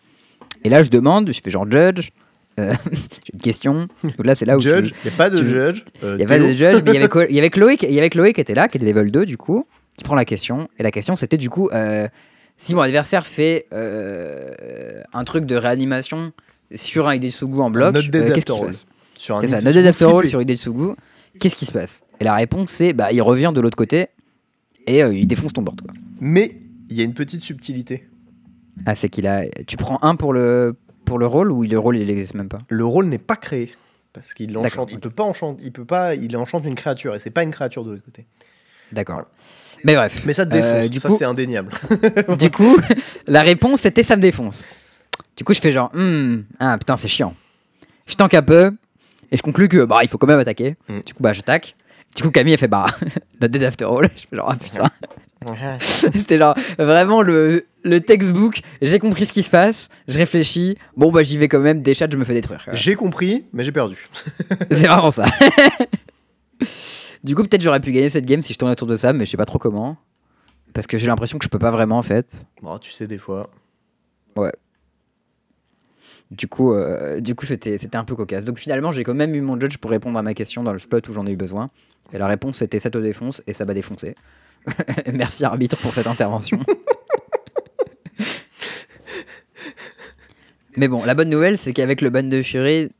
Et 0.65 0.69
là, 0.69 0.83
je 0.83 0.91
demande, 0.91 1.33
je 1.33 1.41
fais 1.43 1.51
genre 1.51 1.71
judge, 1.71 2.11
euh, 2.59 2.73
j'ai 2.93 3.33
une 3.35 3.41
question. 3.41 3.89
Donc 4.03 4.27
là, 4.27 4.35
c'est 4.35 4.45
là 4.45 4.57
où 4.57 4.61
tu- 4.61 4.69
Judge, 4.69 4.93
il 5.05 5.09
n'y 5.09 5.15
a 5.15 5.17
pas 5.17 5.31
de 5.31 5.39
tu- 5.39 5.49
judge. 5.49 5.83
euh, 6.03 6.15
il 6.17 6.21
y 6.21 6.25
avait 6.25 6.39
Théo. 6.39 6.47
des 6.47 6.57
judges, 6.57 6.83
mais 6.85 6.91
il 6.91 6.95
y 6.95 6.97
avait, 7.41 7.51
Chloé, 7.51 7.77
qui- 7.77 7.87
il 7.87 7.93
y 7.95 7.99
avait 7.99 8.11
Chloé 8.11 8.33
qui 8.33 8.41
était 8.41 8.55
là, 8.55 8.69
qui 8.69 8.77
était 8.79 8.87
level 8.87 9.11
2 9.11 9.25
du 9.27 9.37
coup, 9.37 9.67
qui 9.97 10.05
prend 10.05 10.15
la 10.15 10.25
question. 10.25 10.69
Et 10.79 10.83
la 10.83 10.91
question 10.91 11.17
c'était 11.17 11.37
du 11.37 11.51
coup, 11.51 11.69
euh, 11.73 12.07
si 12.57 12.75
mon 12.75 12.81
adversaire 12.83 13.27
fait 13.27 13.67
euh, 13.73 15.03
un 15.13 15.25
truc 15.25 15.45
de 15.47 15.57
réanimation 15.57 16.33
sur 16.75 17.09
un 17.09 17.15
Idetsugu 17.15 17.59
en 17.61 17.71
bloc, 17.71 17.95
euh, 17.97 18.01
qu'est-ce 18.35 18.45
qui 18.47 18.53
se 18.53 18.61
passe 18.61 18.87
Sur 19.19 19.37
un 19.37 19.47
ça, 19.47 19.59
Idetsugu 19.59 19.89
after 19.89 20.29
sur 20.29 20.41
qu'est-ce 21.41 21.55
qui 21.57 21.65
se 21.67 21.73
passe? 21.73 22.03
Et 22.21 22.25
la 22.25 22.35
réponse 22.35 22.71
c'est 22.71 22.93
bah 22.93 23.13
il 23.13 23.23
revient 23.23 23.53
de 23.55 23.61
l'autre 23.61 23.77
côté 23.77 24.09
et 24.87 25.03
euh, 25.03 25.15
il 25.15 25.27
défonce 25.27 25.53
ton 25.53 25.63
board 25.63 25.81
quoi. 25.83 25.93
Mais 26.21 26.59
il 26.91 26.97
y 26.97 27.01
a 27.01 27.05
une 27.05 27.15
petite 27.15 27.43
subtilité. 27.43 28.09
Ah 28.87 28.95
c'est 28.95 29.09
qu'il 29.09 29.27
a 29.27 29.45
tu 29.67 29.77
prends 29.77 29.99
un 30.03 30.17
pour 30.17 30.33
le 30.33 30.75
pour 31.09 31.19
le 31.19 31.27
rôle 31.27 31.51
ou 31.53 31.63
le 31.65 31.79
rôle 31.79 31.97
il 31.97 32.07
n'existe 32.07 32.35
même 32.35 32.49
pas 32.49 32.59
Le 32.69 32.85
rôle 32.85 33.07
n'est 33.07 33.19
pas 33.19 33.37
créé. 33.37 33.73
Parce 34.13 34.35
qu'il 34.35 34.57
enchante. 34.57 34.91
Il 34.93 35.01
peut 35.01 35.11
pas 35.11 35.23
enchanter. 35.25 35.63
Il 35.65 35.73
peut 35.73 35.85
pas. 35.85 36.15
Il 36.15 36.37
enchante 36.37 36.65
une 36.65 36.75
créature 36.75 37.15
et 37.15 37.19
c'est 37.19 37.31
pas 37.31 37.43
une 37.43 37.51
créature 37.51 37.85
de 37.85 37.93
l'autre 37.93 38.05
côté. 38.05 38.27
D'accord. 38.93 39.17
Voilà. 39.17 39.29
Mais 39.85 39.95
bref. 39.95 40.23
Mais 40.25 40.33
ça 40.35 40.45
te 40.47 40.55
Euh, 40.57 40.61
défonce. 40.83 40.91
du 40.91 41.01
ça 41.01 41.09
coup- 41.09 41.17
c'est 41.19 41.25
indéniable. 41.25 41.73
du 42.39 42.51
coup, 42.51 42.77
la 43.27 43.43
réponse 43.43 43.81
c'était 43.83 44.03
ça 44.03 44.17
me 44.17 44.23
défonce. 44.23 44.65
Du 45.37 45.45
coup, 45.45 45.55
je 45.55 45.61
fais 45.61 45.71
genre, 45.73 45.91
Hmm, 45.95 46.43
ah 46.59 46.77
putain, 46.79 46.97
c'est 46.97 47.07
chiant. 47.09 47.35
Je 48.07 48.15
tank 48.17 48.35
un 48.35 48.43
peu 48.43 48.73
et 49.31 49.37
je 49.37 49.43
conclus 49.43 49.69
que 49.69 49.85
bah 49.85 49.99
il 50.03 50.09
faut 50.09 50.19
quand 50.19 50.27
même 50.27 50.41
attaquer. 50.41 50.77
Mm. 50.89 51.01
Du 51.07 51.15
coup, 51.15 51.23
bah 51.23 51.33
je 51.33 51.43
tac. 51.43 51.77
Du 52.17 52.23
coup, 52.23 52.31
Camille 52.31 52.55
elle 52.55 52.59
fait 52.59 52.67
bah 52.69 52.87
la 53.41 53.47
dead 53.49 53.63
after 53.63 53.85
all. 53.85 54.09
Je 54.17 54.27
fais 54.27 54.37
genre 54.37 54.51
ah 54.51 54.57
putain. 54.57 54.91
C'était 55.81 56.39
genre 56.39 56.57
vraiment 56.79 57.23
le, 57.23 57.67
le 57.89 58.01
textbook. 58.01 58.61
J'ai 58.83 58.99
compris 58.99 59.27
ce 59.27 59.33
qui 59.33 59.43
se 59.43 59.51
passe. 59.51 59.89
Je 60.07 60.19
réfléchis. 60.19 60.77
Bon 60.97 61.11
bah 61.11 61.23
j'y 61.23 61.39
vais 61.39 61.49
quand 61.49 61.61
même. 61.61 61.83
Des 61.83 61.95
chats, 61.95 62.09
je 62.11 62.17
me 62.17 62.25
fais 62.25 62.35
détruire. 62.35 62.65
J'ai 62.73 62.95
compris, 62.95 63.45
mais 63.53 63.65
j'ai 63.65 63.73
perdu. 63.73 64.09
C'est 64.71 64.87
vraiment 64.87 65.11
ça. 65.11 65.25
du 67.25 67.35
coup, 67.35 67.43
peut-être 67.43 67.63
j'aurais 67.63 67.81
pu 67.81 67.93
gagner 67.93 68.09
cette 68.09 68.27
game 68.27 68.43
si 68.43 68.53
je 68.53 68.59
tournais 68.59 68.73
autour 68.73 68.89
de 68.89 68.97
ça, 68.97 69.13
mais 69.13 69.25
je 69.27 69.31
sais 69.31 69.37
pas 69.37 69.47
trop 69.47 69.59
comment. 69.59 69.97
Parce 70.75 70.87
que 70.87 70.99
j'ai 70.99 71.07
l'impression 71.07 71.39
que 71.39 71.45
je 71.45 71.51
peux 71.51 71.59
pas 71.59 71.71
vraiment 71.71 71.99
en 71.99 72.03
fait. 72.03 72.45
Bon, 72.63 72.79
tu 72.79 72.93
sais 72.93 73.07
des 73.07 73.19
fois. 73.19 73.51
Du 76.31 76.47
coup, 76.47 76.75
euh, 76.75 77.21
du 77.21 77.35
coup, 77.35 77.47
c'était, 77.47 77.79
c'était 77.79 77.97
un 77.97 78.05
peu 78.05 78.15
cocasse. 78.15 78.45
Donc 78.45 78.59
finalement, 78.59 78.93
j'ai 78.93 79.03
quand 79.03 79.15
même 79.15 79.35
eu 79.35 79.41
mon 79.41 79.59
judge 79.59 79.79
pour 79.79 79.91
répondre 79.91 80.19
à 80.19 80.23
ma 80.23 80.35
question 80.35 80.63
dans 80.63 80.73
le 80.73 80.79
spot 80.79 81.09
où 81.09 81.13
j'en 81.15 81.27
ai 81.27 81.33
eu 81.33 81.37
besoin. 81.37 81.71
Et 82.13 82.19
la 82.19 82.27
réponse 82.27 82.59
c'était 82.59 82.79
ça 82.79 82.91
te 82.91 82.99
défonce 82.99 83.43
et 83.47 83.53
ça 83.53 83.65
m'a 83.65 83.75
défoncé. 83.75 84.15
Merci 85.13 85.45
arbitre 85.45 85.77
pour 85.79 85.95
cette 85.95 86.07
intervention. 86.07 86.61
Mais 90.77 90.89
bon, 90.89 91.05
la 91.05 91.15
bonne 91.15 91.31
nouvelle, 91.31 91.59
c'est 91.59 91.73
qu'avec 91.73 92.01
le 92.01 92.11
ban 92.11 92.23
de 92.23 92.43
Fury, 92.43 92.91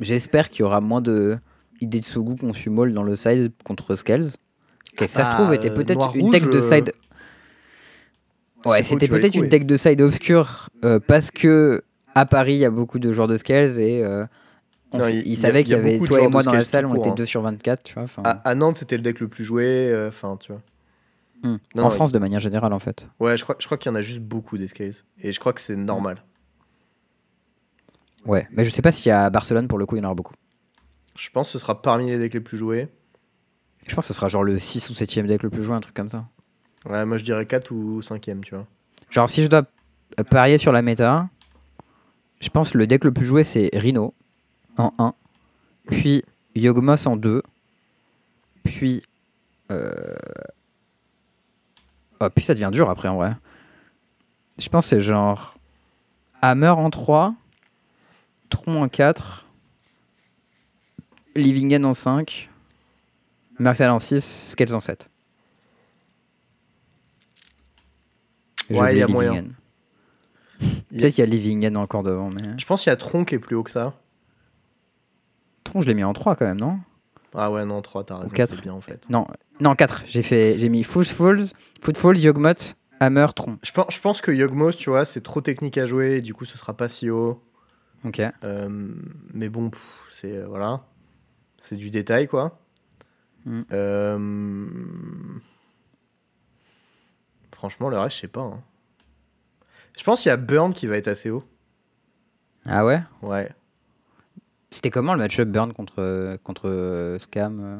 j'espère 0.00 0.50
qu'il 0.50 0.60
y 0.60 0.62
aura 0.64 0.80
moins 0.80 1.00
de 1.00 1.38
Idetsugu 1.80 2.36
consumol 2.36 2.92
dans 2.92 3.02
le 3.02 3.16
side 3.16 3.50
contre 3.64 3.94
Scales. 3.96 4.26
Ça 4.98 5.08
se 5.24 5.30
Ah, 5.30 5.34
trouve, 5.34 5.52
était 5.54 5.70
euh, 5.70 5.74
peut-être 5.74 6.14
une 6.14 6.30
tech 6.30 6.42
de 6.44 6.58
euh, 6.58 6.60
side. 6.60 6.92
Ouais, 8.64 8.78
c'est 8.78 8.82
faux, 8.84 8.94
c'était 9.00 9.08
peut-être 9.08 9.34
une 9.34 9.48
tech 9.48 9.64
de 9.64 9.76
side 9.76 10.00
obscure 10.00 10.68
euh, 10.84 11.00
parce 11.04 11.30
que 11.30 11.82
à 12.14 12.24
Paris, 12.26 12.54
il 12.54 12.58
y 12.58 12.64
a 12.64 12.70
beaucoup 12.70 12.98
de 13.00 13.10
joueurs 13.12 13.26
de 13.26 13.36
Scales 13.36 13.80
et 13.80 14.04
euh, 14.04 14.24
on 14.92 14.98
Non, 14.98 15.08
il- 15.08 15.26
y 15.26 15.32
y 15.32 15.36
qu'il 15.64 15.68
y 15.68 15.74
avait 15.74 15.98
toi 15.98 16.22
et 16.22 16.28
moi 16.28 16.42
dans 16.44 16.52
la 16.52 16.64
salle, 16.64 16.86
on 16.86 16.90
était 16.94 17.02
court, 17.02 17.12
hein. 17.12 17.14
2 17.16 17.26
sur 17.26 17.42
24, 17.42 17.82
tu 17.82 17.94
vois. 17.94 18.04
à 18.44 18.54
Nantes, 18.54 18.76
c'était 18.76 18.96
le 18.96 19.02
deck 19.02 19.18
le 19.18 19.26
plus 19.28 19.44
joué. 19.44 19.64
euh, 19.90 20.08
Enfin, 20.08 20.38
tu 20.40 20.52
vois. 20.52 20.62
Hmm. 21.44 21.58
non, 21.74 21.84
en 21.84 21.88
non, 21.88 21.90
France, 21.90 22.12
de 22.12 22.18
manière 22.18 22.40
générale, 22.40 22.72
en 22.72 22.78
fait. 22.78 23.08
Ouais, 23.20 23.36
je 23.36 23.44
crois, 23.44 23.56
je 23.58 23.66
crois 23.66 23.78
qu'il 23.78 23.90
y 23.90 23.92
en 23.92 23.96
a 23.96 24.00
juste 24.00 24.20
beaucoup 24.20 24.58
des 24.58 24.68
scales. 24.68 24.94
Et 25.20 25.30
je 25.30 25.38
crois 25.38 25.52
que 25.52 25.60
c'est 25.60 25.76
normal. 25.76 26.22
Ouais, 28.26 28.48
mais 28.50 28.64
je 28.64 28.70
sais 28.70 28.82
pas 28.82 28.92
si 28.92 29.10
à 29.10 29.30
Barcelone, 29.30 29.68
pour 29.68 29.78
le 29.78 29.86
coup, 29.86 29.96
il 29.96 29.98
y 29.98 30.02
en 30.02 30.06
aura 30.06 30.14
beaucoup. 30.14 30.34
Je 31.16 31.30
pense 31.30 31.48
que 31.48 31.52
ce 31.52 31.58
sera 31.58 31.80
parmi 31.80 32.10
les 32.10 32.18
decks 32.18 32.34
les 32.34 32.40
plus 32.40 32.58
joués. 32.58 32.88
Je 33.86 33.94
pense 33.94 34.04
que 34.04 34.08
ce 34.08 34.14
sera 34.14 34.28
genre 34.28 34.44
le 34.44 34.58
6 34.58 34.88
ou 34.90 34.94
7ème 34.94 35.26
deck 35.26 35.42
le 35.42 35.50
plus 35.50 35.62
joué, 35.62 35.74
un 35.74 35.80
truc 35.80 35.94
comme 35.94 36.08
ça. 36.08 36.24
Ouais, 36.86 37.04
moi 37.04 37.16
je 37.16 37.24
dirais 37.24 37.46
4 37.46 37.70
ou 37.70 38.00
5ème, 38.00 38.40
tu 38.40 38.54
vois. 38.54 38.66
Genre, 39.10 39.28
si 39.28 39.42
je 39.42 39.48
dois 39.48 39.64
parier 40.30 40.58
sur 40.58 40.72
la 40.72 40.82
méta, 40.82 41.28
je 42.40 42.48
pense 42.48 42.70
que 42.70 42.78
le 42.78 42.86
deck 42.86 43.04
le 43.04 43.12
plus 43.12 43.26
joué, 43.26 43.44
c'est 43.44 43.70
Rhino 43.74 44.14
en 44.76 44.92
1, 44.98 45.14
puis 45.86 46.24
Yogmoth 46.54 47.06
en 47.06 47.16
2, 47.16 47.42
puis. 48.64 49.02
Euh... 49.70 49.94
Oh, 52.26 52.30
puis 52.34 52.44
ça 52.44 52.54
devient 52.54 52.70
dur 52.72 52.88
après 52.90 53.08
en 53.08 53.16
vrai. 53.16 53.32
Je 54.58 54.68
pense 54.68 54.84
que 54.84 54.90
c'est 54.90 55.00
genre. 55.00 55.54
Hammer 56.42 56.68
en 56.68 56.90
3, 56.90 57.34
Tron 58.50 58.82
en 58.82 58.88
4, 58.88 59.46
Livingen 61.34 61.84
en 61.84 61.94
5, 61.94 62.50
Merctal 63.58 63.90
en 63.90 63.98
6, 63.98 64.50
Scales 64.50 64.74
en 64.74 64.80
7. 64.80 65.08
J'ai 68.70 68.78
Ouais, 68.80 68.94
il 68.94 68.98
y 68.98 69.02
a 69.02 69.04
oublié 69.04 69.14
moyen. 69.14 69.32
Livingen. 69.32 69.54
Il 70.60 70.68
y 70.68 70.98
a- 70.98 71.00
Peut-être 71.02 71.14
qu'il 71.14 71.24
y 71.24 71.26
a 71.26 71.30
Livingen 71.30 71.76
encore 71.76 72.02
devant, 72.02 72.30
mais. 72.30 72.42
Je 72.58 72.64
pense 72.66 72.82
qu'il 72.82 72.90
y 72.90 72.92
a 72.92 72.96
Tron 72.96 73.24
qui 73.24 73.34
est 73.34 73.38
plus 73.38 73.56
haut 73.56 73.62
que 73.62 73.70
ça. 73.70 73.94
Tron, 75.64 75.80
je 75.80 75.88
l'ai 75.88 75.94
mis 75.94 76.04
en 76.04 76.12
3 76.12 76.36
quand 76.36 76.44
même, 76.46 76.60
non? 76.60 76.78
Ah 77.34 77.50
ouais, 77.50 77.64
non, 77.64 77.82
3, 77.82 78.04
t'as 78.04 78.16
raison, 78.18 78.28
quatre. 78.30 78.50
c'est 78.50 78.60
bien 78.60 78.72
en 78.72 78.80
fait. 78.80 79.08
Non, 79.10 79.26
non 79.60 79.74
4. 79.74 80.04
J'ai 80.06 80.22
fait, 80.22 80.58
j'ai 80.58 80.68
mis 80.68 80.84
Footfalls, 80.84 81.46
Footfalls, 81.82 82.18
Yogmoth, 82.18 82.76
Hammer, 83.00 83.26
Tron. 83.34 83.58
Je 83.62 83.72
pense, 83.72 83.86
je 83.94 84.00
pense 84.00 84.20
que 84.20 84.30
Yogmoth, 84.30 84.76
tu 84.76 84.90
vois, 84.90 85.04
c'est 85.04 85.20
trop 85.20 85.40
technique 85.40 85.76
à 85.78 85.86
jouer, 85.86 86.16
et 86.16 86.20
du 86.20 86.32
coup 86.34 86.44
ce 86.44 86.56
sera 86.56 86.76
pas 86.76 86.88
si 86.88 87.10
haut. 87.10 87.42
Ok. 88.04 88.20
Euh, 88.44 88.68
mais 89.32 89.48
bon, 89.48 89.70
c'est 90.10 90.36
euh, 90.36 90.46
voilà, 90.46 90.84
c'est 91.58 91.76
du 91.76 91.90
détail 91.90 92.28
quoi. 92.28 92.60
Mm. 93.46 93.62
Euh, 93.72 94.18
Franchement, 97.54 97.88
le 97.88 97.98
reste, 97.98 98.16
je 98.16 98.20
sais 98.22 98.28
pas. 98.28 98.42
hein. 98.42 98.62
Je 99.96 100.02
pense 100.04 100.22
qu'il 100.22 100.28
y 100.28 100.32
a 100.32 100.36
Burn 100.36 100.74
qui 100.74 100.86
va 100.86 100.96
être 100.96 101.08
assez 101.08 101.30
haut. 101.30 101.44
Ah 102.66 102.84
ouais? 102.84 103.00
Ouais. 103.22 103.50
C'était 104.74 104.90
comment 104.90 105.12
le 105.14 105.20
match-up 105.20 105.48
Burn 105.48 105.72
contre, 105.72 106.36
contre 106.42 106.68
euh, 106.68 107.16
Scam 107.20 107.60
euh 107.62 107.78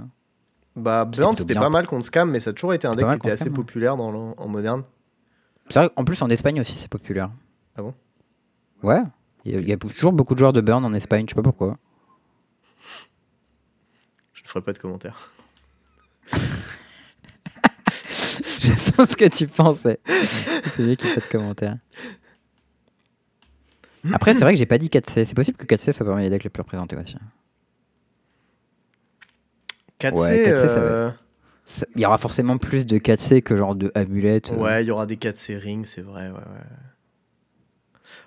Bah, 0.76 1.04
Burn, 1.04 1.34
c'était 1.34 1.54
pas 1.54 1.68
mal 1.68 1.88
contre 1.88 2.06
Scam, 2.06 2.30
mais 2.30 2.38
ça 2.38 2.50
a 2.50 2.52
toujours 2.52 2.72
été 2.72 2.86
un 2.86 2.94
deck 2.94 3.04
qui 3.08 3.14
était 3.16 3.30
assez 3.32 3.44
Scam, 3.44 3.54
populaire 3.54 3.96
dans 3.96 4.12
le- 4.12 4.34
en 4.40 4.46
moderne. 4.48 4.84
Vrai 5.70 5.90
qu'en 5.94 6.04
plus 6.04 6.22
en 6.22 6.30
Espagne 6.30 6.60
aussi 6.60 6.76
c'est 6.76 6.88
populaire. 6.88 7.30
Ah 7.76 7.82
bon? 7.82 7.94
Ouais. 8.84 9.02
Il 9.44 9.52
y, 9.54 9.56
a, 9.56 9.60
il 9.60 9.68
y 9.68 9.72
a 9.72 9.76
toujours 9.76 10.12
beaucoup 10.12 10.34
de 10.34 10.38
joueurs 10.38 10.52
de 10.52 10.60
Burn 10.60 10.84
en 10.84 10.94
Espagne, 10.94 11.24
je 11.26 11.30
sais 11.30 11.34
pas 11.34 11.42
pourquoi. 11.42 11.76
Je 14.32 14.42
ne 14.42 14.46
ferai 14.48 14.60
pas 14.62 14.72
de 14.72 14.78
commentaire. 14.78 15.30
je 16.32 16.32
sais 17.90 19.06
ce 19.06 19.16
que 19.16 19.28
tu 19.28 19.46
pensais. 19.48 19.98
c'est 20.06 20.84
bien 20.84 20.94
qu'il 20.94 21.06
n'y 21.08 21.12
ait 21.12 21.16
pas 21.16 21.20
de 21.26 21.30
commentaires. 21.32 21.78
Après, 24.12 24.34
c'est 24.34 24.40
vrai 24.44 24.52
que 24.52 24.58
j'ai 24.58 24.66
pas 24.66 24.78
dit 24.78 24.88
4C. 24.88 25.24
C'est 25.24 25.34
possible 25.34 25.56
que 25.56 25.64
4C 25.66 25.92
soit 25.92 26.04
parmi 26.04 26.22
les 26.24 26.30
decks 26.30 26.44
les 26.44 26.50
plus 26.50 26.60
représentés 26.62 26.96
aussi. 26.96 27.16
4C, 29.98 30.12
Ouais, 30.14 30.42
4C, 30.44 30.68
ça 30.68 30.80
va 30.80 30.86
euh, 30.86 31.10
Ça- 31.64 31.86
Il 31.94 32.02
y 32.02 32.06
aura 32.06 32.18
forcément 32.18 32.58
plus 32.58 32.84
de 32.84 32.98
4C 32.98 33.40
que 33.42 33.56
genre 33.56 33.74
de 33.74 33.90
amulette. 33.94 34.52
euh. 34.52 34.56
Ouais, 34.56 34.84
il 34.84 34.88
y 34.88 34.90
aura 34.90 35.06
des 35.06 35.16
4C 35.16 35.56
rings, 35.56 35.86
c'est 35.86 36.02
vrai, 36.02 36.28
ouais, 36.28 36.34
ouais. 36.36 36.66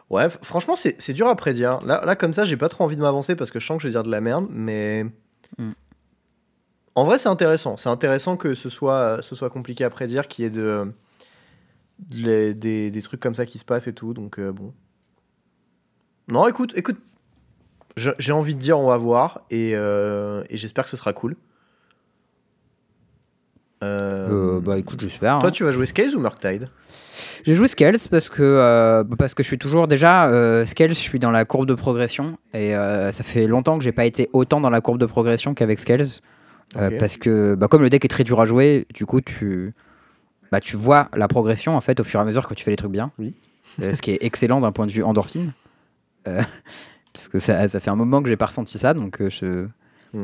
Ouais, 0.09 0.28
f- 0.28 0.38
franchement, 0.41 0.75
c'est 0.78 0.99
c'est 1.01 1.13
dur 1.13 1.28
à 1.28 1.36
prédire. 1.36 1.80
Là, 1.86 2.03
là, 2.05 2.15
comme 2.15 2.34
ça, 2.34 2.45
j'ai 2.45 2.55
pas 2.57 2.69
trop 2.69 2.86
envie 2.86 2.95
de 2.95 3.01
m'avancer 3.01 3.36
parce 3.36 3.51
que 3.51 3.59
je 3.59 3.65
sens 3.65 3.78
que 3.78 3.84
je 3.84 3.89
vais 3.89 3.91
dire 3.91 4.03
de 4.03 4.09
la 4.09 4.21
merde, 4.21 4.47
mais. 4.49 5.03
Mm. 5.57 5.71
En 6.95 7.03
vrai, 7.03 7.19
c'est 7.19 7.30
intéressant. 7.30 7.78
C'est 7.78 7.89
intéressant 7.89 8.38
que 8.38 8.53
ce 8.55 8.69
soit, 8.69 9.21
ce 9.21 9.36
soit 9.36 9.49
compliqué 9.51 9.84
à 9.84 9.89
prédire, 9.91 10.28
qu'il 10.28 10.45
y 10.45 10.47
ait 10.47 10.49
de, 10.49 10.91
des, 11.99 12.89
des 12.89 13.01
trucs 13.03 13.19
comme 13.19 13.36
ça 13.36 13.45
qui 13.45 13.59
se 13.59 13.65
passent 13.65 13.88
et 13.88 13.93
tout, 13.93 14.13
donc 14.15 14.39
euh, 14.39 14.51
bon. 14.51 14.73
Non, 16.28 16.47
écoute, 16.47 16.73
écoute. 16.75 16.97
J'ai 17.95 18.32
envie 18.32 18.53
de 18.53 18.59
dire, 18.59 18.78
on 18.78 18.88
va 18.88 18.97
voir, 18.97 19.41
et, 19.49 19.71
euh, 19.73 20.43
et 20.51 20.57
j'espère 20.57 20.84
que 20.84 20.89
ce 20.91 20.97
sera 20.97 21.13
cool. 21.13 21.36
Euh, 23.84 24.28
Euh, 24.57 24.59
bah 24.59 24.78
écoute, 24.78 25.01
j'espère. 25.01 25.39
toi, 25.39 25.49
hein. 25.49 25.51
tu 25.51 25.63
vas 25.63 25.71
jouer 25.71 25.86
Scales 25.86 26.15
ou 26.15 26.19
Murktide? 26.19 26.69
J'ai 27.45 27.55
joué 27.55 27.67
Scales 27.67 27.97
parce 28.11 28.30
que, 28.30 28.43
euh, 28.43 29.03
parce 29.17 29.34
que 29.34 29.41
je 29.41 29.47
suis 29.47 29.57
toujours 29.57 29.88
déjà 29.88 30.28
euh, 30.28 30.65
Scales, 30.65 30.89
je 30.89 30.93
suis 30.95 31.17
dans 31.19 31.32
la 31.32 31.45
courbe 31.45 31.65
de 31.65 31.73
progression 31.73 32.38
et 32.53 32.73
ça 32.73 33.23
fait 33.23 33.47
longtemps 33.47 33.78
que 33.78 33.84
j'ai 33.84 33.91
pas 33.91 34.05
été 34.05 34.30
autant 34.34 34.61
dans 34.61 34.69
la 34.69 34.82
courbe 34.82 34.99
de 34.99 35.05
progression 35.05 35.53
qu'avec 35.53 35.80
Scales 35.80 36.07
parce 36.99 37.17
que 37.17 37.55
bah, 37.55 37.67
comme 37.67 37.82
le 37.82 37.89
deck 37.89 38.05
est 38.05 38.09
très 38.09 38.23
dur 38.23 38.39
à 38.41 38.45
jouer, 38.45 38.86
du 38.93 39.05
coup 39.05 39.21
tu 39.21 39.73
bah, 40.51 40.59
tu 40.59 40.78
vois 40.78 41.09
la 41.15 41.28
progression 41.28 41.75
en 41.75 41.82
fait 41.82 41.99
au 41.99 42.03
fur 42.03 42.19
et 42.19 42.23
à 42.23 42.25
mesure 42.25 42.47
que 42.47 42.53
tu 42.53 42.63
fais 42.63 42.71
les 42.71 42.78
trucs 42.78 42.91
bien. 42.91 43.11
Oui. 43.17 43.34
Ce 43.80 44.01
qui 44.01 44.11
est 44.11 44.19
excellent 44.21 44.59
d'un 44.59 44.71
point 44.71 44.86
de 44.86 44.91
vue 44.91 45.03
endorphine. 45.03 45.53
Euh, 46.28 46.41
parce 47.13 47.28
que 47.30 47.39
ça, 47.39 47.67
ça 47.67 47.80
fait 47.80 47.89
un 47.89 47.95
moment 47.95 48.21
que 48.21 48.30
j'ai 48.30 48.38
pas 48.38 48.45
ressenti 48.47 48.78
ça 48.78 48.93
donc 48.93 49.21
euh, 49.21 49.30
je, 49.30 49.67
Mm. 50.13 50.23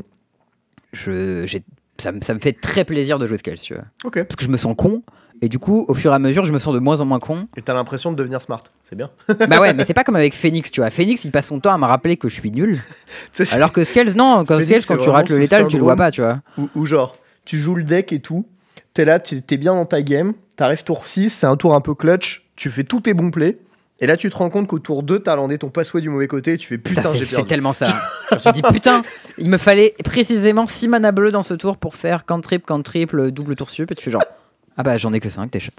je 0.93 1.45
j'ai 1.45 1.64
ça, 1.99 2.12
me- 2.12 2.22
ça 2.22 2.34
me 2.34 2.39
fait 2.39 2.54
très 2.54 2.86
plaisir 2.86 3.20
de 3.20 3.28
jouer 3.28 3.38
Scales, 3.38 3.60
tu 3.60 3.74
vois. 3.76 3.84
Ok. 4.04 4.24
Parce 4.24 4.36
que 4.36 4.43
je 4.43 4.49
me 4.49 4.58
sens 4.58 4.74
con 4.78 5.04
et 5.41 5.49
du 5.49 5.60
coup 5.60 5.86
au 5.88 5.93
fur 5.93 6.12
et 6.12 6.16
à 6.16 6.20
mesure 6.20 6.45
je 6.45 6.54
me 6.54 6.58
sens 6.60 6.74
de 6.74 6.80
moins 6.80 6.99
en 7.01 7.06
moins 7.06 7.20
con 7.20 7.47
Et 7.58 7.62
t'as 7.62 7.74
l'impression 7.74 8.12
de 8.12 8.16
devenir 8.18 8.41
smart, 8.41 8.64
c'est 8.84 8.95
bien. 8.95 9.10
bah 9.49 9.60
ouais, 9.60 9.74
mais 9.74 9.86
c'est 9.86 9.93
pas 9.93 10.04
comme 10.04 10.16
avec 10.16 10.34
Phoenix, 10.34 10.72
tu 10.72 10.82
vois. 10.82 10.89
Phoenix, 10.89 11.24
il 11.26 11.32
passe 11.32 11.47
son 11.47 11.60
temps 11.60 11.74
à 11.74 11.78
me 11.78 11.86
rappeler 11.86 12.18
que 12.18 12.30
je 12.30 12.39
suis 12.39 12.51
nul. 12.51 12.80
Alors 13.51 13.72
que 13.72 13.84
Scales, 13.84 14.14
non, 14.16 14.43
quand 14.45 14.60
Phoenix, 14.60 14.86
Scales, 14.86 14.97
quand 14.97 15.04
tu 15.04 15.10
rates 15.10 15.30
le 15.30 15.38
létal, 15.38 15.68
tu 15.68 15.78
le 15.78 15.84
vois 15.84 15.95
pas, 15.95 16.12
tu 16.12 16.22
vois. 16.22 16.41
Ou, 16.58 16.70
ou 16.76 16.86
genre, 16.86 17.18
tu 17.45 17.60
joues 17.60 17.76
le 17.76 17.84
deck 17.84 18.12
et 18.14 18.20
tout, 18.20 18.45
t'es 18.93 19.06
là, 19.06 19.20
tu- 19.20 19.41
t'es 19.41 19.58
bien 19.58 19.74
dans 19.76 19.86
ta 19.86 20.01
game, 20.01 20.34
t'arrives 20.56 20.84
tour 20.84 21.08
6, 21.08 21.30
c'est 21.32 21.45
un 21.47 21.58
tour 21.58 21.74
un 21.76 21.82
peu 21.82 21.93
clutch, 21.95 22.47
tu 22.56 22.70
fais 22.70 22.84
tous 22.84 23.01
tes 23.01 23.14
bons 23.14 23.32
plays, 23.32 23.58
et 24.04 24.06
là 24.08 24.18
tu 24.18 24.30
te 24.30 24.36
rends 24.36 24.49
compte 24.49 24.68
qu'au 24.68 24.80
tour 24.80 25.01
2, 25.01 25.20
t'as 25.20 25.36
landé 25.38 25.58
ton 25.58 25.70
passway 25.70 26.01
du 26.01 26.10
mauvais 26.10 26.28
côté, 26.28 26.54
et 26.54 26.58
tu 26.58 26.68
fais 26.68 26.78
putain, 26.78 27.01
Putain, 27.01 27.14
j'ai 27.14 27.20
c'est 27.20 27.26
c'est 27.26 27.36
perdu. 27.38 27.47
tellement 27.47 27.72
ça. 27.72 27.86
Genre, 28.32 28.41
tu 28.41 28.51
dis 28.51 28.62
putain, 28.62 29.01
il 29.38 29.49
me 29.49 29.58
fallait 29.58 29.95
précisément 30.04 30.68
6 30.68 30.89
mana 30.89 31.14
bleus 31.14 31.32
dans 31.32 31.41
ce 31.41 31.54
tour 31.54 31.78
pour 31.78 31.95
faire 31.95 32.26
cantrip, 32.26 32.66
cantrip, 32.66 33.16
double 33.16 33.56
tour 33.56 33.70
sup. 33.70 33.91
Et 33.91 33.95
tu 33.95 34.04
fais 34.04 34.12
genre, 34.12 34.24
ah 34.78 34.84
bah 34.84 34.98
j'en 34.98 35.14
ai 35.14 35.20
que 35.20 35.30
5, 35.30 35.52
t'es 35.52 35.60
shot. 35.60 35.72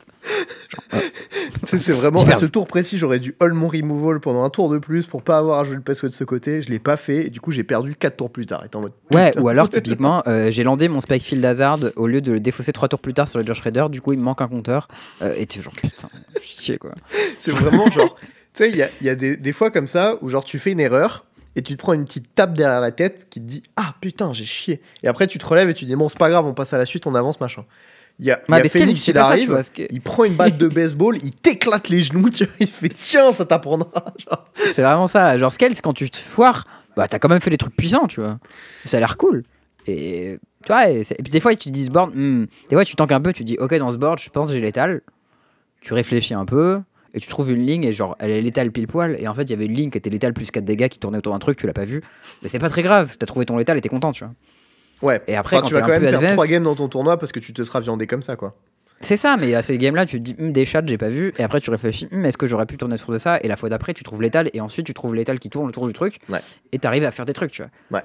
Tu 1.60 1.66
sais, 1.66 1.78
c'est 1.78 1.92
vraiment 1.92 2.22
à 2.22 2.34
ce 2.34 2.46
tour 2.46 2.66
précis, 2.66 2.98
j'aurais 2.98 3.20
dû 3.20 3.34
all 3.40 3.52
mon 3.52 3.68
removal 3.68 4.20
pendant 4.20 4.44
un 4.44 4.50
tour 4.50 4.68
de 4.68 4.78
plus 4.78 5.06
pour 5.06 5.22
pas 5.22 5.38
avoir 5.38 5.60
à 5.60 5.64
jouer 5.64 5.76
le 5.76 5.80
passway 5.82 6.08
de 6.08 6.14
ce 6.14 6.24
côté. 6.24 6.62
Je 6.62 6.70
l'ai 6.70 6.78
pas 6.78 6.96
fait, 6.96 7.26
et 7.26 7.30
du 7.30 7.40
coup 7.40 7.50
j'ai 7.50 7.64
perdu 7.64 7.94
4 7.94 8.16
tours 8.16 8.30
plus 8.30 8.46
tard. 8.46 8.64
En 8.74 8.80
mode, 8.80 8.92
Ouais, 9.12 9.36
ou 9.38 9.48
alors 9.48 9.68
typiquement, 9.70 10.22
euh, 10.26 10.50
j'ai 10.50 10.62
landé 10.62 10.88
mon 10.88 11.00
Spikefield 11.00 11.44
Hazard 11.44 11.78
au 11.96 12.06
lieu 12.06 12.20
de 12.20 12.32
le 12.32 12.40
défausser 12.40 12.72
3 12.72 12.88
tours 12.88 13.00
plus 13.00 13.14
tard 13.14 13.28
sur 13.28 13.38
le 13.38 13.46
Josh 13.46 13.58
Shredder, 13.58 13.86
du 13.90 14.00
coup 14.00 14.12
il 14.12 14.18
me 14.18 14.24
manque 14.24 14.40
un 14.40 14.48
compteur. 14.48 14.88
Euh, 15.22 15.34
et 15.36 15.46
tu 15.46 15.62
genre 15.62 15.72
putain, 15.72 16.08
chier 16.42 16.78
quoi. 16.78 16.92
C'est 17.38 17.52
vraiment 17.52 17.88
genre. 17.90 18.16
Tu 18.54 18.64
sais, 18.64 18.70
il 18.70 18.76
y 18.76 18.82
a, 18.82 18.88
il 19.00 19.06
y 19.06 19.10
a 19.10 19.16
des, 19.16 19.36
des 19.36 19.52
fois 19.52 19.70
comme 19.70 19.88
ça 19.88 20.16
où 20.20 20.28
genre 20.28 20.44
tu 20.44 20.58
fais 20.58 20.72
une 20.72 20.80
erreur 20.80 21.24
et 21.56 21.62
tu 21.62 21.74
te 21.74 21.78
prends 21.78 21.92
une 21.92 22.04
petite 22.04 22.34
tape 22.34 22.54
derrière 22.54 22.80
la 22.80 22.92
tête 22.92 23.28
qui 23.30 23.40
te 23.40 23.46
dit 23.46 23.62
Ah 23.76 23.94
putain, 24.00 24.32
j'ai 24.32 24.44
chié. 24.44 24.80
Et 25.02 25.08
après 25.08 25.26
tu 25.26 25.38
te 25.38 25.46
relèves 25.46 25.70
et 25.70 25.74
tu 25.74 25.84
dis 25.84 25.96
Bon, 25.96 26.08
c'est 26.08 26.18
pas 26.18 26.30
grave, 26.30 26.46
on 26.46 26.54
passe 26.54 26.72
à 26.72 26.78
la 26.78 26.86
suite, 26.86 27.06
on 27.06 27.14
avance, 27.14 27.40
machin. 27.40 27.64
Il 28.20 28.26
y 28.26 28.30
a, 28.30 28.40
il 28.48 28.54
y 28.54 28.58
a 28.58 28.68
c'est 28.68 28.80
il 28.80 28.96
ça, 28.96 29.36
vois. 29.46 29.62
que- 29.62 30.00
prend 30.00 30.24
une 30.24 30.34
batte 30.34 30.56
de 30.56 30.68
baseball, 30.68 31.18
il 31.22 31.32
t'éclate 31.32 31.88
les 31.88 32.02
genoux, 32.02 32.30
tu 32.30 32.44
vois, 32.44 32.54
il 32.60 32.68
fait 32.68 32.92
Tiens, 32.96 33.32
ça 33.32 33.44
t'apprendra. 33.44 34.14
C'est 34.54 34.82
vraiment 34.82 35.08
ça. 35.08 35.36
Genre 35.36 35.52
Scales, 35.52 35.74
quand 35.82 35.92
tu 35.92 36.08
te 36.08 36.16
foires, 36.16 36.64
bah 36.96 37.08
t'as 37.08 37.18
quand 37.18 37.28
même 37.28 37.40
fait 37.40 37.50
des 37.50 37.56
trucs 37.56 37.74
puissants, 37.76 38.06
tu 38.06 38.20
vois. 38.20 38.38
Ça 38.84 38.98
a 38.98 39.00
l'air 39.00 39.16
cool. 39.16 39.42
Et 39.88 40.38
tu 40.64 40.68
vois, 40.68 40.88
et, 40.88 41.02
puis 41.02 41.30
des 41.30 41.40
fois 41.40 41.54
tu 41.56 41.68
te 41.68 41.74
dis 41.74 41.86
ce 41.86 41.90
board, 41.90 42.12
hmm. 42.14 42.46
des 42.70 42.76
fois 42.76 42.84
tu 42.84 42.94
tankes 42.94 43.12
un 43.12 43.20
peu, 43.20 43.32
tu 43.32 43.42
dis 43.42 43.56
ok 43.58 43.74
dans 43.74 43.90
ce 43.90 43.96
board, 43.96 44.20
je 44.20 44.30
pense 44.30 44.46
que 44.46 44.52
j'ai 44.54 44.60
l'étal. 44.60 45.00
Tu 45.80 45.92
réfléchis 45.92 46.34
un 46.34 46.44
peu. 46.44 46.80
Et 47.16 47.20
tu 47.20 47.28
trouves 47.28 47.52
une 47.52 47.64
ligne 47.64 47.84
et 47.84 47.92
genre 47.92 48.16
elle 48.18 48.30
est 48.30 48.40
létale 48.40 48.72
pile 48.72 48.88
poil 48.88 49.16
et 49.20 49.28
en 49.28 49.34
fait 49.34 49.44
il 49.44 49.50
y 49.50 49.52
avait 49.52 49.66
une 49.66 49.74
ligne 49.74 49.90
qui 49.90 49.98
était 49.98 50.10
létale 50.10 50.34
plus 50.34 50.50
4 50.50 50.64
dégâts 50.64 50.88
qui 50.88 50.98
tournait 50.98 51.18
autour 51.18 51.32
d'un 51.32 51.38
truc 51.38 51.56
tu 51.56 51.64
l'as 51.64 51.72
pas 51.72 51.84
vu 51.84 52.02
mais 52.42 52.48
c'est 52.48 52.58
pas 52.58 52.68
très 52.68 52.82
grave 52.82 53.16
t'as 53.16 53.26
trouvé 53.26 53.46
ton 53.46 53.56
létal 53.56 53.78
et 53.78 53.80
t'es 53.80 53.88
content 53.88 54.10
tu 54.10 54.24
vois 54.24 54.34
ouais. 55.02 55.22
Et 55.26 55.36
après, 55.36 55.56
Enfin, 55.56 55.62
quand 55.62 55.68
tu 55.68 55.74
vas 55.74 55.80
quand 55.82 55.88
même 55.88 56.02
perdre 56.02 56.18
advanced- 56.18 56.34
3 56.34 56.46
games 56.46 56.62
dans 56.64 56.74
ton 56.74 56.88
tournoi 56.88 57.18
parce 57.18 57.32
que 57.32 57.40
tu 57.40 57.52
te 57.52 57.62
seras 57.64 57.80
viandé 57.80 58.06
comme 58.06 58.22
ça, 58.22 58.36
quoi. 58.36 58.56
C'est 59.00 59.16
ça, 59.18 59.36
mais 59.38 59.54
à 59.54 59.60
ces 59.62 59.76
games-là, 59.76 60.06
tu 60.06 60.18
te 60.18 60.22
dis, 60.22 60.36
Hum, 60.40 60.52
des 60.52 60.64
chats, 60.64 60.82
j'ai 60.86 60.96
pas 60.96 61.08
vu. 61.08 61.32
Et 61.38 61.42
après, 61.42 61.60
tu 61.60 61.68
réfléchis, 61.70 62.08
Hum, 62.12 62.24
est-ce 62.24 62.38
que 62.38 62.46
j'aurais 62.46 62.64
pu 62.66 62.76
tourner 62.76 62.94
autour 62.94 63.12
de 63.12 63.18
ça? 63.18 63.38
Et 63.42 63.48
la 63.48 63.56
fois 63.56 63.68
d'après, 63.68 63.92
tu 63.92 64.02
trouves 64.04 64.22
l'étal. 64.22 64.48
Et 64.54 64.60
ensuite, 64.60 64.86
tu 64.86 64.94
trouves 64.94 65.14
l'étal 65.14 65.38
qui 65.38 65.50
tourne 65.50 65.68
autour 65.68 65.86
du 65.86 65.92
truc. 65.92 66.18
Ouais. 66.28 66.40
Et 66.72 66.78
t'arrives 66.78 67.04
à 67.04 67.10
faire 67.10 67.26
des 67.26 67.32
trucs, 67.34 67.50
tu 67.50 67.62
vois. 67.62 67.70
Ouais. 67.98 68.04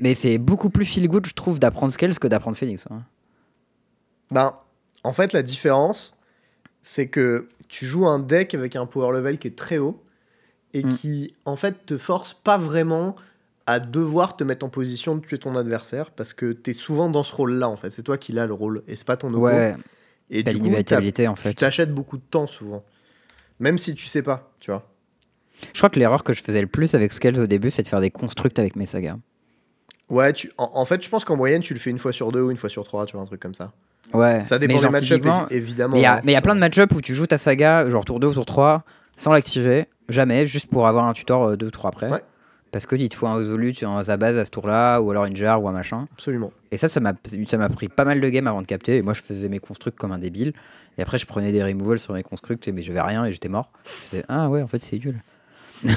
Mais 0.00 0.14
c'est 0.14 0.38
beaucoup 0.38 0.68
plus 0.70 0.84
feel 0.84 1.06
good, 1.08 1.26
je 1.26 1.34
trouve, 1.34 1.60
d'apprendre 1.60 1.92
Scales 1.92 2.18
que 2.18 2.26
d'apprendre 2.26 2.56
Phoenix. 2.56 2.86
hein. 2.90 3.02
Ben, 4.30 4.54
en 5.04 5.12
fait, 5.12 5.32
la 5.32 5.42
différence, 5.42 6.16
c'est 6.82 7.06
que 7.08 7.48
tu 7.68 7.86
joues 7.86 8.06
un 8.06 8.18
deck 8.18 8.54
avec 8.54 8.74
un 8.76 8.86
power 8.86 9.12
level 9.16 9.38
qui 9.38 9.48
est 9.48 9.56
très 9.56 9.78
haut 9.78 10.02
et 10.74 10.82
Mm. 10.84 10.92
qui, 10.94 11.34
en 11.44 11.56
fait, 11.56 11.86
te 11.86 11.96
force 11.98 12.32
pas 12.34 12.58
vraiment 12.58 13.14
à 13.66 13.80
devoir 13.80 14.36
te 14.36 14.44
mettre 14.44 14.64
en 14.64 14.68
position 14.68 15.16
de 15.16 15.20
tuer 15.20 15.38
ton 15.38 15.56
adversaire 15.56 16.10
parce 16.12 16.32
que 16.32 16.52
t'es 16.52 16.72
souvent 16.72 17.08
dans 17.10 17.22
ce 17.24 17.34
rôle-là, 17.34 17.68
en 17.68 17.76
fait. 17.76 17.90
C'est 17.90 18.02
toi 18.02 18.16
qui 18.16 18.32
l'as 18.32 18.46
le 18.46 18.52
rôle 18.54 18.82
et 18.86 18.94
c'est 18.96 19.06
pas 19.06 19.16
ton 19.16 19.28
oppo. 19.28 19.40
Ouais, 19.40 19.74
et 20.30 20.42
du 20.42 20.58
coup, 20.60 20.66
en 20.68 21.34
tu 21.34 21.42
fait. 21.42 21.54
t'achètes 21.54 21.92
beaucoup 21.94 22.16
de 22.16 22.22
temps 22.22 22.46
souvent. 22.46 22.84
Même 23.58 23.78
si 23.78 23.94
tu 23.94 24.06
sais 24.06 24.22
pas, 24.22 24.52
tu 24.60 24.70
vois. 24.70 24.86
Je 25.72 25.78
crois 25.78 25.88
que 25.88 25.98
l'erreur 25.98 26.22
que 26.22 26.32
je 26.32 26.42
faisais 26.42 26.60
le 26.60 26.66
plus 26.66 26.94
avec 26.94 27.12
Scales 27.12 27.40
au 27.40 27.46
début, 27.46 27.70
c'est 27.70 27.82
de 27.82 27.88
faire 27.88 28.00
des 28.00 28.10
constructs 28.10 28.58
avec 28.58 28.76
mes 28.76 28.86
sagas. 28.86 29.16
Ouais, 30.10 30.32
tu... 30.32 30.52
en, 30.58 30.70
en 30.74 30.84
fait, 30.84 31.02
je 31.02 31.08
pense 31.08 31.24
qu'en 31.24 31.36
moyenne, 31.36 31.62
tu 31.62 31.74
le 31.74 31.80
fais 31.80 31.90
une 31.90 31.98
fois 31.98 32.12
sur 32.12 32.30
deux 32.30 32.42
ou 32.42 32.50
une 32.50 32.56
fois 32.56 32.68
sur 32.68 32.84
trois, 32.84 33.06
tu 33.06 33.14
vois, 33.14 33.22
un 33.22 33.26
truc 33.26 33.40
comme 33.40 33.54
ça. 33.54 33.72
Ouais, 34.14 34.44
Ça 34.44 34.58
dépend 34.58 34.74
des 34.74 34.98
évi- 34.98 35.46
évidemment. 35.50 35.94
Mais 35.94 36.00
il 36.00 36.04
y 36.04 36.06
a, 36.06 36.16
hein. 36.18 36.22
y 36.24 36.40
plein 36.40 36.54
de 36.54 36.60
match-up 36.60 36.92
où 36.94 37.00
tu 37.00 37.14
joues 37.14 37.26
ta 37.26 37.38
saga, 37.38 37.88
genre 37.90 38.04
tour 38.04 38.20
2 38.20 38.28
ou 38.28 38.34
tour 38.34 38.46
3, 38.46 38.84
sans 39.16 39.32
l'activer, 39.32 39.86
jamais, 40.08 40.46
juste 40.46 40.70
pour 40.70 40.86
avoir 40.86 41.06
un 41.06 41.12
tutor 41.12 41.56
2 41.56 41.70
tours 41.70 41.86
après. 41.86 42.10
Ouais. 42.10 42.22
Parce 42.76 42.86
qu'il 42.86 43.08
te 43.08 43.14
faut 43.14 43.26
un 43.26 43.36
Ozolut 43.36 43.72
dans 43.80 44.02
sa 44.02 44.18
base 44.18 44.36
à 44.36 44.44
ce 44.44 44.50
tour-là, 44.50 45.00
ou 45.00 45.10
alors 45.10 45.24
une 45.24 45.34
jar 45.34 45.62
ou 45.62 45.68
un 45.70 45.72
machin. 45.72 46.08
Absolument. 46.12 46.52
Et 46.70 46.76
ça, 46.76 46.88
ça 46.88 47.00
m'a 47.00 47.14
pris 47.14 47.88
pas 47.88 48.04
mal 48.04 48.20
de 48.20 48.28
games 48.28 48.46
avant 48.46 48.60
de 48.60 48.66
capter. 48.66 48.98
Et 48.98 49.02
moi, 49.02 49.14
je 49.14 49.22
faisais 49.22 49.48
mes 49.48 49.60
constructs 49.60 49.98
comme 49.98 50.12
un 50.12 50.18
débile. 50.18 50.52
Et 50.98 51.00
après, 51.00 51.16
je 51.16 51.24
prenais 51.24 51.52
des 51.52 51.64
removals 51.64 51.98
sur 51.98 52.12
mes 52.12 52.22
constructs, 52.22 52.68
mais 52.68 52.82
j'avais 52.82 53.00
rien 53.00 53.24
et 53.24 53.32
j'étais 53.32 53.48
mort. 53.48 53.72
Je 54.12 54.18
ah 54.28 54.50
ouais, 54.50 54.60
en 54.60 54.66
fait, 54.66 54.82
c'est 54.82 54.98
nul. 54.98 55.22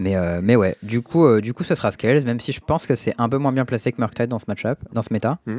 mais, 0.00 0.16
euh, 0.16 0.40
mais 0.42 0.56
ouais, 0.56 0.74
du 0.82 1.00
coup, 1.00 1.24
euh, 1.24 1.40
du 1.40 1.54
coup, 1.54 1.62
ce 1.62 1.76
sera 1.76 1.92
Scales, 1.92 2.24
même 2.24 2.40
si 2.40 2.50
je 2.50 2.58
pense 2.58 2.88
que 2.88 2.96
c'est 2.96 3.14
un 3.18 3.28
peu 3.28 3.38
moins 3.38 3.52
bien 3.52 3.66
placé 3.66 3.92
que 3.92 4.00
Murktide 4.00 4.26
dans 4.26 4.40
ce 4.40 4.46
match-up, 4.48 4.80
dans 4.90 5.02
ce 5.02 5.12
méta. 5.12 5.38
Mm. 5.46 5.58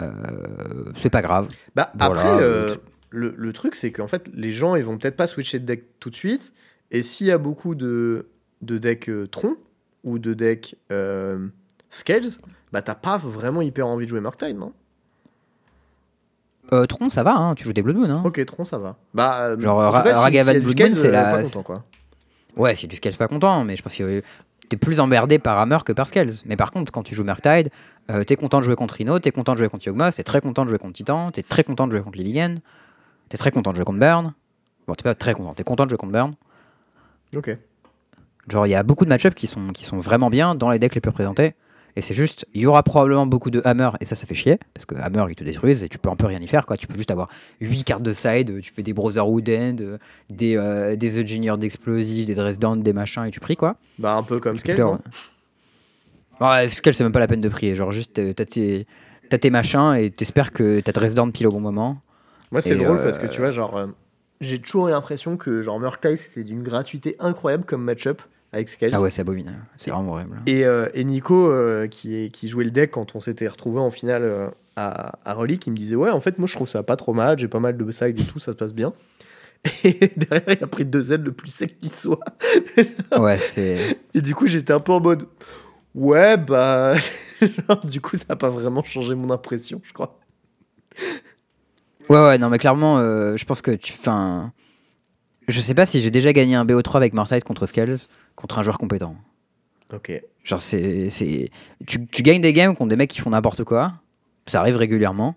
Euh, 0.00 0.84
c'est 0.96 1.10
pas 1.10 1.20
grave. 1.20 1.48
Bah, 1.74 1.92
Voilà, 1.98 2.22
après, 2.22 2.46
le, 3.10 3.34
le 3.36 3.52
truc, 3.52 3.74
c'est 3.74 3.92
qu'en 3.92 4.08
fait, 4.08 4.26
les 4.32 4.52
gens, 4.52 4.74
ils 4.74 4.84
vont 4.84 4.96
peut-être 4.96 5.16
pas 5.16 5.26
switcher 5.26 5.58
de 5.58 5.66
deck 5.66 5.84
tout 6.00 6.08
de 6.08 6.16
suite. 6.16 6.54
Et 6.90 7.02
s'il 7.02 7.26
y 7.28 7.30
a 7.30 7.38
beaucoup 7.38 7.74
de, 7.74 8.28
de 8.62 8.78
decks 8.78 9.08
euh, 9.08 9.26
Tron 9.26 9.56
ou 10.04 10.18
de 10.18 10.34
decks 10.34 10.76
euh, 10.90 11.46
Scales, 11.88 12.30
bah, 12.72 12.82
t'as 12.82 12.94
pas 12.94 13.16
vraiment 13.18 13.62
hyper 13.62 13.86
envie 13.86 14.04
de 14.06 14.10
jouer 14.10 14.20
Murktide, 14.20 14.56
non? 14.58 14.72
Euh, 16.72 16.86
Tron, 16.86 17.10
ça 17.10 17.22
va, 17.22 17.34
hein, 17.34 17.54
tu 17.54 17.64
joues 17.64 17.72
des 17.72 17.82
Blood 17.82 17.96
Moon. 17.96 18.10
Hein. 18.10 18.22
Ok, 18.24 18.44
Tron, 18.46 18.64
ça 18.64 18.78
va. 18.78 18.96
Bah, 19.12 19.58
Genre, 19.58 19.78
Ra- 19.78 20.02
cas, 20.02 20.18
Ragavan 20.20 20.52
du 20.54 20.60
Blood 20.60 20.78
Moon, 20.90 20.96
c'est 20.96 21.10
la- 21.10 21.32
pas 21.32 21.42
content, 21.42 21.62
quoi. 21.62 21.84
Ouais, 22.56 22.74
si 22.74 22.86
tu 22.88 22.96
scales 22.96 23.14
pas 23.16 23.28
content, 23.28 23.64
mais 23.64 23.76
je 23.76 23.82
pense 23.82 23.96
que 23.96 24.22
t'es 24.68 24.76
plus 24.76 25.00
emmerdé 25.00 25.38
par 25.38 25.58
Hammer 25.58 25.78
que 25.84 25.92
par 25.92 26.06
Scales. 26.06 26.30
Mais 26.46 26.56
par 26.56 26.70
contre, 26.70 26.92
quand 26.92 27.02
tu 27.02 27.14
joues 27.14 27.24
Murktide, 27.24 27.70
euh, 28.10 28.22
t'es 28.24 28.36
content 28.36 28.58
de 28.58 28.64
jouer 28.64 28.76
contre 28.76 28.94
Rhino, 28.94 29.18
t'es 29.18 29.30
content 29.32 29.52
de 29.52 29.58
jouer 29.58 29.68
contre 29.68 29.86
Yogmoth, 29.86 30.14
t'es 30.14 30.22
très 30.24 30.40
content 30.40 30.64
de 30.64 30.68
jouer 30.68 30.78
contre 30.78 30.94
Titan, 30.94 31.30
t'es 31.32 31.42
très 31.42 31.64
content 31.64 31.86
de 31.86 31.92
jouer 31.92 32.02
contre 32.02 32.18
Livigan, 32.18 32.56
t'es 33.28 33.36
très 33.38 33.50
content 33.52 33.70
de 33.70 33.76
jouer 33.76 33.84
contre 33.84 33.98
Burn. 34.00 34.32
Bon, 34.86 34.94
t'es 34.94 35.02
pas 35.04 35.14
très 35.14 35.34
content, 35.34 35.54
t'es 35.54 35.64
content 35.64 35.84
de 35.84 35.90
jouer 35.90 35.98
contre 35.98 36.12
Burn. 36.12 36.34
Ok. 37.36 37.56
Genre, 38.48 38.66
il 38.66 38.70
y 38.70 38.74
a 38.74 38.82
beaucoup 38.82 39.04
de 39.04 39.10
match-ups 39.10 39.34
qui 39.34 39.46
sont, 39.46 39.68
qui 39.68 39.84
sont 39.84 39.98
vraiment 39.98 40.30
bien 40.30 40.54
dans 40.54 40.70
les 40.70 40.78
decks 40.78 40.94
les 40.94 41.00
plus 41.00 41.10
représentés. 41.10 41.54
Et 41.96 42.02
c'est 42.02 42.14
juste, 42.14 42.46
il 42.54 42.62
y 42.62 42.66
aura 42.66 42.82
probablement 42.82 43.26
beaucoup 43.26 43.50
de 43.50 43.60
Hammer, 43.64 43.90
et 44.00 44.04
ça, 44.04 44.14
ça 44.14 44.24
fait 44.24 44.34
chier, 44.34 44.58
parce 44.74 44.86
que 44.86 44.94
Hammer, 44.94 45.24
ils 45.28 45.34
te 45.34 45.42
détruisent, 45.42 45.82
et 45.82 45.88
tu 45.88 45.98
peux 45.98 46.08
un 46.08 46.14
peu 46.16 46.26
rien 46.26 46.40
y 46.40 46.46
faire, 46.46 46.64
quoi. 46.64 46.76
Tu 46.76 46.86
peux 46.86 46.96
juste 46.96 47.10
avoir 47.10 47.28
8 47.60 47.82
cartes 47.84 48.02
de 48.02 48.12
side, 48.12 48.60
tu 48.60 48.72
fais 48.72 48.84
des 48.84 48.92
Brotherhood 48.92 49.48
End, 49.50 49.76
des, 50.30 50.56
euh, 50.56 50.94
des 50.94 51.20
Engineers 51.20 51.58
d'explosifs, 51.58 52.26
des 52.26 52.34
Dress 52.34 52.58
Down, 52.60 52.82
des 52.82 52.92
machins, 52.92 53.24
et 53.24 53.30
tu 53.30 53.40
pries, 53.40 53.56
quoi. 53.56 53.76
Bah, 53.98 54.14
un 54.14 54.22
peu 54.22 54.38
comme 54.38 54.56
non 54.78 55.00
Ouais, 56.40 56.68
Scale, 56.68 56.94
c'est 56.94 57.04
même 57.04 57.12
pas 57.12 57.20
la 57.20 57.26
peine 57.26 57.40
de 57.40 57.48
prier. 57.48 57.74
Genre, 57.74 57.92
juste, 57.92 58.18
euh, 58.18 58.32
t'as 58.32 58.46
tes, 58.46 58.86
t'as 59.28 59.38
tes 59.38 59.50
machins 59.50 59.94
et 59.94 60.10
t'espères 60.10 60.52
que 60.52 60.80
t'as 60.80 60.92
Dress 60.92 61.14
Down 61.14 61.32
pile 61.32 61.48
au 61.48 61.52
bon 61.52 61.60
moment. 61.60 62.00
Moi, 62.50 62.62
c'est 62.62 62.76
drôle 62.76 62.98
euh, 62.98 63.04
parce 63.04 63.18
que 63.18 63.26
tu 63.26 63.40
vois, 63.40 63.50
genre, 63.50 63.76
euh, 63.76 63.86
j'ai 64.40 64.60
toujours 64.60 64.88
eu 64.88 64.90
l'impression 64.90 65.36
que 65.36 65.62
genre 65.62 65.78
Murktide 65.78 66.16
c'était 66.16 66.44
d'une 66.44 66.62
gratuité 66.62 67.16
incroyable 67.18 67.64
comme 67.64 67.82
match-up 67.82 68.22
avec 68.52 68.68
Scales. 68.68 68.90
Ah 68.92 69.00
ouais, 69.00 69.10
c'est 69.10 69.20
abominable. 69.20 69.64
C'est 69.76 69.90
vraiment 69.90 70.12
horrible. 70.12 70.40
Et, 70.46 70.64
euh, 70.64 70.88
et 70.94 71.04
Nico, 71.04 71.50
euh, 71.50 71.86
qui, 71.86 72.30
jouait 72.48 72.64
le 72.64 72.70
deck 72.70 72.90
quand 72.90 73.14
on 73.14 73.20
s'était 73.20 73.46
retrouvé 73.46 73.78
en 73.78 73.90
finale 73.90 74.22
euh, 74.24 74.48
à, 74.76 75.18
à 75.24 75.34
Relic, 75.34 75.66
il 75.66 75.70
me 75.70 75.76
disait 75.76 75.94
Ouais, 75.94 76.10
en 76.10 76.20
fait, 76.20 76.38
moi 76.38 76.48
je 76.48 76.54
trouve 76.54 76.68
ça 76.68 76.82
pas 76.82 76.96
trop 76.96 77.12
mal, 77.12 77.38
j'ai 77.38 77.48
pas 77.48 77.60
mal 77.60 77.76
de 77.76 77.92
side 77.92 78.18
et 78.18 78.24
tout, 78.24 78.38
ça 78.38 78.52
se 78.52 78.56
passe 78.56 78.74
bien. 78.74 78.92
Et 79.84 80.10
derrière, 80.16 80.56
il 80.58 80.64
a 80.64 80.66
pris 80.66 80.84
deux 80.86 81.02
Z 81.02 81.18
le 81.22 81.32
plus 81.32 81.50
sec 81.50 81.78
qui 81.78 81.90
soit. 81.90 82.24
Ouais, 83.18 83.38
c'est. 83.38 83.98
Et 84.14 84.22
du 84.22 84.34
coup, 84.34 84.46
j'étais 84.46 84.72
un 84.72 84.80
peu 84.80 84.92
en 84.92 85.00
mode 85.00 85.26
Ouais, 85.94 86.36
bah. 86.36 86.94
genre, 87.68 87.84
du 87.84 88.00
coup, 88.00 88.16
ça 88.16 88.26
a 88.30 88.36
pas 88.36 88.48
vraiment 88.48 88.82
changé 88.82 89.14
mon 89.14 89.30
impression, 89.30 89.80
je 89.84 89.92
crois. 89.92 90.18
Ouais, 92.10 92.18
ouais, 92.20 92.36
non, 92.38 92.50
mais 92.50 92.58
clairement, 92.58 92.98
euh, 92.98 93.36
je 93.36 93.44
pense 93.46 93.62
que 93.62 93.70
tu. 93.70 93.94
Enfin. 93.94 94.52
Je 95.48 95.60
sais 95.60 95.74
pas 95.74 95.86
si 95.86 96.00
j'ai 96.00 96.10
déjà 96.10 96.32
gagné 96.32 96.54
un 96.54 96.64
BO3 96.64 96.96
avec 96.96 97.12
Mortide 97.14 97.42
contre 97.42 97.66
Scales, 97.66 97.96
contre 98.36 98.58
un 98.58 98.62
joueur 98.62 98.78
compétent. 98.78 99.16
Ok. 99.92 100.12
Genre, 100.44 100.60
c'est. 100.60 101.08
c'est- 101.10 101.48
Tu, 101.86 102.06
tu 102.06 102.22
gagnes 102.22 102.40
des 102.40 102.52
games 102.52 102.76
contre 102.76 102.90
des 102.90 102.96
mecs 102.96 103.10
qui 103.10 103.20
font 103.20 103.30
n'importe 103.30 103.64
quoi. 103.64 103.94
Ça 104.46 104.60
arrive 104.60 104.76
régulièrement. 104.76 105.34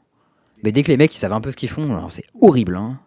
Mais 0.64 0.72
dès 0.72 0.84
que 0.84 0.88
les 0.90 0.98
mecs 0.98 1.14
ils 1.16 1.18
savent 1.20 1.34
un 1.34 1.42
peu 1.42 1.52
ce 1.52 1.58
qu'ils 1.58 1.70
font, 1.70 1.84
alors 1.96 2.12
c'est 2.12 2.26
horrible. 2.40 2.76
Hein. 2.76 3.00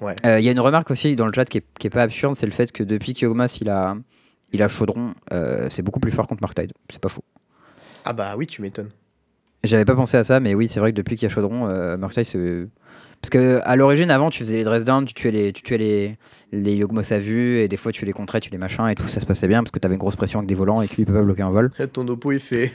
Ouais. 0.00 0.14
Euh, 0.24 0.38
Il 0.40 0.44
y 0.44 0.48
a 0.48 0.52
une 0.52 0.60
remarque 0.60 0.90
aussi 0.90 1.16
dans 1.16 1.26
le 1.26 1.32
chat 1.32 1.44
qui 1.46 1.58
est, 1.58 1.64
qui 1.78 1.86
est 1.86 1.90
pas 1.90 2.02
absurde, 2.02 2.36
c'est 2.36 2.46
le 2.46 2.52
fait 2.52 2.70
que 2.72 2.82
depuis 2.82 3.12
qu'Yogmas 3.12 3.58
il 3.60 3.68
a, 3.68 3.96
il 4.52 4.62
a 4.62 4.68
Chaudron, 4.68 5.14
euh, 5.32 5.68
c'est 5.70 5.82
beaucoup 5.82 6.00
plus 6.00 6.12
fort 6.12 6.28
contre 6.28 6.42
Marktide. 6.42 6.72
C'est 6.90 7.00
pas 7.00 7.08
faux. 7.08 7.24
Ah 8.04 8.12
bah 8.12 8.34
oui, 8.36 8.46
tu 8.46 8.62
m'étonnes. 8.62 8.90
J'avais 9.64 9.84
pas 9.84 9.94
pensé 9.94 10.16
à 10.16 10.24
ça, 10.24 10.40
mais 10.40 10.54
oui, 10.54 10.68
c'est 10.68 10.80
vrai 10.80 10.92
que 10.92 10.96
depuis 10.96 11.16
qu'il 11.16 11.28
y 11.28 11.30
a 11.32 11.34
Chaudron, 11.34 11.68
euh, 11.68 11.96
c'est. 12.22 12.66
Parce 13.20 13.30
que 13.30 13.62
à 13.64 13.74
l'origine, 13.74 14.10
avant, 14.10 14.28
tu 14.28 14.40
faisais 14.40 14.58
les 14.58 14.64
dress 14.64 14.84
down, 14.84 15.06
tu 15.06 15.14
tuais 15.14 15.30
les, 15.30 15.52
tu 15.54 15.62
tuais 15.62 15.78
les, 15.78 16.18
les 16.52 16.76
Yogmos 16.76 17.10
à 17.10 17.18
vue, 17.18 17.56
et 17.56 17.68
des 17.68 17.78
fois 17.78 17.90
tu 17.90 18.04
les 18.04 18.12
contrais, 18.12 18.38
tu 18.40 18.50
les 18.50 18.58
machins, 18.58 18.86
et 18.86 18.94
tout, 18.94 19.04
ça 19.04 19.18
se 19.18 19.24
passait 19.24 19.48
bien 19.48 19.62
parce 19.62 19.70
que 19.70 19.78
t'avais 19.78 19.94
une 19.94 19.98
grosse 19.98 20.16
pression 20.16 20.40
avec 20.40 20.48
des 20.48 20.54
volants 20.54 20.82
et 20.82 20.88
que 20.88 20.96
lui 20.96 21.04
il 21.04 21.06
peut 21.06 21.14
pas 21.14 21.22
bloquer 21.22 21.40
un 21.40 21.48
vol. 21.48 21.70
Là, 21.78 21.86
ton 21.86 22.06
oppo, 22.08 22.32
il 22.32 22.40
fait 22.40 22.70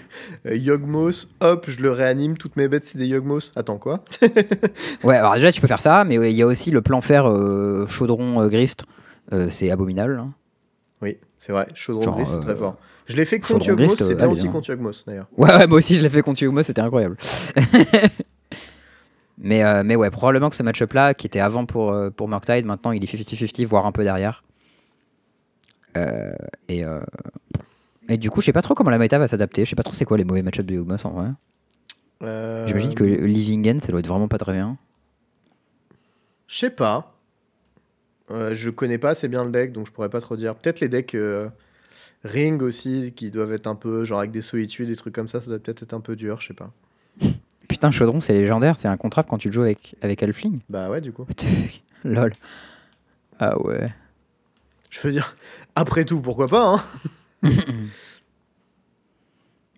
euh, 0.47 0.55
Yogmos, 0.55 1.27
hop, 1.39 1.65
je 1.67 1.79
le 1.81 1.91
réanime, 1.91 2.35
toutes 2.35 2.55
mes 2.55 2.67
bêtes, 2.67 2.85
c'est 2.85 2.97
des 2.97 3.05
Yogmos. 3.05 3.51
Attends, 3.55 3.77
quoi? 3.77 4.03
Ouais, 5.03 5.17
alors 5.17 5.35
déjà 5.35 5.51
tu 5.51 5.61
peux 5.61 5.67
faire 5.67 5.81
ça, 5.81 6.03
mais 6.03 6.17
ouais, 6.17 6.31
il 6.31 6.35
y 6.35 6.41
a 6.41 6.47
aussi 6.47 6.71
le 6.71 6.81
plan 6.81 6.99
faire 6.99 7.29
euh, 7.29 7.85
Chaudron 7.85 8.41
euh, 8.41 8.47
Grist, 8.49 8.85
c'est 9.49 9.69
abominable. 9.69 10.17
hein. 10.19 10.33
Oui, 11.03 11.17
c'est 11.37 11.51
vrai, 11.51 11.67
Chaudron 11.75 12.01
Genre, 12.01 12.15
Gris, 12.15 12.25
c'est 12.27 12.39
très 12.39 12.55
fort. 12.55 12.75
Je 13.09 13.15
l'ai 13.15 13.25
fait 13.25 13.39
contre 13.39 13.67
Yogmos, 13.67 13.95
c'est 13.97 14.15
bien 14.15 14.29
aussi 14.29 14.47
contre 14.47 14.69
Yogmos, 14.69 15.03
d'ailleurs. 15.05 15.27
Ouais, 15.35 15.51
ouais, 15.51 15.67
moi 15.67 15.79
aussi 15.79 15.97
je 15.97 16.03
l'ai 16.03 16.09
fait 16.09 16.21
contre 16.21 16.43
Yogmos, 16.43 16.63
c'était 16.63 16.81
incroyable. 16.81 17.17
Mais, 19.41 19.63
euh, 19.63 19.83
mais 19.85 19.95
ouais, 19.95 20.09
probablement 20.09 20.49
que 20.49 20.55
ce 20.57 20.63
match-up-là, 20.63 21.13
qui 21.13 21.25
était 21.25 21.39
avant 21.39 21.65
pour, 21.65 21.93
euh, 21.93 22.09
pour 22.09 22.27
Murktide, 22.27 22.65
maintenant 22.65 22.91
il 22.91 23.01
est 23.01 23.07
50-50, 23.07 23.65
voire 23.65 23.85
un 23.85 23.93
peu 23.93 24.03
derrière. 24.03 24.43
Euh, 25.95 26.33
et, 26.67 26.83
euh, 26.83 26.99
et 28.09 28.17
du 28.17 28.29
coup, 28.29 28.41
je 28.41 28.47
sais 28.47 28.51
pas 28.51 28.61
trop 28.61 28.75
comment 28.75 28.89
la 28.89 28.97
méta 28.97 29.17
va 29.17 29.29
s'adapter. 29.29 29.63
Je 29.63 29.69
sais 29.69 29.77
pas 29.77 29.83
trop 29.83 29.93
c'est 29.93 30.03
quoi 30.03 30.17
les 30.17 30.25
mauvais 30.25 30.41
match-ups 30.41 30.67
de 30.67 30.73
Yugmos 30.73 31.05
en 31.05 31.11
vrai. 31.11 31.29
J'imagine 32.67 32.93
que 32.93 33.05
Livingen, 33.05 33.79
ça 33.79 33.93
doit 33.93 34.01
être 34.01 34.09
vraiment 34.09 34.27
pas 34.27 34.37
très 34.37 34.51
bien. 34.51 34.77
Je 36.47 36.57
sais 36.57 36.69
pas. 36.69 37.15
Je 38.29 38.69
connais 38.69 38.97
pas 38.97 39.11
assez 39.11 39.29
bien 39.29 39.45
le 39.45 39.51
deck, 39.51 39.71
donc 39.71 39.87
je 39.87 39.93
pourrais 39.93 40.09
pas 40.09 40.19
trop 40.19 40.35
dire. 40.35 40.55
Peut-être 40.55 40.81
les 40.81 40.89
decks 40.89 41.15
Ring 42.23 42.61
aussi, 42.61 43.13
qui 43.15 43.31
doivent 43.31 43.53
être 43.53 43.67
un 43.67 43.75
peu, 43.75 44.03
genre 44.05 44.19
avec 44.19 44.31
des 44.31 44.41
solitudes, 44.41 44.87
des 44.87 44.95
trucs 44.95 45.15
comme 45.15 45.29
ça, 45.29 45.39
ça 45.39 45.47
doit 45.47 45.59
peut-être 45.59 45.83
être 45.83 45.93
un 45.93 46.01
peu 46.01 46.15
dur, 46.15 46.41
je 46.41 46.47
sais 46.47 46.53
pas. 46.53 46.71
Putain, 47.67 47.91
Chaudron, 47.91 48.19
c'est 48.19 48.33
légendaire, 48.33 48.77
c'est 48.77 48.87
un 48.87 48.97
contrat 48.97 49.23
quand 49.23 49.37
tu 49.37 49.47
le 49.49 49.53
joues 49.53 49.61
avec, 49.61 49.95
avec 50.01 50.21
Elfling. 50.23 50.59
Bah 50.69 50.89
ouais, 50.89 51.01
du 51.01 51.11
coup. 51.13 51.25
Lol. 52.03 52.33
Ah 53.39 53.57
ouais. 53.61 53.93
Je 54.89 54.99
veux 55.01 55.11
dire, 55.11 55.35
après 55.75 56.03
tout, 56.03 56.19
pourquoi 56.19 56.47
pas, 56.47 56.75
hein? 56.75 56.81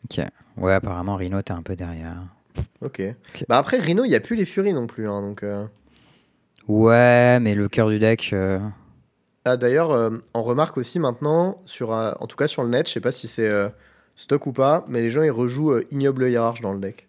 Ok. 0.06 0.26
Ouais, 0.58 0.74
apparemment, 0.74 1.16
Rhino, 1.16 1.42
t'es 1.42 1.54
un 1.54 1.62
peu 1.62 1.76
derrière. 1.76 2.18
Ok. 2.82 3.02
Bah 3.48 3.58
après, 3.58 3.78
Rhino, 3.80 4.04
il 4.04 4.10
y 4.12 4.16
a 4.16 4.20
plus 4.20 4.36
les 4.36 4.46
Furies 4.46 4.74
non 4.74 4.88
plus, 4.88 5.08
hein, 5.08 5.22
donc... 5.22 5.44
euh. 5.44 5.66
Ouais, 6.68 7.40
mais 7.40 7.56
le 7.56 7.68
cœur 7.70 7.90
du 7.90 8.00
deck. 8.00 8.32
euh, 8.34 8.60
Ah 9.46 9.58
d'ailleurs, 9.58 9.92
euh, 9.92 10.12
on 10.34 10.44
remarque 10.44 10.78
aussi 10.78 11.00
maintenant, 11.00 11.62
sur, 11.66 11.94
euh, 11.94 12.14
en 12.20 12.28
tout 12.28 12.38
cas 12.38 12.48
sur 12.48 12.64
le 12.64 12.70
net, 12.70 12.88
je 12.88 12.94
sais 12.94 13.02
pas 13.02 13.12
si 13.12 13.28
c'est 13.28 13.48
euh, 13.48 13.70
stock 14.16 14.46
ou 14.46 14.52
pas, 14.52 14.86
mais 14.88 15.02
les 15.02 15.10
gens 15.10 15.24
ils 15.24 15.32
rejouent 15.32 15.72
euh, 15.72 15.88
Ignoble 15.92 16.30
Hiérarche 16.30 16.62
dans 16.62 16.74
le 16.74 16.80
deck. 16.80 17.08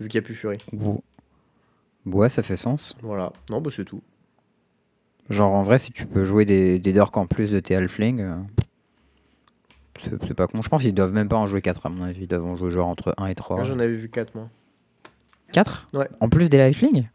Vu 0.00 0.08
qu'il 0.08 0.18
n'y 0.20 0.24
a 0.24 0.26
plus 0.26 0.34
Fury. 0.34 0.56
ou- 0.72 1.02
Ouais, 2.04 2.28
ça 2.28 2.42
fait 2.42 2.56
sens. 2.56 2.96
Voilà. 3.00 3.32
Non, 3.48 3.60
bah 3.60 3.70
c'est 3.74 3.84
tout. 3.84 4.02
Genre, 5.30 5.52
en 5.52 5.62
vrai, 5.62 5.78
si 5.78 5.92
tu 5.92 6.04
peux 6.04 6.24
jouer 6.24 6.44
des, 6.44 6.80
des 6.80 6.92
dorks 6.92 7.16
en 7.16 7.26
plus 7.26 7.52
de 7.52 7.60
tes 7.60 7.76
Halfling, 7.76 8.20
euh, 8.20 8.34
c'est 10.00 10.34
pas 10.34 10.48
con. 10.48 10.60
Je 10.62 10.68
pense 10.68 10.82
qu'ils 10.82 10.94
doivent 10.94 11.12
même 11.12 11.28
pas 11.28 11.36
en 11.36 11.46
jouer 11.46 11.62
4 11.62 11.86
à 11.86 11.88
mon 11.90 12.02
avis. 12.02 12.22
Ils 12.22 12.26
doivent 12.26 12.44
en 12.44 12.56
jouer 12.56 12.72
genre 12.72 12.88
entre 12.88 13.14
1 13.18 13.26
et 13.26 13.34
3. 13.36 13.56
Moi 13.56 13.64
j'en 13.64 13.78
avais 13.78 13.94
vu 13.94 14.08
4 14.08 14.34
moi. 14.34 14.48
4 15.52 15.86
Ouais. 15.94 16.08
En 16.18 16.28
plus 16.28 16.48
des 16.48 16.58
Halfling 16.60 16.96
Ouais. 16.96 17.08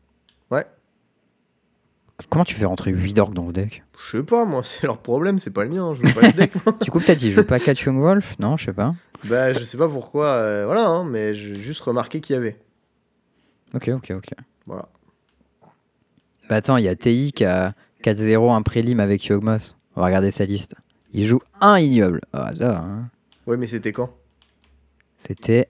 Comment 2.30 2.46
tu 2.46 2.56
fais 2.56 2.66
rentrer 2.66 2.92
8 2.92 3.14
dorks 3.14 3.34
dans 3.34 3.48
ce 3.48 3.54
deck? 3.54 3.84
Je 3.98 4.18
sais 4.18 4.24
pas, 4.24 4.44
moi, 4.46 4.62
c'est 4.66 4.88
leur 4.88 4.98
problème, 5.00 5.38
c'est 5.40 5.52
pas 5.52 5.64
le 5.64 5.70
mien, 5.70 5.94
je 5.94 6.06
joue 6.06 6.14
pas 6.14 6.32
ce 6.32 6.36
deck. 6.36 6.52
Du 6.82 6.92
coup, 6.92 7.00
peut-être 7.00 7.22
ils 7.22 7.32
jouent 7.32 7.46
pas 7.46 7.60
4 7.60 7.80
Young 7.84 8.00
Wolf? 8.00 8.38
Non, 8.40 8.58
je 8.58 8.66
sais 8.66 8.74
pas. 8.74 8.96
bah 9.26 9.54
je 9.54 9.64
sais 9.64 9.78
pas 9.78 9.88
pourquoi, 9.88 10.28
euh, 10.28 10.66
voilà, 10.66 10.88
hein, 10.88 11.06
mais 11.06 11.34
j'ai 11.34 11.56
juste 11.56 11.82
remarqué 11.82 12.20
qu'il 12.22 12.36
y 12.36 12.38
avait. 12.38 12.58
Ok, 13.74 13.90
ok, 13.90 14.12
ok. 14.18 14.30
Voilà. 14.66 14.88
Bah 16.50 16.56
attends, 16.56 16.78
il 16.78 16.86
y 16.86 16.88
a 16.88 16.96
TI 16.96 17.34
qui 17.34 17.46
a 17.46 17.74
4-0 18.04 18.54
un 18.56 18.62
prélim 18.62 19.00
avec 19.00 19.26
Yogmos. 19.26 19.76
On 19.96 20.02
va 20.02 20.08
regarder 20.08 20.32
sa 20.32 20.46
liste. 20.46 20.76
Il 21.14 21.26
joue 21.26 21.42
un 21.60 21.78
ignoble. 21.78 22.22
Ah, 22.34 22.52
ça, 22.56 22.78
hein. 22.78 23.10
Ouais, 23.46 23.58
mais 23.58 23.68
c'était 23.68 23.92
quand? 23.92 24.10
C'était 25.18 25.70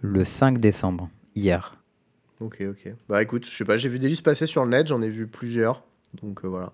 le 0.00 0.24
5 0.24 0.58
décembre, 0.58 1.08
hier. 1.34 1.76
Ok, 2.40 2.62
ok. 2.68 2.92
Bah 3.08 3.22
écoute, 3.22 3.46
je 3.50 3.56
sais 3.56 3.64
pas, 3.64 3.76
j'ai 3.76 3.88
vu 3.88 3.98
des 3.98 4.08
listes 4.08 4.24
passer 4.24 4.46
sur 4.46 4.64
le 4.64 4.70
net, 4.70 4.86
j'en 4.86 5.02
ai 5.02 5.08
vu 5.08 5.26
plusieurs. 5.26 5.82
Donc 6.14 6.44
euh, 6.44 6.48
voilà. 6.48 6.72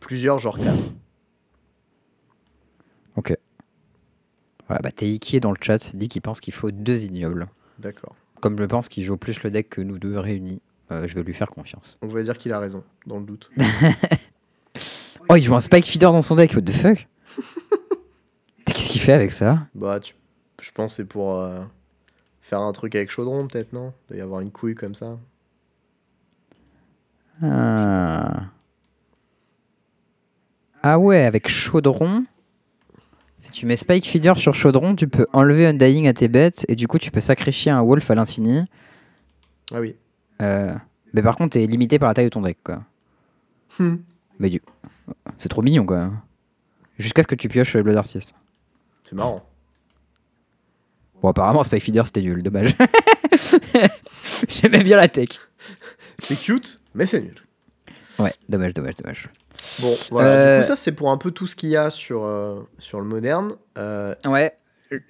Plusieurs, 0.00 0.38
genre 0.38 0.58
4. 0.58 0.74
Ok. 3.16 3.36
Voilà, 4.66 4.80
bah 4.82 4.90
qui 4.92 5.36
est 5.36 5.40
dans 5.40 5.50
le 5.52 5.58
chat 5.60 5.94
dit 5.94 6.08
qu'il 6.08 6.22
pense 6.22 6.40
qu'il 6.40 6.54
faut 6.54 6.70
deux 6.70 7.04
ignobles. 7.04 7.48
D'accord. 7.78 8.14
Comme 8.40 8.58
je 8.58 8.64
pense 8.64 8.88
qu'il 8.88 9.04
joue 9.04 9.16
plus 9.16 9.42
le 9.42 9.50
deck 9.50 9.68
que 9.68 9.80
nous 9.80 9.98
deux 9.98 10.18
réunis, 10.18 10.60
euh, 10.90 11.06
je 11.06 11.14
vais 11.14 11.22
lui 11.22 11.34
faire 11.34 11.50
confiance. 11.50 11.98
On 12.02 12.08
va 12.08 12.22
dire 12.22 12.38
qu'il 12.38 12.52
a 12.52 12.58
raison, 12.58 12.82
dans 13.06 13.18
le 13.18 13.24
doute. 13.24 13.50
Oh, 15.28 15.36
il 15.36 15.42
joue 15.42 15.54
un 15.54 15.60
Spike 15.60 15.86
Feeder 15.86 16.12
dans 16.12 16.20
son 16.20 16.36
deck, 16.36 16.52
what 16.54 16.62
the 16.62 16.70
fuck? 16.70 17.08
Qu'est-ce 18.66 18.92
qu'il 18.92 19.00
fait 19.00 19.12
avec 19.12 19.32
ça? 19.32 19.66
Bah, 19.74 19.98
tu... 19.98 20.14
je 20.60 20.70
pense 20.70 20.92
que 20.92 20.96
c'est 20.96 21.08
pour 21.08 21.40
euh, 21.40 21.62
faire 22.42 22.60
un 22.60 22.72
truc 22.72 22.94
avec 22.94 23.10
Chaudron, 23.10 23.46
peut-être, 23.48 23.72
non? 23.72 23.94
Il 24.04 24.08
doit 24.08 24.18
y 24.18 24.20
avoir 24.20 24.40
une 24.40 24.50
couille 24.50 24.74
comme 24.74 24.94
ça. 24.94 25.18
Ah. 27.42 28.44
Ah 30.82 30.98
ouais, 30.98 31.24
avec 31.24 31.48
Chaudron. 31.48 32.24
Si 33.38 33.50
tu 33.50 33.66
mets 33.66 33.76
Spike 33.76 34.06
Feeder 34.06 34.36
sur 34.36 34.54
Chaudron, 34.54 34.94
tu 34.94 35.08
peux 35.08 35.26
enlever 35.32 35.66
Undying 35.66 36.06
à 36.08 36.14
tes 36.14 36.28
bêtes 36.28 36.64
et 36.68 36.76
du 36.76 36.88
coup 36.88 36.98
tu 36.98 37.10
peux 37.10 37.20
sacrifier 37.20 37.72
un 37.72 37.82
Wolf 37.82 38.10
à 38.10 38.14
l'infini. 38.14 38.64
Ah 39.72 39.80
oui. 39.80 39.96
Euh, 40.42 40.74
Mais 41.12 41.22
par 41.22 41.36
contre, 41.36 41.54
t'es 41.54 41.66
limité 41.66 41.98
par 41.98 42.08
la 42.08 42.14
taille 42.14 42.26
de 42.26 42.30
ton 42.30 42.42
deck, 42.42 42.58
quoi. 42.62 42.82
Hmm. 43.78 43.96
Mais 44.38 44.50
du... 44.50 44.60
C'est 45.38 45.48
trop 45.48 45.62
mignon, 45.62 45.86
quoi. 45.86 46.10
Jusqu'à 46.98 47.22
ce 47.22 47.26
que 47.26 47.34
tu 47.34 47.48
pioches 47.48 47.76
Blood 47.76 47.96
Artist. 47.96 48.34
C'est 49.02 49.14
marrant. 49.14 49.44
Bon, 51.20 51.30
apparemment, 51.30 51.62
Spike 51.62 51.82
Feeder, 51.82 52.06
c'était 52.06 52.22
nul, 52.22 52.42
dommage. 52.42 52.76
J'aimais 54.48 54.82
bien 54.82 54.96
la 54.96 55.08
tech. 55.08 55.28
C'est 56.18 56.38
cute, 56.38 56.80
mais 56.94 57.06
c'est 57.06 57.20
nul. 57.20 57.34
Ouais, 58.18 58.32
dommage, 58.48 58.74
dommage, 58.74 58.96
dommage. 58.96 59.28
Bon, 59.80 59.92
voilà. 60.10 60.28
Euh, 60.30 60.56
Du 60.58 60.62
coup, 60.62 60.68
ça, 60.68 60.76
c'est 60.76 60.92
pour 60.92 61.10
un 61.10 61.16
peu 61.18 61.30
tout 61.32 61.46
ce 61.46 61.56
qu'il 61.56 61.70
y 61.70 61.76
a 61.76 61.90
sur, 61.90 62.24
euh, 62.24 62.60
sur 62.78 63.00
le 63.00 63.06
moderne. 63.06 63.52
Euh, 63.76 64.14
Ouais, 64.24 64.52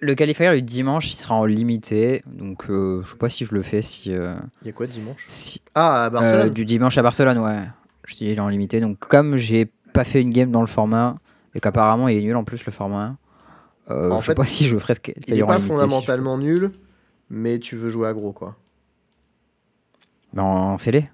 le 0.01 0.15
qualifier 0.15 0.49
le 0.51 0.63
dimanche, 0.63 1.13
il 1.13 1.17
sera 1.17 1.35
en 1.35 1.45
limité. 1.45 2.23
Donc, 2.27 2.71
euh, 2.71 3.03
je 3.03 3.11
sais 3.11 3.17
pas 3.19 3.29
si 3.29 3.45
je 3.45 3.55
le 3.55 3.61
fais. 3.63 3.83
Si, 3.83 4.15
euh, 4.15 4.35
Il 4.63 4.67
y 4.69 4.71
a 4.71 4.73
quoi 4.73 4.87
dimanche 4.87 5.25
si- 5.29 5.61
Ah, 5.75 6.05
à 6.05 6.07
euh, 6.07 6.11
Barcelone 6.11 6.51
Du 6.51 6.65
dimanche 6.65 6.97
à 6.97 7.03
Barcelone, 7.03 7.39
ouais. 7.39 7.61
Je 8.07 8.15
dis, 8.17 8.25
il 8.27 8.31
est 8.33 8.41
en 8.41 8.49
limité. 8.49 8.81
Donc, 8.81 8.99
comme 8.99 9.37
j'ai 9.37 9.67
pas 9.93 10.05
fait 10.05 10.23
une 10.23 10.31
game 10.31 10.51
dans 10.51 10.61
le 10.63 10.67
format 10.67 11.17
et 11.55 11.61
qu'apparemment 11.61 12.09
il 12.09 12.19
est 12.19 12.23
nul 12.23 12.35
en 12.37 12.45
plus 12.45 12.65
le 12.67 12.73
format, 12.73 13.17
euh, 13.91 14.11
En 14.11 14.21
je 14.21 14.27
fait, 14.27 14.33
sais 14.33 14.35
pas 14.35 14.47
si 14.47 14.65
je 14.65 14.77
ferai 14.79 14.95
ce 14.95 15.01
qu'il 15.01 15.15
Il 15.27 15.39
est 15.39 15.41
pas 15.41 15.47
en 15.47 15.57
limité, 15.59 15.67
si 15.69 15.75
je- 15.75 15.81
fondamentalement 15.81 16.39
nul, 16.39 16.73
mais 17.31 17.59
tu 17.59 17.77
veux 17.77 17.91
jouer 17.91 18.09
aggro, 18.09 18.33
quoi. 18.33 18.57
Mais 20.33 20.41
en 20.43 20.79
scellé 20.79 21.09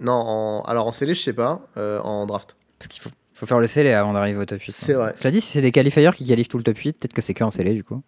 Non, 0.00 0.12
en... 0.12 0.62
alors 0.62 0.86
en 0.86 0.92
scellé, 0.92 1.14
je 1.14 1.20
sais 1.22 1.32
pas. 1.32 1.60
euh, 1.76 2.00
en 2.00 2.26
draft. 2.26 2.56
Parce 2.78 2.88
qu'il 2.88 3.02
faut, 3.02 3.10
faut 3.34 3.46
faire 3.46 3.58
le 3.58 3.66
scellé 3.66 3.92
avant 3.92 4.12
d'arriver 4.12 4.38
au 4.38 4.44
top 4.44 4.60
8. 4.60 4.72
C'est 4.72 4.92
vrai. 4.94 5.12
Cela 5.16 5.30
dit, 5.30 5.40
si 5.40 5.52
c'est 5.52 5.60
des 5.60 5.72
qualifiers 5.72 6.10
qui 6.14 6.26
qualifient 6.26 6.48
tout 6.48 6.58
le 6.58 6.64
top 6.64 6.76
8, 6.76 6.98
peut-être 6.98 7.12
que 7.12 7.22
c'est 7.22 7.34
que 7.34 7.42
en 7.44 7.50
scellé 7.50 7.74
du 7.74 7.82
coup. 7.84 8.02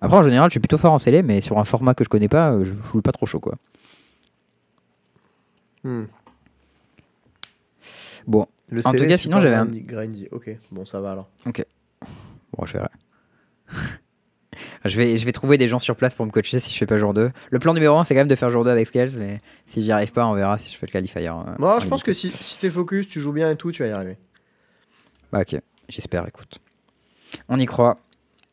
Après, 0.00 0.16
en 0.16 0.22
général, 0.22 0.50
je 0.50 0.54
suis 0.54 0.60
plutôt 0.60 0.78
fort 0.78 0.92
en 0.92 0.98
scellé, 0.98 1.22
mais 1.22 1.40
sur 1.40 1.58
un 1.58 1.64
format 1.64 1.94
que 1.94 2.02
je 2.02 2.08
connais 2.08 2.28
pas, 2.28 2.50
euh, 2.52 2.64
je 2.64 2.72
joue 2.92 3.02
pas 3.02 3.12
trop 3.12 3.26
chaud 3.26 3.38
quoi. 3.38 3.54
Hmm. 5.84 6.04
Bon, 8.26 8.46
Le 8.68 8.86
En 8.86 8.92
tout 8.92 9.06
cas, 9.06 9.18
sinon, 9.18 9.38
j'avais 9.40 9.54
un- 9.56 9.66
grindy-. 9.66 10.28
Ok, 10.32 10.56
bon, 10.72 10.84
ça 10.84 11.00
va 11.00 11.12
alors. 11.12 11.28
bon, 11.46 12.66
je 12.66 12.72
verrai. 12.72 12.88
je, 14.84 14.96
vais, 14.96 15.16
je 15.16 15.24
vais 15.24 15.32
trouver 15.32 15.58
des 15.58 15.68
gens 15.68 15.78
sur 15.78 15.96
place 15.96 16.14
pour 16.14 16.26
me 16.26 16.30
coacher 16.30 16.58
si 16.60 16.72
je 16.72 16.78
fais 16.78 16.86
pas 16.86 16.98
jour 16.98 17.14
2. 17.14 17.30
Le 17.50 17.58
plan 17.58 17.74
numéro 17.74 17.96
1, 17.98 18.04
c'est 18.04 18.14
quand 18.14 18.20
même 18.20 18.28
de 18.28 18.34
faire 18.34 18.50
jour 18.50 18.64
2 18.64 18.70
avec 18.70 18.86
Scales, 18.88 19.10
mais 19.18 19.40
si 19.66 19.82
j'y 19.82 19.92
arrive 19.92 20.12
pas, 20.12 20.26
on 20.26 20.34
verra 20.34 20.58
si 20.58 20.72
je 20.72 20.78
fais 20.78 20.86
le 20.86 20.92
qualifier. 20.92 21.28
euh, 21.28 21.32
Moi, 21.58 21.78
je 21.80 21.86
pense 21.88 22.02
que 22.02 22.12
si, 22.12 22.30
si 22.30 22.58
t'es 22.58 22.70
focus, 22.70 23.08
tu 23.08 23.20
joues 23.20 23.32
bien 23.32 23.50
et 23.50 23.56
tout, 23.56 23.72
tu 23.72 23.82
vas 23.82 23.88
y 23.88 23.92
arriver. 23.92 24.16
Bah, 25.32 25.40
ok, 25.40 25.60
j'espère, 25.88 26.26
écoute. 26.28 26.58
On 27.48 27.58
y 27.58 27.66
croit. 27.66 27.98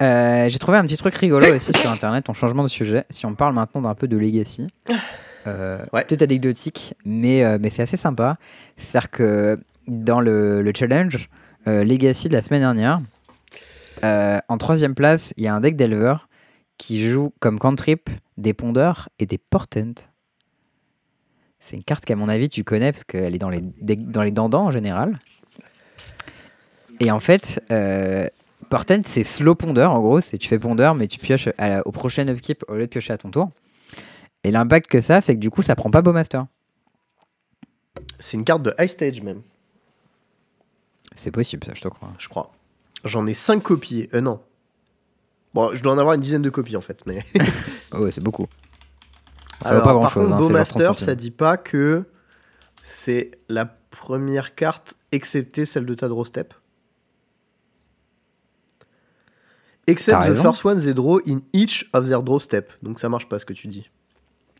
Euh, 0.02 0.48
J'ai 0.48 0.60
trouvé 0.60 0.78
un 0.78 0.84
petit 0.84 0.96
truc 0.98 1.14
rigolo 1.16 1.46
aussi 1.56 1.74
sur 1.74 1.90
internet 1.92 2.30
en 2.30 2.34
changement 2.34 2.64
de 2.64 2.70
sujet. 2.70 3.04
Si 3.10 3.26
on 3.26 3.36
parle 3.36 3.54
maintenant 3.54 3.82
d'un 3.82 3.96
peu 3.96 4.08
de 4.08 4.18
Legacy, 4.18 4.68
euh, 5.48 5.80
Ouais. 5.94 6.06
peut-être 6.06 6.22
anecdotique, 6.22 6.94
mais, 7.06 7.44
euh, 7.44 7.58
mais 7.60 7.70
c'est 7.70 7.82
assez 7.82 7.98
sympa. 7.98 8.38
C'est-à-dire 8.78 9.10
que 9.12 9.60
dans 9.88 10.22
le, 10.22 10.62
le 10.62 10.72
challenge 10.76 11.30
Legacy 11.66 12.30
de 12.30 12.34
la 12.34 12.42
semaine 12.42 12.62
dernière, 12.62 13.02
euh, 14.04 14.40
en 14.48 14.58
troisième 14.58 14.96
place, 14.96 15.34
il 15.38 15.44
y 15.44 15.48
a 15.48 15.54
un 15.54 15.62
deck 15.62 15.76
d'éleveurs 15.76 16.28
qui 16.78 17.08
joue 17.10 17.34
comme 17.40 17.60
cantrip 17.60 18.10
des 18.38 18.54
pondeurs 18.54 19.10
et 19.20 19.26
des 19.26 19.38
portents. 19.38 20.08
C'est 21.60 21.76
une 21.76 21.84
carte 21.84 22.06
qu'à 22.06 22.16
mon 22.16 22.30
avis 22.30 22.48
tu 22.48 22.64
connais 22.64 22.92
parce 22.92 23.04
qu'elle 23.04 23.36
est 23.36 23.40
dans 23.40 23.50
les, 23.50 23.62
dans 23.62 24.24
les 24.24 24.32
dandans 24.32 24.66
en 24.66 24.72
général. 24.72 25.18
Et 27.02 27.12
en 27.12 27.20
fait, 27.20 27.62
euh, 27.72 28.28
Portent, 28.70 29.06
c'est 29.06 29.24
slow 29.24 29.56
pondeur 29.56 29.92
en 29.92 30.00
gros. 30.00 30.22
C'est 30.22 30.38
tu 30.38 30.48
fais 30.48 30.60
pondeur, 30.60 30.96
mais 30.96 31.08
tu 31.08 31.18
pioches 31.18 31.50
à 31.58 31.68
la- 31.70 31.88
au 31.88 31.92
prochain 31.92 32.28
upkeep 32.28 32.64
au 32.68 32.76
lieu 32.76 32.82
de 32.82 32.86
piocher 32.90 33.14
à 33.14 33.18
ton 33.18 33.32
tour. 33.32 33.50
Et 34.44 34.52
l'impact 34.52 34.90
que 34.90 35.02
ça, 35.02 35.20
c'est 35.22 35.34
que 35.36 35.40
du 35.40 35.50
coup, 35.50 35.62
ça 35.62 35.76
prend 35.76 35.90
pas 35.90 36.02
Bowmaster. 36.02 36.46
C'est 38.20 38.38
une 38.38 38.46
carte 38.46 38.64
de 38.64 38.74
high 38.80 38.88
stage 38.88 39.22
même, 39.22 39.42
C'est 41.16 41.32
possible, 41.32 41.66
ça, 41.66 41.74
je 41.76 41.82
te 41.82 41.88
crois. 41.88 42.14
je 42.18 42.30
crois. 42.30 42.52
J'en 43.04 43.26
ai 43.28 43.34
5 43.34 43.62
copies. 43.62 44.10
Euh, 44.14 44.22
non. 44.22 44.42
Bon, 45.54 45.74
je 45.74 45.82
dois 45.82 45.94
en 45.94 45.98
avoir 45.98 46.16
une 46.16 46.22
dizaine 46.22 46.42
de 46.42 46.50
copies 46.50 46.78
en 46.78 46.82
fait, 46.82 47.02
mais. 47.06 47.24
Ouais, 47.94 48.12
c'est 48.12 48.24
beaucoup. 48.24 48.48
Ça 49.64 49.70
Alors, 49.70 49.82
vaut 49.82 49.86
pas 49.88 49.94
grand 49.94 50.02
par 50.02 50.12
chose. 50.12 50.30
contre, 50.30 50.36
hein, 50.36 50.42
c'est 50.42 50.54
genre 50.54 50.66
30 50.68 50.78
Bowmaster, 50.82 51.06
ça 51.06 51.16
dit 51.16 51.32
pas 51.32 51.58
que 51.58 52.04
c'est 52.84 53.32
la 53.50 53.66
première 53.66 54.56
carte, 54.56 54.94
excepté 55.12 55.66
celle 55.66 55.86
de 55.86 55.94
ta 55.96 56.08
draw 56.08 56.24
step. 56.24 56.54
Except 59.88 60.22
the 60.28 60.36
first 60.36 60.64
one 60.64 60.80
they 60.80 60.94
draw 60.94 61.20
in 61.28 61.40
each 61.52 61.90
of 61.94 62.08
their 62.08 62.22
draw 62.22 62.40
step. 62.40 62.72
Donc 62.84 63.00
ça 63.00 63.10
marche 63.10 63.28
pas 63.28 63.40
ce 63.40 63.46
que 63.46 63.54
tu 63.54 63.68
dis. 63.68 63.90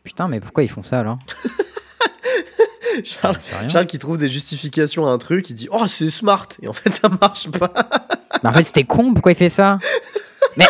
Putain, 0.02 0.26
mais 0.28 0.40
pourquoi 0.40 0.64
ils 0.64 0.68
font 0.68 0.82
ça 0.82 0.98
alors? 0.98 1.18
Charles. 3.04 3.38
Charles 3.68 3.86
qui 3.86 3.98
trouve 3.98 4.18
des 4.18 4.28
justifications 4.28 5.06
à 5.06 5.10
un 5.10 5.18
truc, 5.18 5.48
il 5.50 5.54
dit 5.54 5.68
Oh, 5.70 5.86
c'est 5.86 6.10
smart 6.10 6.48
Et 6.60 6.68
en 6.68 6.72
fait, 6.72 6.90
ça 6.90 7.08
marche 7.08 7.48
pas. 7.50 7.72
Mais 8.42 8.48
en 8.48 8.52
fait, 8.52 8.64
c'était 8.64 8.84
con, 8.84 9.12
pourquoi 9.12 9.32
il 9.32 9.36
fait 9.36 9.48
ça 9.48 9.78
Mais. 10.56 10.66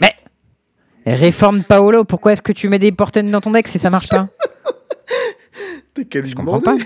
Mais. 0.00 0.14
Réforme 1.06 1.62
Paolo, 1.62 2.04
pourquoi 2.04 2.32
est-ce 2.32 2.42
que 2.42 2.52
tu 2.52 2.68
mets 2.68 2.78
des 2.78 2.92
portails 2.92 3.30
dans 3.30 3.40
ton 3.40 3.50
deck 3.50 3.66
si 3.68 3.78
ça 3.78 3.90
marche 3.90 4.08
pas? 4.08 4.28
Je 5.96 6.34
comprends 6.34 6.60
pas. 6.60 6.76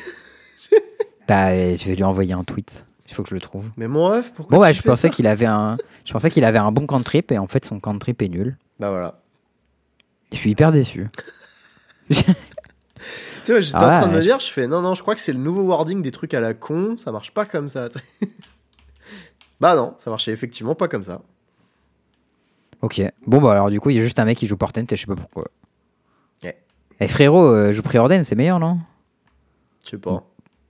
Bah, 1.28 1.48
euh, 1.50 1.76
je 1.76 1.84
vais 1.88 1.94
lui 1.96 2.04
envoyer 2.04 2.32
un 2.32 2.44
tweet. 2.44 2.86
Il 3.08 3.14
faut 3.14 3.22
que 3.22 3.28
je 3.28 3.34
le 3.34 3.40
trouve. 3.40 3.66
Mais 3.76 3.88
mon 3.88 4.06
ref, 4.08 4.32
pourquoi 4.34 4.56
Bon, 4.56 4.60
bah, 4.62 4.70
tu 4.72 4.78
je 4.78 4.82
pensais 4.82 5.10
qu'il 5.10 5.26
avait 5.26 5.46
un. 5.46 5.76
Je 6.04 6.12
pensais 6.12 6.30
qu'il 6.30 6.44
avait 6.44 6.58
un 6.58 6.72
bon 6.72 6.86
cantrip 6.86 7.30
et 7.30 7.38
en 7.38 7.46
fait, 7.46 7.64
son 7.64 7.78
cantrip 7.78 8.22
est 8.22 8.28
nul. 8.28 8.56
Bah 8.80 8.90
voilà. 8.90 9.20
Je 10.32 10.38
suis 10.38 10.50
hyper 10.50 10.72
déçu. 10.72 11.08
Tu 13.44 13.46
sais, 13.48 13.54
ouais, 13.54 13.62
j'étais 13.62 13.76
Ah 13.80 13.86
en 13.86 13.90
train 13.90 14.00
de 14.02 14.10
ouais, 14.10 14.16
me 14.16 14.20
je- 14.20 14.26
dire, 14.26 14.38
je 14.38 14.46
fais 14.50 14.68
non, 14.68 14.80
non, 14.82 14.94
je 14.94 15.02
crois 15.02 15.16
que 15.16 15.20
c'est 15.20 15.32
le 15.32 15.38
nouveau 15.40 15.62
wording 15.62 16.00
des 16.00 16.12
trucs 16.12 16.32
à 16.32 16.38
la 16.40 16.54
con, 16.54 16.96
ça 16.96 17.10
marche 17.10 17.32
pas 17.32 17.44
comme 17.44 17.68
ça. 17.68 17.88
Bah 19.62 19.76
non, 19.76 19.94
ça 20.00 20.10
marchait 20.10 20.32
effectivement 20.32 20.74
pas 20.74 20.88
comme 20.88 21.04
ça. 21.04 21.22
Ok. 22.80 23.00
Bon, 23.28 23.40
bah, 23.40 23.52
alors, 23.52 23.70
du 23.70 23.78
coup, 23.78 23.90
il 23.90 23.96
y 23.96 24.00
a 24.00 24.02
juste 24.02 24.18
un 24.18 24.24
mec 24.24 24.36
qui 24.36 24.48
joue 24.48 24.56
Portent 24.56 24.76
et 24.78 24.84
je 24.90 24.96
sais 24.96 25.06
pas 25.06 25.14
pourquoi. 25.14 25.46
Ouais. 26.42 26.58
Eh, 26.98 27.06
frérot, 27.06 27.44
euh, 27.44 27.70
joue 27.70 27.82
Préorden, 27.82 28.24
c'est 28.24 28.34
meilleur, 28.34 28.58
non? 28.58 28.80
Je 29.84 29.90
sais 29.90 29.98
pas. 29.98 30.24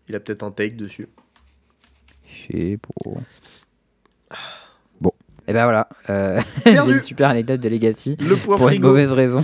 Il 0.09 0.15
a 0.15 0.21
peut-être 0.21 0.43
un 0.43 0.51
take 0.51 0.75
dessus. 0.75 1.09
Je 2.27 2.53
sais 2.53 2.79
pas. 2.79 4.37
Bon. 5.01 5.13
Et 5.49 5.55
ben 5.55 5.65
voilà. 5.65 5.89
Euh, 6.11 6.39
J'ai 6.67 6.77
une 6.77 7.01
super 7.01 7.31
anecdote 7.31 7.63
de 7.63 7.69
Legati. 7.71 8.17
Le 8.21 8.37
point 8.37 8.59
pour 8.59 8.69
une 8.69 8.75
frigo. 8.75 8.89
mauvaise 8.89 9.13
raison. 9.15 9.41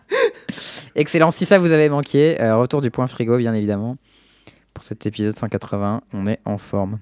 Excellent, 0.94 1.30
si 1.30 1.44
ça 1.44 1.58
vous 1.58 1.72
avait 1.72 1.90
manqué, 1.90 2.40
euh, 2.40 2.56
retour 2.56 2.80
du 2.80 2.90
point 2.90 3.06
frigo 3.06 3.36
bien 3.36 3.52
évidemment. 3.52 3.98
Pour 4.72 4.82
cet 4.82 5.04
épisode 5.04 5.36
180, 5.36 6.00
on 6.14 6.26
est 6.26 6.40
en 6.46 6.56
forme. 6.56 7.00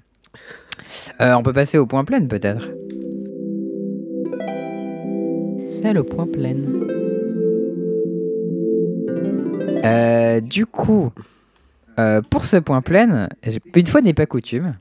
Euh, 1.21 1.35
on 1.35 1.43
peut 1.43 1.53
passer 1.53 1.79
au 1.79 1.87
point 1.87 2.05
plein 2.05 2.27
peut-être. 2.27 2.69
C'est 5.69 5.93
le 5.93 6.03
point 6.03 6.27
plein. 6.27 6.57
Euh, 9.85 10.41
du 10.41 10.67
coup, 10.67 11.13
euh, 11.99 12.23
pour 12.23 12.47
ce 12.47 12.57
point 12.57 12.81
plein, 12.81 13.29
une 13.75 13.87
fois 13.87 14.01
n'est 14.01 14.15
pas 14.15 14.27
coutume, 14.27 14.77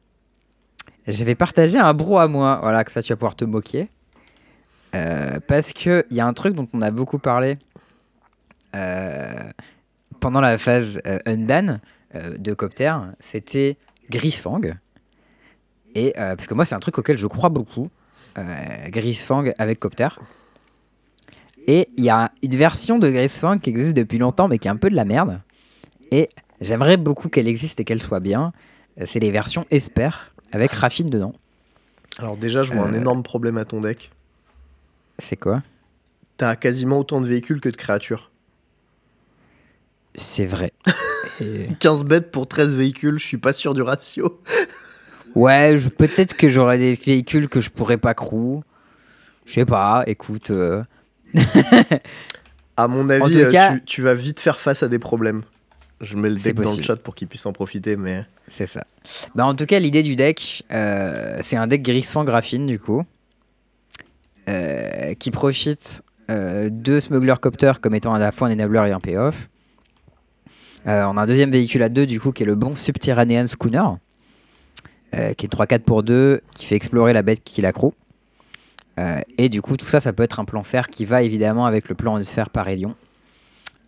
je 1.08 1.24
vais 1.24 1.36
partager 1.36 1.78
un 1.78 1.94
bro 1.94 2.20
à 2.20 2.28
moi. 2.28 2.60
Voilà, 2.62 2.84
que 2.84 2.92
ça 2.92 3.02
tu 3.02 3.12
vas 3.12 3.18
pouvoir 3.18 3.36
te 3.36 3.46
moquer. 3.46 3.90
Parce 5.48 5.74
qu'il 5.74 6.06
y 6.12 6.20
a 6.20 6.26
un 6.26 6.34
truc 6.34 6.56
dont 6.56 6.68
on 6.74 6.82
a 6.82 6.92
beaucoup 6.92 7.18
parlé 7.18 7.58
pendant 10.20 10.40
la 10.40 10.58
phase 10.58 11.02
Unban 11.26 11.80
de 12.38 12.54
Copter, 12.54 12.94
c'était 13.20 13.78
Grisfang. 14.10 14.62
Et 15.96 16.14
euh, 16.18 16.36
parce 16.36 16.48
que 16.48 16.54
moi, 16.54 16.66
c'est 16.66 16.76
un 16.76 16.80
truc 16.80 16.98
auquel 16.98 17.18
je 17.18 17.28
crois 17.28 17.50
beaucoup, 17.50 17.90
euh, 18.38 18.44
Grisfang 18.90 19.46
avec 19.58 19.80
Copter. 19.80 20.08
Et 21.68 21.90
il 21.98 22.04
y 22.04 22.10
a 22.10 22.32
une 22.42 22.56
version 22.56 23.00
de 23.00 23.10
Grisfang 23.10 23.58
qui 23.60 23.70
existe 23.70 23.96
depuis 23.96 24.18
longtemps, 24.18 24.48
mais 24.48 24.58
qui 24.60 24.68
est 24.68 24.72
un 24.72 24.76
peu 24.76 24.90
de 24.90 24.96
la 24.96 25.06
merde. 25.06 25.40
Et 26.12 26.30
j'aimerais 26.62 26.98
beaucoup 26.98 27.30
qu'elle 27.30 27.48
existe 27.48 27.80
et 27.80 27.86
qu'elle 27.86 28.02
soit 28.02 28.20
bien. 28.20 28.52
Euh, 29.00 29.04
C'est 29.06 29.20
les 29.20 29.32
versions 29.32 29.66
Esper 29.72 30.10
avec 30.52 30.72
Raffine 30.74 31.08
dedans. 31.08 31.34
Alors 32.20 32.38
déjà, 32.38 32.64
je 32.64 32.74
vois 32.74 32.86
un 32.86 32.94
Euh. 32.94 32.98
énorme 32.98 33.24
problème 33.24 33.58
à 33.58 33.66
ton 33.66 33.82
deck. 33.82 34.12
C'est 35.20 35.36
quoi? 35.38 35.62
T'as 36.38 36.56
quasiment 36.56 37.00
autant 37.00 37.22
de 37.22 37.28
véhicules 37.28 37.62
que 37.62 37.70
de 37.70 37.78
créatures. 37.78 38.32
C'est 40.16 40.46
vrai. 40.46 40.74
Et- 41.42 41.68
15 41.80 42.04
bêtes 42.04 42.30
pour 42.32 42.48
13 42.48 42.76
véhicules, 42.76 43.18
je 43.18 43.26
suis 43.26 43.38
pas 43.38 43.54
sûr 43.54 43.74
du 43.74 43.82
ratio. 43.82 44.42
Ouais, 45.36 45.76
je- 45.76 45.90
peut-être 45.90 46.36
que 46.36 46.48
j'aurais 46.50 46.78
des 46.78 46.94
véhicules 46.96 47.48
que 47.50 47.60
je 47.62 47.70
pourrais 47.70 47.98
pas 47.98 48.14
crew. 48.14 48.62
Je 49.46 49.54
sais 49.54 49.66
pas, 49.66 50.04
écoute. 50.08 50.52
euh, 50.52 50.84
À 52.78 52.88
mon 52.88 53.10
avis, 53.10 53.22
euh, 53.44 53.52
cas- 53.52 53.74
tu, 53.74 53.84
tu 53.84 54.02
vas 54.02 54.14
vite 54.14 54.40
faire 54.40 54.60
face 54.60 54.84
à 54.84 54.88
des 54.88 55.00
problèmes. 55.00 55.44
Je 56.02 56.16
mets 56.18 56.30
le 56.30 56.36
deck 56.36 56.56
dans 56.56 56.70
le 56.78 56.84
chat 56.84 56.96
pour 56.98 57.16
qu'ils 57.16 57.28
puissent 57.28 57.46
en 57.46 57.54
profiter, 57.54 57.96
mais... 57.96 58.26
C'est 58.48 58.68
ça. 58.68 58.86
Bah, 59.36 59.46
en 59.46 59.54
tout 59.56 59.66
cas, 59.66 59.80
l'idée 59.80 60.02
du 60.04 60.16
deck, 60.16 60.64
euh, 60.72 61.38
c'est 61.42 61.56
un 61.56 61.68
deck 61.68 61.82
Grisfang 61.82 62.26
Graphine, 62.26 62.68
du 62.68 62.78
coup, 62.80 63.04
euh, 64.50 65.14
qui 65.16 65.32
profite 65.32 66.02
de 66.30 67.00
Smuggler 67.00 67.36
Copter 67.40 67.74
comme 67.82 67.94
étant 67.94 68.14
à 68.14 68.20
la 68.20 68.32
fois 68.32 68.48
un 68.48 68.52
enabler 68.52 68.90
et 68.90 68.92
un 68.92 69.00
payoff. 69.00 69.50
On 70.86 70.90
a 71.18 71.22
un 71.22 71.28
deuxième 71.28 71.52
véhicule 71.52 71.84
à 71.84 71.90
deux, 71.90 72.06
du 72.08 72.20
coup, 72.20 72.32
qui 72.32 72.44
est 72.44 72.46
le 72.46 72.56
bon 72.56 72.76
Subterranean 72.76 73.46
Schooner, 73.46 73.84
euh, 75.14 75.34
qui 75.34 75.46
est 75.46 75.54
3-4 75.54 75.80
pour 75.80 76.04
2, 76.04 76.42
qui 76.56 76.66
fait 76.66 76.76
explorer 76.76 77.14
la 77.14 77.22
bête 77.22 77.44
qui 77.44 77.62
l'accroût. 77.62 77.94
Euh, 79.00 79.22
et 79.38 79.50
du 79.50 79.62
coup, 79.62 79.78
tout 79.78 79.86
ça, 79.86 80.00
ça 80.00 80.14
peut 80.14 80.24
être 80.24 80.40
un 80.40 80.46
plan 80.46 80.64
fer 80.64 80.88
qui 80.88 81.06
va 81.06 81.24
évidemment 81.24 81.66
avec 81.66 81.90
le 81.90 81.96
plan 81.96 82.18
de 82.18 82.24
fer 82.24 82.50
par 82.50 82.68
Hélion. 82.68 82.96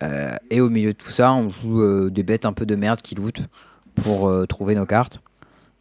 Euh, 0.03 0.35
et 0.49 0.61
au 0.61 0.69
milieu 0.69 0.91
de 0.91 0.97
tout 0.97 1.09
ça, 1.09 1.33
on 1.33 1.49
joue 1.49 1.81
euh, 1.81 2.09
des 2.09 2.23
bêtes 2.23 2.45
un 2.45 2.53
peu 2.53 2.65
de 2.65 2.75
merde 2.75 3.01
qui 3.01 3.15
lootent 3.15 3.43
pour 3.95 4.31
trouver 4.47 4.75
nos 4.75 4.85
cartes. 4.85 5.21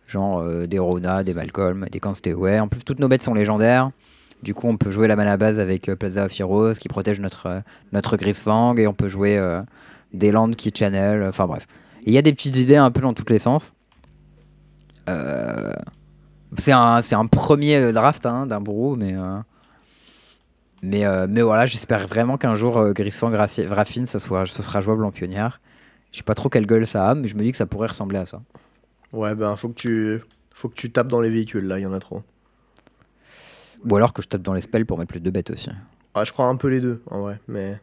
Genre 0.06 0.44
des 0.68 0.78
Rona, 0.78 1.24
des 1.24 1.34
Malcolm, 1.34 1.86
des 1.90 1.98
Consteway. 1.98 2.60
En 2.60 2.68
plus, 2.68 2.84
toutes 2.84 3.00
nos 3.00 3.08
bêtes 3.08 3.24
sont 3.24 3.34
légendaires. 3.34 3.90
Du 4.42 4.54
coup, 4.54 4.68
on 4.68 4.76
peut 4.76 4.92
jouer 4.92 5.08
la 5.08 5.16
mana 5.16 5.36
base 5.36 5.58
avec 5.58 5.86
Plaza 5.94 6.26
of 6.26 6.38
Heroes 6.38 6.74
qui 6.74 6.86
protège 6.86 7.18
notre, 7.18 7.62
notre 7.90 8.16
Grisfang. 8.16 8.76
Et 8.76 8.86
on 8.86 8.92
peut 8.92 9.08
jouer 9.08 9.42
des 10.12 10.30
lands 10.30 10.50
qui 10.50 10.70
channel. 10.72 11.24
Enfin 11.24 11.48
bref. 11.48 11.66
Il 12.06 12.12
y 12.12 12.18
a 12.18 12.22
des 12.22 12.32
petites 12.32 12.56
idées 12.56 12.76
un 12.76 12.92
peu 12.92 13.00
dans 13.00 13.14
tous 13.14 13.26
les 13.30 13.40
sens. 13.40 13.74
Euh, 15.08 15.72
c'est 16.58 16.72
un, 16.72 17.02
c'est 17.02 17.14
un 17.14 17.26
premier 17.26 17.76
euh, 17.76 17.92
draft 17.92 18.26
hein, 18.26 18.46
d'un 18.46 18.60
brew, 18.60 18.96
mais, 18.96 19.14
euh, 19.14 19.38
mais, 20.82 21.04
euh, 21.04 21.26
mais 21.28 21.42
voilà, 21.42 21.66
j'espère 21.66 22.06
vraiment 22.06 22.36
qu'un 22.36 22.54
jour 22.54 22.78
euh, 22.78 22.92
Grisfang 22.92 23.30
Raffine, 23.30 24.06
ça, 24.06 24.18
soit, 24.18 24.46
ce 24.46 24.62
sera 24.62 24.80
jouable 24.80 25.04
en 25.04 25.10
pionnière. 25.10 25.60
Je 26.12 26.18
sais 26.18 26.22
pas 26.22 26.34
trop 26.34 26.48
quelle 26.48 26.66
gueule 26.66 26.86
ça 26.86 27.10
a, 27.10 27.14
mais 27.14 27.26
je 27.28 27.36
me 27.36 27.42
dis 27.42 27.50
que 27.50 27.56
ça 27.56 27.66
pourrait 27.66 27.88
ressembler 27.88 28.18
à 28.18 28.26
ça. 28.26 28.40
Ouais, 29.12 29.34
ben, 29.34 29.56
faut 29.56 29.68
que 29.68 29.74
tu... 29.74 30.20
Faut 30.56 30.68
que 30.68 30.74
tu 30.76 30.92
tapes 30.92 31.08
dans 31.08 31.20
les 31.20 31.30
véhicules, 31.30 31.66
là, 31.66 31.80
il 31.80 31.82
y 31.82 31.86
en 31.86 31.92
a 31.92 31.98
trop. 31.98 32.22
Ou 33.84 33.96
alors 33.96 34.12
que 34.12 34.22
je 34.22 34.28
tape 34.28 34.42
dans 34.42 34.54
les 34.54 34.60
spells 34.60 34.84
pour 34.84 34.98
mettre 34.98 35.10
plus 35.10 35.20
de 35.20 35.30
bêtes 35.30 35.50
aussi. 35.50 35.68
Ah, 36.14 36.22
je 36.22 36.30
crois 36.32 36.46
un 36.46 36.54
peu 36.54 36.68
les 36.68 36.80
deux, 36.80 37.02
en 37.10 37.22
vrai, 37.22 37.40
mais... 37.48 37.80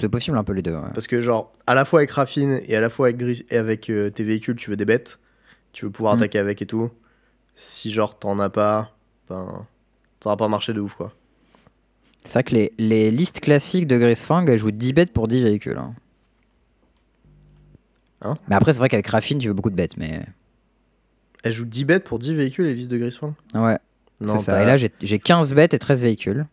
C'est 0.00 0.08
possible 0.08 0.38
un 0.38 0.44
peu 0.44 0.52
les 0.52 0.62
deux. 0.62 0.74
ouais. 0.74 0.92
Parce 0.94 1.08
que, 1.08 1.20
genre, 1.20 1.50
à 1.66 1.74
la 1.74 1.84
fois 1.84 1.98
avec 1.98 2.12
Raffine 2.12 2.60
et 2.64 2.76
à 2.76 2.80
la 2.80 2.90
fois 2.90 3.08
avec, 3.08 3.16
Gris- 3.16 3.44
et 3.50 3.56
avec 3.56 3.90
euh, 3.90 4.08
tes 4.10 4.22
véhicules, 4.22 4.54
tu 4.54 4.70
veux 4.70 4.76
des 4.76 4.84
bêtes, 4.84 5.18
tu 5.76 5.84
veux 5.84 5.90
pouvoir 5.90 6.14
Mm. 6.14 6.18
attaquer 6.18 6.38
avec 6.38 6.62
et 6.62 6.66
tout. 6.66 6.90
Si, 7.54 7.90
genre, 7.90 8.18
t'en 8.18 8.38
as 8.38 8.48
pas, 8.48 8.92
ben... 9.28 9.66
Ça 10.22 10.30
va 10.30 10.36
pas 10.36 10.48
marcher 10.48 10.72
de 10.72 10.80
ouf, 10.80 10.94
quoi. 10.94 11.12
C'est 12.24 12.32
vrai 12.32 12.44
que 12.44 12.54
les, 12.54 12.72
les 12.78 13.10
listes 13.10 13.40
classiques 13.40 13.86
de 13.86 13.98
Grisfang, 13.98 14.46
elles 14.46 14.58
jouent 14.58 14.70
10 14.70 14.92
bêtes 14.94 15.12
pour 15.12 15.28
10 15.28 15.42
véhicules. 15.42 15.76
hein. 15.76 15.94
Hein? 18.22 18.36
Mais 18.48 18.56
après, 18.56 18.72
c'est 18.72 18.78
vrai 18.78 18.88
qu'avec 18.88 19.06
Raffine, 19.06 19.38
tu 19.38 19.48
veux 19.48 19.54
beaucoup 19.54 19.70
de 19.70 19.76
bêtes. 19.76 19.96
Mais 19.98 20.24
Elle 21.44 21.52
joue 21.52 21.66
10 21.66 21.84
bêtes 21.84 22.04
pour 22.04 22.18
10 22.18 22.34
véhicules, 22.34 22.64
les 22.66 22.74
listes 22.74 22.90
de 22.90 22.96
Grisfang 22.98 23.34
ouais, 23.54 23.78
c'est 24.24 24.38
ça. 24.38 24.62
Et 24.62 24.66
là, 24.66 24.76
j'ai 24.78 24.90
j'ai 25.02 25.18
15 25.18 25.52
bêtes 25.54 25.74
et 25.74 25.78
13 25.78 26.02
véhicules. 26.02 26.46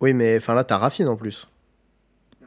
Oui, 0.00 0.14
mais 0.14 0.38
enfin 0.38 0.54
là, 0.54 0.64
t'as 0.64 0.78
Raffine 0.78 1.06
en 1.08 1.16
plus. 1.16 1.46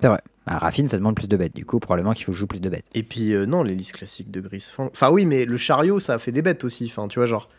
C'est 0.01 0.07
vrai. 0.07 0.21
Ah, 0.47 0.59
Raffine, 0.59 0.87
ça 0.89 0.97
demande 0.97 1.15
plus 1.15 1.27
de 1.27 1.37
bêtes. 1.37 1.55
Du 1.55 1.65
coup, 1.65 1.79
probablement 1.79 2.13
qu'il 2.13 2.25
faut 2.25 2.31
jouer 2.31 2.47
plus 2.47 2.61
de 2.61 2.69
bêtes. 2.69 2.85
Et 2.93 3.01
puis, 3.03 3.33
euh, 3.33 3.45
non, 3.45 3.63
les 3.63 3.73
listes 3.73 3.93
classiques 3.93 4.29
de 4.29 4.41
Grisfang... 4.41 4.89
Enfin, 4.91 5.09
oui, 5.09 5.25
mais 5.25 5.45
le 5.45 5.57
chariot, 5.57 5.99
ça 5.99 6.19
fait 6.19 6.31
des 6.31 6.41
bêtes 6.43 6.63
aussi. 6.63 6.85
Enfin, 6.85 7.07
tu 7.07 7.17
vois, 7.19 7.25
genre... 7.25 7.49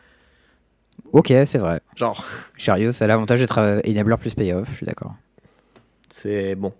Ok, 1.12 1.28
c'est 1.28 1.58
vrai. 1.58 1.80
Genre, 1.94 2.24
Chariot, 2.56 2.92
ça 2.92 3.04
a 3.04 3.08
l'avantage 3.08 3.40
d'être 3.40 3.58
euh, 3.58 3.80
enabler 3.86 4.16
plus 4.16 4.34
payoff, 4.34 4.68
je 4.70 4.76
suis 4.76 4.86
d'accord. 4.86 5.14
c'est 6.10 6.54
bon. 6.54 6.72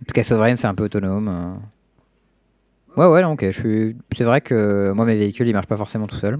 Parce 0.00 0.12
qu'à 0.12 0.24
Sovereign, 0.24 0.56
c'est 0.56 0.66
un 0.66 0.74
peu 0.74 0.84
autonome. 0.84 1.28
euh. 1.28 3.00
Ouais, 3.00 3.06
ouais, 3.12 3.22
non, 3.22 3.32
ok. 3.32 3.44
Je 3.44 3.50
suis... 3.50 3.96
C'est 4.16 4.24
vrai 4.24 4.40
que 4.40 4.92
moi, 4.94 5.04
mes 5.04 5.16
véhicules, 5.16 5.46
ils 5.46 5.52
marchent 5.52 5.66
pas 5.66 5.76
forcément 5.76 6.06
tout 6.06 6.16
seuls. 6.16 6.38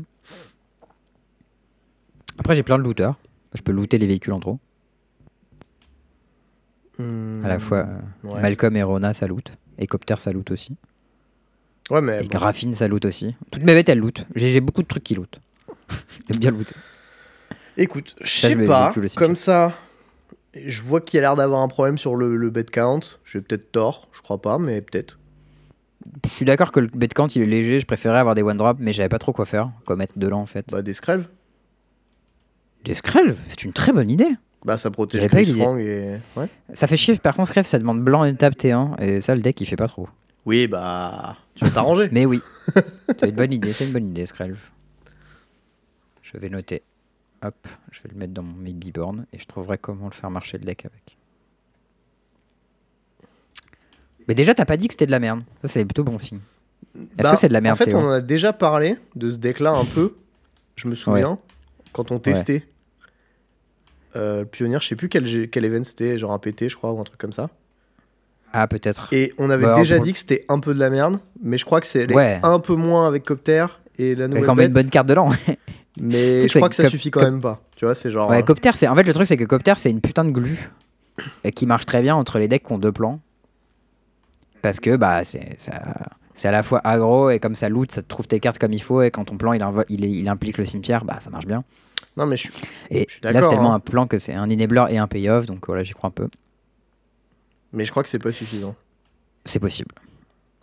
Après, 2.39 2.55
j'ai 2.55 2.63
plein 2.63 2.79
de 2.79 2.83
looters. 2.83 3.15
Je 3.55 3.63
peux 3.63 3.73
looter 3.73 3.99
les 3.99 4.07
véhicules 4.07 4.33
en 4.33 4.41
trop. 4.41 4.59
À 6.99 7.49
la 7.49 7.59
fois, 7.59 7.85
Hmm, 7.85 8.29
Ouais, 8.29 8.41
Malcolm 8.41 8.77
et 8.77 8.83
Rona, 8.83 9.15
ça 9.15 9.27
loot. 9.27 9.51
Et 9.79 9.87
Copter, 9.87 10.15
ça 10.19 10.33
loot 10.33 10.51
aussi. 10.53 10.77
ouais 11.91 12.01
mais 12.01 12.21
Et 12.21 12.23
bon. 12.23 12.29
Graphine, 12.39 12.75
ça 12.75 12.87
loot 12.89 13.05
aussi. 13.05 13.35
Toutes 13.51 13.65
mes 13.65 13.75
bêtes, 13.75 13.89
elles 13.89 13.99
loot. 13.99 14.27
J'ai 14.37 14.61
beaucoup 14.61 14.83
de 14.83 14.87
trucs 14.89 15.03
qui 15.05 15.15
loot. 15.15 15.41
J'aime 16.31 16.41
bien 16.41 16.51
looter. 16.53 16.75
écoute, 17.77 18.15
je 18.23 18.31
sais 18.31 18.57
pas, 18.67 18.95
comme 19.17 19.35
ça, 19.37 19.73
je 20.55 20.81
vois 20.83 21.01
qu'il 21.01 21.17
y 21.17 21.19
a 21.19 21.23
l'air 21.23 21.37
d'avoir 21.37 21.61
un 21.63 21.69
problème 21.69 21.99
sur 21.99 22.15
le, 22.15 22.37
le 22.37 22.51
bet 22.51 22.65
count. 22.65 23.01
J'ai 23.25 23.41
peut-être 23.41 23.73
tort, 23.73 24.09
je 24.13 24.23
crois 24.23 24.41
pas, 24.41 24.59
mais 24.59 24.81
peut-être. 24.81 25.19
Je 26.25 26.31
suis 26.31 26.45
d'accord 26.45 26.71
que 26.71 26.81
le 26.81 26.87
bet 26.87 27.09
count, 27.09 27.27
il 27.29 27.43
est 27.43 27.47
léger. 27.47 27.81
Je 27.81 27.87
préférais 27.87 28.19
avoir 28.19 28.35
des 28.35 28.43
one 28.43 28.57
drop, 28.57 28.77
mais 28.81 28.93
j'avais 28.93 29.09
pas 29.09 29.19
trop 29.19 29.33
quoi 29.33 29.45
faire. 29.47 29.71
Quoi 29.87 29.97
mettre 29.97 30.19
de 30.19 30.29
là, 30.29 30.37
en 30.37 30.47
fait. 30.47 30.67
Bah, 30.71 30.83
des 30.83 30.93
Skrelv. 30.93 31.27
Des 32.85 32.95
Skrelv, 32.95 33.37
c'est 33.49 33.65
une 33.65 33.73
très 33.73 33.93
bonne 33.93 34.11
idée. 34.11 34.31
Bah, 34.65 34.79
ça 34.79 34.91
protège 34.91 35.23
eu 35.23 35.27
Grizzfang 35.29 35.77
et. 35.79 36.21
Ouais. 36.37 36.49
Ça 36.73 36.87
fait 36.87 36.97
chier, 36.97 37.17
par 37.17 37.37
contre, 37.37 37.49
Skref, 37.49 37.67
ça 37.67 37.79
demande 37.79 38.03
blanc 38.03 38.25
et 38.25 38.31
une 38.31 38.37
table 38.37 38.57
T1, 38.57 39.01
et 39.01 39.21
ça, 39.21 39.35
le 39.35 39.43
deck, 39.43 39.61
il 39.61 39.67
fait 39.67 39.77
pas 39.77 39.89
trop. 39.89 40.09
Oui, 40.47 40.67
bah. 40.67 41.37
Tu 41.55 41.65
vas 41.65 41.71
t'arranger. 41.71 42.09
Mais 42.13 42.25
oui, 42.27 42.41
c'est 43.19 43.29
une 43.29 43.35
bonne 43.35 43.53
idée, 43.53 43.73
c'est 43.73 43.87
une 43.87 43.93
bonne 43.93 44.09
idée, 44.09 44.25
Skrelv. 44.27 44.59
Je 46.23 46.39
vais 46.39 46.49
noter. 46.49 46.83
Hop, 47.43 47.55
je 47.93 48.01
vais 48.03 48.09
le 48.13 48.19
mettre 48.19 48.33
dans 48.33 48.43
mon 48.43 48.57
maybe 48.57 48.91
born, 48.93 49.27
et 49.33 49.39
je 49.39 49.45
trouverai 49.47 49.77
comment 49.77 50.07
le 50.07 50.13
faire 50.15 50.31
marcher 50.31 50.57
le 50.59 50.65
deck 50.65 50.87
avec. 50.87 51.17
Mais 54.27 54.35
déjà, 54.35 54.55
t'as 54.55 54.65
pas 54.65 54.79
dit 54.79 54.89
que 54.89 54.95
c'était 54.95 55.07
de 55.07 55.11
la 55.11 55.19
merde. 55.21 55.43
Ça, 55.63 55.69
c'est 55.69 55.85
plutôt 55.85 56.05
bon 56.05 56.19
signe. 56.19 56.41
Est-ce 56.97 57.23
Bah, 57.23 57.33
que 57.33 57.37
c'est 57.39 57.49
de 57.49 57.53
la 57.53 57.61
merde, 57.61 57.75
En 57.75 57.77
fait, 57.85 57.91
Théo 57.91 57.99
on 57.99 58.05
en 58.07 58.11
a 58.11 58.21
déjà 58.23 58.53
parlé 58.55 58.97
de 59.17 59.31
ce 59.31 59.37
deck-là 59.37 59.73
un 59.73 59.85
peu. 59.85 60.17
Je 60.77 60.89
me 60.89 60.95
souviens. 60.95 61.39
Quand 61.93 62.11
on 62.11 62.19
testait. 62.19 62.67
Le 64.15 64.45
pionnier, 64.45 64.79
je 64.81 64.87
sais 64.89 64.97
plus 64.97 65.09
quel, 65.09 65.51
quel 65.51 65.65
event 65.65 65.85
c'était, 65.85 66.19
genre 66.19 66.33
un 66.33 66.39
PT, 66.39 66.69
je 66.69 66.77
crois, 66.77 66.93
ou 66.93 67.01
un 67.01 67.05
truc 67.05 67.19
comme 67.19 67.33
ça. 67.33 67.51
Ah, 68.53 68.69
peut-être. 68.69 69.09
Et 69.13 69.33
on 69.39 69.51
avait 69.51 69.65
Bah, 69.65 69.75
déjà 69.75 69.99
dit 69.99 70.13
que 70.13 70.19
c'était 70.19 70.45
un 70.49 70.61
peu 70.61 70.75
de 70.75 70.79
la 70.79 70.89
merde, 70.91 71.19
mais 71.43 71.59
je 71.59 71.65
crois 71.65 71.81
que 71.81 71.87
c'est 71.89 72.13
Ouais. 72.15 72.39
un 72.45 72.61
peu 72.61 72.75
moins 72.77 73.09
avec 73.09 73.25
Copter 73.25 73.67
et 73.99 74.15
la 74.15 74.29
nouvelle 74.29 74.45
quand 74.47 74.55
même 74.55 74.69
une 74.69 74.73
bonne 74.73 74.91
carte 74.91 75.09
de 75.09 75.15
l'an. 75.15 75.29
mais 76.01 76.47
je 76.49 76.57
crois 76.57 76.69
que 76.69 76.75
ça 76.77 76.85
Cop- 76.85 76.91
suffit 76.93 77.11
quand 77.11 77.21
Cop- 77.21 77.31
même 77.31 77.41
pas. 77.41 77.61
Tu 77.75 77.85
vois, 77.85 77.95
c'est 77.97 78.11
genre. 78.13 78.31
Ouais, 78.31 78.39
euh, 78.39 78.43
Copter, 78.43 78.71
c'est. 78.75 78.87
En 78.87 78.95
fait, 78.95 79.03
le 79.03 79.13
truc, 79.13 79.27
c'est 79.27 79.37
que 79.37 79.45
Copter, 79.45 79.73
c'est 79.77 79.91
une 79.91 80.01
putain 80.01 80.25
de 80.25 80.31
glu 80.31 80.71
euh, 81.45 81.51
qui 81.51 81.67
marche 81.67 81.85
très 81.87 82.01
bien 82.01 82.15
entre 82.15 82.39
les 82.39 82.47
decks 82.47 82.63
qui 82.65 82.73
ont 82.73 82.79
deux 82.79 82.93
plans. 82.93 83.19
Parce 84.63 84.81
que, 84.81 84.97
bah, 84.97 85.25
c'est 85.25 85.59
ça- 85.59 85.83
c'est 86.33 86.49
à 86.49 86.53
la 86.53 86.63
fois 86.63 86.81
aggro 86.85 87.31
et 87.31 87.39
comme 87.39 87.55
ça 87.55 87.69
loot, 87.69 87.91
ça 87.93 88.03
te 88.03 88.09
trouve 88.09 88.27
tes 88.27 88.41
cartes 88.41 88.59
comme 88.59 88.73
il 88.73 88.83
faut. 88.83 89.03
Et 89.03 89.11
quand 89.11 89.25
ton 89.25 89.37
plan 89.37 89.53
il, 89.53 90.05
il 90.05 90.29
implique 90.29 90.59
le 90.59 90.65
cimetière, 90.65 91.05
bah, 91.05 91.17
ça 91.21 91.31
marche 91.31 91.47
bien. 91.47 91.65
Non, 92.17 92.27
mais 92.27 92.37
je 92.37 92.43
suis. 92.43 92.53
Et 92.91 93.07
Je 93.09 93.15
suis 93.15 93.21
là, 93.23 93.43
c'est 93.43 93.49
tellement 93.49 93.73
hein. 93.73 93.77
un 93.77 93.81
plan 93.81 94.07
que 94.07 94.19
c'est 94.19 94.35
un 94.35 94.51
enabler 94.51 94.85
et 94.91 94.99
un 94.99 95.07
payoff. 95.07 95.47
Donc 95.47 95.67
voilà, 95.67 95.83
j'y 95.83 95.93
crois 95.93 96.09
un 96.09 96.13
peu. 96.13 96.29
Mais 97.73 97.85
je 97.85 97.91
crois 97.91 98.03
que 98.03 98.09
c'est 98.09 98.23
pas 98.23 98.33
suffisant. 98.33 98.75
C'est 99.45 99.59
possible. 99.59 99.95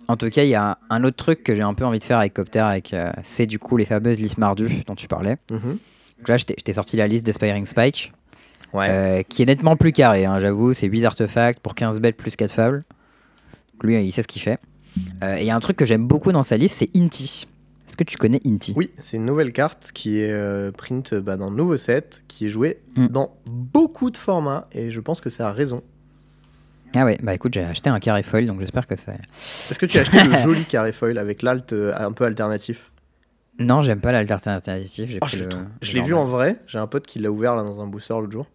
En 0.07 0.17
tout 0.17 0.29
cas, 0.29 0.43
il 0.43 0.49
y 0.49 0.55
a 0.55 0.77
un 0.89 1.03
autre 1.03 1.17
truc 1.17 1.43
que 1.43 1.55
j'ai 1.55 1.61
un 1.61 1.73
peu 1.73 1.85
envie 1.85 1.99
de 1.99 2.03
faire 2.03 2.19
avec 2.19 2.33
Copter, 2.33 2.59
avec, 2.59 2.93
euh, 2.93 3.11
c'est 3.21 3.45
du 3.45 3.59
coup 3.59 3.77
les 3.77 3.85
fameuses 3.85 4.19
listes 4.19 4.37
mardues 4.37 4.83
dont 4.87 4.95
tu 4.95 5.07
parlais. 5.07 5.37
Mhm. 5.51 5.77
Donc 6.17 6.27
là, 6.27 6.37
je 6.37 6.45
t'ai 6.45 6.73
sorti 6.73 6.97
la 6.97 7.07
liste 7.07 7.25
d'Aspiring 7.25 7.65
Spike. 7.65 8.13
Ouais. 8.73 8.87
Euh, 8.89 9.23
qui 9.23 9.41
est 9.41 9.45
nettement 9.45 9.75
plus 9.75 9.91
carré, 9.91 10.25
hein, 10.25 10.39
j'avoue. 10.39 10.73
C'est 10.73 10.87
8 10.87 11.03
artefacts 11.03 11.59
pour 11.59 11.75
15 11.75 11.99
bêtes 11.99 12.15
plus 12.15 12.35
4 12.37 12.51
fables. 12.51 12.83
Donc 13.73 13.83
lui, 13.83 14.01
il 14.01 14.11
sait 14.13 14.21
ce 14.21 14.27
qu'il 14.27 14.41
fait. 14.41 14.59
Euh, 15.23 15.35
et 15.35 15.41
il 15.41 15.45
y 15.45 15.49
a 15.49 15.55
un 15.55 15.59
truc 15.59 15.75
que 15.75 15.85
j'aime 15.85 16.07
beaucoup 16.07 16.31
dans 16.31 16.43
sa 16.43 16.57
liste, 16.57 16.75
c'est 16.75 16.89
Inti. 16.95 17.47
Est-ce 17.91 17.97
que 17.97 18.03
tu 18.05 18.15
connais 18.17 18.39
Inti? 18.45 18.73
Oui, 18.77 18.89
c'est 18.99 19.17
une 19.17 19.25
nouvelle 19.25 19.51
carte 19.51 19.91
qui 19.93 20.19
est 20.21 20.31
euh, 20.31 20.71
print 20.71 21.13
bah, 21.13 21.35
dans 21.35 21.49
le 21.49 21.57
nouveau 21.57 21.75
set, 21.75 22.23
qui 22.29 22.45
est 22.45 22.49
jouée 22.49 22.79
Mm. 22.95 23.07
dans 23.07 23.35
beaucoup 23.45 24.09
de 24.11 24.15
formats, 24.17 24.69
et 24.71 24.91
je 24.91 24.99
pense 25.01 25.19
que 25.19 25.29
ça 25.29 25.49
a 25.49 25.51
raison. 25.51 25.83
Ah 26.95 27.03
ouais, 27.03 27.17
bah 27.21 27.33
écoute, 27.33 27.53
j'ai 27.53 27.63
acheté 27.65 27.89
un 27.89 27.99
carré 27.99 28.23
foil, 28.23 28.45
donc 28.47 28.61
j'espère 28.61 28.87
que 28.87 28.95
c'est. 28.95 29.11
Est-ce 29.11 29.77
que 29.77 29.85
tu 29.85 29.97
as 29.97 30.01
acheté 30.01 30.23
le 30.23 30.37
joli 30.43 30.63
carré 30.63 30.93
foil 30.93 31.17
avec 31.17 31.41
l'alt 31.41 31.73
euh, 31.73 31.93
un 31.97 32.13
peu 32.13 32.23
alternatif? 32.23 32.91
Non, 33.59 33.81
j'aime 33.81 33.99
pas 33.99 34.13
l'alternative. 34.13 35.09
J'ai 35.09 35.19
Oh, 35.21 35.25
pris 35.25 35.37
je 35.37 35.43
le 35.43 35.49
l'ai 35.93 36.01
vu 36.01 36.13
en 36.13 36.23
vrai, 36.23 36.61
j'ai 36.67 36.77
un 36.79 36.87
pote 36.87 37.05
qui 37.05 37.19
l'a 37.19 37.29
ouvert 37.29 37.55
là 37.55 37.63
dans 37.63 37.81
un 37.81 37.87
booster 37.87 38.13
l'autre 38.13 38.31
jour. 38.31 38.47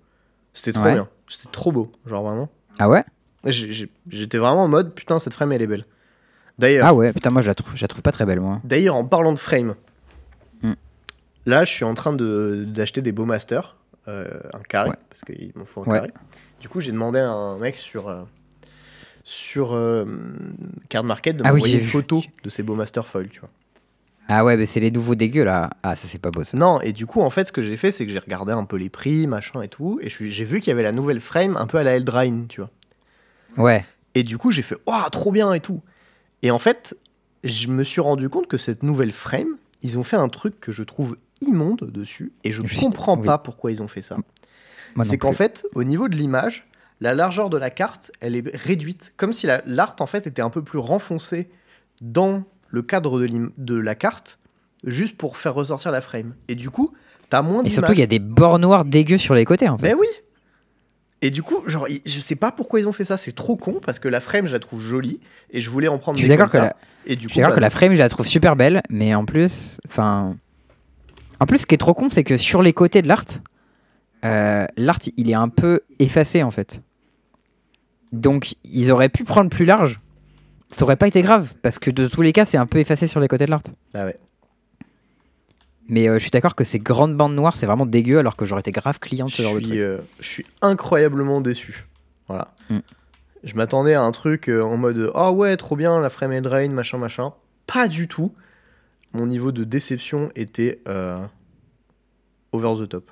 C'était 0.54 0.72
trop 0.72 0.84
Ouais. 0.84 0.94
bien, 0.94 1.08
c'était 1.28 1.50
trop 1.52 1.72
beau, 1.72 1.92
genre 2.06 2.22
vraiment. 2.24 2.48
Ah 2.78 2.88
ouais? 2.88 3.04
J'étais 3.44 4.38
vraiment 4.38 4.64
en 4.64 4.68
mode 4.68 4.94
putain, 4.94 5.18
cette 5.18 5.34
frame 5.34 5.52
elle 5.52 5.60
est 5.60 5.66
belle. 5.66 5.84
D'ailleurs, 6.58 6.86
Ah 6.86 6.94
ouais, 6.94 7.12
putain, 7.12 7.30
moi 7.30 7.42
je 7.42 7.48
la 7.48 7.54
trouve, 7.54 7.76
je 7.76 7.82
la 7.82 7.88
trouve 7.88 8.02
pas 8.02 8.12
très 8.12 8.24
belle, 8.24 8.40
moi. 8.40 8.60
D'ailleurs, 8.64 8.94
en 8.96 9.04
parlant 9.04 9.32
de 9.32 9.38
frame, 9.38 9.74
Mm. 10.62 10.72
là, 11.44 11.64
je 11.64 11.70
suis 11.72 11.84
en 11.84 11.94
train 11.94 12.12
de- 12.14 12.64
d'acheter 12.66 13.02
des 13.02 13.12
Bowmasters, 13.12 13.76
euh, 14.08 14.26
un 14.54 14.60
carré, 14.60 14.90
Ouais. 14.90 14.96
parce 15.10 15.20
qu'il 15.22 15.52
me 15.54 15.64
faut 15.64 15.82
un 15.82 15.84
Ouais. 15.84 15.98
carré. 15.98 16.12
Du 16.60 16.68
coup, 16.70 16.80
j'ai 16.80 16.92
demandé 16.92 17.18
à 17.18 17.28
un 17.30 17.58
mec 17.58 17.76
sur, 17.76 18.08
euh, 18.08 18.22
sur 19.24 19.74
euh, 19.74 20.06
Card 20.88 21.04
Market 21.04 21.36
de 21.36 21.42
Ah 21.44 21.48
oui, 21.48 21.54
m'envoyer 21.60 21.78
j'ai 21.78 21.84
une 21.84 21.90
photo 21.90 22.22
de 22.42 22.48
ces 22.48 22.62
Bowmasters 22.62 23.06
foil, 23.06 23.28
tu 23.28 23.40
vois. 23.40 23.50
Ah 24.28 24.44
ouais, 24.44 24.56
mais 24.56 24.66
c'est 24.66 24.80
les 24.80 24.90
nouveaux 24.90 25.14
dégueux 25.14 25.44
là. 25.44 25.70
Ah, 25.84 25.94
ça 25.94 26.08
c'est 26.08 26.18
pas 26.18 26.30
beau 26.32 26.42
ça. 26.42 26.56
Non, 26.56 26.80
et 26.80 26.92
du 26.92 27.06
coup, 27.06 27.20
en 27.20 27.30
fait, 27.30 27.44
ce 27.44 27.52
que 27.52 27.62
j'ai 27.62 27.76
fait, 27.76 27.92
c'est 27.92 28.06
que 28.06 28.10
j'ai 28.12 28.18
regardé 28.18 28.52
un 28.52 28.64
peu 28.64 28.76
les 28.76 28.88
prix, 28.88 29.26
machin 29.28 29.60
et 29.62 29.68
tout, 29.68 30.00
et 30.02 30.08
j'ai 30.08 30.44
vu 30.44 30.58
qu'il 30.60 30.68
y 30.68 30.72
avait 30.72 30.82
la 30.82 30.90
nouvelle 30.92 31.20
frame 31.20 31.56
un 31.56 31.66
peu 31.66 31.78
à 31.78 31.84
la 31.84 31.92
Eldraine, 31.96 32.46
tu 32.48 32.60
vois. 32.62 32.70
Ouais. 33.56 33.84
Et 34.16 34.22
du 34.24 34.36
coup, 34.38 34.50
j'ai 34.50 34.62
fait 34.62 34.76
Waouh, 34.86 35.10
trop 35.10 35.30
bien 35.30 35.52
et 35.52 35.60
tout. 35.60 35.80
Et 36.42 36.50
en 36.50 36.58
fait, 36.58 36.96
je 37.44 37.68
me 37.68 37.84
suis 37.84 38.00
rendu 38.00 38.28
compte 38.28 38.46
que 38.46 38.58
cette 38.58 38.82
nouvelle 38.82 39.12
frame, 39.12 39.56
ils 39.82 39.98
ont 39.98 40.02
fait 40.02 40.16
un 40.16 40.28
truc 40.28 40.60
que 40.60 40.72
je 40.72 40.82
trouve 40.82 41.16
immonde 41.42 41.90
dessus, 41.92 42.32
et 42.44 42.52
je 42.52 42.62
ne 42.62 42.66
Juste- 42.66 42.80
comprends 42.82 43.18
oui. 43.18 43.26
pas 43.26 43.38
pourquoi 43.38 43.70
ils 43.70 43.82
ont 43.82 43.88
fait 43.88 44.02
ça. 44.02 44.16
C'est 45.04 45.18
qu'en 45.18 45.32
fait, 45.32 45.66
au 45.74 45.84
niveau 45.84 46.08
de 46.08 46.16
l'image, 46.16 46.66
la 47.02 47.14
largeur 47.14 47.50
de 47.50 47.58
la 47.58 47.68
carte, 47.68 48.10
elle 48.20 48.34
est 48.34 48.56
réduite, 48.56 49.12
comme 49.18 49.34
si 49.34 49.46
la- 49.46 49.62
l'art 49.66 49.96
en 50.00 50.06
fait 50.06 50.26
était 50.26 50.40
un 50.40 50.48
peu 50.48 50.62
plus 50.62 50.78
renfoncé 50.78 51.50
dans 52.00 52.44
le 52.68 52.80
cadre 52.82 53.20
de, 53.20 53.52
de 53.58 53.76
la 53.76 53.94
carte, 53.94 54.38
juste 54.84 55.18
pour 55.18 55.36
faire 55.36 55.52
ressortir 55.54 55.90
la 55.90 56.00
frame. 56.00 56.34
Et 56.48 56.54
du 56.54 56.70
coup, 56.70 56.94
t'as 57.28 57.42
moins 57.42 57.62
Et 57.64 57.68
surtout, 57.68 57.92
il 57.92 57.98
y 57.98 58.02
a 58.02 58.06
des 58.06 58.18
bords 58.18 58.58
noirs 58.58 58.86
dégueux 58.86 59.18
sur 59.18 59.34
les 59.34 59.44
côtés 59.44 59.68
en 59.68 59.76
fait. 59.76 59.90
Ben 59.90 59.96
oui. 59.98 60.06
Et 61.22 61.30
du 61.30 61.42
coup, 61.42 61.62
genre, 61.66 61.86
je 62.04 62.20
sais 62.20 62.36
pas 62.36 62.52
pourquoi 62.52 62.80
ils 62.80 62.86
ont 62.86 62.92
fait 62.92 63.04
ça. 63.04 63.16
C'est 63.16 63.34
trop 63.34 63.56
con 63.56 63.80
parce 63.84 63.98
que 63.98 64.08
la 64.08 64.20
frame, 64.20 64.46
je 64.46 64.52
la 64.52 64.58
trouve 64.58 64.80
jolie 64.80 65.20
et 65.50 65.60
je 65.60 65.70
voulais 65.70 65.88
en 65.88 65.98
prendre 65.98 66.18
Je 66.18 66.22
suis 66.22 66.28
d'accord 66.28 66.50
comme 66.50 66.60
que 66.60 66.66
la, 66.66 66.76
Et 67.06 67.16
du 67.16 67.28
je 67.28 67.32
suis 67.32 67.40
d'accord 67.40 67.52
bah, 67.52 67.56
que 67.56 67.60
la 67.60 67.70
frame, 67.70 67.94
je 67.94 67.98
la 67.98 68.08
trouve 68.08 68.26
super 68.26 68.54
belle, 68.54 68.82
mais 68.90 69.14
en 69.14 69.24
plus, 69.24 69.78
enfin, 69.88 70.36
en 71.40 71.46
plus, 71.46 71.58
ce 71.58 71.66
qui 71.66 71.74
est 71.74 71.78
trop 71.78 71.94
con, 71.94 72.08
c'est 72.10 72.24
que 72.24 72.36
sur 72.36 72.62
les 72.62 72.72
côtés 72.72 73.02
de 73.02 73.08
l'art, 73.08 73.24
euh, 74.24 74.66
l'art, 74.76 74.98
il 75.16 75.30
est 75.30 75.34
un 75.34 75.48
peu 75.48 75.80
effacé 75.98 76.42
en 76.42 76.50
fait. 76.50 76.82
Donc, 78.12 78.54
ils 78.64 78.90
auraient 78.92 79.08
pu 79.08 79.24
prendre 79.24 79.50
plus 79.50 79.64
large. 79.64 80.00
Ça 80.70 80.84
aurait 80.84 80.96
pas 80.96 81.08
été 81.08 81.22
grave 81.22 81.54
parce 81.62 81.78
que 81.78 81.90
de 81.90 82.08
tous 82.08 82.22
les 82.22 82.32
cas, 82.32 82.44
c'est 82.44 82.58
un 82.58 82.66
peu 82.66 82.78
effacé 82.78 83.06
sur 83.06 83.20
les 83.20 83.28
côtés 83.28 83.46
de 83.46 83.50
l'art. 83.50 83.62
bah 83.94 84.04
ouais. 84.04 84.18
Mais 85.88 86.08
euh, 86.08 86.14
je 86.14 86.20
suis 86.20 86.30
d'accord 86.30 86.54
que 86.54 86.64
ces 86.64 86.78
grandes 86.78 87.16
bandes 87.16 87.34
noires, 87.34 87.56
c'est 87.56 87.66
vraiment 87.66 87.86
dégueu, 87.86 88.18
alors 88.18 88.36
que 88.36 88.44
j'aurais 88.44 88.60
été 88.60 88.72
grave 88.72 88.98
client 88.98 89.26
de 89.26 89.30
ce 89.30 89.42
genre 89.42 89.54
de 89.54 89.60
truc. 89.60 89.74
euh, 89.74 89.98
je 90.20 90.28
suis 90.28 90.46
incroyablement 90.62 91.40
déçu. 91.40 91.86
Voilà. 92.26 92.52
Mm. 92.70 92.78
Je 93.44 93.54
m'attendais 93.54 93.94
à 93.94 94.02
un 94.02 94.10
truc 94.10 94.48
euh, 94.48 94.62
en 94.62 94.76
mode 94.76 95.12
ah 95.14 95.30
ouais, 95.30 95.56
trop 95.56 95.76
bien, 95.76 96.00
la 96.00 96.10
frame 96.10 96.40
drain, 96.40 96.68
machin, 96.70 96.98
machin. 96.98 97.32
Pas 97.66 97.86
du 97.86 98.08
tout. 98.08 98.34
Mon 99.12 99.26
niveau 99.26 99.52
de 99.52 99.64
déception 99.64 100.30
était 100.34 100.80
over 102.52 102.74
the 102.78 102.88
top. 102.88 103.10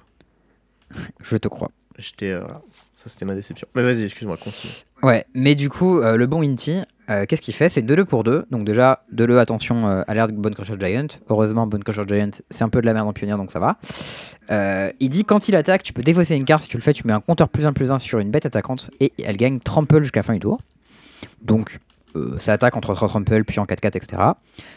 Je 1.22 1.36
te 1.36 1.48
crois. 1.48 1.70
J'étais. 1.96 2.36
voilà. 2.36 2.60
Ça, 2.96 3.08
c'était 3.08 3.24
ma 3.24 3.34
déception. 3.34 3.68
Mais 3.76 3.82
vas-y, 3.82 4.02
excuse-moi, 4.02 4.36
continue. 4.36 4.72
Ouais, 5.02 5.24
mais 5.34 5.54
du 5.54 5.68
coup, 5.70 6.00
le 6.00 6.26
bon 6.26 6.42
Inti, 6.42 6.82
euh, 7.10 7.26
qu'est-ce 7.26 7.42
qu'il 7.42 7.54
fait? 7.54 7.68
C'est 7.68 7.82
2-2 7.82 8.04
pour 8.04 8.24
2. 8.24 8.46
Donc, 8.50 8.64
déjà, 8.66 9.04
2-2, 9.14 9.38
attention, 9.38 9.86
euh, 9.86 10.02
alerte 10.06 10.32
Bone 10.32 10.54
Crusher 10.54 10.74
Giant. 10.78 11.06
Heureusement, 11.28 11.66
Bone 11.66 11.84
Crusher 11.84 12.04
Giant, 12.06 12.30
c'est 12.50 12.64
un 12.64 12.68
peu 12.68 12.80
de 12.80 12.86
la 12.86 12.94
merde 12.94 13.08
en 13.08 13.12
pionnier, 13.12 13.34
donc 13.34 13.50
ça 13.50 13.60
va. 13.60 13.78
Euh, 14.50 14.90
il 15.00 15.10
dit 15.10 15.24
quand 15.24 15.48
il 15.48 15.56
attaque, 15.56 15.82
tu 15.82 15.92
peux 15.92 16.02
défausser 16.02 16.34
une 16.36 16.44
carte. 16.44 16.62
Si 16.62 16.68
tu 16.68 16.76
le 16.76 16.82
fais, 16.82 16.92
tu 16.92 17.06
mets 17.06 17.12
un 17.12 17.20
compteur 17.20 17.48
plus 17.48 17.66
1 17.66 17.72
plus 17.72 17.92
1 17.92 17.98
sur 17.98 18.18
une 18.18 18.30
bête 18.30 18.46
attaquante 18.46 18.90
et 19.00 19.12
elle 19.22 19.36
gagne 19.36 19.60
Trample 19.60 20.02
jusqu'à 20.02 20.20
la 20.20 20.24
fin 20.24 20.34
du 20.34 20.40
tour. 20.40 20.60
Donc, 21.42 21.78
ça 22.38 22.52
attaque 22.52 22.76
entre 22.76 22.94
3 22.94 23.08
Trample, 23.08 23.44
puis 23.44 23.58
en 23.58 23.64
4-4, 23.64 23.96
etc. 23.96 24.22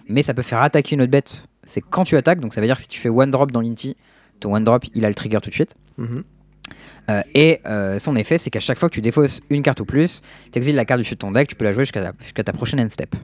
Mais 0.07 0.23
ça 0.23 0.33
peut 0.33 0.41
faire 0.41 0.61
attaquer 0.61 0.95
une 0.95 1.01
autre 1.01 1.11
bête. 1.11 1.47
C'est 1.65 1.81
quand 1.81 2.03
tu 2.03 2.17
attaques, 2.17 2.39
donc 2.39 2.53
ça 2.53 2.61
veut 2.61 2.67
dire 2.67 2.77
que 2.77 2.81
si 2.81 2.87
tu 2.87 2.99
fais 2.99 3.09
one 3.09 3.29
drop 3.29 3.51
dans 3.51 3.61
l'Inti, 3.61 3.95
ton 4.39 4.55
one 4.55 4.63
drop, 4.63 4.85
il 4.95 5.05
a 5.05 5.09
le 5.09 5.15
trigger 5.15 5.39
tout 5.41 5.49
de 5.49 5.55
suite. 5.55 5.75
Mhm. 5.97 6.23
Euh, 7.09 7.21
et 7.33 7.61
euh, 7.65 7.99
son 7.99 8.15
effet, 8.15 8.37
c'est 8.37 8.49
qu'à 8.49 8.59
chaque 8.59 8.77
fois 8.77 8.89
que 8.89 8.93
tu 8.93 9.01
défausses 9.01 9.41
une 9.49 9.63
carte 9.63 9.79
ou 9.79 9.85
plus, 9.85 10.21
tu 10.51 10.57
exiles 10.57 10.75
la 10.75 10.85
carte 10.85 10.99
du 10.99 11.03
dessus 11.03 11.15
de 11.15 11.19
ton 11.19 11.31
deck, 11.31 11.47
tu 11.47 11.55
peux 11.55 11.65
la 11.65 11.71
jouer 11.71 11.85
jusqu'à 11.85 12.43
ta, 12.43 12.53
prochaine 12.53 12.79
end 12.79 12.89
step. 12.89 13.15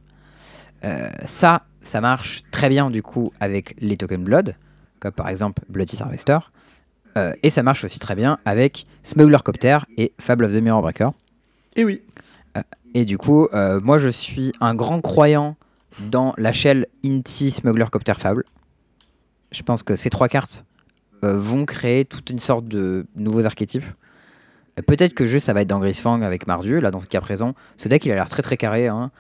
Euh, 0.84 1.10
ça, 1.26 1.64
ça 1.82 2.02
marche 2.02 2.44
très 2.52 2.70
bien 2.70 2.90
du 2.90 3.02
coup 3.02 3.32
avec 3.40 3.76
les 3.80 3.98
tokens 3.98 4.24
Blood, 4.24 4.56
comme 5.00 5.12
par 5.12 5.30
exemple 5.30 5.64
Bloody 5.70 5.98
Harvester. 6.02 6.40
Et 7.44 7.52
ça 7.52 7.62
marche 7.62 7.84
aussi 7.84 8.00
très 8.00 8.16
bien 8.16 8.40
avec 8.44 8.88
Smuggler 9.04 9.38
Copter 9.46 9.78
et 9.98 10.14
Fable 10.20 10.46
of 10.46 10.52
the 10.52 10.56
Mirror 10.56 10.82
Breaker. 10.82 11.10
Et 11.76 11.86
oui. 11.86 12.02
Et 12.96 13.06
du 13.06 13.20
coup, 13.20 13.48
moi 13.84 14.00
je 14.00 14.10
suis 14.10 14.52
un 14.60 14.74
grand 14.74 15.00
croyant 15.00 15.56
dans 16.10 16.34
la 16.38 16.52
shell 16.52 16.88
Inti 17.06 17.52
Smuggler 17.52 17.86
Copter 17.92 18.16
Fable. 18.18 18.46
Je 19.52 19.62
pense 19.62 19.84
que 19.84 19.96
ces 19.96 20.10
trois 20.10 20.28
cartes 20.28 20.66
euh, 21.24 21.38
vont 21.38 21.66
créer 21.66 22.06
toute 22.06 22.30
une 22.30 22.40
sorte 22.40 22.68
de 22.68 23.06
nouveaux 23.16 23.46
archétypes. 23.46 23.86
Euh, 24.80 24.82
Peut-être 24.86 25.14
que 25.14 25.26
juste 25.26 25.46
ça 25.46 25.54
va 25.54 25.62
être 25.62 25.68
dans 25.70 25.80
Grisfang 25.80 26.22
avec 26.22 26.48
Mardu, 26.48 26.80
là 26.80 26.92
dans 26.92 27.00
ce 27.00 27.08
cas 27.08 27.22
présent. 27.22 27.54
Ce 27.78 27.88
deck 27.88 28.06
il 28.06 28.12
a 28.12 28.16
l'air 28.16 28.30
très 28.30 28.42
très 28.44 28.58
carré. 28.58 28.88
hein. 28.88 29.12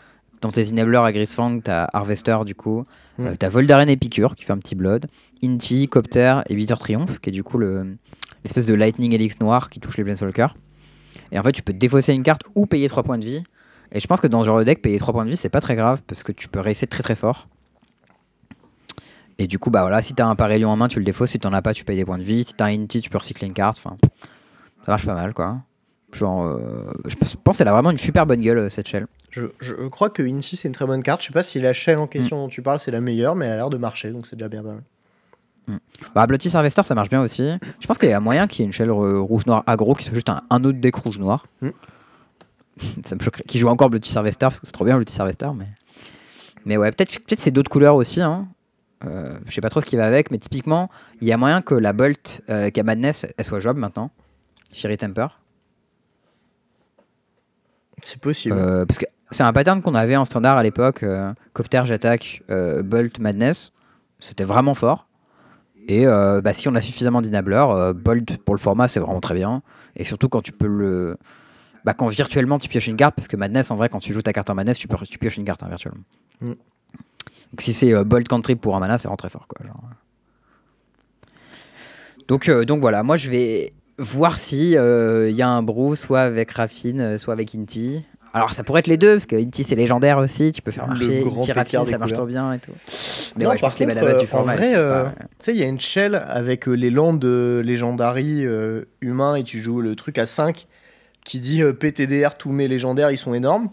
Dans 0.41 0.51
tes 0.51 0.69
enablers 0.71 1.03
à 1.05 1.11
Grisfang, 1.13 1.59
t'as 1.61 1.87
Harvester 1.93 2.37
du 2.45 2.55
coup, 2.55 2.85
Mm. 3.19 3.27
Euh, 3.27 3.33
t'as 3.37 3.47
Voldaren 3.49 3.87
Epicure 3.89 4.35
qui 4.35 4.43
fait 4.43 4.53
un 4.53 4.57
petit 4.57 4.73
blood, 4.73 5.05
Inti, 5.43 5.87
Copter 5.87 6.41
et 6.49 6.55
Vitor 6.55 6.79
Triomphe 6.79 7.19
qui 7.19 7.29
est 7.29 7.31
du 7.31 7.43
coup 7.43 7.59
le- 7.59 7.95
l'espèce 8.43 8.65
de 8.65 8.73
Lightning 8.73 9.13
Helix 9.13 9.39
noir 9.39 9.69
qui 9.69 9.79
touche 9.79 9.97
les 9.97 10.03
Planeswalkers. 10.03 10.55
Et 11.31 11.37
en 11.37 11.43
fait, 11.43 11.51
tu 11.51 11.61
peux 11.61 11.73
défausser 11.73 12.11
une 12.13 12.23
carte 12.23 12.41
ou 12.55 12.65
payer 12.65 12.89
3 12.89 13.03
points 13.03 13.19
de 13.19 13.25
vie. 13.25 13.43
Et 13.91 13.99
je 13.99 14.07
pense 14.07 14.19
que 14.19 14.25
dans 14.25 14.41
ce 14.41 14.47
genre 14.47 14.57
de 14.57 14.63
deck, 14.63 14.81
payer 14.81 14.97
3 14.97 15.13
points 15.13 15.25
de 15.25 15.29
vie, 15.29 15.37
c'est 15.37 15.47
pas 15.49 15.61
très 15.61 15.75
grave 15.75 16.01
parce 16.07 16.23
que 16.23 16.31
tu 16.31 16.47
peux 16.49 16.59
racer 16.59 16.87
très 16.87 17.03
très 17.03 17.15
fort. 17.15 17.47
Et 19.37 19.47
du 19.47 19.59
coup, 19.59 19.69
bah 19.69 19.81
voilà, 19.81 20.01
si 20.01 20.13
t'as 20.13 20.25
un 20.25 20.35
Parélion 20.35 20.69
en 20.69 20.75
main, 20.75 20.87
tu 20.87 20.99
le 20.99 21.05
défausses. 21.05 21.31
Si 21.31 21.39
t'en 21.39 21.53
as 21.53 21.61
pas, 21.61 21.73
tu 21.73 21.83
payes 21.83 21.97
des 21.97 22.05
points 22.05 22.17
de 22.17 22.23
vie. 22.23 22.43
Si 22.43 22.53
t'as 22.53 22.65
un 22.65 22.81
Inti, 22.81 23.01
tu 23.01 23.09
peux 23.09 23.17
recycler 23.17 23.47
une 23.47 23.53
carte. 23.53 23.77
Enfin, 23.83 23.97
Ça 24.85 24.91
marche 24.91 25.05
pas 25.05 25.15
mal, 25.15 25.33
quoi. 25.33 25.57
Genre, 26.11 26.45
euh, 26.45 26.93
je 27.05 27.15
pense 27.43 27.57
qu'elle 27.57 27.67
a 27.67 27.73
vraiment 27.73 27.89
une 27.89 27.97
super 27.97 28.25
bonne 28.27 28.41
gueule, 28.41 28.59
euh, 28.59 28.69
cette 28.69 28.87
shell. 28.87 29.07
Je, 29.31 29.47
je 29.59 29.73
crois 29.87 30.11
que 30.11 30.21
Inti 30.21 30.55
c'est 30.55 30.67
une 30.67 30.73
très 30.73 30.85
bonne 30.85 31.01
carte. 31.01 31.21
Je 31.21 31.27
sais 31.27 31.33
pas 31.33 31.41
si 31.41 31.59
la 31.59 31.73
shell 31.73 31.97
en 31.97 32.05
question 32.05 32.37
dont 32.37 32.47
tu 32.47 32.61
parles 32.61 32.77
c'est 32.79 32.91
la 32.91 33.01
meilleure, 33.01 33.35
mais 33.35 33.47
elle 33.47 33.53
a 33.53 33.55
l'air 33.55 33.69
de 33.71 33.77
marcher, 33.77 34.11
donc 34.11 34.27
c'est 34.27 34.35
déjà 34.35 34.47
bien 34.47 34.61
pas 34.61 34.73
mal. 34.73 34.83
Bah, 36.13 36.27
Bloody 36.27 36.49
Harvester, 36.55 36.83
ça 36.83 36.95
marche 36.95 37.09
bien 37.09 37.21
aussi. 37.21 37.49
Je 37.79 37.87
pense 37.87 37.97
qu'il 37.97 38.09
y 38.09 38.13
a 38.13 38.19
moyen 38.19 38.47
qu'il 38.47 38.59
y 38.59 38.63
ait 38.63 38.67
une 38.67 38.73
shell 38.73 38.89
euh, 38.89 39.19
rouge-noir 39.19 39.63
aggro 39.65 39.95
qui 39.95 40.05
soit 40.05 40.13
juste 40.13 40.29
un, 40.29 40.41
un 40.49 40.63
autre 40.63 40.79
deck 40.79 40.95
rouge-noir. 40.95 41.45
Mm. 41.61 41.69
ça 43.05 43.15
me 43.15 43.21
choquerait. 43.21 43.43
Qui 43.47 43.59
joue 43.59 43.69
encore 43.69 43.89
Bloody 43.89 44.11
Harvester 44.15 44.45
parce 44.47 44.59
que 44.59 44.65
c'est 44.67 44.73
trop 44.73 44.85
bien 44.85 44.95
Bloody 44.95 45.13
Harvester, 45.17 45.49
mais. 45.55 45.67
Mais 46.65 46.77
ouais, 46.77 46.91
peut-être 46.91 47.19
peut 47.19 47.35
c'est 47.37 47.51
d'autres 47.51 47.69
couleurs 47.69 47.95
aussi. 47.95 48.21
Hein. 48.21 48.47
Euh, 49.05 49.37
je 49.45 49.51
sais 49.53 49.61
pas 49.61 49.69
trop 49.69 49.81
ce 49.81 49.85
qui 49.85 49.95
va 49.95 50.05
avec, 50.05 50.31
mais 50.31 50.37
typiquement, 50.37 50.89
il 51.21 51.27
y 51.27 51.31
a 51.31 51.37
moyen 51.37 51.61
que 51.61 51.75
la 51.75 51.93
Bolt 51.93 52.41
euh, 52.49 52.69
qu'a 52.69 52.83
Madness, 52.83 53.25
elle 53.37 53.45
soit 53.45 53.59
jouable 53.59 53.79
maintenant. 53.79 54.11
Fury 54.71 54.97
Temper. 54.97 55.27
C'est 58.03 58.19
possible. 58.19 58.55
Euh, 58.57 58.85
parce 58.85 58.99
que 58.99 59.05
c'est 59.31 59.43
un 59.43 59.53
pattern 59.53 59.81
qu'on 59.81 59.95
avait 59.95 60.15
en 60.15 60.25
standard 60.25 60.57
à 60.57 60.63
l'époque. 60.63 61.03
euh, 61.03 61.33
Copter, 61.53 61.81
j'attaque, 61.85 62.43
euh, 62.49 62.83
Bolt, 62.83 63.19
Madness. 63.19 63.71
C'était 64.19 64.43
vraiment 64.43 64.73
fort. 64.73 65.07
Et 65.89 66.05
bah, 66.05 66.53
si 66.53 66.69
on 66.69 66.75
a 66.75 66.81
suffisamment 66.81 67.21
d'enablers, 67.21 67.69
euh, 67.69 67.93
Bolt 67.93 68.37
pour 68.37 68.55
le 68.55 68.59
format 68.59 68.87
c'est 68.87 69.01
vraiment 69.01 69.19
très 69.19 69.35
bien. 69.35 69.61
Et 69.97 70.05
surtout 70.05 70.29
quand 70.29 70.41
tu 70.41 70.53
peux 70.53 70.67
le. 70.67 71.17
Bah, 71.83 71.93
quand 71.93 72.07
virtuellement 72.07 72.57
tu 72.57 72.69
pioches 72.69 72.87
une 72.87 72.95
carte, 72.95 73.15
parce 73.15 73.27
que 73.27 73.35
Madness 73.35 73.69
en 73.69 73.75
vrai, 73.75 73.89
quand 73.89 73.99
tu 73.99 74.13
joues 74.13 74.21
ta 74.21 74.31
carte 74.31 74.49
en 74.49 74.55
Madness, 74.55 74.77
tu, 74.77 74.87
peux, 74.87 74.95
tu 75.05 75.17
pioches 75.17 75.35
une 75.35 75.43
carte 75.43 75.61
hein, 75.61 75.67
virtuellement. 75.67 76.03
Mm. 76.39 76.53
Donc 77.53 77.61
si 77.61 77.71
c'est 77.71 77.93
euh, 77.93 78.03
Bolt 78.03 78.27
Cantrip 78.27 78.59
pour 78.59 78.75
un 78.75 78.79
mana, 78.79 78.97
c'est 78.97 79.07
vraiment 79.07 79.15
très 79.17 79.29
fort. 79.29 79.47
Quoi, 79.47 79.65
genre. 79.65 79.81
Donc, 82.27 82.49
euh, 82.49 82.65
donc 82.65 82.81
voilà, 82.81 83.03
moi 83.03 83.15
je 83.15 83.29
vais 83.29 83.73
voir 83.97 84.37
si 84.37 84.71
il 84.71 85.31
y 85.35 85.41
a 85.41 85.49
un 85.49 85.61
brew 85.63 85.95
soit 85.95 86.21
avec 86.21 86.51
Raffine, 86.51 87.01
euh, 87.01 87.17
soit 87.17 87.33
avec 87.33 87.53
Inti. 87.55 88.03
Alors 88.35 88.49
ça 88.51 88.63
pourrait 88.63 88.79
être 88.79 88.87
les 88.87 88.97
deux, 88.97 89.13
parce 89.13 89.27
que 89.27 89.35
Inti 89.35 89.63
c'est 89.63 89.75
légendaire 89.75 90.17
aussi, 90.17 90.51
tu 90.51 90.63
peux 90.63 90.71
faire 90.71 90.87
Le 90.87 90.93
marcher 90.93 91.21
grand 91.21 91.41
Inti 91.41 91.51
Raffine, 91.51 91.85
ça 91.85 91.97
marche 91.99 92.13
trop 92.13 92.25
bien 92.25 92.53
et 92.53 92.59
tout. 92.59 92.71
Mais 93.35 93.43
Non, 93.43 93.51
ouais, 93.51 93.57
je 93.57 93.61
pense 93.61 93.75
que 93.75 93.83
les 93.83 93.95
euh, 93.95 94.17
du 94.17 94.25
format, 94.25 94.53
en 94.53 94.55
vrai, 94.55 94.71
euh, 94.75 95.05
Tu 95.09 95.25
sais, 95.39 95.53
il 95.53 95.59
y 95.59 95.63
a 95.63 95.67
une 95.67 95.79
shell 95.79 96.15
avec 96.15 96.67
euh, 96.67 96.73
les 96.73 96.89
landes 96.89 97.19
de 97.19 97.61
Legendary 97.63 98.43
euh, 98.45 98.85
humains 99.01 99.35
et 99.35 99.43
tu 99.43 99.61
joues 99.61 99.81
le 99.81 99.95
truc 99.95 100.17
à 100.17 100.25
5 100.25 100.67
qui 101.23 101.39
dit 101.39 101.61
euh, 101.61 101.73
PTDR, 101.73 102.35
tous 102.37 102.51
mes 102.51 102.67
légendaires, 102.67 103.11
ils 103.11 103.17
sont 103.17 103.35
énormes. 103.35 103.69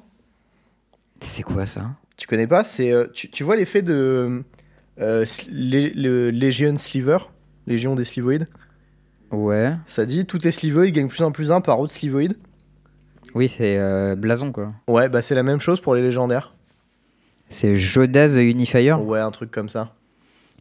C'est 1.23 1.43
quoi 1.43 1.65
ça? 1.65 1.91
Tu 2.21 2.27
connais 2.27 2.47
pas 2.47 2.65
C'est 2.65 2.93
euh, 2.93 3.07
tu, 3.15 3.31
tu 3.31 3.43
vois 3.45 3.57
l'effet 3.57 3.81
de 3.81 4.45
euh, 5.01 5.25
le 5.51 6.31
Legion 6.31 6.77
Sliver 6.77 7.17
Légion 7.67 7.95
des 7.95 8.05
Slivoïdes? 8.05 8.45
Ouais. 9.33 9.73
Ça 9.87 10.05
dit 10.05 10.27
tous 10.27 10.39
tes 10.39 10.51
Slivoïdes 10.51 10.95
gagnent 10.95 11.09
plus 11.09 11.23
un 11.23 11.31
plus 11.31 11.51
un 11.51 11.63
par 11.63 11.81
autre 11.81 11.95
Slivoïde. 11.95 12.37
Oui, 13.35 13.49
c'est 13.49 13.79
euh, 13.79 14.17
Blason 14.17 14.53
quoi. 14.53 14.75
Ouais, 14.87 15.09
bah 15.09 15.23
c'est 15.23 15.35
la 15.35 15.43
même 15.43 15.61
chose 15.61 15.81
pour 15.81 15.95
les 15.95 16.03
légendaires. 16.03 16.55
C'est 17.49 17.75
Jodaz 17.75 18.37
Unifier. 18.37 18.93
Ouais, 18.93 19.21
un 19.21 19.31
truc 19.31 19.51
comme 19.51 19.71
ça. 19.71 19.95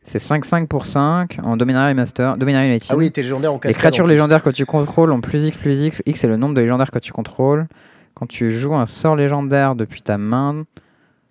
C'est 0.05 0.21
5-5 0.21 0.67
pour 0.67 0.85
5 0.85 1.39
en 1.43 1.57
Dominary 1.57 1.93
Master. 1.93 2.37
Dominary 2.37 2.69
United. 2.69 2.87
Ah 2.89 2.95
oui, 2.95 3.11
tes 3.11 3.21
légendaires 3.21 3.53
ont 3.53 3.59
Les 3.61 3.73
créatures 3.73 4.05
en 4.05 4.07
légendaires 4.07 4.43
que 4.43 4.49
tu 4.49 4.65
contrôles 4.65 5.11
ont 5.11 5.19
plus 5.19 5.47
X 5.47 5.57
plus 5.57 5.83
X. 5.87 6.01
X 6.05 6.21
c'est 6.21 6.27
le 6.27 6.37
nombre 6.37 6.55
de 6.55 6.61
légendaires 6.61 6.89
que 6.91 6.99
tu 6.99 7.11
contrôles. 7.11 7.67
Quand 8.13 8.27
tu 8.27 8.49
joues 8.49 8.75
un 8.75 8.85
sort 8.85 9.17
légendaire 9.17 9.75
depuis 9.75 10.01
ta 10.01 10.17
main, 10.17 10.63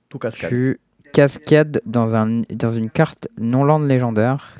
Tout 0.09 0.19
cascade. 0.19 0.51
tu 0.51 0.81
cascades 1.13 1.81
dans, 1.87 2.17
un, 2.17 2.43
dans 2.51 2.71
une 2.73 2.91
carte 2.91 3.29
non 3.39 3.65
land 3.65 3.81
légendaire. 3.81 4.59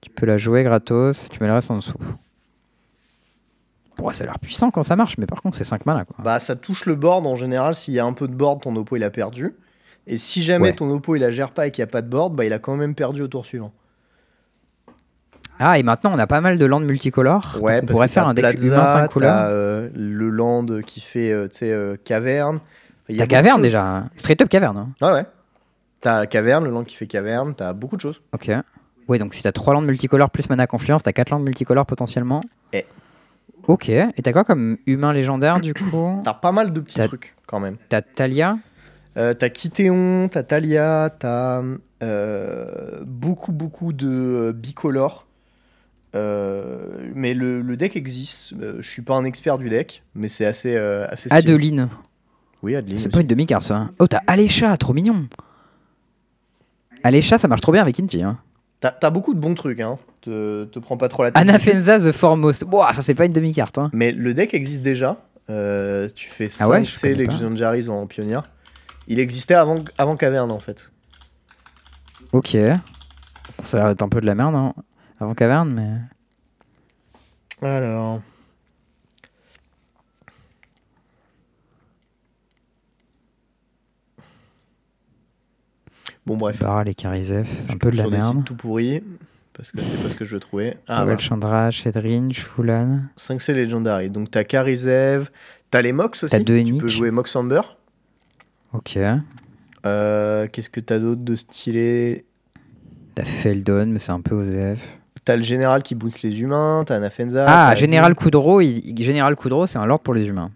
Tu 0.00 0.10
peux 0.10 0.26
la 0.26 0.38
jouer 0.38 0.62
gratos, 0.64 1.28
tu 1.30 1.38
mets 1.40 1.46
le 1.48 1.54
reste 1.54 1.70
en 1.70 1.76
dessous. 1.76 1.98
Bon, 3.98 4.10
ça 4.12 4.24
a 4.24 4.26
l'air 4.28 4.38
puissant 4.38 4.70
quand 4.70 4.82
ça 4.82 4.96
marche, 4.96 5.18
mais 5.18 5.26
par 5.26 5.42
contre 5.42 5.56
c'est 5.56 5.64
5 5.64 5.84
mana 5.84 6.04
quoi. 6.06 6.16
Bah 6.24 6.40
ça 6.40 6.56
touche 6.56 6.86
le 6.86 6.94
board 6.94 7.26
en 7.26 7.36
général, 7.36 7.74
s'il 7.74 7.92
y 7.94 7.98
a 8.00 8.04
un 8.04 8.14
peu 8.14 8.28
de 8.28 8.34
board, 8.34 8.62
ton 8.62 8.74
oppo 8.76 8.96
il 8.96 9.04
a 9.04 9.10
perdu. 9.10 9.54
Et 10.06 10.16
si 10.16 10.42
jamais 10.42 10.68
Ouais. 10.68 10.72
ton 10.74 10.88
oppo 10.90 11.16
il 11.16 11.20
la 11.20 11.30
gère 11.30 11.50
pas 11.52 11.66
et 11.66 11.70
qu'il 11.70 11.82
n'y 11.82 11.88
a 11.88 11.92
pas 11.92 12.00
de 12.00 12.08
board, 12.08 12.34
bah 12.34 12.44
il 12.46 12.52
a 12.54 12.58
quand 12.58 12.76
même 12.76 12.94
perdu 12.94 13.20
au 13.20 13.28
tour 13.28 13.44
suivant. 13.44 13.72
Ah, 15.58 15.78
et 15.78 15.82
maintenant 15.82 16.12
on 16.14 16.18
a 16.18 16.26
pas 16.26 16.40
mal 16.40 16.56
de 16.56 16.64
landes 16.64 16.86
multicolores. 16.86 17.58
donc 17.60 17.62
on 17.82 17.86
pourrait 17.86 18.06
que 18.06 18.12
faire 18.14 18.26
un 18.26 18.32
deck 18.32 18.44
Plaza, 18.46 18.66
humain 18.66 18.86
5 18.86 19.00
t'as, 19.02 19.08
couleurs. 19.08 19.36
euh, 19.50 19.90
le 19.94 20.30
land 20.30 20.64
qui 20.86 21.00
fait 21.00 21.32
euh, 21.32 21.48
euh, 21.62 21.96
caverne. 22.02 22.58
Il 23.10 23.16
y 23.16 23.22
a 23.22 23.26
T'as 23.26 23.36
caverne 23.36 23.62
déjà. 23.62 23.84
hein. 23.84 24.10
Straight 24.16 24.40
up 24.42 24.48
caverne. 24.48 24.76
hein. 24.76 24.88
Ouais 25.00 25.12
ouais. 25.12 25.26
T'as 26.00 26.26
caverne, 26.26 26.64
le 26.64 26.70
land 26.70 26.84
qui 26.84 26.96
fait 26.96 27.06
caverne, 27.06 27.54
t'as 27.54 27.72
beaucoup 27.74 27.96
de 27.96 28.00
choses. 28.00 28.22
Ok. 28.32 28.50
Ouais, 29.08 29.18
donc 29.18 29.34
si 29.34 29.42
t'as 29.42 29.52
3 29.52 29.74
landes 29.74 29.86
multicolores 29.86 30.30
plus 30.30 30.48
mana 30.48 30.66
confluence, 30.66 31.02
t'as 31.02 31.12
4 31.12 31.30
landes 31.30 31.44
multicolores 31.44 31.84
potentiellement. 31.86 32.40
Eh. 32.72 32.86
Ok. 33.66 33.88
Et 33.88 34.12
t'as 34.22 34.32
quoi 34.32 34.44
comme 34.44 34.78
humain 34.86 35.12
légendaire 35.12 35.60
du 35.60 35.74
coup 35.74 36.20
T'as 36.24 36.32
pas 36.34 36.52
mal 36.52 36.72
de 36.72 36.80
petits 36.80 37.00
trucs 37.00 37.34
quand 37.46 37.60
même. 37.60 37.76
T'as 37.88 38.00
Talia. 38.02 38.56
Euh, 39.16 39.34
t'as 39.34 39.48
Kitéon, 39.50 40.28
t'as 40.30 40.44
Talia, 40.44 41.10
t'as 41.18 41.62
euh, 42.02 43.00
beaucoup 43.04 43.50
beaucoup 43.52 43.92
de 43.92 44.06
euh, 44.08 44.52
bicolores. 44.52 45.26
Euh, 46.14 47.10
mais 47.14 47.34
le, 47.34 47.60
le 47.60 47.76
deck 47.76 47.96
existe. 47.96 48.54
Je 48.80 48.88
suis 48.88 49.02
pas 49.02 49.14
un 49.14 49.24
expert 49.24 49.58
du 49.58 49.68
deck, 49.68 50.02
mais 50.14 50.28
c'est 50.28 50.46
assez, 50.46 50.76
assez. 50.76 51.28
Adeline. 51.32 51.88
Oui, 52.62 52.76
Adeline. 52.76 52.98
C'est 52.98 53.08
pas 53.10 53.20
une 53.20 53.26
demi-carte 53.26 53.62
ça. 53.64 53.76
hein. 53.76 53.90
Oh, 53.98 54.06
t'as 54.06 54.20
Alécha, 54.26 54.76
trop 54.76 54.92
mignon. 54.92 55.26
Alécha, 57.02 57.38
ça 57.38 57.48
marche 57.48 57.62
trop 57.62 57.72
bien 57.72 57.82
avec 57.82 57.98
Inti. 57.98 58.22
Hein. 58.22 58.38
T'as 58.80 58.90
t'as 58.92 59.10
beaucoup 59.10 59.34
de 59.34 59.38
bons 59.40 59.54
trucs, 59.54 59.80
hein. 59.80 59.98
Te, 60.20 60.64
te 60.64 60.78
prends 60.78 60.96
pas 60.98 61.08
trop 61.08 61.22
la 61.22 61.30
tête. 61.30 61.40
Anafenza 61.40 61.98
the 61.98 62.12
Foremost. 62.12 62.64
Ouah, 62.70 62.92
ça 62.92 63.00
c'est 63.02 63.14
pas 63.14 63.24
une 63.24 63.32
demi-carte. 63.32 63.78
Hein. 63.78 63.90
Mais 63.94 64.12
le 64.12 64.34
deck 64.34 64.52
existe 64.54 64.82
déjà. 64.82 65.16
Euh, 65.48 66.06
tu 66.14 66.28
fais 66.28 66.46
5 66.48 66.64
Ah 66.64 66.68
ouais, 66.68 66.84
je 66.84 66.90
C. 66.90 67.14
Legendaries 67.14 67.88
en 67.88 68.06
pionnière. 68.06 68.42
Il 69.08 69.18
existait 69.18 69.54
avant, 69.54 69.82
avant 69.98 70.16
Caverne 70.16 70.50
en 70.50 70.60
fait. 70.60 70.92
Ok. 72.32 72.56
Ça 73.64 73.82
va 73.82 73.90
être 73.92 74.02
un 74.02 74.08
peu 74.08 74.20
de 74.20 74.26
la 74.26 74.34
merde 74.34 74.54
hein, 74.54 74.74
avant 75.18 75.34
caverne, 75.34 75.70
mais. 75.72 77.66
Alors. 77.66 78.20
Bon 86.26 86.36
bref. 86.36 86.60
Barra, 86.62 86.84
les 86.84 86.94
Karizef, 86.94 87.48
c'est 87.60 87.72
un 87.72 87.76
peu 87.76 87.90
de 87.90 87.96
la 87.96 88.02
sur 88.02 88.10
des 88.10 88.18
merde. 88.18 88.44
tout 88.44 88.54
pourris. 88.54 89.02
Parce 89.52 89.72
que 89.72 89.80
c'est 89.80 90.02
pas 90.02 90.08
ce 90.08 90.16
que 90.16 90.24
je 90.24 90.36
trouvais. 90.36 90.78
Ah, 90.88 91.00
Pavel 91.00 91.18
Chandra, 91.20 91.70
Shedrin, 91.70 92.28
Shulan. 92.30 93.02
5C 93.18 93.52
Legendary. 93.52 94.08
Donc 94.10 94.30
t'as 94.30 94.44
Karizev. 94.44 95.28
T'as 95.70 95.82
les 95.82 95.92
Mox 95.92 96.24
aussi. 96.24 96.36
T'as 96.36 96.42
deux 96.42 96.62
tu 96.62 96.74
peux 96.76 96.88
jouer 96.88 97.10
Mox 97.10 97.34
Amber. 97.36 97.60
Ok. 98.72 98.98
Euh, 99.86 100.46
Qu'est-ce 100.52 100.70
que 100.70 100.80
t'as 100.80 100.98
d'autre 100.98 101.22
de 101.22 101.34
stylé? 101.34 102.24
T'as 103.14 103.24
Feldon, 103.24 103.86
mais 103.86 103.98
c'est 103.98 104.12
un 104.12 104.20
peu 104.20 104.34
OZF. 104.36 104.86
T'as 105.24 105.36
le 105.36 105.42
général 105.42 105.82
qui 105.82 105.94
booste 105.94 106.22
les 106.22 106.40
humains. 106.40 106.84
T'as 106.86 106.96
Anafenza. 106.96 107.44
Ah, 107.48 107.74
Général. 107.74 108.14
Koudro, 108.14 108.60
il- 108.60 108.94
Général 109.02 109.36
Koudro, 109.36 109.66
c'est 109.66 109.78
un 109.78 109.86
lord 109.86 110.00
pour 110.00 110.14
les 110.14 110.26
humains. 110.26 110.50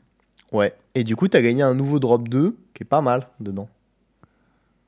Ouais. 0.53 0.75
Et 0.95 1.05
du 1.05 1.17
coup, 1.17 1.29
t'as 1.29 1.41
gagné 1.43 1.63
un 1.63 1.75
nouveau 1.75 1.99
drop 1.99 2.29
2 2.29 2.57
qui 2.75 2.83
est 2.85 2.87
pas 2.87 3.01
mal 3.01 3.27
dedans. 3.41 3.69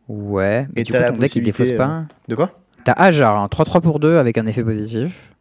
Ouais, 0.08 0.66
mais 0.74 0.82
Et 0.82 0.84
du 0.84 0.92
coup, 0.92 0.98
ton 0.98 1.16
deck, 1.16 1.34
il 1.36 1.42
défausse 1.42 1.72
pas. 1.72 2.04
De 2.28 2.34
quoi? 2.34 2.58
T'as 2.84 2.92
Ajar, 2.92 3.36
un 3.36 3.46
3-3 3.48 3.80
pour 3.80 3.98
2 3.98 4.18
avec 4.18 4.38
un 4.38 4.46
effet 4.46 4.62
positif. 4.62 5.32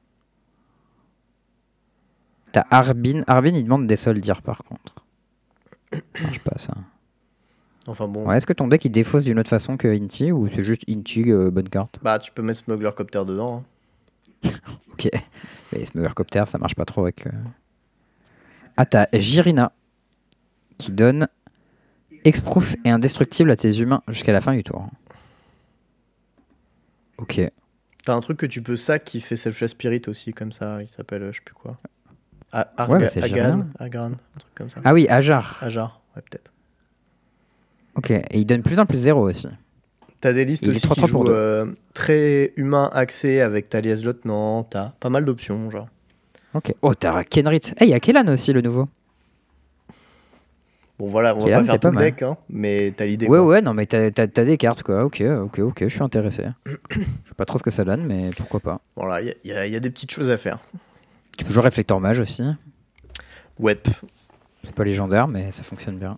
T'as 2.51 2.65
Arbin. 2.71 3.23
Arbin, 3.27 3.53
il 3.55 3.63
demande 3.63 3.85
des 3.87 3.95
soldiers 3.97 4.33
par 4.43 4.63
contre. 4.63 4.95
Ça 5.91 6.23
marche 6.23 6.39
pas 6.39 6.57
ça. 6.57 6.73
Enfin 7.87 8.07
bon. 8.07 8.25
Ouais, 8.27 8.37
Est-ce 8.37 8.47
que 8.47 8.53
ton 8.53 8.67
deck 8.67 8.83
il 8.85 8.89
défausse 8.89 9.25
d'une 9.25 9.37
autre 9.37 9.49
façon 9.49 9.77
que 9.77 9.87
Inti 9.87 10.31
ou 10.31 10.49
c'est 10.49 10.63
juste 10.63 10.83
Inti, 10.89 11.31
euh, 11.31 11.51
bonne 11.51 11.69
carte? 11.69 11.99
Bah, 12.01 12.17
tu 12.17 12.31
peux 12.31 12.41
mettre 12.41 12.59
Smuggler 12.63 12.89
Copter 12.95 13.23
dedans. 13.25 13.63
hein. 14.43 14.49
Ok. 14.93 15.09
Mais 15.73 15.85
Smuggler 15.85 16.13
Copter, 16.15 16.43
ça 16.47 16.57
marche 16.57 16.73
pas 16.75 16.85
trop 16.85 17.01
avec. 17.03 17.27
euh. 17.27 17.31
Ah, 18.77 18.85
t'as 18.85 19.07
Jirina 19.13 19.71
qui 20.77 20.91
donne 20.91 21.27
Exproof 22.25 22.75
et 22.83 22.89
indestructible 22.89 23.51
à 23.51 23.55
tes 23.55 23.77
humains 23.79 24.01
jusqu'à 24.09 24.33
la 24.33 24.41
fin 24.41 24.53
du 24.53 24.63
tour. 24.63 24.85
Ok. 27.17 27.41
T'as 28.05 28.13
un 28.13 28.19
truc 28.19 28.37
que 28.37 28.45
tu 28.45 28.61
peux 28.61 28.75
sac 28.75 29.03
qui 29.05 29.21
fait 29.21 29.35
Selfless 29.35 29.71
Spirit 29.71 30.01
aussi, 30.07 30.33
comme 30.33 30.51
ça. 30.51 30.81
Il 30.81 30.87
s'appelle, 30.87 31.23
euh, 31.23 31.31
je 31.31 31.37
sais 31.37 31.43
plus 31.43 31.55
quoi. 31.55 31.77
A- 32.51 32.67
Arga- 32.77 32.97
Ouais, 32.97 33.21
Agan, 33.79 34.11
un 34.11 34.39
truc 34.39 34.53
comme 34.55 34.69
ça. 34.69 34.79
Ah 34.83 34.93
oui, 34.93 35.07
Ajar. 35.07 35.57
Ajar, 35.61 36.01
ouais, 36.15 36.21
peut-être. 36.29 36.51
Ok. 37.95 38.11
Et 38.11 38.25
il 38.33 38.45
donne 38.45 38.61
plus 38.61 38.79
1 38.79 38.85
plus 38.85 38.97
0 38.99 39.29
aussi. 39.29 39.47
T'as 40.21 40.33
des 40.33 40.45
listes 40.45 40.67
aussi 40.67 40.81
3-3 40.81 40.93
qui 41.05 41.11
pour 41.11 41.25
jouent 41.25 41.31
euh, 41.31 41.65
très 41.93 42.53
humain 42.57 42.89
axé 42.93 43.41
avec 43.41 43.69
Talias 43.69 44.01
Lieutenant. 44.03 44.63
T'as 44.63 44.89
pas 44.99 45.09
mal 45.09 45.25
d'options, 45.25 45.69
genre. 45.69 45.87
Ok. 46.53 46.73
Oh, 46.81 46.93
t'as 46.93 47.23
Kenrit. 47.23 47.61
Eh, 47.79 47.85
il 47.85 47.89
y 47.89 47.93
a 47.93 47.99
Kellan 47.99 48.27
aussi, 48.31 48.53
le 48.53 48.61
nouveau. 48.61 48.87
Bon, 50.97 51.07
voilà, 51.07 51.35
on 51.35 51.39
va 51.39 51.45
pas 51.59 51.63
faire 51.65 51.73
tout 51.73 51.79
pas 51.79 51.89
le 51.91 51.97
deck, 51.97 52.21
hein, 52.21 52.37
mais 52.49 52.91
t'as 52.95 53.05
l'idée. 53.05 53.25
Ouais, 53.27 53.37
quoi. 53.37 53.45
ouais, 53.47 53.61
non, 53.61 53.73
mais 53.73 53.85
t'as 53.85 54.11
t'as- 54.11 54.27
t'as 54.29 54.45
des 54.45 54.55
cartes, 54.57 54.81
quoi. 54.83 55.03
Ok, 55.03 55.21
ok, 55.21 55.59
ok, 55.59 55.77
je 55.83 55.87
suis 55.89 56.01
intéressé. 56.01 56.45
je 56.65 56.99
sais 56.99 57.33
pas 57.35 57.43
trop 57.45 57.57
ce 57.57 57.63
que 57.63 57.71
ça 57.71 57.83
donne, 57.83 58.05
mais 58.05 58.29
pourquoi 58.37 58.61
pas. 58.61 58.79
Voilà, 58.95 59.21
il 59.21 59.27
y, 59.43 59.51
a- 59.51 59.55
y 59.55 59.57
a- 59.57 59.67
y 59.67 59.75
a 59.75 59.79
des 59.81 59.89
petites 59.89 60.11
choses 60.11 60.29
à 60.31 60.37
faire. 60.37 60.59
Tu 61.37 61.43
peux 61.43 61.51
jouer 61.53 61.63
Réflecteur 61.63 61.99
Mage 61.99 62.19
aussi. 62.19 62.43
Ouais. 63.59 63.77
C'est 64.63 64.73
pas 64.73 64.85
légendaire, 64.85 65.27
mais 65.27 65.51
ça 65.51 65.63
fonctionne 65.63 65.97
bien. 65.97 66.17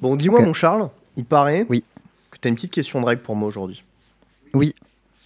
Bon, 0.00 0.16
dis-moi, 0.16 0.40
mon 0.42 0.52
Charles, 0.52 0.88
il 1.16 1.24
paraît 1.24 1.64
Oui. 1.68 1.84
que 2.32 2.38
tu 2.38 2.48
as 2.48 2.50
une 2.50 2.56
petite 2.56 2.72
question 2.72 3.00
de 3.00 3.06
règle 3.06 3.22
pour 3.22 3.36
moi 3.36 3.46
aujourd'hui. 3.48 3.84
Oui. 4.52 4.74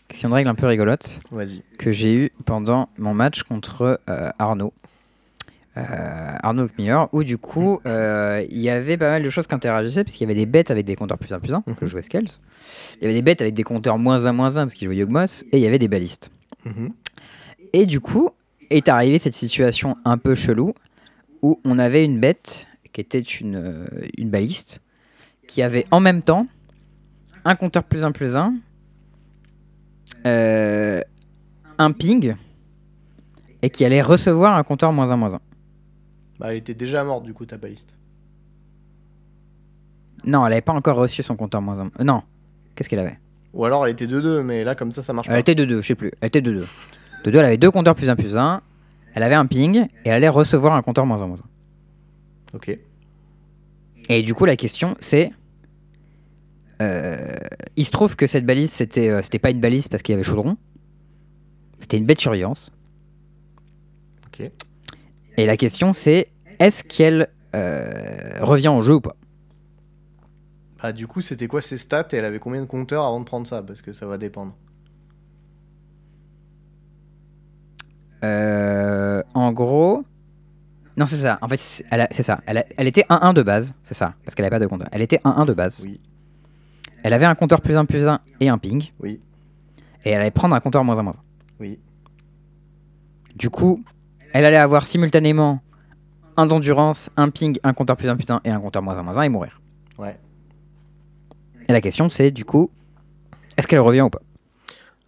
Question 0.09 0.29
de 0.29 0.35
règle 0.35 0.49
un 0.51 0.55
peu 0.55 0.67
rigolote 0.67 1.21
Vas-y. 1.31 1.63
que 1.79 1.93
j'ai 1.93 2.15
eue 2.15 2.31
pendant 2.45 2.89
mon 2.99 3.15
match 3.15 3.43
contre 3.43 4.01
euh, 4.09 4.31
Arnaud. 4.39 4.73
Euh, 5.79 6.37
Arnaud 6.43 6.69
Miller, 6.79 7.09
où 7.13 7.23
du 7.23 7.39
coup, 7.39 7.81
euh, 7.87 8.45
il 8.51 8.59
y 8.59 8.71
avait 8.71 8.97
pas 8.97 9.11
mal 9.11 9.23
de 9.23 9.31
choses 9.31 9.47
qui 9.47 9.55
interagissaient, 9.55 10.03
parce 10.03 10.17
qu'il 10.17 10.27
y 10.27 10.31
avait 10.31 10.39
des 10.39 10.47
bêtes 10.47 10.71
avec 10.71 10.87
des 10.87 10.97
compteurs 10.97 11.19
plus 11.19 11.33
1 11.33 11.41
plus 11.41 11.55
1, 11.55 11.63
que 11.63 11.87
je 11.87 11.87
jouais 11.87 12.03
Scales. 12.03 12.25
Il 12.97 13.03
y 13.03 13.05
avait 13.05 13.15
des 13.15 13.23
bêtes 13.23 13.43
avec 13.43 13.55
des 13.55 13.63
compteurs 13.63 13.99
moins 13.99 14.27
1 14.27 14.33
moins 14.33 14.57
1, 14.57 14.65
parce 14.65 14.75
qu'il 14.75 14.87
jouait 14.87 14.97
Yogmos, 14.97 15.45
et 15.53 15.59
il 15.59 15.61
y 15.61 15.67
avait 15.67 15.79
des 15.79 15.89
balistes. 15.89 16.31
Mhm. 16.65 16.91
Et 17.73 17.87
du 17.87 18.01
coup, 18.01 18.31
est 18.71 18.89
arrivée 18.89 19.19
cette 19.19 19.35
situation 19.35 19.97
un 20.05 20.19
peu 20.19 20.35
chelou 20.35 20.75
où 21.43 21.61
on 21.65 21.79
avait 21.79 22.05
une 22.05 22.21
bête 22.21 22.67
qui 22.93 23.01
était 23.01 23.21
une, 23.21 23.57
euh, 23.57 23.87
une 24.17 24.31
baliste 24.31 24.81
qui 25.47 25.63
avait 25.63 25.87
en 25.91 26.01
même 26.01 26.23
temps 26.23 26.47
un 27.45 27.55
compteur 27.55 27.85
plus 27.85 28.05
1 28.05 28.13
plus 28.13 28.37
1, 28.37 28.55
euh, 30.27 31.01
un 31.79 31.93
ping 31.93 32.35
et 33.63 33.71
qui 33.71 33.85
allait 33.85 34.03
recevoir 34.03 34.57
un 34.57 34.63
compteur 34.63 34.93
moins 34.93 35.11
1 35.11 35.17
moins 35.17 35.35
1. 35.35 35.41
Bah, 36.39 36.51
elle 36.53 36.59
était 36.59 36.75
déjà 36.75 37.03
morte, 37.05 37.25
du 37.25 37.35
coup, 37.35 37.47
ta 37.47 37.57
baliste. 37.57 37.95
Non, 40.25 40.45
elle 40.45 40.51
n'avait 40.51 40.61
pas 40.63 40.73
encore 40.73 40.97
reçu 40.97 41.23
son 41.23 41.37
compteur 41.37 41.63
moins 41.63 41.91
1. 41.99 42.05
non, 42.05 42.23
qu'est-ce 42.75 42.89
qu'elle 42.89 42.99
avait? 42.99 43.19
Ou 43.55 43.65
alors 43.65 43.87
elle 43.87 43.93
était 43.93 44.07
2-2, 44.07 44.43
mais 44.43 44.63
là, 44.65 44.75
comme 44.75 44.93
ça, 44.93 45.03
ça 45.03 45.13
marche 45.13 45.27
Elle 45.29 45.35
pas. 45.35 45.41
était 45.41 45.55
de 45.55 45.65
2, 45.65 45.81
je 45.81 45.87
sais 45.87 45.95
plus. 45.95 46.13
Elle 46.21 46.29
était 46.29 46.43
de 46.43 46.53
2. 46.53 46.67
De 47.25 47.31
2, 47.31 47.39
elle 47.39 47.45
avait 47.45 47.57
deux 47.57 47.71
compteurs 47.71 47.95
plus 47.95 48.11
1 48.11 48.17
plus 48.17 48.37
1. 48.37 48.61
Elle 49.15 49.23
avait 49.23 49.35
un 49.35 49.47
ping 49.47 49.77
et 49.79 49.89
elle 50.05 50.13
allait 50.13 50.29
recevoir 50.29 50.75
un 50.75 50.83
compteur 50.83 51.07
moins 51.07 51.23
1 51.23 51.27
moins 51.27 51.37
1. 51.37 52.57
Ok. 52.57 52.79
Et 54.11 54.23
du 54.23 54.35
coup, 54.35 54.45
la 54.45 54.57
question, 54.57 54.97
c'est. 55.01 55.33
euh, 56.83 57.35
il 57.77 57.85
se 57.85 57.91
trouve 57.91 58.17
que 58.17 58.27
cette 58.27 58.45
balise, 58.47 58.71
c'était 58.71 59.11
euh, 59.11 59.23
c'était 59.23 59.39
pas 59.39 59.51
une 59.51 59.61
balise 59.61 59.89
parce 59.89 60.03
qu'il 60.03 60.13
y 60.13 60.15
avait 60.15 60.23
chaudron. 60.25 60.57
C'était 61.81 61.97
une 61.99 62.07
bête 62.07 62.21
surveillance. 62.21 62.71
Ok. 64.27 64.51
Et 65.39 65.47
la 65.47 65.57
question, 65.57 65.93
c'est 65.95 66.29
est-ce 66.59 66.83
qu'elle 66.85 67.29
euh, 67.55 68.39
revient 68.41 68.69
au 68.69 68.83
jeu 68.83 68.97
ou 68.97 69.01
pas? 69.01 69.17
Bah, 70.83 70.93
du 70.93 71.07
coup, 71.07 71.21
c'était 71.21 71.47
quoi 71.47 71.61
ses 71.63 71.77
stats 71.79 72.09
et 72.13 72.17
elle 72.17 72.25
avait 72.25 72.39
combien 72.41 72.61
de 72.61 72.67
compteurs 72.67 73.05
avant 73.05 73.21
de 73.21 73.25
prendre 73.25 73.47
ça? 73.47 73.63
Parce 73.63 73.81
que 73.81 73.93
ça 73.93 74.05
va 74.07 74.19
dépendre. 74.19 74.55
Euh, 78.25 79.23
En 79.35 79.53
gros. 79.53 80.05
Non, 80.97 81.07
c'est 81.07 81.17
ça. 81.19 81.39
En 81.43 81.49
fait, 81.49 81.57
c'est 81.59 82.23
ça. 82.25 82.41
Elle, 82.47 82.59
a- 82.59 82.67
elle 82.77 82.89
était 82.89 83.05
1-1 83.09 83.33
de 83.33 83.43
base. 83.43 83.75
C'est 83.85 83.95
ça. 83.95 84.15
Parce 84.25 84.35
qu'elle 84.35 84.45
avait 84.45 84.57
pas 84.57 84.59
de 84.59 84.67
compteur. 84.67 84.89
Elle 84.91 85.03
était 85.03 85.21
1-1 85.25 85.47
de 85.47 85.53
base. 85.53 85.83
Oui. 85.85 86.01
Elle 87.05 87.13
avait 87.13 87.27
un 87.27 87.37
compteur 87.37 87.61
plus 87.61 87.77
1 87.77 87.85
plus 87.85 88.09
1 88.09 88.19
et 88.41 88.49
un 88.49 88.59
ping. 88.59 88.91
Oui. 88.99 89.21
Et 90.05 90.11
elle 90.11 90.21
allait 90.21 90.33
prendre 90.33 90.57
un 90.57 90.61
compteur 90.61 90.83
moins 90.83 90.99
1 90.99 91.03
moins 91.05 91.13
1. 91.13 91.17
Oui. 91.61 91.79
Du 93.37 93.49
coup, 93.51 93.85
elle 94.33 94.45
allait 94.45 94.57
avoir 94.57 94.85
simultanément 94.87 95.61
un 96.37 96.47
d'endurance, 96.47 97.11
un 97.17 97.31
ping, 97.31 97.59
un 97.65 97.73
compteur 97.73 97.97
plus 97.97 98.09
1 98.09 98.17
plus 98.17 98.31
1 98.31 98.41
et 98.45 98.51
un 98.51 98.61
compteur 98.61 98.83
moins 98.83 98.97
1 98.97 99.03
moins 99.03 99.19
1 99.19 99.23
et 99.23 99.29
mourir. 99.29 99.61
Ouais. 99.99 100.19
Et 101.69 101.73
la 101.73 101.81
question 101.81 102.09
c'est 102.09 102.31
du 102.31 102.45
coup, 102.45 102.71
est-ce 103.57 103.67
qu'elle 103.67 103.81
revient 103.81 104.03
ou 104.03 104.11
pas? 104.11 104.21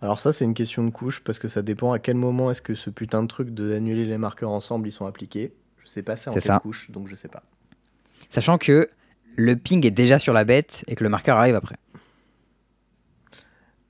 Alors 0.03 0.19
ça, 0.19 0.33
c'est 0.33 0.47
une 0.47 0.55
question 0.55 0.83
de 0.83 0.91
couche, 0.91 1.23
parce 1.23 1.39
que 1.39 1.47
ça 1.47 1.61
dépend 1.61 1.93
à 1.93 1.99
quel 1.99 2.17
moment 2.17 2.51
est-ce 2.51 2.63
que 2.63 2.75
ce 2.75 2.89
putain 2.89 3.23
de 3.23 3.29
truc 3.29 3.51
de 3.51 3.69
d'annuler 3.69 4.07
les 4.07 4.17
marqueurs 4.17 4.51
ensemble, 4.51 4.89
ils 4.89 4.93
sont 4.93 5.05
appliqués. 5.05 5.53
Je 5.85 5.89
sais 5.91 6.03
pas 6.03 6.17
ça 6.17 6.31
en 6.31 6.35
C'est 6.35 6.41
quelle 6.41 6.47
ça. 6.55 6.59
couche, 6.59 6.91
donc 6.91 7.07
je 7.07 7.15
sais 7.15 7.29
pas. 7.29 7.43
Sachant 8.31 8.57
que 8.57 8.89
le 9.37 9.57
ping 9.57 9.85
est 9.87 9.91
déjà 9.91 10.19
sur 10.19 10.33
la 10.33 10.45
bête 10.45 10.85
et 10.89 10.95
que 10.95 11.05
le 11.05 11.11
marqueur 11.11 11.37
arrive 11.37 11.55
après. 11.55 11.77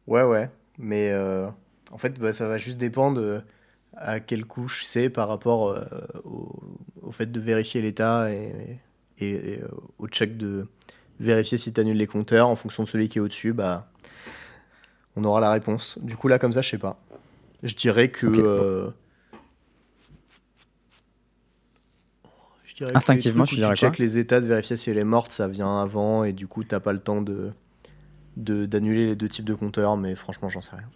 Ouais, 0.08 0.24
ouais. 0.24 0.50
Mais 0.78 1.10
euh, 1.12 1.46
en 1.92 1.98
fait, 1.98 2.18
bah, 2.18 2.32
ça 2.32 2.48
va 2.48 2.56
juste 2.58 2.78
dépendre 2.78 3.42
à 4.00 4.18
quelle 4.20 4.44
couche 4.46 4.84
c'est 4.84 5.10
par 5.10 5.28
rapport 5.28 5.68
euh, 5.68 5.84
au, 6.24 6.58
au 7.02 7.12
fait 7.12 7.30
de 7.30 7.38
vérifier 7.40 7.82
l'état 7.82 8.32
et, 8.32 8.80
et- 9.18 9.52
et, 9.54 9.62
euh, 9.62 9.68
au 9.98 10.08
check 10.08 10.36
de 10.38 10.66
vérifier 11.20 11.58
si 11.58 11.72
tu 11.72 11.80
annules 11.80 11.96
les 11.98 12.06
compteurs. 12.06 12.48
En 12.48 12.56
fonction 12.56 12.82
de 12.84 12.88
celui 12.88 13.08
qui 13.08 13.18
est 13.18 13.20
au-dessus, 13.20 13.52
bah, 13.52 13.90
on 15.16 15.24
aura 15.24 15.40
la 15.40 15.52
réponse. 15.52 15.98
Du 16.00 16.16
coup, 16.16 16.28
là, 16.28 16.38
comme 16.38 16.52
ça, 16.52 16.62
je 16.62 16.70
sais 16.70 16.78
pas. 16.78 16.98
Je 17.62 17.74
dirais 17.74 18.10
que. 18.10 18.26
Ok. 18.26 18.38
euh, 18.38 18.90
je 22.64 22.74
dirais 22.74 22.92
que 22.92 22.96
Instinctivement, 22.96 23.44
où 23.44 23.46
dirais 23.54 23.74
tu 23.74 23.80
checkes 23.80 23.98
les 23.98 24.16
états 24.18 24.40
de 24.40 24.46
vérifier 24.46 24.76
si 24.76 24.90
elle 24.90 24.98
est 24.98 25.04
morte, 25.04 25.32
ça 25.32 25.48
vient 25.48 25.80
avant 25.82 26.24
et 26.24 26.32
du 26.32 26.46
coup, 26.46 26.64
t'as 26.64 26.80
pas 26.80 26.92
le 26.92 27.00
temps 27.00 27.20
de 27.22 27.50
de- 28.36 28.64
d'annuler 28.64 29.06
les 29.06 29.16
deux 29.16 29.28
types 29.28 29.44
de 29.44 29.54
compteurs, 29.54 29.96
mais 29.98 30.14
franchement, 30.14 30.48
j'en 30.48 30.62
sais 30.62 30.70
rien. 30.76 30.88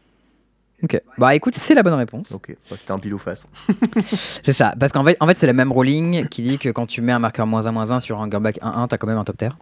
Ok. 0.84 1.00
Bah 1.18 1.34
écoute, 1.34 1.54
c'est 1.56 1.74
la 1.74 1.82
bonne 1.82 1.94
réponse. 1.94 2.30
Ok, 2.30 2.50
bah, 2.50 2.76
c'était 2.78 2.92
un 2.92 2.98
pile 2.98 3.14
ou 3.14 3.18
face. 3.18 3.46
C'est 4.04 4.52
ça. 4.52 4.74
Parce 4.78 4.92
qu'en 4.92 5.02
fait, 5.02 5.16
en 5.18 5.26
fait 5.26 5.36
c'est 5.38 5.46
le 5.46 5.54
même 5.54 5.72
ruling 5.72 6.28
qui 6.28 6.42
dit 6.42 6.58
que 6.58 6.68
quand 6.68 6.86
tu 6.86 7.00
mets 7.00 7.12
un 7.12 7.18
marqueur 7.18 7.46
moins 7.46 7.66
1 7.66 7.72
moins 7.72 7.90
1 7.90 8.00
sur 8.00 8.20
un 8.20 8.24
hungerback 8.24 8.58
1-1, 8.60 8.88
t'as 8.88 8.98
quand 8.98 9.06
même 9.06 9.16
un 9.18 9.24
top 9.24 9.38
terre. 9.38 9.56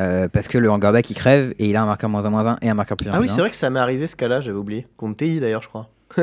Euh, 0.00 0.28
parce 0.28 0.48
que 0.48 0.56
le 0.58 0.70
hungerback 0.70 1.10
il 1.10 1.14
crève 1.14 1.54
et 1.58 1.68
il 1.68 1.76
a 1.76 1.82
un 1.82 1.86
marqueur 1.86 2.08
moins 2.10 2.24
1 2.24 2.30
moins 2.30 2.46
1 2.46 2.58
et 2.62 2.70
un 2.70 2.74
marqueur 2.74 2.96
plus 2.96 3.08
1 3.08 3.12
Ah 3.12 3.20
oui, 3.20 3.26
plus 3.26 3.32
1. 3.32 3.34
c'est 3.34 3.40
vrai 3.42 3.50
que 3.50 3.56
ça 3.56 3.70
m'est 3.70 3.80
arrivé 3.80 4.06
ce 4.06 4.16
cas-là, 4.16 4.40
j'avais 4.40 4.56
oublié. 4.56 4.86
Contre 4.96 5.18
TI 5.18 5.40
d'ailleurs, 5.40 5.62
je 5.62 5.68
crois. 5.68 5.88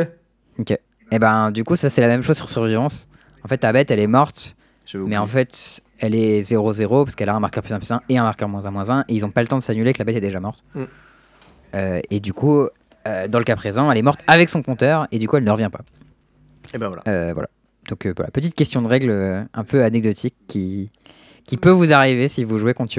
Ok. 0.59 0.71
Et 1.11 1.19
ben 1.19 1.51
du 1.51 1.63
coup, 1.63 1.75
ça 1.75 1.89
c'est 1.91 2.01
la 2.01 2.07
même 2.07 2.23
chose 2.23 2.35
sur 2.37 2.49
survivance. 2.49 3.07
En 3.45 3.47
fait, 3.47 3.59
ta 3.59 3.71
bête 3.71 3.91
elle 3.91 3.99
est 3.99 4.07
morte 4.07 4.55
Mais 4.95 5.15
en 5.17 5.27
fait, 5.27 5.81
elle 5.99 6.15
est 6.15 6.41
0-0 6.41 7.03
parce 7.05 7.15
qu'elle 7.15 7.29
a 7.29 7.35
un 7.35 7.39
marqueur 7.39 7.63
plus 7.63 7.73
1 7.73 7.77
plus 7.79 7.91
1 7.91 8.01
et 8.09 8.17
un 8.17 8.23
marqueur 8.23 8.49
moins 8.49 8.65
1 8.65 8.71
moins 8.71 8.89
1 8.89 9.01
et 9.07 9.13
ils 9.13 9.23
ont 9.25 9.29
pas 9.29 9.41
le 9.41 9.47
temps 9.47 9.57
de 9.59 9.63
s'annuler 9.63 9.93
que 9.93 9.99
la 9.99 10.05
bête 10.05 10.15
est 10.17 10.21
déjà 10.21 10.39
morte. 10.39 10.63
Mm. 10.73 10.83
Euh, 11.75 12.01
et 12.09 12.19
du 12.19 12.33
coup, 12.33 12.67
euh, 13.07 13.27
dans 13.27 13.39
le 13.39 13.45
cas 13.45 13.55
présent, 13.55 13.91
elle 13.91 13.97
est 13.97 14.01
morte 14.03 14.21
avec 14.27 14.49
son 14.49 14.61
compteur 14.63 15.07
et 15.11 15.19
du 15.19 15.27
coup, 15.27 15.37
elle 15.37 15.43
ne 15.43 15.51
revient 15.51 15.69
pas. 15.71 15.81
Et 16.73 16.77
ben 16.77 16.87
voilà. 16.87 17.03
Euh, 17.07 17.33
voilà. 17.33 17.49
Donc 17.89 18.05
voilà, 18.05 18.29
petite 18.31 18.55
question 18.55 18.81
de 18.81 18.87
règle 18.87 19.47
un 19.53 19.63
peu 19.63 19.83
anecdotique 19.83 20.35
qui, 20.47 20.91
qui 21.45 21.55
peut 21.55 21.69
vous 21.71 21.93
arriver 21.93 22.27
si 22.27 22.43
vous 22.43 22.57
jouez 22.57 22.73
contre 22.73 22.91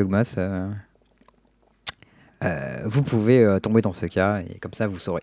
euh, 2.44 2.78
vous 2.84 3.02
pouvez 3.02 3.58
tomber 3.62 3.82
dans 3.82 3.92
ce 3.92 4.06
cas 4.06 4.40
et 4.40 4.58
comme 4.58 4.72
ça 4.72 4.86
vous 4.86 4.98
saurez. 4.98 5.22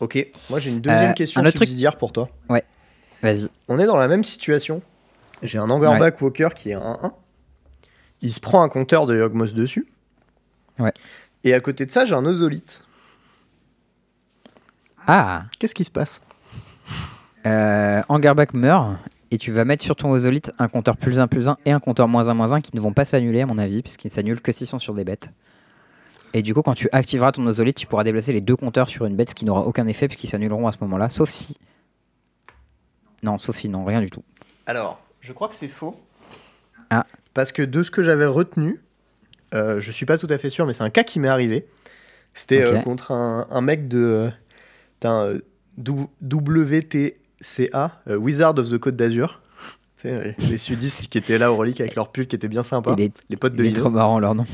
Ok, 0.00 0.26
moi 0.50 0.58
j'ai 0.58 0.70
une 0.70 0.80
deuxième 0.80 1.14
question 1.14 1.40
un 1.40 1.44
autre 1.44 1.54
truc- 1.56 1.68
subsidiaire 1.68 1.96
pour 1.96 2.12
toi. 2.12 2.28
Vas-y. 3.22 3.48
On 3.68 3.78
est 3.78 3.86
dans 3.86 3.96
la 3.98 4.08
même 4.08 4.24
situation. 4.24 4.82
J'ai 5.42 5.58
un 5.58 5.70
Angerback 5.70 6.20
Walker 6.20 6.48
qui 6.54 6.70
est 6.70 6.74
1-1. 6.76 7.12
Il 8.22 8.32
se 8.32 8.40
prend 8.40 8.62
un 8.62 8.68
compteur 8.68 9.06
de 9.06 9.16
Yogmos 9.16 9.52
dessus. 9.54 9.86
Ouais. 10.78 10.92
Et 11.44 11.54
à 11.54 11.60
côté 11.60 11.86
de 11.86 11.90
ça, 11.90 12.04
j'ai 12.04 12.14
un 12.14 12.24
Ozolite. 12.24 12.84
Ah 15.06 15.44
Qu'est-ce 15.58 15.74
qui 15.74 15.84
se 15.84 15.90
passe? 15.90 16.22
Euh, 17.46 18.02
Angerback 18.08 18.52
meurt 18.52 18.98
et 19.30 19.38
tu 19.38 19.50
vas 19.50 19.64
mettre 19.64 19.82
sur 19.82 19.96
ton 19.96 20.10
Ozolite 20.10 20.52
un 20.58 20.68
compteur 20.68 20.96
plus 20.96 21.20
1 21.20 21.26
plus 21.26 21.48
1 21.48 21.56
et 21.64 21.72
un 21.72 21.80
compteur 21.80 22.06
moins 22.06 22.28
1 22.28 22.34
moins 22.34 22.52
1 22.52 22.60
qui 22.60 22.74
ne 22.74 22.80
vont 22.80 22.92
pas 22.92 23.04
s'annuler 23.06 23.40
à 23.40 23.46
mon 23.46 23.56
avis 23.56 23.80
puisqu'ils 23.80 24.10
s'annulent 24.10 24.42
que 24.42 24.52
s'ils 24.52 24.66
sont 24.66 24.78
sur 24.78 24.92
des 24.92 25.04
bêtes. 25.04 25.30
Et 26.34 26.42
du 26.42 26.52
coup 26.52 26.62
quand 26.62 26.74
tu 26.74 26.88
activeras 26.92 27.32
ton 27.32 27.46
Ozolite 27.46 27.76
tu 27.76 27.86
pourras 27.86 28.04
déplacer 28.04 28.32
les 28.32 28.42
deux 28.42 28.56
compteurs 28.56 28.88
sur 28.88 29.06
une 29.06 29.16
bête 29.16 29.30
ce 29.30 29.34
qui 29.34 29.46
n'aura 29.46 29.62
aucun 29.62 29.86
effet 29.86 30.06
puisqu'ils 30.06 30.28
s'annuleront 30.28 30.66
à 30.66 30.72
ce 30.72 30.78
moment-là 30.82 31.08
sauf 31.08 31.30
si... 31.30 31.56
Non 33.22 33.38
sauf 33.38 33.56
si 33.56 33.68
non 33.68 33.84
rien 33.84 34.00
du 34.00 34.10
tout. 34.10 34.22
Alors, 34.66 35.00
je 35.20 35.32
crois 35.32 35.48
que 35.48 35.54
c'est 35.54 35.68
faux. 35.68 35.98
Ah. 36.90 37.06
Parce 37.32 37.52
que 37.52 37.62
de 37.62 37.82
ce 37.82 37.90
que 37.90 38.02
j'avais 38.02 38.26
retenu, 38.26 38.80
euh, 39.54 39.80
je 39.80 39.90
suis 39.90 40.06
pas 40.06 40.18
tout 40.18 40.26
à 40.30 40.38
fait 40.38 40.50
sûr, 40.50 40.66
mais 40.66 40.72
c'est 40.72 40.84
un 40.84 40.90
cas 40.90 41.02
qui 41.04 41.20
m'est 41.20 41.28
arrivé. 41.28 41.66
C'était 42.34 42.62
euh, 42.62 42.80
contre 42.80 43.12
un, 43.12 43.46
un 43.50 43.60
mec 43.60 43.88
de. 43.88 44.30
euh, 45.04 45.38
WTCA, 46.22 48.02
euh, 48.08 48.16
Wizard 48.16 48.58
of 48.58 48.70
the 48.70 48.78
Côte 48.78 48.96
d'Azur. 48.96 49.40
Les, 50.04 50.34
les 50.48 50.56
sudistes 50.56 51.08
qui 51.08 51.18
étaient 51.18 51.36
là 51.36 51.52
au 51.52 51.56
relique 51.56 51.78
avec 51.80 51.94
leur 51.94 52.10
pull 52.10 52.26
qui 52.26 52.34
était 52.34 52.48
bien 52.48 52.62
sympa. 52.62 52.96
Les 53.28 53.36
potes 53.36 53.54
de 53.54 53.62
il 53.62 53.66
est 53.66 53.70
Lino. 53.70 53.80
trop 53.82 53.90
marrant 53.90 54.18
leur 54.18 54.34
nom. 54.34 54.46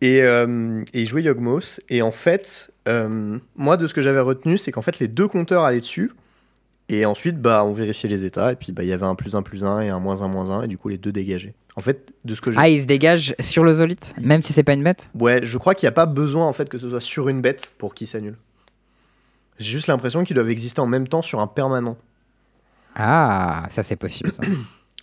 Et, 0.00 0.22
euh, 0.22 0.82
et 0.94 1.02
il 1.02 1.06
jouait 1.06 1.22
Yogmos. 1.22 1.80
Et 1.90 2.00
en 2.00 2.10
fait, 2.10 2.72
moi, 3.54 3.76
de 3.76 3.86
ce 3.86 3.92
que 3.92 4.00
j'avais 4.00 4.20
retenu, 4.20 4.56
c'est 4.56 4.72
qu'en 4.72 4.80
fait, 4.80 4.98
les 4.98 5.08
deux 5.08 5.28
compteurs 5.28 5.64
allaient 5.64 5.80
dessus. 5.80 6.10
Et 6.88 7.04
ensuite, 7.04 7.38
bah, 7.38 7.64
on 7.66 7.74
vérifiait 7.74 8.08
les 8.08 8.24
états. 8.24 8.52
Et 8.52 8.56
puis, 8.56 8.72
bah, 8.72 8.82
il 8.82 8.88
y 8.88 8.94
avait 8.94 9.04
un 9.04 9.14
plus 9.14 9.34
un 9.34 9.42
plus 9.42 9.62
un 9.62 9.80
et 9.82 9.90
un 9.90 9.98
moins 10.00 10.22
un 10.22 10.28
moins 10.28 10.50
un. 10.50 10.62
Et 10.62 10.68
du 10.68 10.78
coup, 10.78 10.88
les 10.88 10.96
deux 10.96 11.12
dégageaient. 11.12 11.54
En 11.76 11.82
fait, 11.82 12.12
de 12.24 12.34
ce 12.34 12.40
que. 12.40 12.50
Ah 12.56 12.68
il 12.68 12.80
se 12.80 12.86
dégage 12.86 13.34
sur 13.38 13.62
l'Ozolite 13.62 14.14
même 14.20 14.42
si 14.42 14.52
c'est 14.52 14.62
pas 14.62 14.72
une 14.72 14.82
bête 14.82 15.10
Ouais, 15.18 15.40
je 15.42 15.58
crois 15.58 15.74
qu'il 15.74 15.86
n'y 15.86 15.90
a 15.90 15.92
pas 15.92 16.06
besoin, 16.06 16.46
en 16.46 16.52
fait, 16.52 16.68
que 16.68 16.78
ce 16.78 16.88
soit 16.88 17.00
sur 17.00 17.28
une 17.28 17.40
bête 17.40 17.70
pour 17.78 17.94
qu'il 17.94 18.08
s'annule. 18.08 18.36
J'ai 19.58 19.70
juste 19.70 19.86
l'impression 19.86 20.24
qu'ils 20.24 20.34
doivent 20.34 20.50
exister 20.50 20.80
en 20.80 20.86
même 20.86 21.06
temps 21.06 21.22
sur 21.22 21.40
un 21.40 21.46
permanent. 21.46 21.96
Ah 22.94 23.64
ça 23.68 23.82
c'est 23.82 23.96
possible 23.96 24.30
ça. 24.30 24.42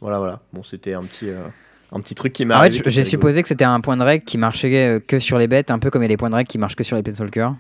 Voilà, 0.02 0.18
voilà. 0.18 0.42
Bon, 0.52 0.64
c'était 0.64 0.96
un 0.96 1.04
petit, 1.04 1.30
euh, 1.30 1.46
un 1.94 2.02
petit 2.02 2.14
truc 2.14 2.34
qui 2.34 2.46
m'a 2.46 2.60
En 2.60 2.64
fait 2.64 2.90
j'ai 2.90 3.04
supposé 3.04 3.42
que 3.42 3.48
c'était 3.48 3.64
un 3.64 3.80
point 3.80 3.96
de 3.96 4.04
règle 4.04 4.26
qui 4.26 4.38
marchait 4.38 4.96
euh, 4.96 5.00
que 5.00 5.20
sur 5.20 5.38
les 5.38 5.48
bêtes 5.48 5.72
un 5.72 5.80
peu 5.80 5.92
comme 5.92 6.02
il 6.02 6.06
y 6.06 6.08
a 6.08 6.10
les 6.10 6.18
points 6.18 6.30
de 6.30 6.36
règle 6.36 6.50
qui 6.50 6.58
marchent 6.58 6.76
que 6.76 6.84
sur 6.84 6.98
les 6.98 7.04
Planeswalkers. 7.04 7.54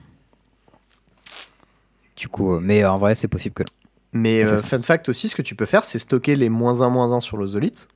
Du 2.17 2.27
coup, 2.27 2.55
euh, 2.55 2.59
mais 2.61 2.83
en 2.83 2.97
vrai 2.97 3.15
c'est 3.15 3.27
possible 3.27 3.53
que. 3.53 3.63
Mais 4.11 4.43
euh, 4.43 4.57
fun 4.57 4.81
fact 4.81 5.09
aussi, 5.09 5.29
ce 5.29 5.35
que 5.35 5.41
tu 5.41 5.55
peux 5.55 5.65
faire, 5.65 5.83
c'est 5.83 5.99
stocker 5.99 6.35
les 6.35 6.49
moins 6.49 6.81
1 6.81 6.89
moins 6.89 7.11
1 7.13 7.19
sur 7.19 7.37
l'ozolite. 7.37 7.87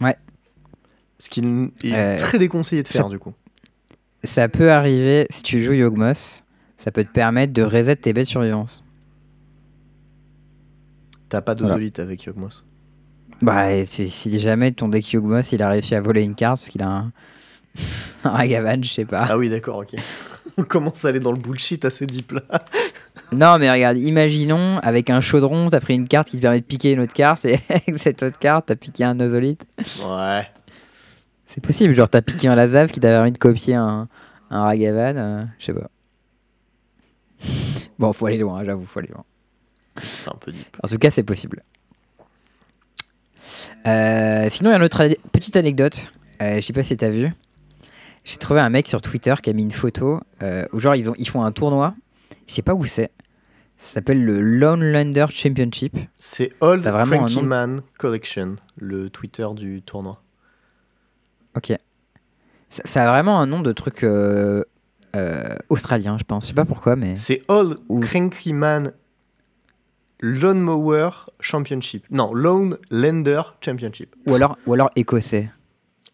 Ouais. 0.00 0.16
Ce 1.20 1.28
qui 1.28 1.40
est 1.84 1.94
Euh, 1.94 2.16
très 2.18 2.38
déconseillé 2.38 2.82
de 2.82 2.88
ça- 2.88 2.94
faire 2.94 3.08
du 3.08 3.18
coup. 3.20 3.32
Ça 4.24 4.48
peut 4.48 4.72
arriver, 4.72 5.26
si 5.30 5.42
tu 5.42 5.62
joues 5.62 5.74
Yogmos, 5.74 6.42
ça 6.76 6.90
peut 6.90 7.04
te 7.04 7.12
permettre 7.12 7.52
de 7.52 7.62
reset 7.62 7.94
tes 7.96 8.12
bêtes 8.12 8.26
survivance. 8.26 8.82
T'as 11.28 11.40
pas 11.40 11.54
Voilà. 11.54 11.74
d'ozolite 11.74 11.98
avec 12.00 12.24
Yogmos. 12.24 12.64
Bah, 13.40 13.84
si, 13.86 14.10
si 14.10 14.38
jamais 14.38 14.72
ton 14.72 14.88
deck 14.88 15.10
Yogmos, 15.12 15.52
il 15.52 15.62
a 15.62 15.68
réussi 15.68 15.94
à 15.94 16.00
voler 16.00 16.22
une 16.22 16.34
carte 16.34 16.58
parce 16.60 16.68
qu'il 16.70 16.82
a 16.82 16.88
un, 16.88 17.12
un 18.24 18.30
Ragavan, 18.30 18.82
je 18.82 18.90
sais 18.90 19.04
pas. 19.04 19.26
Ah 19.28 19.38
oui, 19.38 19.48
d'accord, 19.48 19.78
ok. 19.78 19.94
On 20.58 20.62
commence 20.64 21.04
à 21.04 21.08
aller 21.08 21.20
dans 21.20 21.32
le 21.32 21.38
bullshit 21.38 21.84
assez 21.84 22.06
deep 22.06 22.32
là. 22.32 22.42
Non, 23.32 23.58
mais 23.60 23.70
regarde, 23.70 23.96
imaginons, 23.96 24.78
avec 24.80 25.08
un 25.08 25.20
chaudron, 25.20 25.70
t'as 25.70 25.78
pris 25.78 25.94
une 25.94 26.08
carte 26.08 26.28
qui 26.30 26.38
te 26.38 26.42
permet 26.42 26.58
de 26.58 26.64
piquer 26.64 26.94
une 26.94 26.98
autre 26.98 27.12
carte, 27.12 27.44
et 27.44 27.60
avec 27.70 27.96
cette 27.96 28.24
autre 28.24 28.40
carte, 28.40 28.66
t'as 28.66 28.74
piqué 28.74 29.04
un 29.04 29.14
Nozolite. 29.14 29.64
Ouais. 30.04 30.48
C'est 31.52 31.60
possible, 31.60 31.92
genre 31.92 32.08
t'as 32.08 32.22
piqué 32.22 32.46
un 32.46 32.54
Lazav 32.54 32.92
qui 32.92 33.00
t'a 33.00 33.08
permis 33.08 33.32
de 33.32 33.38
copier 33.38 33.74
un, 33.74 34.06
un 34.50 34.62
Ragavan, 34.62 35.16
euh, 35.16 35.44
je 35.58 35.64
sais 35.64 35.74
pas. 35.74 35.90
bon, 37.98 38.12
faut 38.12 38.26
aller 38.26 38.38
loin, 38.38 38.62
j'avoue, 38.62 38.86
faut 38.86 39.00
aller 39.00 39.08
loin. 39.08 39.24
C'est 40.00 40.28
un 40.28 40.36
peu 40.38 40.52
deep. 40.52 40.76
En 40.80 40.86
tout 40.86 40.98
cas, 40.98 41.10
c'est 41.10 41.24
possible. 41.24 41.64
Euh, 43.84 44.46
sinon, 44.48 44.70
il 44.70 44.74
y 44.74 44.74
a 44.74 44.76
une 44.76 44.84
autre 44.84 45.08
petite 45.32 45.56
anecdote. 45.56 46.12
Euh, 46.40 46.60
je 46.60 46.60
sais 46.60 46.72
pas 46.72 46.84
si 46.84 46.96
t'as 46.96 47.10
vu. 47.10 47.32
J'ai 48.22 48.36
trouvé 48.36 48.60
un 48.60 48.70
mec 48.70 48.86
sur 48.86 49.02
Twitter 49.02 49.34
qui 49.42 49.50
a 49.50 49.52
mis 49.52 49.64
une 49.64 49.72
photo 49.72 50.20
euh, 50.44 50.66
où 50.72 50.78
genre 50.78 50.94
ils, 50.94 51.10
ont, 51.10 51.14
ils 51.18 51.28
font 51.28 51.42
un 51.42 51.50
tournoi. 51.50 51.96
Je 52.46 52.54
sais 52.54 52.62
pas 52.62 52.74
où 52.74 52.84
c'est. 52.84 53.10
Ça 53.76 53.94
s'appelle 53.94 54.24
le 54.24 54.40
Lone 54.40 54.84
Lander 54.84 55.26
Championship. 55.30 55.96
C'est 56.20 56.52
Old 56.60 56.84
Cranky 56.84 57.34
nom 57.34 57.42
Man 57.42 57.80
Collection, 57.98 58.54
le 58.76 59.10
Twitter 59.10 59.48
du 59.56 59.82
tournoi. 59.82 60.22
Ok. 61.56 61.72
Ça, 62.68 62.82
ça 62.84 63.08
a 63.08 63.12
vraiment 63.12 63.40
un 63.40 63.46
nom 63.46 63.60
de 63.60 63.72
truc 63.72 64.04
euh, 64.04 64.62
euh, 65.16 65.56
australien, 65.68 66.16
je 66.18 66.24
pense. 66.24 66.44
Je 66.44 66.48
sais 66.48 66.54
pas 66.54 66.64
pourquoi, 66.64 66.94
mais. 66.96 67.16
C'est 67.16 67.42
All 67.48 67.76
Ou- 67.88 68.00
Cranky 68.00 68.52
Man 68.52 68.92
Lawn 70.20 70.60
Mower 70.60 71.10
Championship. 71.40 72.04
Non, 72.10 72.32
Lone 72.34 72.76
Lender 72.90 73.40
Championship. 73.64 74.14
Ou 74.26 74.34
alors, 74.34 74.56
ou 74.66 74.74
alors 74.74 74.90
écossais. 74.94 75.50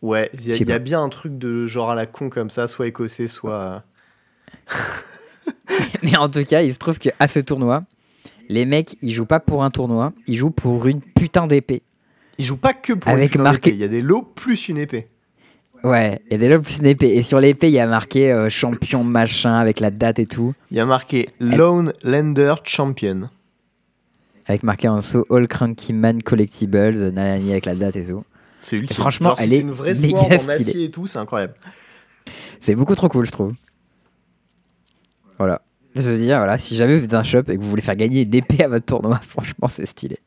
Ouais, 0.02 0.30
il 0.34 0.46
y, 0.46 0.52
a- 0.72 0.76
y 0.76 0.78
bien 0.80 1.02
un 1.02 1.08
truc 1.08 1.36
de 1.38 1.66
genre 1.66 1.90
à 1.90 1.94
la 1.94 2.06
con 2.06 2.30
comme 2.30 2.50
ça, 2.50 2.68
soit 2.68 2.86
écossais, 2.86 3.26
soit. 3.28 3.82
Mais 6.02 6.16
en 6.16 6.28
tout 6.28 6.44
cas, 6.44 6.62
il 6.62 6.72
se 6.72 6.78
trouve 6.78 6.98
qu'à 6.98 7.28
ce 7.28 7.40
tournoi, 7.40 7.84
les 8.48 8.64
mecs, 8.64 8.96
ils 9.02 9.12
jouent 9.12 9.26
pas 9.26 9.40
pour 9.40 9.64
un 9.64 9.70
tournoi, 9.70 10.12
ils 10.26 10.36
jouent 10.36 10.50
pour 10.50 10.86
une 10.86 11.00
putain 11.00 11.46
d'épée. 11.46 11.82
Ils 12.38 12.44
jouent 12.44 12.56
pas 12.56 12.74
que 12.74 12.92
pour 12.92 13.10
Avec 13.10 13.34
une 13.34 13.40
putain 13.40 13.42
marqué- 13.44 13.54
d'épée, 13.70 13.76
Il 13.76 13.80
y 13.80 13.84
a 13.84 13.88
des 13.88 14.02
lots 14.02 14.22
plus 14.22 14.68
une 14.68 14.78
épée. 14.78 15.08
Ouais, 15.86 16.20
des 16.30 16.48
lobes 16.48 16.62
plus 16.64 16.78
une 16.78 16.86
épée. 16.86 17.14
Et 17.14 17.22
sur 17.22 17.38
l'épée, 17.38 17.68
il 17.68 17.72
y 17.74 17.78
a 17.78 17.86
marqué 17.86 18.32
euh, 18.32 18.48
champion 18.48 19.04
machin 19.04 19.54
avec 19.54 19.78
la 19.78 19.90
date 19.92 20.18
et 20.18 20.26
tout. 20.26 20.52
Il 20.72 20.76
y 20.76 20.80
a 20.80 20.86
marqué 20.86 21.28
Lone 21.38 21.92
Lender 22.02 22.54
Champion. 22.64 23.30
Avec 24.46 24.62
marqué 24.64 24.88
en 24.88 24.96
dessous 24.96 25.24
All 25.30 25.46
Cranky 25.46 25.92
Man 25.92 26.22
Collectibles, 26.22 27.10
nanani 27.10 27.52
avec 27.52 27.66
la 27.66 27.74
date 27.76 27.96
et 27.96 28.06
tout. 28.06 28.24
C'est 28.60 28.76
ultime. 28.76 28.96
franchement, 28.96 29.28
Genre, 29.30 29.40
elle 29.42 29.48
c'est 29.50 29.56
est 29.56 29.60
une 29.60 29.70
vraie 29.70 29.94
méga 29.94 30.38
stylée. 30.38 30.84
et 30.84 30.90
tout, 30.90 31.06
c'est 31.06 31.18
incroyable. 31.18 31.54
C'est 32.58 32.74
beaucoup 32.74 32.94
trop 32.96 33.08
cool, 33.08 33.26
je 33.26 33.30
trouve. 33.30 33.52
Voilà. 35.38 35.62
Je 35.94 36.02
veux 36.02 36.18
dire, 36.18 36.38
voilà, 36.38 36.58
si 36.58 36.74
jamais 36.74 36.96
vous 36.96 37.04
êtes 37.04 37.14
un 37.14 37.22
shop 37.22 37.42
et 37.48 37.56
que 37.56 37.62
vous 37.62 37.70
voulez 37.70 37.82
faire 37.82 37.96
gagner 37.96 38.22
une 38.22 38.34
épée 38.34 38.64
à 38.64 38.68
votre 38.68 38.86
tournoi, 38.86 39.18
franchement, 39.22 39.68
c'est 39.68 39.86
stylé. 39.86 40.18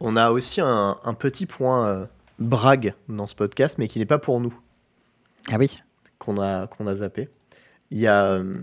On 0.00 0.16
a 0.16 0.30
aussi 0.30 0.60
un, 0.60 0.96
un 1.02 1.14
petit 1.14 1.46
point 1.46 1.86
euh, 1.86 2.04
brague 2.38 2.94
dans 3.08 3.26
ce 3.26 3.34
podcast, 3.34 3.76
mais 3.78 3.88
qui 3.88 3.98
n'est 3.98 4.06
pas 4.06 4.18
pour 4.18 4.40
nous, 4.40 4.58
Ah 5.50 5.56
oui 5.58 5.78
qu'on 6.18 6.40
a, 6.40 6.66
qu'on 6.66 6.86
a 6.86 6.94
zappé. 6.96 7.28
Il 7.90 7.98
y 7.98 8.06
a, 8.06 8.24
euh, 8.32 8.56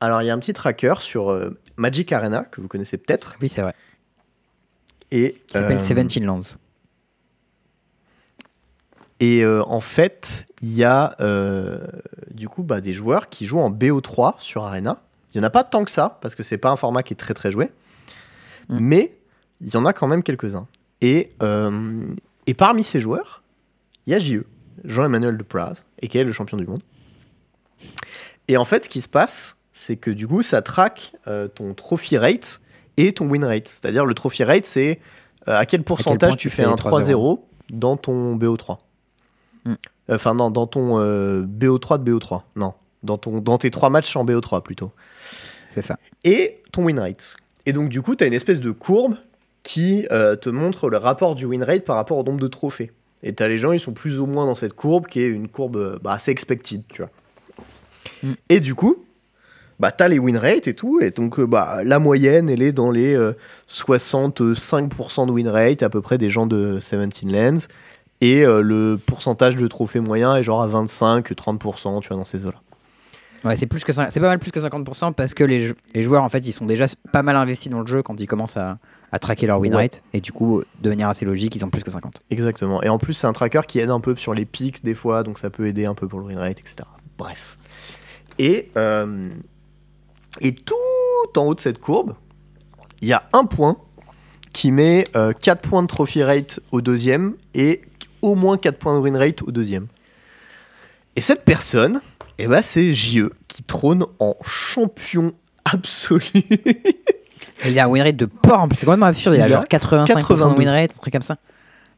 alors, 0.00 0.22
il 0.22 0.26
y 0.26 0.30
a 0.30 0.34
un 0.34 0.38
petit 0.38 0.52
tracker 0.52 0.94
sur 1.00 1.30
euh, 1.30 1.56
Magic 1.76 2.10
Arena, 2.12 2.42
que 2.44 2.60
vous 2.60 2.68
connaissez 2.68 2.98
peut-être, 2.98 3.36
Oui, 3.40 3.48
c'est 3.48 3.62
vrai. 3.62 3.74
et, 5.12 5.34
Qui 5.46 5.52
s'appelle 5.52 5.78
euh, 5.78 5.82
Seventeen 5.82 6.24
Lands. 6.24 6.40
et 9.20 9.42
euh, 9.44 9.62
en 9.66 9.80
fait, 9.80 10.46
il 10.62 10.74
y 10.74 10.84
a 10.84 11.16
du 12.30 12.48
coup 12.48 12.62
bah, 12.62 12.80
des 12.80 12.92
joueurs 12.92 13.28
qui 13.28 13.46
jouent 13.46 13.60
en 13.60 13.70
BO3 13.70 14.34
sur 14.38 14.64
Arena. 14.64 15.00
Il 15.32 15.38
n'y 15.38 15.44
en 15.44 15.46
a 15.46 15.50
pas 15.50 15.64
tant 15.64 15.84
que 15.84 15.90
ça, 15.90 16.18
parce 16.20 16.34
que 16.34 16.42
c'est 16.42 16.58
pas 16.58 16.70
un 16.70 16.76
format 16.76 17.02
qui 17.02 17.12
est 17.14 17.16
très 17.16 17.34
très 17.34 17.50
joué, 17.50 17.70
Mm. 18.68 18.78
mais 18.80 19.16
il 19.60 19.72
y 19.72 19.76
en 19.76 19.86
a 19.86 19.92
quand 19.92 20.08
même 20.08 20.24
quelques-uns. 20.24 20.66
Et, 21.02 21.30
et 22.46 22.54
parmi 22.54 22.84
ces 22.84 23.00
joueurs, 23.00 23.42
il 24.06 24.12
y 24.12 24.14
a 24.14 24.18
JE, 24.18 24.44
Jean-Emmanuel 24.84 25.36
de 25.36 25.42
Praz, 25.42 25.84
et 26.00 26.08
qui 26.08 26.18
est 26.18 26.24
le 26.24 26.32
champion 26.32 26.56
du 26.56 26.66
monde. 26.66 26.82
Et 28.48 28.56
en 28.56 28.64
fait, 28.64 28.84
ce 28.84 28.88
qui 28.88 29.00
se 29.00 29.08
passe, 29.08 29.56
c'est 29.72 29.96
que 29.96 30.10
du 30.10 30.26
coup, 30.26 30.42
ça 30.42 30.62
traque 30.62 31.12
euh, 31.26 31.48
ton 31.48 31.74
trophy 31.74 32.16
rate 32.16 32.60
et 32.96 33.12
ton 33.12 33.28
win 33.28 33.44
rate. 33.44 33.68
C'est-à-dire, 33.68 34.06
le 34.06 34.14
trophy 34.14 34.44
rate, 34.44 34.64
c'est 34.64 35.00
euh, 35.48 35.58
à 35.58 35.66
quel 35.66 35.82
pourcentage 35.82 36.32
tu 36.32 36.48
tu 36.48 36.50
fais 36.50 36.62
fais 36.62 36.68
un 36.68 36.76
les 36.76 36.82
3-0. 36.82 37.12
3-0 37.12 37.40
dans 37.70 37.96
ton 37.96 38.36
BO3. 38.36 38.78
Hmm. 39.64 39.74
Enfin, 40.08 40.34
non, 40.34 40.50
dans 40.50 40.66
ton 40.66 41.00
euh, 41.00 41.42
BO3 41.42 42.02
de 42.02 42.12
BO3. 42.12 42.42
Non, 42.54 42.74
dans, 43.02 43.18
ton, 43.18 43.40
dans 43.40 43.58
tes 43.58 43.70
trois 43.70 43.90
matchs 43.90 44.14
en 44.16 44.24
BO3 44.24 44.62
plutôt. 44.62 44.92
C'est 45.74 45.82
ça. 45.82 45.98
Et 46.24 46.62
ton 46.72 46.84
win 46.84 47.00
rate. 47.00 47.36
Et 47.66 47.72
donc, 47.72 47.88
du 47.88 48.00
coup, 48.00 48.14
tu 48.14 48.22
as 48.22 48.28
une 48.28 48.32
espèce 48.32 48.60
de 48.60 48.70
courbe 48.70 49.16
qui 49.66 50.06
euh, 50.12 50.36
te 50.36 50.48
montre 50.48 50.88
le 50.88 50.96
rapport 50.96 51.34
du 51.34 51.44
win 51.44 51.64
rate 51.64 51.84
par 51.84 51.96
rapport 51.96 52.18
au 52.18 52.22
nombre 52.22 52.38
de 52.38 52.46
trophées. 52.46 52.92
Et 53.24 53.34
tu 53.34 53.42
as 53.42 53.48
les 53.48 53.58
gens, 53.58 53.72
ils 53.72 53.80
sont 53.80 53.92
plus 53.92 54.20
ou 54.20 54.26
moins 54.26 54.46
dans 54.46 54.54
cette 54.54 54.74
courbe 54.74 55.08
qui 55.08 55.20
est 55.20 55.26
une 55.26 55.48
courbe 55.48 55.76
euh, 55.76 55.98
bah, 56.00 56.12
assez 56.12 56.30
expected, 56.30 56.84
tu 56.88 57.02
vois. 57.02 57.10
Mm. 58.22 58.34
Et 58.48 58.60
du 58.60 58.76
coup, 58.76 59.04
bah, 59.80 59.90
tu 59.90 60.04
as 60.04 60.08
les 60.08 60.20
win 60.20 60.36
rates 60.36 60.68
et 60.68 60.74
tout. 60.74 61.00
Et 61.00 61.10
donc, 61.10 61.40
euh, 61.40 61.48
bah, 61.48 61.80
la 61.82 61.98
moyenne, 61.98 62.48
elle 62.48 62.62
est 62.62 62.70
dans 62.70 62.92
les 62.92 63.16
euh, 63.16 63.32
65% 63.68 65.26
de 65.26 65.32
win 65.32 65.48
rate, 65.48 65.82
à 65.82 65.90
peu 65.90 66.00
près 66.00 66.16
des 66.16 66.30
gens 66.30 66.46
de 66.46 66.76
17 66.76 67.24
Lands. 67.24 67.66
Et 68.20 68.46
euh, 68.46 68.60
le 68.60 69.00
pourcentage 69.04 69.56
de 69.56 69.66
trophées 69.66 69.98
moyen 69.98 70.36
est 70.36 70.44
genre 70.44 70.62
à 70.62 70.68
25-30%, 70.68 72.02
tu 72.02 72.08
vois, 72.08 72.16
dans 72.16 72.24
ces 72.24 72.46
eaux-là. 72.46 72.60
Ouais, 73.46 73.56
c'est 73.56 73.66
plus 73.66 73.84
que 73.84 73.92
c'est 73.92 74.20
pas 74.20 74.20
mal 74.20 74.38
plus 74.38 74.50
que 74.50 74.60
50% 74.60 75.14
parce 75.14 75.32
que 75.34 75.44
les, 75.44 75.60
jou- 75.68 75.74
les 75.94 76.02
joueurs 76.02 76.22
en 76.24 76.28
fait 76.28 76.46
ils 76.46 76.52
sont 76.52 76.66
déjà 76.66 76.86
pas 77.12 77.22
mal 77.22 77.36
investis 77.36 77.70
dans 77.70 77.80
le 77.80 77.86
jeu 77.86 78.02
quand 78.02 78.20
ils 78.20 78.26
commencent 78.26 78.56
à, 78.56 78.78
à 79.12 79.18
traquer 79.18 79.46
leur 79.46 79.60
win 79.60 79.74
Ouais. 79.74 79.82
rate 79.82 80.02
et 80.12 80.20
du 80.20 80.32
coup 80.32 80.62
de 80.82 80.88
manière 80.88 81.08
assez 81.08 81.24
logique 81.24 81.54
ils 81.54 81.64
ont 81.64 81.70
plus 81.70 81.82
que 81.84 81.90
50. 81.90 82.14
Exactement. 82.30 82.82
Et 82.82 82.88
en 82.88 82.98
plus, 82.98 83.12
c'est 83.14 83.26
un 83.26 83.32
tracker 83.32 83.60
qui 83.68 83.78
aide 83.78 83.90
un 83.90 84.00
peu 84.00 84.16
sur 84.16 84.34
les 84.34 84.44
pics 84.46 84.82
des 84.84 84.94
fois, 84.94 85.22
donc 85.22 85.38
ça 85.38 85.48
peut 85.50 85.66
aider 85.66 85.86
un 85.86 85.94
peu 85.94 86.08
pour 86.08 86.18
le 86.20 86.26
win 86.26 86.38
rate, 86.38 86.58
etc. 86.60 86.76
Bref. 87.18 87.56
Et, 88.38 88.70
euh, 88.76 89.30
et 90.40 90.54
tout 90.54 90.74
en 91.36 91.42
haut 91.44 91.54
de 91.54 91.60
cette 91.60 91.78
courbe, 91.78 92.14
il 93.00 93.08
y 93.08 93.12
a 93.12 93.22
un 93.32 93.44
point 93.44 93.76
qui 94.52 94.72
met 94.72 95.06
4 95.40 95.68
points 95.68 95.82
de 95.82 95.86
trophy 95.86 96.22
rate 96.22 96.60
au 96.72 96.80
deuxième 96.80 97.34
et 97.54 97.82
au 98.22 98.34
moins 98.34 98.56
4 98.56 98.78
points 98.78 98.96
de 98.96 99.02
win 99.02 99.16
rate 99.16 99.42
au 99.42 99.50
deuxième. 99.52 99.86
Et 101.14 101.20
cette 101.20 101.44
personne, 101.44 102.00
eh 102.38 102.46
ben, 102.46 102.62
c'est 102.62 102.92
JE 102.92 103.30
qui 103.48 103.62
trône 103.62 104.04
en 104.18 104.34
champion 104.44 105.32
absolu. 105.64 106.24
Il 107.66 107.78
a 107.78 107.84
un 107.84 107.88
win 107.88 108.02
rate 108.02 108.16
de 108.16 108.26
porc 108.26 108.60
en 108.60 108.68
plus, 108.68 108.76
c'est 108.76 108.86
complètement 108.86 109.06
absurde, 109.06 109.34
il, 109.34 109.38
Il 109.38 109.42
a 109.42 109.46
a 109.46 109.48
genre 109.48 109.64
85% 109.64 110.06
82. 110.06 110.52
de 110.54 110.58
win 110.58 110.68
rate, 110.68 110.92
un 110.96 111.00
truc 111.00 111.12
comme 111.12 111.22
ça. 111.22 111.36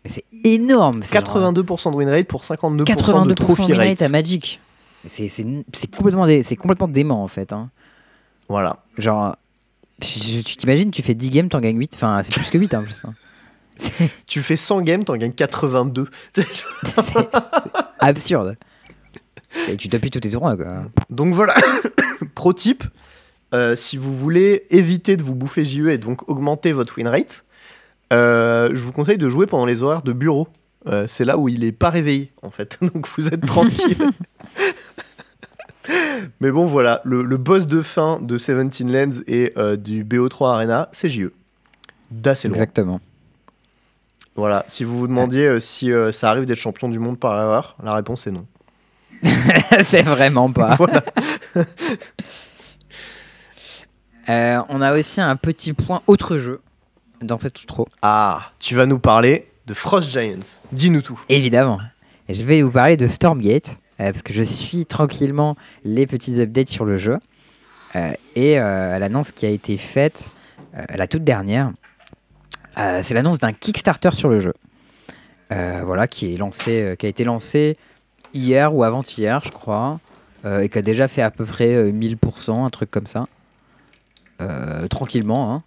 Mais 0.04 0.10
c'est 0.10 0.24
énorme, 0.44 1.02
c'est 1.02 1.14
genre, 1.18 1.36
82% 1.54 1.90
de 1.90 1.96
win 1.96 2.08
rate 2.08 2.26
pour 2.28 2.42
52%, 2.42 2.84
82% 2.84 3.26
de 3.26 3.34
trophy 3.34 3.62
win 3.62 3.74
rate 3.76 3.88
rate. 3.88 4.02
à 4.02 4.08
Magic. 4.08 4.60
C'est 5.06 5.28
complètement, 5.96 6.26
dé- 6.26 6.42
c'est 6.44 6.56
complètement 6.56 6.88
dément 6.88 7.22
en 7.22 7.28
fait. 7.28 7.52
hein. 7.52 7.70
Voilà. 8.48 8.78
Genre, 8.96 9.36
tu 10.00 10.42
t'imagines, 10.44 10.90
tu 10.92 11.02
fais 11.02 11.14
10 11.14 11.30
games, 11.30 11.48
t'en 11.48 11.60
gagnes 11.60 11.78
8, 11.78 11.92
enfin 11.96 12.20
c'est 12.22 12.32
plus 12.32 12.48
que 12.50 12.58
8 12.58 12.74
en 12.74 12.82
plus. 12.82 13.04
hein. 13.04 13.14
Tu 14.26 14.42
fais 14.42 14.56
100 14.56 14.80
games, 14.82 15.04
t'en 15.04 15.16
gagnes 15.16 15.32
82. 15.32 16.08
c'est- 16.32 16.46
c'est 16.46 17.28
absurde. 18.00 18.56
Et 19.68 19.76
tu 19.76 19.88
t'appuies 19.88 20.10
tous 20.10 20.20
tes 20.20 20.30
tournois 20.30 20.56
quoi. 20.56 20.84
donc 21.10 21.34
voilà. 21.34 21.54
Pro 22.34 22.52
tip, 22.52 22.84
euh, 23.54 23.76
si 23.76 23.96
vous 23.96 24.16
voulez 24.16 24.66
éviter 24.70 25.16
de 25.16 25.22
vous 25.22 25.34
bouffer 25.34 25.64
JE 25.64 25.88
et 25.88 25.98
donc 25.98 26.28
augmenter 26.28 26.72
votre 26.72 26.96
win 26.98 27.08
rate, 27.08 27.44
euh, 28.12 28.70
je 28.72 28.80
vous 28.80 28.92
conseille 28.92 29.18
de 29.18 29.28
jouer 29.28 29.46
pendant 29.46 29.66
les 29.66 29.82
horaires 29.82 30.02
de 30.02 30.12
bureau. 30.12 30.48
Euh, 30.86 31.06
c'est 31.06 31.24
là 31.24 31.36
où 31.36 31.48
il 31.48 31.64
est 31.64 31.72
pas 31.72 31.90
réveillé 31.90 32.32
en 32.42 32.50
fait, 32.50 32.78
donc 32.82 33.08
vous 33.08 33.28
êtes 33.28 33.44
tranquille. 33.44 33.96
Mais 36.40 36.50
bon 36.50 36.66
voilà, 36.66 37.00
le, 37.04 37.22
le 37.22 37.36
boss 37.38 37.66
de 37.66 37.80
fin 37.80 38.20
de 38.20 38.36
17 38.36 38.80
Lands 38.90 39.22
et 39.26 39.52
euh, 39.56 39.76
du 39.76 40.04
BO3 40.04 40.52
Arena, 40.54 40.88
c'est 40.92 41.08
JE. 41.08 41.32
D'assez 42.10 42.48
loin. 42.48 42.56
Exactement. 42.56 43.00
Voilà, 44.36 44.64
si 44.68 44.84
vous 44.84 44.98
vous 44.98 45.08
demandiez 45.08 45.58
si 45.58 45.90
ça 46.12 46.30
arrive 46.30 46.44
d'être 46.44 46.58
champion 46.58 46.88
du 46.88 47.00
monde 47.00 47.18
par 47.18 47.34
erreur, 47.42 47.76
la 47.82 47.92
réponse 47.94 48.26
est 48.28 48.30
non. 48.30 48.46
c'est 49.82 50.02
vraiment 50.02 50.50
pas. 50.52 50.76
Voilà. 50.76 51.02
Euh, 54.28 54.60
on 54.68 54.82
a 54.82 54.92
aussi 54.92 55.22
un 55.22 55.36
petit 55.36 55.72
point 55.72 56.02
autre 56.06 56.36
jeu 56.36 56.60
dans 57.22 57.38
cette 57.38 57.62
outro. 57.62 57.88
Ah, 58.02 58.50
tu 58.58 58.74
vas 58.74 58.84
nous 58.84 58.98
parler 58.98 59.48
de 59.66 59.72
Frost 59.72 60.10
Giants. 60.10 60.44
Dis-nous 60.70 61.00
tout. 61.00 61.18
Évidemment. 61.30 61.78
Je 62.28 62.42
vais 62.42 62.60
vous 62.60 62.70
parler 62.70 62.98
de 62.98 63.06
Stormgate, 63.06 63.78
euh, 64.00 64.12
parce 64.12 64.20
que 64.20 64.34
je 64.34 64.42
suis 64.42 64.84
tranquillement 64.84 65.56
les 65.82 66.06
petits 66.06 66.42
updates 66.42 66.68
sur 66.68 66.84
le 66.84 66.98
jeu. 66.98 67.16
Euh, 67.96 68.12
et 68.36 68.56
l'annonce 68.56 69.32
qui 69.32 69.46
a 69.46 69.48
été 69.48 69.78
faite, 69.78 70.28
la 70.90 71.06
toute 71.06 71.24
dernière, 71.24 71.72
c'est 72.76 73.14
l'annonce 73.14 73.38
d'un 73.38 73.54
Kickstarter 73.54 74.10
sur 74.12 74.28
le 74.28 74.40
jeu. 74.40 74.52
Voilà, 75.48 76.06
qui, 76.06 76.34
est 76.34 76.36
lancé, 76.36 76.96
qui 76.98 77.06
a 77.06 77.08
été 77.08 77.24
lancé 77.24 77.78
hier 78.34 78.74
ou 78.74 78.84
avant-hier, 78.84 79.42
je 79.44 79.50
crois, 79.50 80.00
euh, 80.44 80.60
et 80.60 80.68
qui 80.68 80.78
a 80.78 80.82
déjà 80.82 81.08
fait 81.08 81.22
à 81.22 81.30
peu 81.30 81.44
près 81.44 81.74
euh, 81.74 81.92
1000%, 81.92 82.64
un 82.64 82.70
truc 82.70 82.90
comme 82.90 83.06
ça. 83.06 83.26
Euh, 84.40 84.86
tranquillement, 84.88 85.52
hein. 85.52 85.62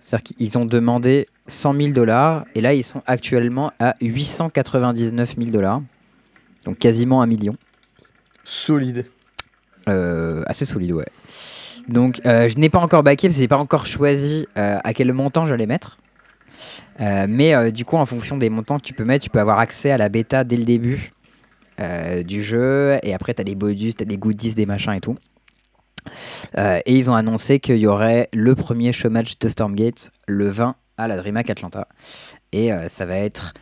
C'est-à-dire 0.00 0.34
qu'ils 0.36 0.58
ont 0.58 0.64
demandé 0.64 1.28
100 1.46 1.74
000 1.74 1.88
dollars, 1.92 2.44
et 2.54 2.60
là, 2.60 2.74
ils 2.74 2.82
sont 2.82 3.02
actuellement 3.06 3.72
à 3.78 3.94
899 4.00 5.36
000 5.38 5.50
dollars. 5.50 5.80
Donc 6.64 6.78
quasiment 6.78 7.22
un 7.22 7.26
million. 7.26 7.54
Solide. 8.44 9.06
Euh, 9.88 10.42
assez 10.46 10.66
solide, 10.66 10.92
ouais. 10.92 11.06
Donc, 11.88 12.20
je 12.24 12.58
n'ai 12.58 12.68
pas 12.68 12.78
encore 12.78 13.02
baqué 13.02 13.28
parce 13.28 13.36
que 13.36 13.42
j'ai 13.42 13.48
pas 13.48 13.58
encore 13.58 13.86
choisi 13.86 14.46
à 14.54 14.94
quel 14.94 15.12
montant 15.12 15.46
j'allais 15.46 15.66
mettre. 15.66 15.98
Mais 17.00 17.72
du 17.72 17.84
coup, 17.84 17.96
en 17.96 18.06
fonction 18.06 18.36
des 18.36 18.50
montants 18.50 18.78
que 18.78 18.84
tu 18.84 18.94
peux 18.94 19.04
mettre, 19.04 19.24
tu 19.24 19.30
peux 19.30 19.40
avoir 19.40 19.58
accès 19.58 19.90
à 19.90 19.98
la 19.98 20.08
bêta 20.08 20.44
dès 20.44 20.56
le 20.56 20.64
début 20.64 21.12
euh, 21.82 22.22
du 22.22 22.42
jeu. 22.42 22.98
Et 23.02 23.12
après, 23.14 23.34
tu 23.34 23.40
as 23.40 23.44
des 23.44 23.54
bonus, 23.54 23.96
tu 23.96 24.06
des 24.06 24.18
goodies, 24.18 24.54
des 24.54 24.66
machins 24.66 24.94
et 24.94 25.00
tout. 25.00 25.16
Euh, 26.58 26.80
et 26.84 26.96
ils 26.96 27.10
ont 27.10 27.14
annoncé 27.14 27.60
qu'il 27.60 27.78
y 27.78 27.86
aurait 27.86 28.28
le 28.32 28.54
premier 28.54 28.92
showmatch 28.92 29.38
de 29.38 29.48
Stormgate 29.48 30.10
le 30.26 30.48
20 30.48 30.74
à 30.98 31.08
la 31.08 31.16
DreamHack 31.16 31.50
Atlanta. 31.50 31.88
Et 32.52 32.72
euh, 32.72 32.88
ça 32.88 33.06
va 33.06 33.16
être 33.16 33.54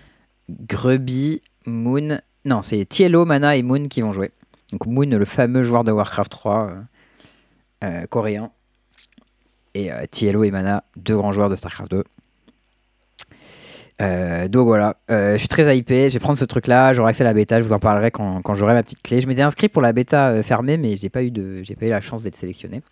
Grubby, 0.49 1.43
Moon. 1.67 2.21
Non, 2.45 2.63
c'est 2.63 2.85
Tielo, 2.87 3.25
Mana 3.25 3.57
et 3.57 3.63
Moon 3.63 3.89
qui 3.89 4.01
vont 4.01 4.13
jouer. 4.13 4.33
Donc 4.73 4.87
Moon, 4.87 5.07
le 5.07 5.25
fameux 5.25 5.63
joueur 5.63 5.85
de 5.85 5.93
Warcraft 5.93 6.31
3 6.31 6.71
euh, 6.71 6.81
euh, 7.85 8.07
coréen. 8.07 8.51
Et 9.75 9.89
Tielo 10.11 10.43
et 10.43 10.51
Mana, 10.51 10.83
deux 10.97 11.17
grands 11.17 11.31
joueurs 11.31 11.49
de 11.49 11.55
StarCraft 11.55 11.93
2. 11.93 12.05
Euh, 14.01 14.49
donc 14.49 14.67
voilà, 14.67 14.97
euh, 15.11 15.35
je 15.35 15.39
suis 15.39 15.49
très 15.49 15.77
hypé, 15.77 16.09
je 16.09 16.15
vais 16.15 16.21
prendre 16.21 16.39
ce 16.39 16.45
truc 16.45 16.67
là, 16.67 16.93
j'aurai 16.93 17.11
accès 17.11 17.23
à 17.23 17.27
la 17.27 17.35
bêta, 17.35 17.61
je 17.61 17.65
vous 17.67 17.73
en 17.75 17.79
parlerai 17.79 18.11
quand, 18.11 18.41
quand 18.41 18.55
j'aurai 18.55 18.73
ma 18.73 18.83
petite 18.83 19.03
clé. 19.03 19.21
Je 19.21 19.27
m'étais 19.27 19.43
inscrit 19.43 19.69
pour 19.69 19.83
la 19.83 19.93
bêta 19.93 20.29
euh, 20.31 20.43
fermée, 20.43 20.77
mais 20.79 20.97
j'ai 20.97 21.11
pas 21.11 21.23
eu 21.23 21.31
de, 21.31 21.63
j'ai 21.63 21.77
pas 21.77 21.87
eu 21.87 21.91
la 21.91 22.01
chance 22.01 22.23
d'être 22.23 22.37
sélectionné. 22.37 22.83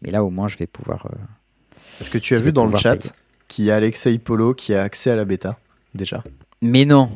Mais 0.00 0.10
là 0.10 0.24
au 0.24 0.30
moins 0.30 0.48
je 0.48 0.56
vais 0.56 0.66
pouvoir. 0.66 1.06
euh, 1.06 1.16
Est-ce 2.00 2.08
que 2.10 2.18
tu 2.18 2.34
as 2.34 2.38
Je 2.38 2.44
vu 2.44 2.52
dans 2.52 2.64
le 2.66 2.76
chat 2.78 3.12
qu'il 3.48 3.66
y 3.66 3.70
a 3.70 3.76
Alexei 3.76 4.18
Polo 4.18 4.54
qui 4.54 4.74
a 4.74 4.82
accès 4.82 5.10
à 5.10 5.16
la 5.16 5.26
bêta 5.26 5.56
déjà? 5.94 6.24
Mais 6.62 6.86
non, 6.86 7.10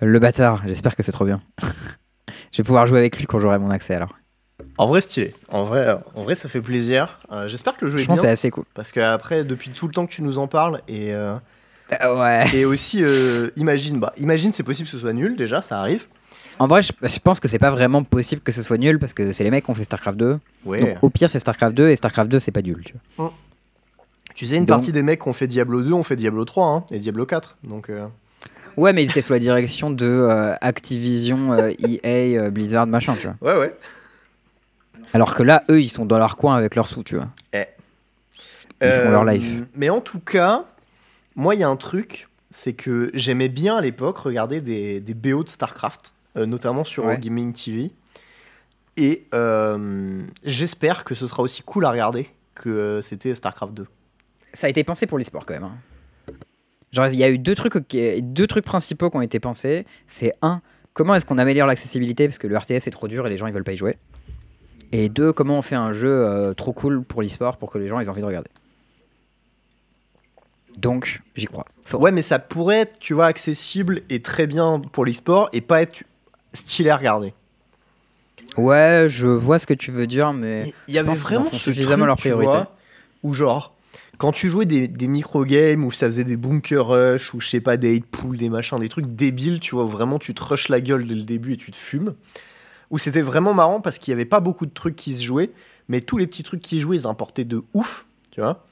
le 0.00 0.18
bâtard, 0.18 0.62
j'espère 0.66 0.96
que 0.96 1.02
c'est 1.02 1.12
trop 1.12 1.26
bien. 1.26 1.42
je 2.52 2.62
vais 2.62 2.64
pouvoir 2.64 2.86
jouer 2.86 3.00
avec 3.00 3.18
lui 3.18 3.26
quand 3.26 3.38
j'aurai 3.38 3.58
mon 3.58 3.70
accès 3.70 3.94
alors. 3.94 4.16
En 4.78 4.86
vrai, 4.86 5.02
stylé. 5.02 5.34
En 5.48 5.64
vrai, 5.64 5.98
en 6.14 6.22
vrai 6.22 6.34
ça 6.34 6.48
fait 6.48 6.62
plaisir. 6.62 7.20
J'espère 7.48 7.76
que 7.76 7.84
le 7.84 7.90
jeu 7.90 7.98
Je 7.98 8.04
est 8.04 8.06
pense 8.06 8.16
que 8.16 8.22
c'est 8.22 8.28
assez 8.32 8.50
cool. 8.50 8.64
Parce 8.72 8.92
que 8.92 9.00
après, 9.00 9.44
depuis 9.44 9.70
tout 9.70 9.86
le 9.86 9.92
temps 9.92 10.06
que 10.06 10.12
tu 10.12 10.22
nous 10.22 10.38
en 10.38 10.46
parles, 10.46 10.80
et, 10.88 11.12
ouais. 12.16 12.44
et 12.54 12.64
aussi, 12.64 13.02
euh, 13.02 13.50
imagine, 13.56 13.98
bah, 14.00 14.12
imagine 14.18 14.52
c'est 14.52 14.62
possible 14.62 14.86
que 14.86 14.92
ce 14.92 14.98
soit 14.98 15.12
nul, 15.12 15.36
déjà, 15.36 15.62
ça 15.62 15.80
arrive. 15.80 16.04
En 16.58 16.66
vrai, 16.66 16.82
je, 16.82 16.92
je 17.02 17.18
pense 17.20 17.40
que 17.40 17.48
c'est 17.48 17.58
pas 17.58 17.70
vraiment 17.70 18.02
possible 18.04 18.42
que 18.42 18.52
ce 18.52 18.62
soit 18.62 18.76
nul 18.76 18.98
parce 18.98 19.14
que 19.14 19.32
c'est 19.32 19.44
les 19.44 19.50
mecs 19.50 19.64
qui 19.64 19.70
ont 19.70 19.74
fait 19.74 19.84
StarCraft 19.84 20.18
2. 20.18 20.38
Ouais. 20.66 20.78
Donc 20.80 20.98
au 21.02 21.08
pire, 21.10 21.30
c'est 21.30 21.38
StarCraft 21.38 21.74
2 21.76 21.88
et 21.88 21.96
StarCraft 21.96 22.30
2, 22.30 22.38
c'est 22.38 22.52
pas 22.52 22.60
nul. 22.62 22.82
Tu 22.84 22.94
vois. 23.16 23.32
Tu 24.34 24.46
sais, 24.46 24.56
une 24.56 24.64
Donc- 24.66 24.76
partie 24.76 24.92
des 24.92 25.02
mecs 25.02 25.22
qui 25.22 25.28
ont 25.28 25.32
fait 25.32 25.46
Diablo 25.46 25.80
2 25.82 25.92
ont 25.92 26.02
fait 26.02 26.16
Diablo 26.16 26.44
3 26.44 26.66
hein, 26.66 26.84
et 26.90 26.98
Diablo 26.98 27.24
4. 27.26 27.56
Donc, 27.64 27.88
euh, 27.90 28.06
Ouais, 28.76 28.92
mais 28.92 29.02
ils 29.02 29.10
étaient 29.10 29.22
sous 29.22 29.32
la 29.32 29.38
direction 29.38 29.90
de 29.90 30.06
euh, 30.06 30.54
Activision, 30.60 31.52
euh, 31.52 31.70
EA, 31.82 32.38
euh, 32.38 32.50
Blizzard, 32.50 32.86
machin, 32.86 33.16
tu 33.18 33.26
vois. 33.40 33.54
ouais, 33.54 33.58
ouais. 33.58 33.74
Alors 35.12 35.34
que 35.34 35.42
là, 35.42 35.64
eux, 35.70 35.80
ils 35.80 35.88
sont 35.88 36.06
dans 36.06 36.18
leur 36.18 36.36
coin 36.36 36.54
avec 36.56 36.74
leurs 36.76 36.86
sous, 36.86 37.02
tu 37.02 37.16
vois. 37.16 37.28
Ils 37.52 38.88
font 38.90 39.10
leur 39.10 39.24
life. 39.24 39.44
Euh, 39.60 39.64
Mais 39.74 39.90
en 39.90 40.00
tout 40.00 40.20
cas, 40.20 40.64
moi, 41.40 41.54
il 41.54 41.60
y 41.60 41.64
a 41.64 41.68
un 41.68 41.76
truc, 41.76 42.28
c'est 42.50 42.72
que 42.74 43.10
j'aimais 43.14 43.48
bien 43.48 43.76
à 43.76 43.80
l'époque 43.80 44.18
regarder 44.18 44.60
des, 44.60 45.00
des 45.00 45.14
BO 45.14 45.42
de 45.44 45.48
StarCraft, 45.48 46.12
euh, 46.36 46.46
notamment 46.46 46.84
sur 46.84 47.06
Ouais. 47.06 47.18
Gaming 47.18 47.52
TV. 47.52 47.90
Et 48.96 49.26
euh, 49.34 50.22
j'espère 50.44 51.04
que 51.04 51.14
ce 51.14 51.26
sera 51.26 51.42
aussi 51.42 51.62
cool 51.62 51.84
à 51.86 51.90
regarder 51.90 52.28
que 52.54 52.68
euh, 52.68 53.02
c'était 53.02 53.34
StarCraft 53.34 53.72
2. 53.72 53.86
Ça 54.52 54.66
a 54.66 54.70
été 54.70 54.84
pensé 54.84 55.06
pour 55.06 55.16
l'e-sport 55.18 55.46
quand 55.46 55.54
même. 55.54 55.64
hein. 55.64 56.32
Genre, 56.92 57.06
il 57.06 57.18
y 57.18 57.24
a 57.24 57.30
eu 57.30 57.38
deux 57.38 57.54
trucs, 57.54 57.74
deux 57.96 58.46
trucs 58.48 58.64
principaux 58.64 59.10
qui 59.10 59.16
ont 59.16 59.22
été 59.22 59.38
pensés. 59.38 59.86
C'est 60.06 60.34
un, 60.42 60.60
comment 60.92 61.14
est-ce 61.14 61.24
qu'on 61.24 61.38
améliore 61.38 61.68
l'accessibilité? 61.68 62.26
Parce 62.26 62.38
que 62.38 62.48
le 62.48 62.56
RTS 62.58 62.88
est 62.88 62.90
trop 62.90 63.06
dur 63.06 63.26
et 63.26 63.30
les 63.30 63.38
gens 63.38 63.46
ils 63.46 63.52
veulent 63.52 63.62
pas 63.64 63.72
y 63.72 63.76
jouer. 63.76 63.96
Et 64.90 65.08
deux, 65.08 65.32
comment 65.32 65.56
on 65.58 65.62
fait 65.62 65.76
un 65.76 65.92
jeu 65.92 66.08
euh, 66.10 66.52
trop 66.52 66.72
cool 66.72 67.04
pour 67.04 67.22
l'e-sport 67.22 67.58
pour 67.58 67.70
que 67.70 67.78
les 67.78 67.86
gens 67.86 68.00
aient 68.00 68.08
envie 68.08 68.22
de 68.22 68.26
regarder. 68.26 68.50
Donc, 70.78 71.20
j'y 71.36 71.46
crois. 71.46 71.64
Fort. 71.84 72.00
Ouais, 72.00 72.12
mais 72.12 72.22
ça 72.22 72.38
pourrait 72.38 72.80
être, 72.80 72.98
tu 72.98 73.14
vois, 73.14 73.26
accessible 73.26 74.02
et 74.08 74.22
très 74.22 74.46
bien 74.46 74.80
pour 74.92 75.04
l'e-sport 75.04 75.48
et 75.52 75.60
pas 75.60 75.82
être 75.82 76.04
stylé 76.52 76.90
à 76.90 76.96
regarder. 76.96 77.34
Ouais, 78.56 79.06
je 79.08 79.26
vois 79.26 79.58
ce 79.58 79.66
que 79.66 79.74
tu 79.74 79.90
veux 79.90 80.06
dire, 80.06 80.32
mais 80.32 80.72
Il 80.88 80.94
y 80.94 80.98
avait 80.98 81.14
vraiment 81.14 81.44
ce 81.44 81.56
suffisamment 81.58 82.04
truc, 82.04 82.06
leur 82.06 82.16
priorité. 82.16 82.58
où 83.22 83.32
genre, 83.32 83.74
quand 84.18 84.32
tu 84.32 84.48
jouais 84.48 84.64
des, 84.66 84.88
des 84.88 85.06
micro-games 85.06 85.84
où 85.84 85.92
ça 85.92 86.06
faisait 86.06 86.24
des 86.24 86.36
bunker 86.36 86.86
rush 86.86 87.32
ou 87.34 87.40
je 87.40 87.48
sais 87.48 87.60
pas, 87.60 87.76
des 87.76 87.96
hate 87.96 88.06
pools, 88.06 88.36
des 88.36 88.48
machins, 88.48 88.78
des 88.78 88.88
trucs 88.88 89.06
débiles, 89.06 89.60
tu 89.60 89.74
vois, 89.74 89.84
vraiment 89.84 90.18
tu 90.18 90.34
te 90.34 90.42
rushes 90.42 90.68
la 90.68 90.80
gueule 90.80 91.06
dès 91.06 91.14
le 91.14 91.22
début 91.22 91.52
et 91.52 91.56
tu 91.56 91.70
te 91.70 91.76
fumes. 91.76 92.14
Où 92.90 92.98
c'était 92.98 93.20
vraiment 93.22 93.54
marrant 93.54 93.80
parce 93.80 93.98
qu'il 93.98 94.10
y 94.10 94.14
avait 94.14 94.24
pas 94.24 94.40
beaucoup 94.40 94.66
de 94.66 94.72
trucs 94.72 94.96
qui 94.96 95.16
se 95.16 95.22
jouaient, 95.22 95.52
mais 95.88 96.00
tous 96.00 96.18
les 96.18 96.26
petits 96.26 96.42
trucs 96.42 96.60
qui 96.60 96.80
jouaient, 96.80 96.96
ils 96.98 97.06
importaient 97.06 97.44
de 97.44 97.62
ouf, 97.72 98.06
tu 98.32 98.40
vois. 98.40 98.64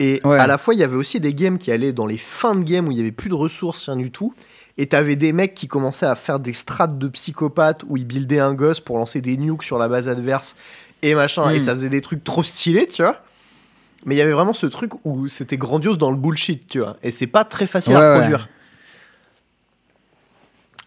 Et 0.00 0.20
Ouais. 0.24 0.38
à 0.38 0.46
la 0.46 0.58
fois, 0.58 0.74
il 0.74 0.80
y 0.80 0.84
avait 0.84 0.96
aussi 0.96 1.18
des 1.20 1.34
games 1.34 1.58
qui 1.58 1.72
allaient 1.72 1.92
dans 1.92 2.06
les 2.06 2.18
fins 2.18 2.54
de 2.54 2.62
game 2.62 2.86
où 2.88 2.92
il 2.92 2.98
y 2.98 3.00
avait 3.00 3.10
plus 3.12 3.28
de 3.28 3.34
ressources, 3.34 3.86
rien 3.88 3.96
du 3.96 4.10
tout. 4.12 4.32
Et 4.76 4.86
t'avais 4.86 5.16
des 5.16 5.32
mecs 5.32 5.54
qui 5.54 5.66
commençaient 5.66 6.06
à 6.06 6.14
faire 6.14 6.38
des 6.38 6.52
strates 6.52 6.98
de 6.98 7.08
psychopathes 7.08 7.82
où 7.88 7.96
ils 7.96 8.06
buildaient 8.06 8.38
un 8.38 8.54
gosse 8.54 8.78
pour 8.78 8.96
lancer 8.98 9.20
des 9.20 9.36
nukes 9.36 9.64
sur 9.64 9.76
la 9.76 9.88
base 9.88 10.08
adverse 10.08 10.54
et 11.02 11.14
machin. 11.16 11.50
Et 11.50 11.56
Mm. 11.56 11.60
ça 11.60 11.72
faisait 11.72 11.88
des 11.88 12.00
trucs 12.00 12.22
trop 12.22 12.44
stylés, 12.44 12.86
tu 12.86 13.02
vois. 13.02 13.16
Mais 14.04 14.14
il 14.14 14.18
y 14.18 14.22
avait 14.22 14.32
vraiment 14.32 14.52
ce 14.52 14.66
truc 14.66 14.92
où 15.04 15.26
c'était 15.28 15.56
grandiose 15.56 15.98
dans 15.98 16.12
le 16.12 16.16
bullshit, 16.16 16.64
tu 16.68 16.78
vois. 16.78 16.96
Et 17.02 17.10
c'est 17.10 17.26
pas 17.26 17.44
très 17.44 17.66
facile 17.66 17.94
Ouais, 17.94 18.00
à 18.00 18.12
ouais. 18.12 18.18
produire. 18.20 18.48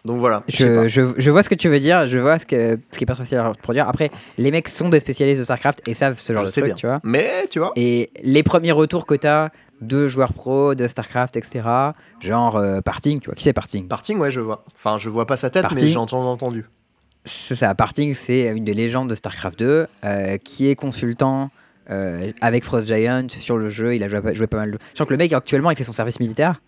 Donc 0.04 0.18
voilà. 0.18 0.42
je 0.48 0.88
je, 0.88 1.30
vois 1.30 1.42
ce 1.44 1.48
que 1.48 1.54
tu 1.54 1.68
veux 1.68 1.78
dire. 1.78 2.06
Je 2.06 2.18
vois 2.18 2.38
ce, 2.38 2.46
que, 2.46 2.78
ce 2.90 2.98
qui 2.98 3.04
est 3.04 3.06
pas 3.06 3.14
facile 3.14 3.38
à 3.38 3.48
reproduire. 3.48 3.88
Après, 3.88 4.10
les 4.36 4.50
mecs 4.50 4.68
sont 4.68 4.88
des 4.88 4.98
spécialistes 4.98 5.40
de 5.40 5.44
StarCraft 5.44 5.86
et 5.86 5.94
savent 5.94 6.18
ce 6.18 6.32
genre 6.32 6.42
Je 6.42 6.46
de 6.48 6.52
sais 6.52 6.60
truc, 6.60 6.72
bien. 6.72 6.76
tu 6.76 6.86
vois. 6.86 7.00
Mais 7.04 7.46
tu 7.50 7.60
vois. 7.60 7.72
Et 7.76 8.10
les 8.22 8.42
premiers 8.42 8.72
retours 8.72 9.06
que 9.06 9.14
t'as 9.14 9.50
de 9.80 10.06
joueurs 10.08 10.32
pro, 10.32 10.74
de 10.74 10.88
StarCraft, 10.88 11.36
etc., 11.36 11.60
genre 12.20 12.56
euh, 12.56 12.80
Parting, 12.80 13.20
tu 13.20 13.26
vois, 13.26 13.34
qui 13.34 13.44
c'est 13.44 13.52
Parting? 13.52 13.86
Parting, 13.88 14.18
ouais, 14.18 14.30
je 14.30 14.40
vois. 14.40 14.64
Enfin, 14.76 14.98
je 14.98 15.08
vois 15.08 15.26
pas 15.26 15.36
sa 15.36 15.50
tête, 15.50 15.66
mais 15.72 15.86
j'ai 15.86 15.96
entendu. 15.96 16.66
C'est 17.24 17.54
ça, 17.54 17.72
Parting, 17.74 18.14
c'est 18.14 18.48
une 18.56 18.64
des 18.64 18.74
légendes 18.74 19.08
de 19.08 19.14
StarCraft 19.14 19.58
2, 19.58 19.86
euh, 20.04 20.36
qui 20.38 20.68
est 20.68 20.74
consultant 20.74 21.50
euh, 21.90 22.32
avec 22.40 22.64
Frost 22.64 22.86
Giant 22.86 23.26
sur 23.28 23.56
le 23.56 23.70
jeu. 23.70 23.94
Il 23.94 24.02
a 24.02 24.08
joué, 24.08 24.34
joué 24.34 24.46
pas 24.48 24.56
mal 24.56 24.72
de. 24.72 24.78
Je 24.92 24.98
sens 24.98 25.06
que 25.06 25.14
le 25.14 25.18
mec, 25.18 25.32
actuellement, 25.32 25.70
il 25.70 25.76
fait 25.76 25.84
son 25.84 25.92
service 25.92 26.18
militaire. 26.18 26.60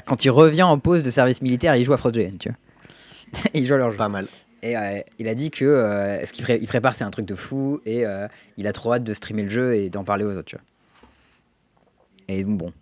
Quand 0.00 0.24
il 0.24 0.30
revient 0.30 0.62
en 0.64 0.78
pause 0.78 1.02
de 1.02 1.10
service 1.10 1.40
militaire, 1.42 1.76
il 1.76 1.84
joue 1.84 1.92
à 1.92 1.96
Giant, 2.12 2.32
tu 2.38 2.48
vois. 2.48 2.58
il 3.54 3.64
joue 3.66 3.74
à 3.74 3.78
leur 3.78 3.90
jeu. 3.90 3.96
Pas 3.96 4.08
mal. 4.08 4.26
Et 4.62 4.76
euh, 4.76 5.00
il 5.18 5.28
a 5.28 5.34
dit 5.34 5.50
que 5.50 5.64
euh, 5.64 6.24
ce 6.24 6.32
qu'il 6.32 6.42
pré- 6.44 6.58
il 6.60 6.66
prépare, 6.66 6.94
c'est 6.94 7.04
un 7.04 7.10
truc 7.10 7.26
de 7.26 7.34
fou, 7.34 7.80
et 7.84 8.06
euh, 8.06 8.26
il 8.56 8.66
a 8.66 8.72
trop 8.72 8.94
hâte 8.94 9.04
de 9.04 9.12
streamer 9.12 9.42
le 9.44 9.50
jeu 9.50 9.74
et 9.76 9.90
d'en 9.90 10.04
parler 10.04 10.24
aux 10.24 10.32
autres, 10.32 10.44
tu 10.44 10.56
vois. 10.56 10.64
Et 12.28 12.44
bon, 12.44 12.72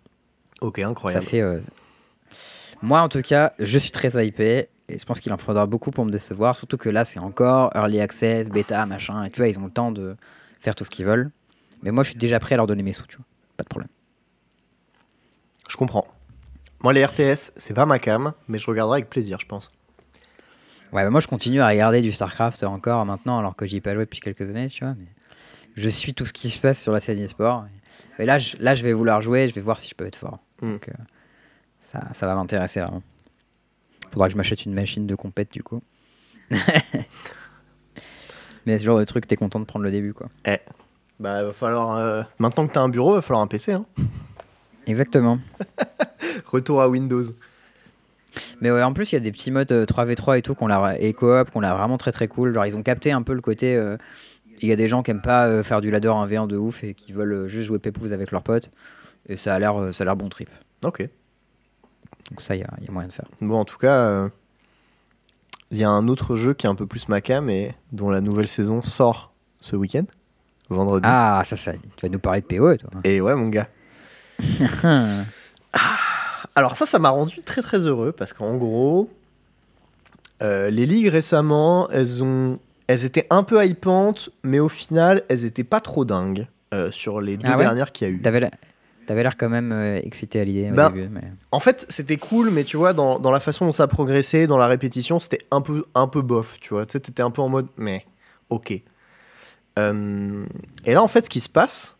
Ok, 0.61 0.77
ça 0.79 0.87
incroyable. 0.87 1.25
fait. 1.25 1.41
euh, 1.41 1.59
Moi, 2.81 3.01
en 3.01 3.09
tout 3.09 3.21
cas, 3.21 3.53
je 3.59 3.77
suis 3.77 3.91
très 3.91 4.09
hypé. 4.25 4.69
Et 4.89 4.97
je 4.97 5.05
pense 5.05 5.21
qu'il 5.21 5.31
en 5.31 5.37
faudra 5.37 5.65
beaucoup 5.65 5.91
pour 5.91 6.03
me 6.05 6.11
décevoir. 6.11 6.57
Surtout 6.57 6.75
que 6.77 6.89
là, 6.89 7.05
c'est 7.05 7.19
encore 7.19 7.71
early 7.73 8.01
access, 8.01 8.49
bêta, 8.49 8.85
machin. 8.85 9.23
Et 9.23 9.31
tu 9.31 9.39
vois, 9.39 9.47
ils 9.47 9.57
ont 9.57 9.63
le 9.65 9.71
temps 9.71 9.91
de 9.93 10.17
faire 10.59 10.75
tout 10.75 10.83
ce 10.83 10.89
qu'ils 10.89 11.05
veulent. 11.05 11.31
Mais 11.83 11.91
moi, 11.91 12.03
je 12.03 12.09
suis 12.09 12.17
déjà 12.19 12.37
prêt 12.39 12.55
à 12.55 12.57
leur 12.57 12.67
donner 12.67 12.83
mes 12.83 12.91
sous, 12.91 13.07
tu 13.07 13.15
vois. 13.15 13.25
Pas 13.55 13.63
de 13.63 13.69
problème. 13.69 13.87
Je 15.69 15.77
comprends. 15.77 16.05
Moi, 16.83 16.93
les 16.93 17.05
RTS, 17.05 17.51
c'est 17.55 17.73
pas 17.73 17.85
ma 17.85 17.97
cam, 17.99 18.33
mais 18.47 18.57
je 18.57 18.65
regarderai 18.67 18.97
avec 18.97 19.09
plaisir, 19.09 19.37
je 19.39 19.45
pense. 19.45 19.69
Ouais, 20.91 21.03
bah 21.03 21.09
moi, 21.09 21.21
je 21.21 21.27
continue 21.27 21.61
à 21.61 21.67
regarder 21.69 22.01
du 22.01 22.11
StarCraft 22.11 22.63
encore 22.63 23.05
maintenant, 23.05 23.37
alors 23.39 23.55
que 23.55 23.65
j'y 23.65 23.77
ai 23.77 23.81
pas 23.81 23.93
joué 23.95 24.03
depuis 24.05 24.19
quelques 24.19 24.49
années, 24.49 24.67
tu 24.67 24.83
vois. 24.83 24.93
Mais 24.97 25.07
je 25.75 25.89
suis 25.89 26.13
tout 26.13 26.25
ce 26.25 26.33
qui 26.33 26.49
se 26.49 26.59
passe 26.59 26.81
sur 26.81 26.91
la 26.91 26.99
scène 26.99 27.23
e-sport. 27.25 27.65
Et 28.19 28.25
là, 28.25 28.37
je, 28.37 28.57
là, 28.59 28.75
je 28.75 28.83
vais 28.83 28.93
vouloir 28.93 29.21
jouer, 29.21 29.47
je 29.47 29.53
vais 29.55 29.61
voir 29.61 29.79
si 29.79 29.87
je 29.89 29.95
peux 29.95 30.05
être 30.05 30.17
fort. 30.17 30.39
Mm. 30.61 30.71
Donc, 30.73 30.89
euh, 30.89 30.93
ça, 31.81 32.01
ça 32.13 32.27
va 32.27 32.35
m'intéresser 32.35 32.81
vraiment. 32.81 33.01
Faudra 34.11 34.27
que 34.27 34.33
je 34.33 34.37
m'achète 34.37 34.65
une 34.65 34.73
machine 34.73 35.07
de 35.07 35.15
compète, 35.15 35.51
du 35.51 35.63
coup. 35.63 35.81
Mais 38.65 38.77
ce 38.79 38.83
genre 38.83 38.99
de 38.99 39.05
truc, 39.05 39.25
t'es 39.25 39.35
content 39.35 39.59
de 39.59 39.65
prendre 39.65 39.83
le 39.85 39.91
début, 39.91 40.13
quoi. 40.13 40.27
Bah, 41.19 41.43
va 41.43 41.53
falloir. 41.53 41.97
euh, 41.97 42.23
Maintenant 42.39 42.67
que 42.67 42.73
t'as 42.73 42.81
un 42.81 42.89
bureau, 42.89 43.13
va 43.15 43.21
falloir 43.21 43.41
un 43.41 43.47
PC. 43.47 43.71
Hein. 43.73 43.85
Exactement. 44.85 45.39
Retour 46.53 46.81
à 46.81 46.87
Windows. 46.87 47.23
Mais 48.61 48.71
ouais, 48.71 48.81
en 48.83 48.93
plus, 48.93 49.11
il 49.11 49.15
y 49.15 49.17
a 49.17 49.21
des 49.21 49.31
petits 49.31 49.51
modes 49.51 49.71
euh, 49.71 49.85
3v3 49.85 50.37
et 50.39 50.41
tout 50.41 50.55
qu'on 50.55 50.67
l'a 50.67 50.95
et 50.99 51.13
coop 51.13 51.51
qu'on 51.51 51.59
l'a 51.59 51.75
vraiment 51.75 51.97
très 51.97 52.11
très 52.11 52.27
cool. 52.27 52.53
Genre, 52.53 52.65
ils 52.65 52.75
ont 52.77 52.81
capté 52.83 53.11
un 53.11 53.21
peu 53.23 53.33
le 53.33 53.41
côté. 53.41 53.75
euh, 53.75 53.97
Il 54.61 54.67
y 54.69 54.71
a 54.71 54.75
des 54.75 54.87
gens 54.87 55.03
qui 55.03 55.11
aiment 55.11 55.21
pas 55.21 55.45
euh, 55.47 55.63
faire 55.63 55.81
du 55.81 55.91
ladder 55.91 56.07
1v1 56.09 56.47
de 56.47 56.57
ouf 56.57 56.83
et 56.83 56.93
qui 56.93 57.11
veulent 57.11 57.33
euh, 57.33 57.47
juste 57.47 57.67
jouer 57.67 57.79
pépouze 57.79 58.13
avec 58.13 58.31
leurs 58.31 58.43
potes. 58.43 58.71
Et 59.27 59.35
ça 59.37 59.53
a 59.53 59.59
l'air 59.59 59.79
euh, 59.79 59.91
ça 59.91 60.03
a 60.03 60.05
l'air 60.05 60.15
bon 60.15 60.29
trip. 60.29 60.49
Ok. 60.83 61.07
Donc 62.31 62.41
ça, 62.41 62.55
il 62.55 62.61
y, 62.61 62.63
a- 62.63 62.69
y 62.81 62.87
a 62.87 62.91
moyen 62.91 63.07
de 63.09 63.13
faire. 63.13 63.25
Bon, 63.41 63.59
en 63.59 63.65
tout 63.65 63.77
cas, 63.77 63.95
euh, 63.97 64.29
il 65.71 65.77
y 65.77 65.83
a 65.83 65.89
un 65.89 66.07
autre 66.07 66.35
jeu 66.35 66.53
qui 66.53 66.65
est 66.65 66.69
un 66.69 66.75
peu 66.75 66.87
plus 66.87 67.07
maca, 67.09 67.41
mais 67.41 67.75
dont 67.91 68.09
la 68.09 68.21
nouvelle 68.21 68.47
saison 68.47 68.81
sort 68.81 69.33
ce 69.61 69.75
week-end, 69.75 70.05
vendredi. 70.69 71.07
Ah, 71.09 71.41
ça, 71.45 71.55
ça, 71.55 71.73
tu 71.73 72.05
vas 72.05 72.09
nous 72.09 72.19
parler 72.19 72.41
de 72.41 72.45
PoE, 72.47 72.77
toi. 72.77 72.89
Et 73.03 73.21
ouais, 73.21 73.35
mon 73.35 73.49
gars. 73.49 73.67
Alors 76.55 76.75
ça, 76.77 76.85
ça 76.85 76.99
m'a 76.99 77.09
rendu 77.09 77.41
très 77.41 77.61
très 77.61 77.79
heureux 77.79 78.11
parce 78.11 78.33
qu'en 78.33 78.55
gros, 78.57 79.09
euh, 80.41 80.69
les 80.69 80.85
ligues 80.85 81.07
récemment, 81.07 81.89
elles 81.89 82.21
ont, 82.23 82.59
elles 82.87 83.05
étaient 83.05 83.27
un 83.29 83.43
peu 83.43 83.65
hypantes, 83.65 84.29
mais 84.43 84.59
au 84.59 84.69
final, 84.69 85.23
elles 85.29 85.45
étaient 85.45 85.63
pas 85.63 85.81
trop 85.81 86.05
dingues 86.05 86.47
euh, 86.73 86.91
sur 86.91 87.21
les 87.21 87.37
deux 87.37 87.47
Ah 87.47 87.57
ouais 87.57 87.63
dernières 87.63 87.91
qu'il 87.91 88.07
y 88.07 88.11
a 88.11 88.13
eu. 88.13 88.21
T'avais 88.21 88.39
la- 88.39 88.51
t'avais 89.05 89.23
l'air 89.23 89.35
quand 89.35 89.49
même 89.49 89.71
euh, 89.71 89.99
excité 90.03 90.39
à 90.39 90.43
l'idée 90.43 90.71
au 90.71 90.75
Ben, 90.75 90.89
début. 90.89 91.09
Mais... 91.09 91.23
En 91.51 91.59
fait, 91.59 91.85
c'était 91.89 92.17
cool, 92.17 92.49
mais 92.51 92.63
tu 92.63 92.77
vois, 92.77 92.93
dans, 92.93 93.19
dans 93.19 93.31
la 93.31 93.39
façon 93.39 93.65
dont 93.65 93.71
ça 93.73 93.87
progressait, 93.87 94.47
dans 94.47 94.57
la 94.57 94.67
répétition, 94.67 95.19
c'était 95.19 95.45
un 95.51 95.61
peu, 95.61 95.85
un 95.95 96.07
peu 96.07 96.21
bof, 96.21 96.59
tu 96.59 96.69
vois. 96.69 96.85
Tu 96.85 96.97
un 97.19 97.31
peu 97.31 97.41
en 97.41 97.49
mode, 97.49 97.67
mais 97.77 98.05
ok. 98.49 98.73
Euh, 99.79 100.45
et 100.85 100.93
là, 100.93 101.01
en 101.03 101.07
fait, 101.07 101.25
ce 101.25 101.29
qui 101.29 101.39
se 101.39 101.49
passe, 101.49 101.95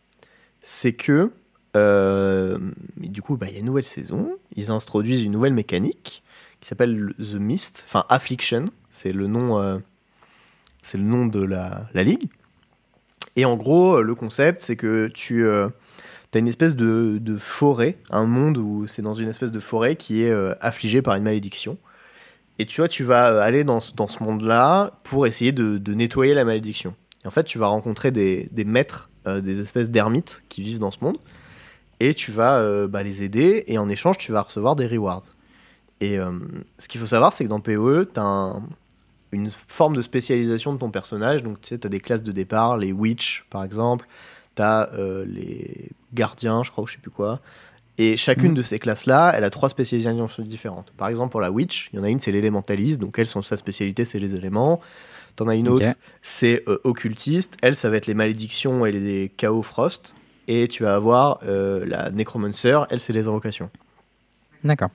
c'est 0.62 0.92
que, 0.92 1.30
euh, 1.76 2.58
du 2.96 3.22
coup, 3.22 3.36
bah, 3.36 3.46
il 3.48 3.54
y 3.54 3.56
a 3.56 3.60
une 3.60 3.66
nouvelle 3.66 3.84
saison, 3.84 4.36
ils 4.56 4.70
introduisent 4.70 5.22
une 5.22 5.32
nouvelle 5.32 5.54
mécanique 5.54 6.22
qui 6.60 6.68
s'appelle 6.68 6.96
le- 6.96 7.14
The 7.14 7.34
Mist, 7.34 7.84
enfin 7.86 8.04
Affliction, 8.08 8.66
c'est 8.88 9.12
le 9.12 9.26
nom, 9.26 9.58
euh, 9.58 9.78
le 10.92 11.00
nom 11.00 11.26
de 11.26 11.42
la, 11.42 11.88
ligue. 11.94 12.28
Et 13.36 13.44
en 13.44 13.56
gros, 13.56 14.00
le 14.02 14.14
concept, 14.14 14.62
c'est 14.62 14.76
que 14.76 15.08
tu, 15.12 15.44
euh, 15.44 15.68
T'as 16.34 16.40
une 16.40 16.48
espèce 16.48 16.74
de, 16.74 17.36
forêt, 17.38 17.96
un 18.10 18.26
monde 18.26 18.58
où 18.58 18.88
c'est 18.88 19.02
dans 19.02 19.14
une 19.14 19.28
espèce 19.28 19.52
de 19.52 19.60
forêt 19.60 19.94
qui 19.94 20.24
est 20.24 20.30
euh, 20.30 20.52
affligée 20.60 21.00
par 21.00 21.14
une 21.14 21.22
malédiction. 21.22 21.78
Et 22.58 22.66
tu 22.66 22.80
vois, 22.80 22.88
tu 22.88 23.04
vas 23.04 23.30
euh, 23.30 23.40
aller 23.40 23.62
dans, 23.62 23.78
ce- 23.78 23.92
monde-là 24.20 24.94
pour 25.04 25.28
essayer 25.28 25.52
de, 25.52 25.94
nettoyer 25.94 26.34
la 26.34 26.44
malédiction. 26.44 26.96
Et 27.24 27.28
en 27.28 27.30
fait, 27.30 27.44
tu 27.44 27.56
vas 27.58 27.68
rencontrer 27.68 28.10
des, 28.10 28.48
maîtres, 28.66 29.10
euh, 29.28 29.40
des 29.40 29.60
espèces 29.60 29.90
d'ermites 29.90 30.42
qui 30.48 30.62
vivent 30.62 30.80
dans 30.80 30.90
ce 30.90 30.98
monde. 31.02 31.18
Et 32.00 32.14
tu 32.14 32.30
vas 32.32 32.58
euh, 32.58 32.88
bah, 32.88 33.02
les 33.02 33.22
aider, 33.22 33.64
et 33.66 33.78
en 33.78 33.88
échange, 33.88 34.18
tu 34.18 34.32
vas 34.32 34.42
recevoir 34.42 34.76
des 34.76 34.86
rewards. 34.86 35.24
Et 36.00 36.18
euh, 36.18 36.32
ce 36.78 36.88
qu'il 36.88 37.00
faut 37.00 37.06
savoir, 37.06 37.32
c'est 37.32 37.44
que 37.44 37.48
dans 37.48 37.60
PoE, 37.60 38.04
tu 38.12 38.20
as 38.20 38.52
une 39.32 39.48
forme 39.50 39.96
de 39.96 40.02
spécialisation 40.02 40.72
de 40.72 40.78
ton 40.78 40.90
personnage. 40.90 41.42
Donc, 41.42 41.60
tu 41.60 41.68
sais, 41.68 41.78
tu 41.78 41.86
as 41.86 41.90
des 41.90 42.00
classes 42.00 42.22
de 42.22 42.32
départ, 42.32 42.76
les 42.76 42.92
witch, 42.92 43.46
par 43.50 43.64
exemple. 43.64 44.06
Tu 44.56 44.62
as 44.62 44.90
les 45.26 45.88
gardiens, 46.12 46.62
je 46.62 46.70
crois, 46.70 46.84
ou 46.84 46.86
je 46.86 46.94
sais 46.94 46.98
plus 47.00 47.10
quoi. 47.10 47.40
Et 47.96 48.16
chacune 48.16 48.50
Mhm. 48.50 48.54
de 48.56 48.62
ces 48.62 48.78
classes-là, 48.80 49.32
elle 49.36 49.44
a 49.44 49.50
trois 49.50 49.68
spécialisations 49.68 50.28
différentes. 50.42 50.92
Par 50.96 51.06
exemple, 51.08 51.30
pour 51.30 51.40
la 51.40 51.50
witch, 51.52 51.90
il 51.92 51.96
y 51.96 52.00
en 52.00 52.04
a 52.04 52.10
une, 52.10 52.18
c'est 52.18 52.32
l'élémentaliste. 52.32 53.00
Donc, 53.00 53.18
elle, 53.20 53.26
son, 53.26 53.40
sa 53.40 53.56
spécialité, 53.56 54.04
c'est 54.04 54.18
les 54.18 54.34
éléments. 54.34 54.80
T'en 55.36 55.46
as 55.48 55.54
une 55.54 55.68
autre, 55.68 55.86
c'est 56.20 56.62
euh, 56.68 56.78
occultiste. 56.84 57.56
Elle, 57.62 57.76
ça 57.76 57.90
va 57.90 57.96
être 57.96 58.06
les 58.06 58.14
malédictions 58.14 58.84
et 58.84 58.92
les 58.92 59.28
chaos 59.36 59.62
frost. 59.62 60.14
Et 60.48 60.68
tu 60.68 60.82
vas 60.82 60.94
avoir 60.94 61.40
euh, 61.44 61.84
la 61.86 62.10
nécromancer. 62.10 62.78
Elle, 62.90 63.00
c'est 63.00 63.12
les 63.12 63.28
invocations. 63.28 63.70
D'accord. 64.62 64.90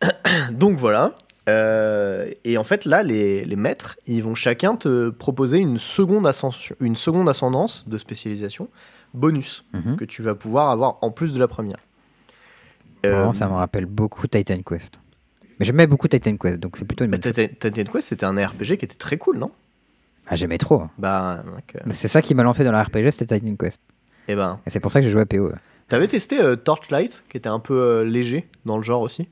Donc 0.52 0.76
voilà. 0.78 1.14
Euh, 1.48 2.30
et 2.44 2.56
en 2.56 2.64
fait, 2.64 2.84
là, 2.84 3.02
les, 3.02 3.44
les 3.44 3.56
maîtres, 3.56 3.96
ils 4.06 4.22
vont 4.22 4.34
chacun 4.34 4.76
te 4.76 5.10
proposer 5.10 5.58
une 5.58 5.78
seconde, 5.78 6.26
ascension, 6.26 6.76
une 6.80 6.94
seconde 6.96 7.28
ascendance 7.28 7.84
de 7.88 7.98
spécialisation 7.98 8.68
bonus 9.14 9.64
Mhm. 9.74 9.96
que 9.96 10.04
tu 10.04 10.22
vas 10.22 10.34
pouvoir 10.34 10.70
avoir 10.70 10.98
en 11.02 11.10
plus 11.10 11.32
de 11.32 11.38
la 11.38 11.48
première. 11.48 11.76
Euh, 13.04 13.32
ça 13.32 13.46
me 13.48 13.52
rappelle 13.54 13.86
beaucoup 13.86 14.26
Titan 14.28 14.60
Quest. 14.62 15.00
Mais 15.58 15.66
j'aimais 15.66 15.86
beaucoup 15.88 16.06
Titan 16.08 16.36
Quest, 16.36 16.60
donc 16.60 16.76
c'est 16.76 16.84
plutôt 16.84 17.04
une 17.04 17.10
bah. 17.10 17.18
Titan 17.18 17.84
Quest, 17.92 18.08
c'était 18.08 18.24
un 18.24 18.36
RPG 18.36 18.78
qui 18.78 18.84
était 18.84 18.94
très 18.96 19.18
cool, 19.18 19.36
non? 19.38 19.50
Ah, 20.28 20.36
j'aimais 20.36 20.56
trop. 20.58 20.84
Bah, 20.98 21.42
euh, 21.74 21.80
C'est 21.90 22.06
ça 22.08 22.22
qui 22.22 22.34
m'a 22.36 22.44
lancé 22.44 22.62
dans 22.64 22.70
la 22.72 22.82
RPG, 22.84 23.10
c'était 23.10 23.38
Titan 23.40 23.56
Quest. 23.56 23.80
Eh 24.28 24.34
ben, 24.36 24.60
Et 24.66 24.70
c'est 24.70 24.80
pour 24.80 24.92
ça 24.92 25.00
que 25.00 25.04
j'ai 25.06 25.12
joué 25.12 25.22
à 25.22 25.26
PoE. 25.26 25.52
t'avais 25.88 26.08
testé 26.08 26.40
euh, 26.40 26.56
Torchlight, 26.56 27.24
qui 27.28 27.36
était 27.36 27.48
un 27.48 27.58
peu 27.58 27.74
euh, 27.74 28.04
léger 28.04 28.48
dans 28.64 28.76
le 28.76 28.82
genre 28.82 29.02
aussi? 29.02 29.28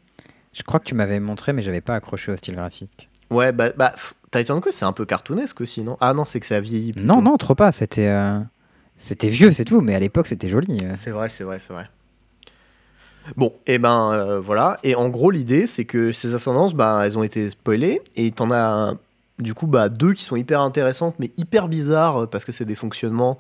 Je 0.53 0.63
crois 0.63 0.81
que 0.81 0.85
tu 0.85 0.95
m'avais 0.95 1.21
montré, 1.21 1.53
mais 1.53 1.63
j'avais 1.63 1.81
pas 1.81 1.95
accroché 1.95 2.33
au 2.33 2.37
style 2.37 2.57
graphique. 2.57 3.09
Ouais, 3.31 3.53
bah, 3.53 3.71
bah 3.77 3.91
pff, 3.91 4.15
Titan 4.33 4.61
Quest, 4.61 4.79
c'est 4.79 4.85
un 4.85 4.93
peu 4.93 5.05
cartoonesque 5.07 5.61
aussi, 5.61 5.83
non? 5.83 5.97
Ah 6.01 6.13
non, 6.15 6.25
c'est 6.25 6.41
que 6.41 6.47
ça 6.47 6.57
a 6.57 6.61
vieilli. 6.61 6.91
plutôt. 6.93 7.07
Non, 7.07 7.23
non, 7.23 7.37
trop 7.37 7.55
pas. 7.55 7.71
C'était 7.71 8.09
euh, 8.09 8.41
c'était 8.99 9.29
vieux, 9.29 9.53
c'est 9.53 9.65
tout. 9.65 9.81
Mais 9.81 9.95
à 9.95 10.01
l'époque, 10.01 10.27
c'était 10.27 10.49
joli. 10.49 10.79
euh. 10.83 10.95
C'est 11.03 11.11
vrai, 11.11 11.29
c'est 11.29 11.45
vrai, 11.45 11.59
c'est 11.61 11.73
vrai. 11.73 11.89
Bon, 13.37 13.53
et 13.67 13.79
ben 13.79 14.11
euh, 14.13 14.41
voilà. 14.41 14.79
Et 14.83 14.95
en 14.97 15.09
gros, 15.09 15.31
l'idée, 15.31 15.67
c'est 15.69 15.85
que 15.85 16.11
ces 16.11 16.35
ascendances, 16.35 16.75
bah, 16.75 17.03
elles 17.05 17.17
ont 17.17 17.23
été 17.23 17.51
spoilées. 17.51 18.03
Et 18.17 18.33
t'en 18.33 18.51
as 18.51 18.95
du 19.39 19.55
coup 19.55 19.67
bah, 19.67 19.89
deux 19.89 20.13
qui 20.15 20.25
sont 20.25 20.37
hyper 20.37 20.61
intéressantes, 20.61 21.15
mais 21.19 21.31
hyper 21.37 21.69
bizarres, 21.69 22.29
parce 22.29 22.45
que 22.45 22.53
c'est 22.53 22.65
des 22.65 22.75
fonctionnements 22.75 23.39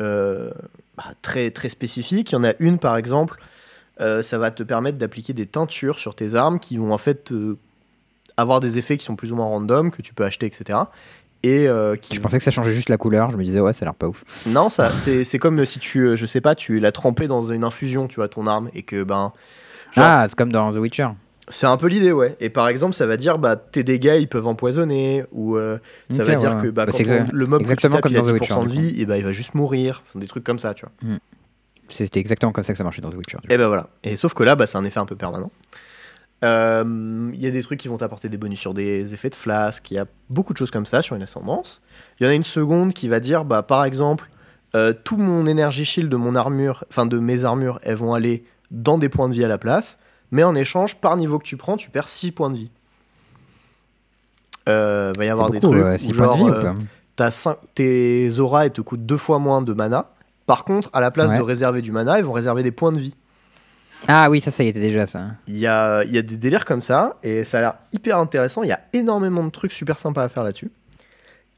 euh, 0.00 0.50
bah, 0.96 1.04
très, 1.22 1.50
très 1.50 1.68
spécifiques. 1.68 2.32
Il 2.32 2.34
y 2.34 2.38
en 2.38 2.44
a 2.44 2.52
une, 2.58 2.78
par 2.78 2.96
exemple, 2.96 3.40
euh, 4.00 4.22
ça 4.22 4.38
va 4.38 4.50
te 4.50 4.62
permettre 4.62 4.98
d'appliquer 4.98 5.32
des 5.32 5.46
teintures 5.46 5.98
sur 5.98 6.14
tes 6.14 6.34
armes 6.34 6.58
qui 6.58 6.76
vont 6.78 6.92
en 6.92 6.98
fait 6.98 7.30
euh, 7.32 7.56
avoir 8.36 8.60
des 8.60 8.78
effets 8.78 8.96
qui 8.96 9.04
sont 9.04 9.16
plus 9.16 9.32
ou 9.32 9.36
moins 9.36 9.46
random, 9.46 9.90
que 9.90 10.02
tu 10.02 10.14
peux 10.14 10.24
acheter, 10.24 10.46
etc. 10.46 10.78
Et 11.42 11.68
euh, 11.68 11.94
qui 11.96 12.14
Je 12.14 12.20
pensais 12.20 12.38
que 12.38 12.44
ça 12.44 12.50
changeait 12.50 12.72
juste 12.72 12.88
la 12.88 12.96
couleur. 12.96 13.30
Je 13.30 13.36
me 13.36 13.44
disais, 13.44 13.60
ouais, 13.60 13.72
ça 13.72 13.84
a 13.84 13.86
l'air 13.86 13.94
pas 13.94 14.08
ouf. 14.08 14.24
non, 14.46 14.68
ça, 14.68 14.90
c'est, 14.94 15.24
c'est 15.24 15.38
comme 15.38 15.64
si 15.66 15.78
tu, 15.78 16.16
je 16.16 16.26
sais 16.26 16.40
pas, 16.40 16.54
tu 16.54 16.80
l'as 16.80 16.92
trempé 16.92 17.28
dans 17.28 17.42
une 17.52 17.64
infusion, 17.64 18.08
tu 18.08 18.16
vois, 18.16 18.28
ton 18.28 18.46
arme, 18.46 18.70
et 18.74 18.82
que, 18.82 19.02
ben, 19.02 19.32
genre, 19.92 20.04
Ah, 20.06 20.24
c'est 20.26 20.36
comme 20.36 20.50
dans 20.50 20.72
The 20.72 20.76
Witcher. 20.76 21.08
C'est 21.48 21.66
un 21.66 21.76
peu 21.76 21.86
l'idée, 21.88 22.12
ouais. 22.12 22.36
Et 22.40 22.50
par 22.50 22.68
exemple, 22.68 22.94
ça 22.94 23.06
va 23.06 23.16
dire, 23.16 23.38
bah, 23.38 23.56
tes 23.56 23.84
dégâts, 23.84 24.16
ils 24.20 24.28
peuvent 24.28 24.46
empoisonner, 24.46 25.24
ou 25.32 25.56
euh, 25.56 25.78
ça 26.10 26.24
va 26.24 26.34
dire 26.36 26.56
ouais, 26.56 26.62
que, 26.62 26.68
bah, 26.68 26.86
Bah, 26.86 26.92
quand 26.92 26.98
on- 27.12 27.26
le 27.32 27.46
mob 27.46 27.60
que 27.60 27.64
tu 27.66 27.72
exactement 27.72 27.94
tapes, 27.96 28.02
comme 28.04 28.12
il 28.12 28.16
a 28.18 28.20
dans 28.20 28.26
The 28.28 28.32
10% 28.40 28.62
Witcher, 28.62 28.66
de 28.66 28.72
vie, 28.80 29.00
et 29.02 29.06
bah, 29.06 29.18
il 29.18 29.24
va 29.24 29.32
juste 29.32 29.54
mourir. 29.54 30.02
Des 30.14 30.26
trucs 30.26 30.44
comme 30.44 30.58
ça, 30.58 30.74
tu 30.74 30.86
vois. 30.86 31.16
C'était 31.88 32.18
exactement 32.20 32.50
comme 32.52 32.64
ça 32.64 32.72
que 32.72 32.78
ça 32.78 32.84
marchait 32.84 33.02
dans 33.02 33.10
The 33.10 33.16
Witcher. 33.16 33.38
Et 33.50 33.58
ben 33.58 33.66
voilà. 33.68 33.88
Et 34.04 34.16
sauf 34.16 34.32
que 34.34 34.42
là, 34.42 34.56
bah, 34.56 34.66
c'est 34.66 34.78
un 34.78 34.84
effet 34.84 35.00
un 35.00 35.04
peu 35.06 35.16
permanent. 35.16 35.50
Euh, 36.44 37.30
Il 37.34 37.40
y 37.40 37.46
a 37.46 37.50
des 37.50 37.62
trucs 37.62 37.78
qui 37.80 37.88
vont 37.88 37.96
t'apporter 37.98 38.28
des 38.28 38.36
bonus 38.38 38.58
sur 38.60 38.74
des 38.74 39.14
effets 39.14 39.30
de 39.30 39.34
flasque. 39.34 39.90
Il 39.90 39.94
y 39.94 39.98
a 39.98 40.06
beaucoup 40.30 40.52
de 40.52 40.58
choses 40.58 40.70
comme 40.70 40.86
ça 40.86 41.02
sur 41.02 41.16
une 41.16 41.22
ascendance. 41.22 41.80
Il 42.20 42.24
y 42.24 42.26
en 42.26 42.30
a 42.30 42.34
une 42.34 42.44
seconde 42.44 42.92
qui 42.94 43.08
va 43.08 43.20
dire, 43.20 43.44
bah, 43.44 43.62
par 43.62 43.84
exemple, 43.84 44.28
euh, 44.74 44.92
tout 44.92 45.16
mon 45.16 45.46
énergie 45.46 45.84
shield 45.84 46.08
de 46.10 46.16
mon 46.16 46.34
armure, 46.34 46.84
enfin 46.90 47.06
de 47.06 47.18
mes 47.18 47.44
armures, 47.44 47.78
elles 47.82 47.96
vont 47.96 48.12
aller 48.14 48.44
dans 48.70 48.98
des 48.98 49.08
points 49.08 49.28
de 49.28 49.34
vie 49.34 49.44
à 49.44 49.48
la 49.48 49.58
place. 49.58 49.98
Mais 50.34 50.42
en 50.42 50.56
échange, 50.56 50.96
par 50.96 51.16
niveau 51.16 51.38
que 51.38 51.44
tu 51.44 51.56
prends, 51.56 51.76
tu 51.76 51.90
perds 51.90 52.08
6 52.08 52.32
points 52.32 52.50
de 52.50 52.56
vie. 52.56 52.70
Euh, 54.68 55.12
va 55.16 55.24
y 55.24 55.28
avoir 55.28 55.48
des 55.48 55.60
beaucoup, 55.60 55.74
trucs 55.74 55.84
euh, 55.84 56.08
où 56.08 56.12
genre, 56.12 56.36
de 56.36 56.50
vie 56.50 56.84
euh, 57.20 57.54
tes 57.74 58.38
auras 58.40 58.64
elles 58.64 58.72
te 58.72 58.80
coûtent 58.80 59.06
deux 59.06 59.16
fois 59.16 59.38
moins 59.38 59.62
de 59.62 59.72
mana. 59.72 60.10
Par 60.46 60.64
contre, 60.64 60.90
à 60.92 61.00
la 61.00 61.12
place 61.12 61.30
Ouais. 61.30 61.38
de 61.38 61.42
réserver 61.42 61.82
du 61.82 61.92
mana, 61.92 62.18
ils 62.18 62.24
vont 62.24 62.32
réserver 62.32 62.64
des 62.64 62.72
points 62.72 62.90
de 62.90 62.98
vie. 62.98 63.14
Ah 64.08 64.28
oui, 64.28 64.40
ça, 64.40 64.50
ça 64.50 64.64
y 64.64 64.66
était 64.66 64.80
déjà 64.80 65.06
ça. 65.06 65.24
Il 65.46 65.56
y 65.56 65.68
a, 65.68 66.02
il 66.02 66.10
y 66.10 66.18
a 66.18 66.22
des 66.22 66.36
délires 66.36 66.64
comme 66.64 66.82
ça, 66.82 67.16
et 67.22 67.44
ça 67.44 67.58
a 67.58 67.60
l'air 67.60 67.74
hyper 67.92 68.18
intéressant. 68.18 68.64
Il 68.64 68.68
y 68.68 68.72
a 68.72 68.80
énormément 68.92 69.44
de 69.44 69.50
trucs 69.50 69.72
super 69.72 70.00
sympas 70.00 70.24
à 70.24 70.28
faire 70.28 70.42
là-dessus. 70.42 70.72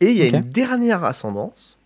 Et 0.00 0.10
il 0.10 0.18
y 0.18 0.22
a 0.22 0.26
une 0.26 0.42
dernière 0.42 1.02
ascendance 1.02 1.78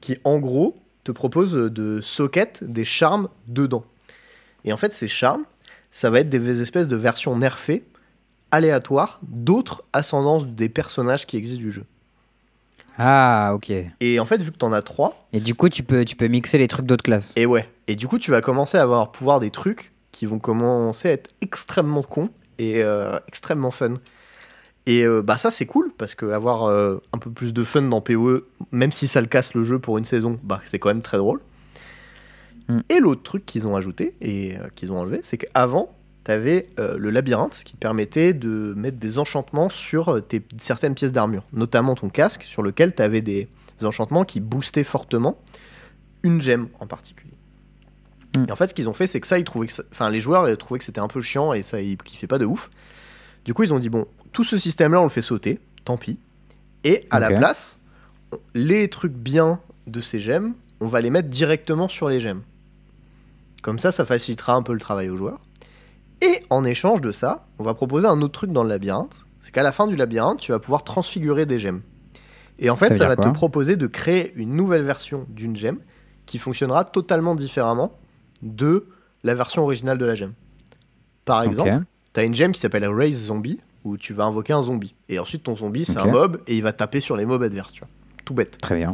qui, 0.00 0.16
en 0.24 0.38
gros, 0.38 0.74
te 1.04 1.12
propose 1.12 1.52
de 1.52 2.00
socket 2.00 2.64
des 2.64 2.86
charmes 2.86 3.28
dedans. 3.46 3.84
Et 4.64 4.72
en 4.72 4.78
fait, 4.78 4.94
ces 4.94 5.06
charmes, 5.08 5.44
ça 5.90 6.10
va 6.10 6.20
être 6.20 6.28
des 6.28 6.60
espèces 6.60 6.88
de 6.88 6.96
versions 6.96 7.36
nerfées, 7.36 7.84
aléatoires, 8.50 9.20
d'autres 9.22 9.84
ascendances 9.92 10.46
des 10.46 10.68
personnages 10.68 11.26
qui 11.26 11.36
existent 11.36 11.62
du 11.62 11.72
jeu. 11.72 11.84
Ah, 12.98 13.52
ok. 13.54 13.72
Et 14.00 14.18
en 14.18 14.26
fait, 14.26 14.42
vu 14.42 14.50
que 14.50 14.56
t'en 14.56 14.72
as 14.72 14.82
trois, 14.82 15.24
Et 15.32 15.38
du 15.38 15.54
coup, 15.54 15.68
tu 15.68 15.84
peux, 15.84 16.04
tu 16.04 16.16
peux 16.16 16.26
mixer 16.26 16.58
les 16.58 16.66
trucs 16.66 16.84
d'autres 16.84 17.04
classes. 17.04 17.32
Et 17.36 17.46
ouais. 17.46 17.68
Et 17.86 17.94
du 17.94 18.08
coup, 18.08 18.18
tu 18.18 18.32
vas 18.32 18.40
commencer 18.40 18.76
à 18.76 18.82
avoir 18.82 19.12
pouvoir 19.12 19.38
des 19.38 19.50
trucs 19.50 19.92
qui 20.10 20.26
vont 20.26 20.40
commencer 20.40 21.08
à 21.08 21.12
être 21.12 21.30
extrêmement 21.40 22.02
cons 22.02 22.30
et 22.58 22.82
euh, 22.82 23.18
extrêmement 23.28 23.70
fun. 23.70 23.94
Et 24.86 25.04
euh, 25.04 25.22
bah 25.22 25.36
ça 25.36 25.50
c'est 25.50 25.66
cool 25.66 25.92
parce 25.98 26.14
que 26.14 26.24
avoir 26.26 26.64
euh, 26.64 26.96
un 27.12 27.18
peu 27.18 27.30
plus 27.30 27.52
de 27.52 27.62
fun 27.62 27.82
dans 27.82 28.00
PoE, 28.00 28.46
même 28.72 28.90
si 28.90 29.06
ça 29.06 29.20
le 29.20 29.26
casse 29.26 29.52
le 29.52 29.62
jeu 29.62 29.78
pour 29.78 29.98
une 29.98 30.04
saison, 30.04 30.40
bah 30.42 30.62
c'est 30.64 30.78
quand 30.78 30.88
même 30.88 31.02
très 31.02 31.18
drôle. 31.18 31.40
Mm. 32.68 32.80
Et 32.90 33.00
l'autre 33.00 33.22
truc 33.22 33.46
qu'ils 33.46 33.66
ont 33.66 33.76
ajouté 33.76 34.14
et 34.20 34.56
euh, 34.56 34.68
qu'ils 34.74 34.92
ont 34.92 34.98
enlevé, 35.00 35.20
c'est 35.22 35.38
qu'avant 35.38 35.94
t'avais 36.24 36.68
euh, 36.78 36.98
le 36.98 37.10
labyrinthe 37.10 37.62
qui 37.64 37.76
permettait 37.76 38.34
de 38.34 38.74
mettre 38.76 38.98
des 38.98 39.18
enchantements 39.18 39.70
sur 39.70 40.08
euh, 40.10 40.20
tes, 40.20 40.42
certaines 40.58 40.94
pièces 40.94 41.12
d'armure, 41.12 41.44
notamment 41.52 41.94
ton 41.94 42.10
casque 42.10 42.42
sur 42.42 42.62
lequel 42.62 42.94
t'avais 42.94 43.22
des 43.22 43.48
enchantements 43.82 44.24
qui 44.24 44.40
boostaient 44.40 44.84
fortement 44.84 45.38
une 46.22 46.40
gemme 46.40 46.68
en 46.80 46.86
particulier. 46.86 47.32
Mm. 48.36 48.44
Et 48.48 48.52
en 48.52 48.56
fait, 48.56 48.68
ce 48.68 48.74
qu'ils 48.74 48.88
ont 48.88 48.94
fait, 48.94 49.06
c'est 49.06 49.20
que 49.20 49.26
ça, 49.26 49.38
ils 49.38 49.44
trouvaient 49.44 49.68
que 49.68 49.72
ça- 49.72 49.84
enfin, 49.90 50.10
les 50.10 50.20
joueurs 50.20 50.48
ils 50.48 50.56
trouvaient 50.56 50.78
que 50.78 50.84
c'était 50.84 51.00
un 51.00 51.08
peu 51.08 51.20
chiant 51.20 51.52
et 51.54 51.62
ça, 51.62 51.80
ils 51.80 51.96
kiffaient 51.96 52.26
pas 52.26 52.38
de 52.38 52.44
ouf. 52.44 52.70
Du 53.46 53.54
coup, 53.54 53.62
ils 53.62 53.72
ont 53.72 53.78
dit 53.78 53.88
bon, 53.88 54.06
tout 54.32 54.44
ce 54.44 54.58
système-là, 54.58 55.00
on 55.00 55.04
le 55.04 55.08
fait 55.08 55.22
sauter, 55.22 55.58
tant 55.84 55.96
pis. 55.96 56.18
Et 56.84 57.06
à 57.10 57.18
la 57.18 57.28
place, 57.38 57.78
les 58.54 58.88
trucs 58.88 59.14
bien 59.14 59.60
de 59.86 60.00
ces 60.02 60.20
gemmes, 60.20 60.54
on 60.80 60.86
va 60.86 61.00
les 61.00 61.08
mettre 61.10 61.28
directement 61.28 61.88
sur 61.88 62.08
les 62.10 62.20
gemmes. 62.20 62.42
Comme 63.62 63.78
ça, 63.78 63.92
ça 63.92 64.04
facilitera 64.04 64.54
un 64.54 64.62
peu 64.62 64.72
le 64.72 64.80
travail 64.80 65.08
aux 65.10 65.16
joueurs. 65.16 65.40
Et 66.20 66.42
en 66.50 66.64
échange 66.64 67.00
de 67.00 67.12
ça, 67.12 67.46
on 67.58 67.62
va 67.62 67.74
proposer 67.74 68.06
un 68.06 68.20
autre 68.22 68.32
truc 68.32 68.52
dans 68.52 68.62
le 68.62 68.68
labyrinthe. 68.68 69.14
C'est 69.40 69.52
qu'à 69.52 69.62
la 69.62 69.72
fin 69.72 69.86
du 69.86 69.96
labyrinthe, 69.96 70.40
tu 70.40 70.52
vas 70.52 70.58
pouvoir 70.58 70.82
transfigurer 70.82 71.46
des 71.46 71.58
gemmes. 71.58 71.82
Et 72.58 72.70
en 72.70 72.76
fait, 72.76 72.94
Ça 72.94 73.06
va 73.06 73.16
te 73.16 73.28
proposer 73.28 73.76
de 73.76 73.86
créer 73.86 74.32
une 74.34 74.56
nouvelle 74.56 74.82
version 74.82 75.26
d'une 75.28 75.56
gemme 75.56 75.78
qui 76.26 76.38
fonctionnera 76.38 76.84
totalement 76.84 77.34
différemment 77.34 77.96
de 78.42 78.86
la 79.22 79.34
version 79.34 79.62
originale 79.62 79.96
de 79.96 80.04
la 80.04 80.14
gemme. 80.14 80.34
Par 81.24 81.42
exemple, 81.42 81.70
Ok. 81.70 81.82
tu 82.14 82.20
as 82.20 82.24
une 82.24 82.34
gemme 82.34 82.52
qui 82.52 82.60
s'appelle 82.60 82.86
Raise 82.86 83.26
Zombie, 83.26 83.60
où 83.84 83.96
tu 83.96 84.12
vas 84.12 84.24
invoquer 84.24 84.52
un 84.52 84.62
zombie. 84.62 84.94
Et 85.08 85.18
ensuite, 85.18 85.44
ton 85.44 85.54
zombie, 85.56 85.84
c'est 85.84 85.98
un 85.98 86.06
mob, 86.06 86.40
et 86.46 86.56
il 86.56 86.62
va 86.62 86.72
taper 86.72 87.00
sur 87.00 87.16
les 87.16 87.24
mobs 87.26 87.42
adverses, 87.42 87.72
tu 87.72 87.80
vois. 87.80 87.88
Tout 88.24 88.34
bête. 88.34 88.58
Très 88.58 88.76
bien. 88.76 88.92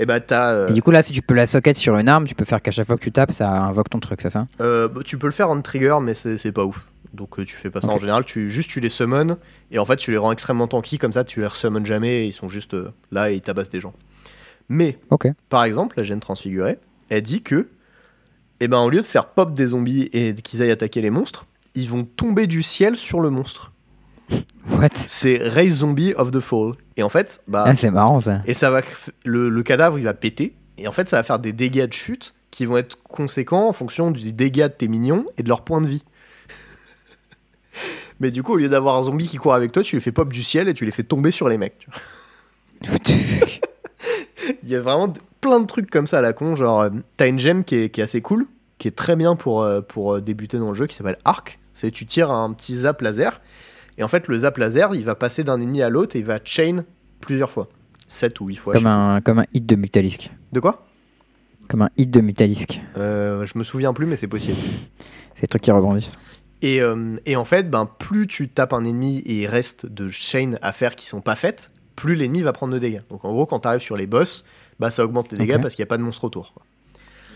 Et 0.00 0.06
bah, 0.06 0.18
t'as, 0.18 0.52
euh, 0.54 0.68
Et 0.68 0.72
du 0.72 0.82
coup, 0.82 0.90
là, 0.90 1.02
si 1.02 1.12
tu 1.12 1.20
peux 1.20 1.34
la 1.34 1.46
socket 1.46 1.76
sur 1.76 1.94
une 1.96 2.08
arme, 2.08 2.26
tu 2.26 2.34
peux 2.34 2.46
faire 2.46 2.62
qu'à 2.62 2.70
chaque 2.70 2.86
fois 2.86 2.96
que 2.96 3.02
tu 3.02 3.12
tapes, 3.12 3.32
ça 3.32 3.50
invoque 3.50 3.90
ton 3.90 4.00
truc, 4.00 4.22
c'est 4.22 4.30
ça 4.30 4.46
euh, 4.62 4.88
bah, 4.88 5.02
tu 5.04 5.18
peux 5.18 5.26
le 5.26 5.32
faire 5.32 5.50
on 5.50 5.60
trigger, 5.60 5.98
mais 6.00 6.14
c'est 6.14 6.52
pas 6.52 6.64
ouf. 6.64 6.86
Donc 7.12 7.38
euh, 7.38 7.44
tu 7.44 7.56
fais 7.56 7.70
pas 7.70 7.80
ça 7.80 7.88
en 7.88 7.98
général, 7.98 8.24
tu, 8.24 8.50
juste 8.50 8.70
tu 8.70 8.80
les 8.80 8.88
summon, 8.88 9.36
et 9.70 9.78
en 9.78 9.84
fait 9.84 9.96
tu 9.96 10.10
les 10.10 10.16
rends 10.16 10.32
extrêmement 10.32 10.68
tanky, 10.68 10.96
comme 10.98 11.12
ça 11.12 11.24
tu 11.24 11.40
les 11.40 11.46
resummon 11.46 11.84
jamais, 11.84 12.22
et 12.22 12.26
ils 12.26 12.32
sont 12.32 12.48
juste 12.48 12.74
euh, 12.74 12.92
là 13.10 13.30
et 13.30 13.34
ils 13.34 13.42
tabassent 13.42 13.68
des 13.68 13.80
gens. 13.80 13.92
Mais, 14.68 14.98
par 15.48 15.64
exemple, 15.64 15.96
la 15.96 16.04
gêne 16.04 16.20
transfigurée, 16.20 16.78
elle 17.08 17.22
dit 17.22 17.42
que, 17.42 17.68
eh 18.60 18.68
ben, 18.68 18.78
au 18.78 18.88
lieu 18.88 19.00
de 19.00 19.06
faire 19.06 19.26
pop 19.26 19.52
des 19.52 19.66
zombies 19.66 20.08
et 20.12 20.32
qu'ils 20.34 20.62
aillent 20.62 20.70
attaquer 20.70 21.02
les 21.02 21.10
monstres, 21.10 21.46
ils 21.74 21.88
vont 21.88 22.04
tomber 22.04 22.46
du 22.46 22.62
ciel 22.62 22.96
sur 22.96 23.20
le 23.20 23.30
monstre. 23.30 23.72
What? 24.68 24.88
C'est 24.94 25.38
Raise 25.38 25.78
Zombie 25.78 26.12
of 26.14 26.30
the 26.30 26.40
Fall. 26.40 26.74
Et 26.96 27.02
en 27.02 27.08
fait, 27.08 27.42
bah, 27.48 27.64
Ah, 27.66 27.74
c'est 27.74 27.90
marrant 27.90 28.20
ça. 28.20 28.42
et 28.46 28.54
ça 28.54 28.70
va 28.70 28.82
le, 29.24 29.48
le 29.48 29.62
cadavre 29.62 29.98
il 29.98 30.04
va 30.04 30.14
péter 30.14 30.54
et 30.78 30.86
en 30.86 30.92
fait 30.92 31.08
ça 31.08 31.16
va 31.16 31.22
faire 31.22 31.38
des 31.38 31.52
dégâts 31.52 31.86
de 31.86 31.92
chute 31.92 32.34
qui 32.50 32.66
vont 32.66 32.76
être 32.76 32.98
conséquents 33.02 33.68
en 33.68 33.72
fonction 33.72 34.10
du 34.10 34.32
dégât 34.32 34.68
de 34.68 34.74
tes 34.74 34.88
minions 34.88 35.24
et 35.38 35.42
de 35.42 35.48
leur 35.48 35.62
point 35.64 35.80
de 35.80 35.86
vie. 35.86 36.02
Mais 38.20 38.30
du 38.30 38.42
coup 38.42 38.52
au 38.54 38.56
lieu 38.56 38.68
d'avoir 38.68 38.96
un 38.96 39.02
zombie 39.02 39.28
qui 39.28 39.36
court 39.38 39.54
avec 39.54 39.72
toi, 39.72 39.82
tu 39.82 39.96
les 39.96 40.00
fais 40.02 40.12
pop 40.12 40.30
du 40.32 40.42
ciel 40.42 40.68
et 40.68 40.74
tu 40.74 40.84
les 40.84 40.90
fais 40.90 41.04
tomber 41.04 41.30
sur 41.30 41.48
les 41.48 41.56
mecs. 41.58 41.78
tu 41.78 41.88
vois. 41.90 42.98
Il 44.62 44.68
y 44.68 44.74
a 44.74 44.80
vraiment 44.80 45.12
plein 45.40 45.60
de 45.60 45.66
trucs 45.66 45.90
comme 45.90 46.06
ça 46.06 46.18
à 46.18 46.20
la 46.20 46.32
con, 46.32 46.54
genre 46.54 46.82
euh, 46.82 46.90
t'as 47.16 47.28
une 47.28 47.38
gemme 47.38 47.64
qui 47.64 47.76
est, 47.76 47.88
qui 47.90 48.00
est 48.00 48.04
assez 48.04 48.20
cool, 48.20 48.46
qui 48.78 48.88
est 48.88 48.96
très 48.96 49.16
bien 49.16 49.36
pour, 49.36 49.62
euh, 49.62 49.80
pour 49.80 50.14
euh, 50.14 50.20
débuter 50.20 50.58
dans 50.58 50.68
le 50.70 50.74
jeu, 50.74 50.86
qui 50.86 50.94
s'appelle 50.96 51.18
Arc. 51.24 51.58
C'est 51.72 51.90
tu 51.90 52.04
tires 52.04 52.30
un 52.30 52.52
petit 52.52 52.74
zap 52.74 53.00
laser 53.00 53.40
et 53.98 54.02
en 54.02 54.08
fait 54.08 54.28
le 54.28 54.38
zap 54.38 54.56
laser 54.58 54.94
il 54.94 55.04
va 55.04 55.14
passer 55.14 55.44
d'un 55.44 55.60
ennemi 55.60 55.82
à 55.82 55.88
l'autre 55.88 56.16
et 56.16 56.20
il 56.20 56.24
va 56.24 56.38
chain 56.44 56.84
plusieurs 57.20 57.50
fois. 57.50 57.68
7 58.08 58.40
ou 58.40 58.46
8 58.46 58.56
fois. 58.56 58.72
comme, 58.72 58.86
un, 58.86 59.20
comme 59.20 59.38
un 59.38 59.46
hit 59.54 59.66
de 59.66 59.76
Mutalisque. 59.76 60.30
De 60.52 60.58
quoi? 60.60 60.86
Comme 61.68 61.82
un 61.82 61.90
hit 61.96 62.10
de 62.10 62.20
Mutalisque. 62.20 62.80
Euh, 62.96 63.46
Je 63.46 63.56
me 63.58 63.62
souviens 63.64 63.92
plus 63.92 64.06
mais 64.06 64.16
c'est 64.16 64.26
possible. 64.26 64.56
C'est 65.34 65.42
des 65.42 65.46
trucs 65.46 65.62
qui 65.62 65.70
rebondissent. 65.70 66.18
Et, 66.62 66.82
euh, 66.82 67.16
et 67.24 67.36
en 67.36 67.44
fait, 67.46 67.70
ben, 67.70 67.88
plus 67.98 68.26
tu 68.26 68.48
tapes 68.48 68.72
un 68.74 68.84
ennemi 68.84 69.18
et 69.20 69.42
il 69.42 69.46
reste 69.46 69.86
de 69.86 70.08
chaînes 70.10 70.58
à 70.60 70.72
faire 70.72 70.94
qui 70.96 71.06
sont 71.06 71.20
pas 71.22 71.36
faites, 71.36 71.70
plus 71.96 72.16
l'ennemi 72.16 72.42
va 72.42 72.52
prendre 72.52 72.74
de 72.74 72.78
dégâts. 72.78 73.00
Donc 73.10 73.24
en 73.24 73.32
gros, 73.32 73.46
quand 73.46 73.60
tu 73.60 73.68
arrives 73.68 73.80
sur 73.80 73.96
les 73.96 74.06
boss, 74.06 74.44
bah, 74.78 74.90
ça 74.90 75.04
augmente 75.04 75.30
les 75.32 75.38
dégâts 75.38 75.60
parce 75.60 75.74
qu'il 75.74 75.82
n'y 75.82 75.86
a 75.86 75.90
pas 75.90 75.96
de 75.98 76.02
monstre 76.02 76.24
autour. 76.24 76.52
quoi. 76.52 76.62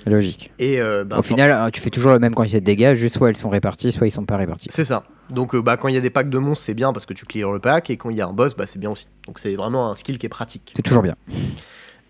Logique. 0.07 0.53
Et 0.59 0.81
euh, 0.81 1.05
ben, 1.05 1.19
Au 1.19 1.23
final, 1.23 1.51
euh, 1.51 1.71
tu 1.71 1.81
fais 1.81 1.91
toujours 1.91 2.13
la 2.13 2.19
même 2.19 2.35
quantité 2.35 2.61
de 2.61 2.65
dégâts, 2.65 2.95
juste 2.95 3.17
soit 3.17 3.31
ils 3.31 3.37
sont 3.37 3.49
répartis, 3.49 3.91
soit 3.93 4.07
ils 4.07 4.11
sont 4.11 4.25
pas 4.27 4.37
répartis. 4.37 4.69
c'est 4.71 4.85
ça. 4.85 5.05
Donc 5.31 5.55
euh, 5.55 5.63
bah, 5.63 5.77
quand 5.79 5.89
il 5.89 5.95
y 5.95 5.99
a 5.99 6.01
des 6.03 6.11
packs 6.11 6.29
de 6.29 6.39
monstres, 6.39 6.65
c'est 6.65 6.75
bien 6.75 6.93
parce 6.93 7.07
que 7.07 7.15
tu 7.15 7.25
clears 7.25 7.51
le 7.53 7.59
pack, 7.59 7.89
et 7.91 7.97
quand 7.97 8.11
il 8.11 8.17
y 8.17 8.21
a 8.21 8.27
un 8.27 8.33
boss, 8.33 8.55
bah, 8.55 8.67
c'est 8.67 8.79
bien 8.79 8.91
aussi. 8.91 9.07
Donc 9.27 9.39
c'est 9.39 9.55
vraiment 9.57 9.91
un 9.91 9.95
skill 9.95 10.19
qui 10.19 10.27
est 10.27 10.29
pratique. 10.29 10.73
C'est 10.77 10.83
toujours 10.83 11.03
bien. 11.03 11.17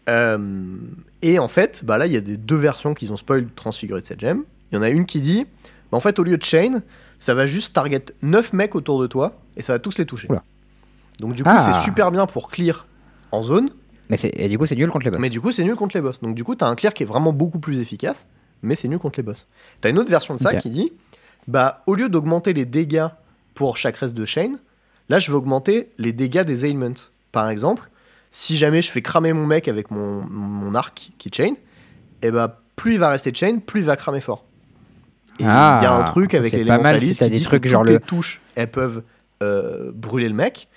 Euh, 0.08 0.76
et 1.22 1.38
en 1.38 1.48
fait, 1.48 1.82
bah 1.84 1.96
là, 1.98 2.06
il 2.06 2.12
y 2.12 2.16
a 2.16 2.20
des 2.20 2.36
deux 2.36 2.56
versions 2.56 2.94
qui 2.94 3.08
ont 3.10 3.16
spoil 3.16 3.46
transfiguré 3.54 4.00
de 4.00 4.06
cette 4.06 4.20
gemme. 4.20 4.42
Il 4.70 4.74
y 4.74 4.78
en 4.78 4.82
a 4.82 4.90
une 4.90 5.06
qui 5.06 5.20
dit, 5.20 5.46
bah, 5.90 5.96
en 5.96 6.00
fait, 6.00 6.18
au 6.18 6.24
lieu 6.24 6.36
de 6.36 6.42
chain, 6.42 6.82
ça 7.18 7.34
va 7.34 7.46
juste 7.46 7.72
target 7.74 8.04
9 8.22 8.52
mecs 8.52 8.74
autour 8.74 9.00
de 9.00 9.06
toi 9.06 9.40
et 9.56 9.62
ça 9.62 9.72
va 9.74 9.78
tous 9.78 9.96
les 9.98 10.04
toucher. 10.04 10.28
Oula. 10.28 10.42
Donc 11.20 11.32
du 11.34 11.44
coup, 11.44 11.50
Ah. 11.52 11.58
c'est 11.80 11.84
super 11.84 12.10
bien 12.10 12.26
pour 12.26 12.48
clear 12.48 12.86
en 13.30 13.42
zone, 13.42 13.70
Mais 14.10 14.16
c'est- 14.16 14.32
et 14.36 14.48
du 14.48 14.58
coup, 14.58 14.66
c'est 14.66 14.74
nul 14.76 14.90
contre 14.90 15.04
les 15.06 15.10
boss. 15.10 15.20
mais 15.20 15.30
du 15.30 15.40
coup, 15.40 15.50
c'est 15.52 15.64
nul 15.64 15.74
contre 15.76 15.96
les 15.96 16.02
boss. 16.02 16.20
Donc 16.20 16.34
du 16.34 16.44
coup, 16.44 16.54
t'as 16.54 16.66
un 16.68 16.74
clear 16.74 16.92
qui 16.92 17.02
est 17.02 17.06
vraiment 17.06 17.32
beaucoup 17.32 17.58
plus 17.58 17.80
efficace, 17.80 18.28
mais 18.62 18.74
c'est 18.74 18.88
nul 18.88 18.98
contre 18.98 19.18
les 19.18 19.22
boss. 19.22 19.46
T'as 19.80 19.90
une 19.90 19.98
autre 19.98 20.10
version 20.10 20.34
de 20.34 20.40
ça 20.40 20.50
qui 20.60 20.70
dit, 20.70 20.92
bah 21.48 21.82
au 21.86 21.94
lieu 21.94 22.08
d'augmenter 22.08 22.52
les 22.52 22.66
dégâts 22.66 23.08
pour 23.54 23.76
chaque 23.76 23.96
reste 23.96 24.14
de 24.14 24.24
chain, 24.24 24.54
là, 25.08 25.18
je 25.18 25.30
vais 25.30 25.36
augmenter 25.36 25.90
les 25.98 26.12
dégâts 26.12 26.42
des 26.42 26.64
ailments. 26.64 26.94
Par 27.32 27.48
exemple, 27.48 27.88
si 28.30 28.56
jamais 28.56 28.82
je 28.82 28.90
fais 28.90 29.00
cramer 29.02 29.32
mon 29.32 29.46
mec 29.46 29.68
avec 29.68 29.90
mon, 29.90 30.22
mon 30.28 30.74
arc 30.74 31.12
qui 31.18 31.30
chain, 31.34 31.54
et 32.22 32.30
bah 32.30 32.60
plus 32.76 32.94
il 32.94 32.98
va 32.98 33.08
rester 33.10 33.32
chain, 33.32 33.58
plus 33.64 33.80
il 33.80 33.86
va 33.86 33.96
cramer 33.96 34.20
fort. 34.20 34.44
Et 35.40 35.42
il 35.44 35.46
Ah, 35.48 35.80
y 35.82 35.86
a 35.86 35.92
un 35.94 36.04
truc 36.04 36.34
avec 36.34 36.52
les 36.52 36.64
pas 36.64 36.78
mal 36.78 37.00
si 37.00 37.14
t'as 37.16 37.26
qui 37.26 37.32
des 37.32 37.38
dit 37.38 37.44
trucs 37.44 37.62
que 37.64 37.68
genre 37.68 37.82
toutes 37.82 37.88
le- 37.90 37.94
les 37.96 38.00
touches, 38.00 38.40
elles 38.54 38.70
peuvent 38.70 39.02
euh, 39.42 39.90
brûler 39.92 40.28
le 40.28 40.34
mec. 40.34 40.68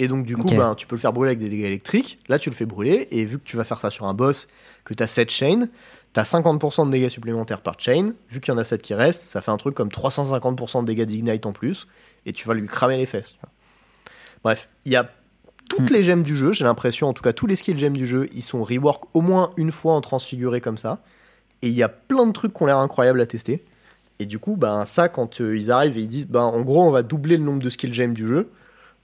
Et 0.00 0.08
donc 0.08 0.24
du 0.24 0.34
coup, 0.36 0.48
ben, 0.48 0.74
tu 0.74 0.86
peux 0.86 0.96
le 0.96 1.00
faire 1.00 1.12
brûler 1.12 1.28
avec 1.32 1.38
des 1.38 1.50
dégâts 1.50 1.66
électriques. 1.66 2.18
Là, 2.28 2.38
tu 2.38 2.48
le 2.48 2.56
fais 2.56 2.64
brûler. 2.64 3.06
Et 3.10 3.24
vu 3.26 3.38
que 3.38 3.44
tu 3.44 3.56
vas 3.58 3.64
faire 3.64 3.78
ça 3.78 3.90
sur 3.90 4.06
un 4.06 4.14
boss, 4.14 4.48
que 4.84 4.94
tu 4.94 5.02
as 5.02 5.06
7 5.06 5.30
chains, 5.30 5.68
tu 6.14 6.20
as 6.20 6.24
50% 6.24 6.86
de 6.86 6.90
dégâts 6.90 7.10
supplémentaires 7.10 7.60
par 7.60 7.78
chain. 7.78 8.14
Vu 8.30 8.40
qu'il 8.40 8.52
y 8.52 8.56
en 8.56 8.58
a 8.58 8.64
7 8.64 8.80
qui 8.80 8.94
restent, 8.94 9.22
ça 9.22 9.42
fait 9.42 9.50
un 9.50 9.58
truc 9.58 9.74
comme 9.74 9.90
350% 9.90 10.80
de 10.80 10.86
dégâts 10.86 11.04
d'ignite 11.04 11.44
en 11.44 11.52
plus. 11.52 11.86
Et 12.24 12.32
tu 12.32 12.48
vas 12.48 12.54
lui 12.54 12.66
cramer 12.66 12.96
les 12.96 13.04
fesses. 13.04 13.34
Bref, 14.42 14.70
il 14.86 14.92
y 14.92 14.96
a 14.96 15.10
toutes 15.68 15.90
Hmm. 15.90 15.94
les 15.94 16.02
gemmes 16.02 16.22
du 16.22 16.34
jeu, 16.34 16.52
j'ai 16.52 16.64
l'impression, 16.64 17.08
en 17.08 17.12
tout 17.12 17.22
cas 17.22 17.32
tous 17.32 17.46
les 17.46 17.54
skills 17.54 17.78
gemmes 17.78 17.96
du 17.96 18.06
jeu, 18.06 18.26
ils 18.32 18.42
sont 18.42 18.64
rework 18.64 19.04
au 19.14 19.20
moins 19.20 19.52
une 19.56 19.70
fois 19.70 19.92
en 19.92 20.00
transfiguré 20.00 20.60
comme 20.60 20.78
ça. 20.78 20.98
Et 21.62 21.68
il 21.68 21.74
y 21.74 21.82
a 21.82 21.88
plein 21.88 22.26
de 22.26 22.32
trucs 22.32 22.54
qui 22.54 22.62
ont 22.62 22.66
l'air 22.66 22.78
incroyables 22.78 23.20
à 23.20 23.26
tester. 23.26 23.62
Et 24.18 24.26
du 24.26 24.38
coup, 24.38 24.56
ben, 24.56 24.86
ça, 24.86 25.08
quand 25.08 25.40
euh, 25.40 25.56
ils 25.56 25.70
arrivent 25.70 25.96
et 25.98 26.00
ils 26.02 26.08
disent, 26.08 26.26
ben, 26.26 26.40
en 26.42 26.62
gros, 26.62 26.82
on 26.82 26.90
va 26.90 27.02
doubler 27.02 27.36
le 27.36 27.44
nombre 27.44 27.62
de 27.62 27.70
skills 27.70 27.92
gemmes 27.92 28.14
du 28.14 28.26
jeu, 28.26 28.50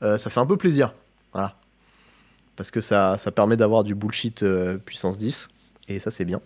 euh, 0.02 0.18
ça 0.18 0.31
fait 0.31 0.40
un 0.40 0.47
peu 0.47 0.56
plaisir. 0.56 0.93
Voilà. 1.32 1.56
Parce 2.56 2.70
que 2.70 2.81
ça, 2.81 3.18
ça 3.18 3.31
permet 3.31 3.56
d'avoir 3.56 3.85
du 3.85 3.94
bullshit 3.94 4.43
euh, 4.43 4.78
puissance 4.78 5.18
10. 5.18 5.48
Et 5.89 5.98
ça, 5.98 6.10
c'est 6.10 6.24
bien. 6.24 6.40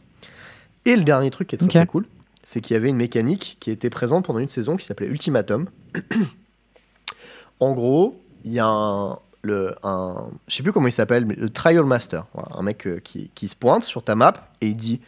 Et 0.85 0.97
le 0.97 1.03
dernier 1.03 1.31
truc 1.31 1.49
qui 1.49 1.57
est 1.57 1.69
très, 1.69 1.87
cool, 1.87 2.07
c'est 2.43 2.61
qu'il 2.61 2.75
y 2.75 2.77
avait 2.77 2.89
une 2.89 2.97
mécanique 2.97 3.57
qui 3.61 3.71
était 3.71 3.91
présente 3.91 4.25
pendant 4.27 4.39
une 4.39 4.49
saison 4.49 4.77
qui 4.77 4.87
s'appelait 4.87 5.07
Ultimatum. 5.07 5.69
en 7.61 7.73
gros, 7.73 8.23
il 8.45 8.53
y 8.53 8.59
a 8.59 8.67
un. 8.67 9.19
Le, 9.43 9.75
un 9.85 10.29
je 10.49 10.57
sais 10.57 10.63
plus 10.63 10.73
comment 10.73 10.89
il 10.89 10.93
s'appelle, 10.93 11.25
mais 11.25 11.35
le 11.35 11.49
Trial 11.49 11.85
Master. 11.85 12.27
Voilà, 12.35 12.51
un 12.57 12.63
mec 12.63 12.87
euh, 12.87 13.01
qui, 13.01 13.31
qui 13.35 13.49
se 13.49 13.57
pointe 13.57 13.85
sur 13.85 14.03
ta 14.03 14.15
map 14.15 14.51
et 14.61 14.69
il 14.69 14.77
dit 14.77 15.01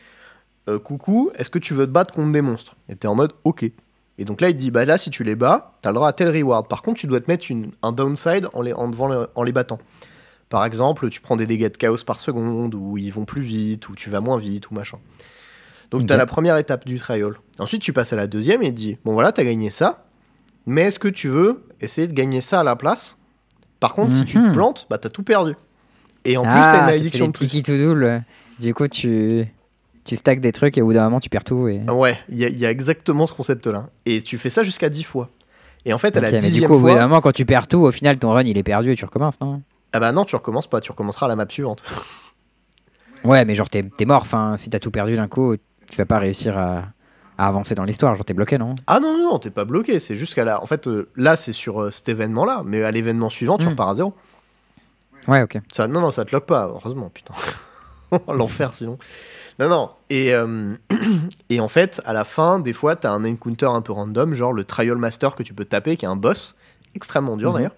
Coucou, 0.84 1.30
est-ce 1.34 1.50
que 1.50 1.58
tu 1.58 1.74
veux 1.74 1.86
te 1.86 1.90
battre 1.90 2.14
contre 2.14 2.30
des 2.32 2.40
monstres? 2.40 2.76
Et 2.88 2.94
t'es 2.94 3.08
en 3.08 3.16
mode 3.16 3.32
Ok. 3.44 3.70
Et 4.18 4.24
donc 4.24 4.40
là, 4.40 4.50
il 4.50 4.54
te 4.54 4.58
dit 4.60 4.70
Bah 4.70 4.84
là, 4.84 4.98
si 4.98 5.10
tu 5.10 5.24
les 5.24 5.36
bats, 5.36 5.78
t'as 5.82 5.90
le 5.90 5.94
droit 5.94 6.08
à 6.08 6.12
tel 6.12 6.28
reward. 6.28 6.68
Par 6.68 6.82
contre, 6.82 7.00
tu 7.00 7.06
dois 7.06 7.20
te 7.20 7.30
mettre 7.30 7.46
une, 7.50 7.72
un 7.82 7.92
downside 7.92 8.48
en 8.52 8.62
les, 8.62 8.72
en, 8.72 8.88
devant 8.88 9.08
le- 9.08 9.28
en 9.34 9.42
les 9.42 9.52
battant. 9.52 9.78
Par 10.48 10.64
exemple, 10.66 11.08
tu 11.08 11.20
prends 11.20 11.36
des 11.36 11.46
dégâts 11.46 11.70
de 11.72 11.76
chaos 11.78 11.96
par 12.06 12.20
seconde, 12.20 12.74
ou 12.74 12.98
ils 12.98 13.10
vont 13.12 13.24
plus 13.24 13.40
vite, 13.40 13.88
ou 13.88 13.94
tu 13.94 14.10
vas 14.10 14.20
moins 14.20 14.36
vite, 14.38 14.70
ou 14.70 14.74
machin. 14.74 14.98
Donc, 15.90 16.02
Ok. 16.02 16.06
tu 16.08 16.12
as 16.12 16.16
la 16.18 16.26
première 16.26 16.56
étape 16.58 16.84
du 16.86 16.98
trial. 16.98 17.34
Ensuite, 17.58 17.80
tu 17.82 17.92
passes 17.94 18.12
à 18.12 18.16
la 18.16 18.26
deuxième 18.26 18.62
et 18.62 18.70
te 18.70 18.76
dit 18.76 18.98
Bon, 19.04 19.12
voilà, 19.14 19.32
tu 19.32 19.40
as 19.40 19.44
gagné 19.44 19.70
ça, 19.70 20.04
mais 20.66 20.82
est-ce 20.82 20.98
que 20.98 21.08
tu 21.08 21.28
veux 21.28 21.64
essayer 21.80 22.06
de 22.06 22.12
gagner 22.12 22.40
ça 22.42 22.60
à 22.60 22.64
la 22.64 22.76
place? 22.76 23.18
Par 23.80 23.94
contre, 23.94 24.12
si 24.12 24.24
tu 24.26 24.38
te 24.38 24.46
Mhm. 24.46 24.52
plantes, 24.52 24.86
bah, 24.90 24.98
tu 24.98 25.06
as 25.06 25.10
tout 25.10 25.22
perdu. 25.22 25.54
Et 26.24 26.36
en 26.36 26.46
plus, 26.46 26.60
tu 26.60 26.68
ah, 26.68 26.72
as 26.74 26.78
une 26.78 26.84
te 26.86 26.90
fait 26.90 26.92
malédiction 26.98 27.26
des 27.26 27.32
de 27.32 27.36
plus. 27.38 27.48
qui 27.48 27.62
tout 27.62 27.76
double. 27.76 28.24
Du 28.60 28.74
coup, 28.74 28.86
tu, 28.88 29.46
tu 30.04 30.16
stacks 30.16 30.40
des 30.40 30.52
trucs 30.52 30.76
et 30.78 30.82
au 30.82 30.86
bout 30.86 30.92
d'un 30.94 31.04
moment, 31.04 31.20
tu 31.20 31.28
perds 31.28 31.44
tout. 31.44 31.68
Et... 31.68 31.80
Ouais, 31.90 32.18
il 32.28 32.36
y, 32.38 32.44
a- 32.44 32.48
il 32.48 32.58
y 32.58 32.66
a 32.66 32.70
exactement 32.70 33.26
ce 33.26 33.34
concept-là. 33.34 33.88
Et 34.06 34.20
tu 34.22 34.38
fais 34.38 34.50
ça 34.50 34.62
jusqu'à 34.62 34.88
10 34.88 35.02
fois. 35.04 35.28
Et 35.84 35.92
en 35.92 35.98
fait, 35.98 36.16
à 36.16 36.20
la 36.20 36.30
mais 36.30 36.38
du 36.38 36.44
dixième 36.44 36.68
coup, 36.68 36.74
au 36.76 36.80
bout 36.80 36.86
d'un 36.88 36.94
fois, 36.94 37.02
moment, 37.08 37.20
quand 37.20 37.32
tu 37.32 37.44
perds 37.44 37.66
tout, 37.68 37.78
au 37.80 37.90
final, 37.92 38.18
ton 38.18 38.30
run, 38.32 38.42
il 38.42 38.56
est 38.58 38.62
perdu 38.62 38.92
et 38.92 38.96
tu 38.96 39.04
recommences, 39.04 39.40
non? 39.40 39.62
Ah 39.92 40.00
bah 40.00 40.12
non, 40.12 40.24
tu 40.24 40.34
recommences 40.36 40.66
pas, 40.68 40.80
tu 40.80 40.90
recommenceras 40.92 41.26
à 41.26 41.28
la 41.28 41.36
map 41.36 41.46
suivante. 41.48 41.82
Ouais, 43.24 43.44
mais 43.44 43.54
genre, 43.54 43.70
t'es 43.70 43.82
t'es 43.84 44.04
mort. 44.04 44.22
Enfin, 44.22 44.56
si 44.58 44.68
t'as 44.68 44.80
tout 44.80 44.90
perdu 44.90 45.14
d'un 45.14 45.28
coup, 45.28 45.54
tu 45.56 45.96
vas 45.96 46.06
pas 46.06 46.18
réussir 46.18 46.58
à, 46.58 46.86
à 47.38 47.46
avancer 47.46 47.76
dans 47.76 47.84
l'histoire. 47.84 48.14
Genre, 48.16 48.24
t'es 48.24 48.34
bloqué, 48.34 48.58
non? 48.58 48.74
Ah 48.88 48.98
non, 48.98 49.16
non, 49.16 49.30
non, 49.34 49.38
t'es 49.38 49.50
pas 49.50 49.64
bloqué, 49.64 50.00
c'est 50.00 50.16
juste 50.16 50.34
qu'à 50.34 50.44
la. 50.44 50.60
En 50.60 50.66
fait, 50.66 50.88
euh, 50.88 51.08
là, 51.14 51.36
c'est 51.36 51.52
sur 51.52 51.82
euh, 51.82 51.90
cet 51.92 52.08
événement-là, 52.08 52.62
mais 52.66 52.82
à 52.82 52.90
l'événement 52.90 53.28
suivant, 53.30 53.58
tu 53.58 53.66
Hmm. 53.66 53.70
repars 53.70 53.90
à 53.90 53.94
zéro. 53.94 54.12
Ouais, 55.28 55.40
ok. 55.42 55.58
Ça, 55.72 55.86
non, 55.86 56.00
non, 56.00 56.10
ça 56.10 56.24
te 56.24 56.32
lock 56.34 56.46
pas, 56.46 56.66
heureusement, 56.66 57.10
putain. 57.14 57.32
L'enfer 58.28 58.74
sinon. 58.74 58.98
Non, 59.62 59.68
non. 59.68 59.90
Et, 60.10 60.34
euh, 60.34 60.74
et 61.50 61.60
en 61.60 61.68
fait, 61.68 62.00
à 62.04 62.12
la 62.12 62.24
fin, 62.24 62.58
des 62.58 62.72
fois, 62.72 62.96
t'as 62.96 63.10
un 63.12 63.24
encounter 63.24 63.66
un 63.66 63.80
peu 63.82 63.92
random, 63.92 64.34
genre 64.34 64.52
le 64.52 64.64
Trial 64.64 64.96
Master 64.98 65.34
que 65.36 65.42
tu 65.42 65.54
peux 65.54 65.64
taper, 65.64 65.96
qui 65.96 66.04
est 66.04 66.08
un 66.08 66.16
boss, 66.16 66.54
extrêmement 66.94 67.36
dur 67.36 67.50
Mhm. 67.50 67.54
d'ailleurs. 67.56 67.76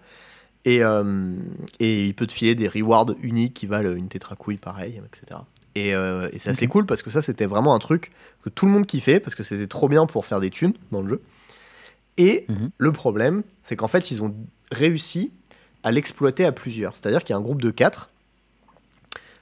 Et, 0.64 0.82
euh, 0.82 1.34
et 1.80 2.06
il 2.06 2.14
peut 2.14 2.26
te 2.26 2.32
filer 2.32 2.54
des 2.54 2.68
rewards 2.68 3.14
uniques 3.22 3.52
qui 3.54 3.66
valent 3.66 3.92
une 3.94 4.08
tétracouille 4.08 4.56
pareil, 4.56 5.00
etc. 5.06 5.40
Et, 5.74 5.94
euh, 5.94 6.28
et 6.32 6.38
c'est 6.38 6.48
assez 6.50 6.68
cool 6.68 6.86
parce 6.86 7.02
que 7.02 7.10
ça, 7.10 7.20
c'était 7.20 7.44
vraiment 7.46 7.74
un 7.74 7.78
truc 7.78 8.12
que 8.42 8.48
tout 8.48 8.64
le 8.64 8.72
monde 8.72 8.86
kiffait 8.86 9.20
parce 9.20 9.34
que 9.34 9.42
c'était 9.42 9.66
trop 9.66 9.88
bien 9.88 10.06
pour 10.06 10.24
faire 10.24 10.40
des 10.40 10.48
thunes 10.50 10.72
dans 10.90 11.02
le 11.02 11.08
jeu. 11.08 11.22
Et 12.16 12.46
Mhm. 12.48 12.70
le 12.78 12.92
problème, 12.92 13.42
c'est 13.62 13.76
qu'en 13.76 13.88
fait, 13.88 14.10
ils 14.10 14.22
ont 14.22 14.34
réussi 14.72 15.32
à 15.82 15.90
l'exploiter 15.92 16.46
à 16.46 16.52
plusieurs. 16.52 16.96
C'est-à-dire 16.96 17.22
qu'il 17.24 17.30
y 17.30 17.32
a 17.34 17.38
un 17.38 17.42
groupe 17.42 17.60
de 17.60 17.70
4. 17.70 18.08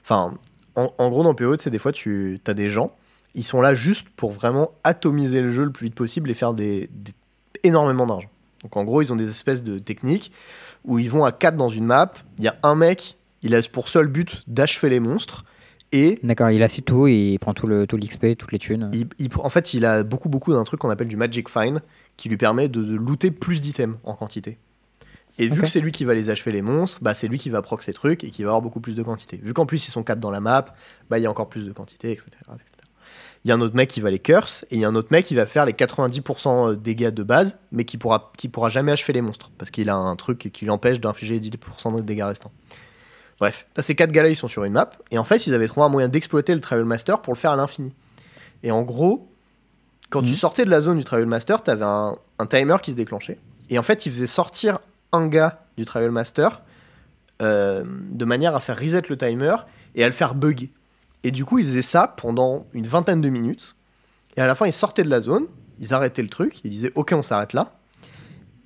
Enfin, 0.03 0.33
en, 0.75 0.91
en 0.97 1.09
gros, 1.09 1.23
dans 1.23 1.33
PoE, 1.35 1.57
tu 1.57 1.63
sais, 1.63 1.69
des 1.69 1.79
fois, 1.79 1.91
tu 1.91 2.39
as 2.47 2.53
des 2.53 2.69
gens, 2.69 2.95
ils 3.35 3.43
sont 3.43 3.61
là 3.61 3.73
juste 3.73 4.09
pour 4.09 4.31
vraiment 4.31 4.71
atomiser 4.83 5.41
le 5.41 5.51
jeu 5.51 5.63
le 5.65 5.71
plus 5.71 5.85
vite 5.85 5.95
possible 5.95 6.29
et 6.29 6.33
faire 6.33 6.53
des, 6.53 6.89
des- 6.93 7.13
énormément 7.63 8.05
d'argent. 8.05 8.29
Donc, 8.63 8.77
en 8.77 8.83
gros, 8.83 9.01
ils 9.01 9.11
ont 9.11 9.15
des 9.15 9.29
espèces 9.29 9.63
de 9.63 9.79
techniques 9.79 10.31
où 10.85 10.99
ils 10.99 11.09
vont 11.09 11.25
à 11.25 11.31
4 11.31 11.55
dans 11.57 11.69
une 11.69 11.85
map. 11.85 12.13
Il 12.37 12.43
y 12.43 12.47
a 12.47 12.55
un 12.63 12.75
mec, 12.75 13.17
il 13.41 13.55
a 13.55 13.61
pour 13.71 13.87
seul 13.87 14.07
but 14.07 14.43
d'achever 14.47 14.89
les 14.89 14.99
monstres. 14.99 15.43
Et 15.91 16.19
D'accord, 16.23 16.49
il 16.49 16.63
assume 16.63 16.83
tout, 16.85 17.07
il 17.07 17.37
prend 17.39 17.53
tout 17.53 17.67
le 17.67 17.85
tout 17.85 17.97
l'XP, 17.97 18.35
toutes 18.37 18.51
les 18.51 18.57
thunes. 18.59 18.89
il- 18.93 19.07
il- 19.19 19.29
en 19.37 19.49
fait, 19.49 19.73
il 19.75 19.85
a 19.85 20.03
beaucoup, 20.03 20.27
beaucoup 20.29 20.51
d'un 20.53 20.63
truc 20.63 20.79
qu'on 20.79 20.89
appelle 20.89 21.07
du 21.07 21.17
Magic 21.17 21.49
Find 21.49 21.81
qui 22.17 22.29
lui 22.29 22.37
permet 22.37 22.67
de, 22.67 22.81
de 22.83 22.95
looter 22.95 23.29
plus 23.31 23.61
d'items 23.61 23.97
en 24.03 24.15
quantité. 24.15 24.57
Et 25.39 25.47
vu 25.49 25.61
que 25.61 25.67
c'est 25.67 25.79
lui 25.79 25.91
qui 25.91 26.05
va 26.05 26.13
les 26.13 26.29
achever 26.29 26.51
les 26.51 26.61
monstres, 26.61 26.99
bah 27.01 27.13
c'est 27.15 27.27
lui 27.27 27.39
qui 27.39 27.49
va 27.49 27.61
proc 27.63 27.81
ces 27.81 27.93
trucs 27.93 28.23
et 28.23 28.29
qui 28.29 28.43
va 28.43 28.49
avoir 28.49 28.61
beaucoup 28.61 28.79
plus 28.79 28.93
de 28.95 29.01
quantité. 29.01 29.39
Vu 29.41 29.53
qu'en 29.53 29.65
plus 29.65 29.87
ils 29.87 29.91
sont 29.91 30.03
4 30.03 30.19
dans 30.19 30.29
la 30.29 30.39
map, 30.39 30.65
bah 31.09 31.17
il 31.17 31.23
y 31.23 31.25
a 31.25 31.29
encore 31.31 31.49
plus 31.49 31.65
de 31.65 31.71
quantité, 31.71 32.11
etc. 32.11 32.27
Il 33.43 33.49
y 33.49 33.51
a 33.51 33.55
un 33.55 33.61
autre 33.61 33.75
mec 33.75 33.89
qui 33.89 33.99
va 33.99 34.09
les 34.11 34.19
curse 34.19 34.63
et 34.69 34.75
il 34.75 34.79
y 34.81 34.85
a 34.85 34.87
un 34.87 34.95
autre 34.95 35.09
mec 35.11 35.25
qui 35.25 35.35
va 35.35 35.45
faire 35.45 35.65
les 35.65 35.73
90% 35.73 36.75
dégâts 36.75 37.09
de 37.09 37.23
base, 37.23 37.57
mais 37.71 37.83
qui 37.83 37.97
pourra, 37.97 38.31
qui 38.37 38.47
pourra 38.47 38.69
jamais 38.69 38.91
achever 38.91 39.11
les 39.13 39.21
monstres 39.21 39.51
parce 39.57 39.71
qu'il 39.71 39.89
a 39.89 39.95
un 39.95 40.15
truc 40.15 40.37
qui 40.53 40.65
l'empêche 40.65 40.99
d'infliger 40.99 41.39
les 41.39 41.49
10% 41.49 41.95
de 41.97 42.01
dégâts 42.01 42.23
restants. 42.23 42.51
Bref, 43.39 43.65
ces 43.79 43.95
quatre 43.95 44.11
gars-là, 44.11 44.29
ils 44.29 44.35
sont 44.35 44.47
sur 44.47 44.63
une 44.63 44.73
map, 44.73 44.91
et 45.11 45.17
en 45.17 45.23
fait, 45.25 45.47
ils 45.47 45.53
avaient 45.53 45.67
trouvé 45.67 45.85
un 45.85 45.89
moyen 45.89 46.07
d'exploiter 46.07 46.53
le 46.53 46.61
Travel 46.61 46.85
Master 46.85 47.21
pour 47.21 47.33
le 47.33 47.37
faire 47.39 47.51
à 47.51 47.55
l'infini. 47.57 47.93
Et 48.61 48.71
en 48.71 48.83
gros, 48.83 49.27
quand 50.09 50.21
tu 50.21 50.29
Mhm. 50.29 50.35
sortais 50.37 50.63
de 50.65 50.69
la 50.69 50.79
zone 50.79 50.99
du 50.99 51.03
Travel 51.03 51.25
Master, 51.25 51.63
t'avais 51.63 51.83
un, 51.83 52.15
un 52.39 52.45
timer 52.45 52.77
qui 52.81 52.91
se 52.91 52.95
déclenchait. 52.95 53.39
Et 53.69 53.77
en 53.79 53.81
fait, 53.83 54.05
il 54.05 54.11
faisait 54.13 54.27
sortir 54.27 54.79
un 55.13 55.27
gars 55.27 55.63
du 55.77 55.85
Travel 55.85 56.11
Master 56.11 56.61
euh, 57.41 57.83
de 58.11 58.25
manière 58.25 58.55
à 58.55 58.59
faire 58.59 58.77
reset 58.79 59.03
le 59.09 59.17
timer 59.17 59.55
et 59.95 60.03
à 60.03 60.07
le 60.07 60.13
faire 60.13 60.35
bugger. 60.35 60.71
Et 61.23 61.31
du 61.31 61.45
coup, 61.45 61.59
ils 61.59 61.65
faisaient 61.65 61.81
ça 61.81 62.13
pendant 62.17 62.65
une 62.73 62.85
vingtaine 62.85 63.21
de 63.21 63.29
minutes. 63.29 63.75
Et 64.35 64.41
à 64.41 64.47
la 64.47 64.55
fin, 64.55 64.65
ils 64.65 64.73
sortaient 64.73 65.03
de 65.03 65.09
la 65.09 65.21
zone, 65.21 65.45
ils 65.79 65.93
arrêtaient 65.93 66.21
le 66.23 66.29
truc, 66.29 66.59
ils 66.65 66.69
disaient 66.71 66.91
Ok, 66.95 67.13
on 67.15 67.23
s'arrête 67.23 67.53
là. 67.53 67.73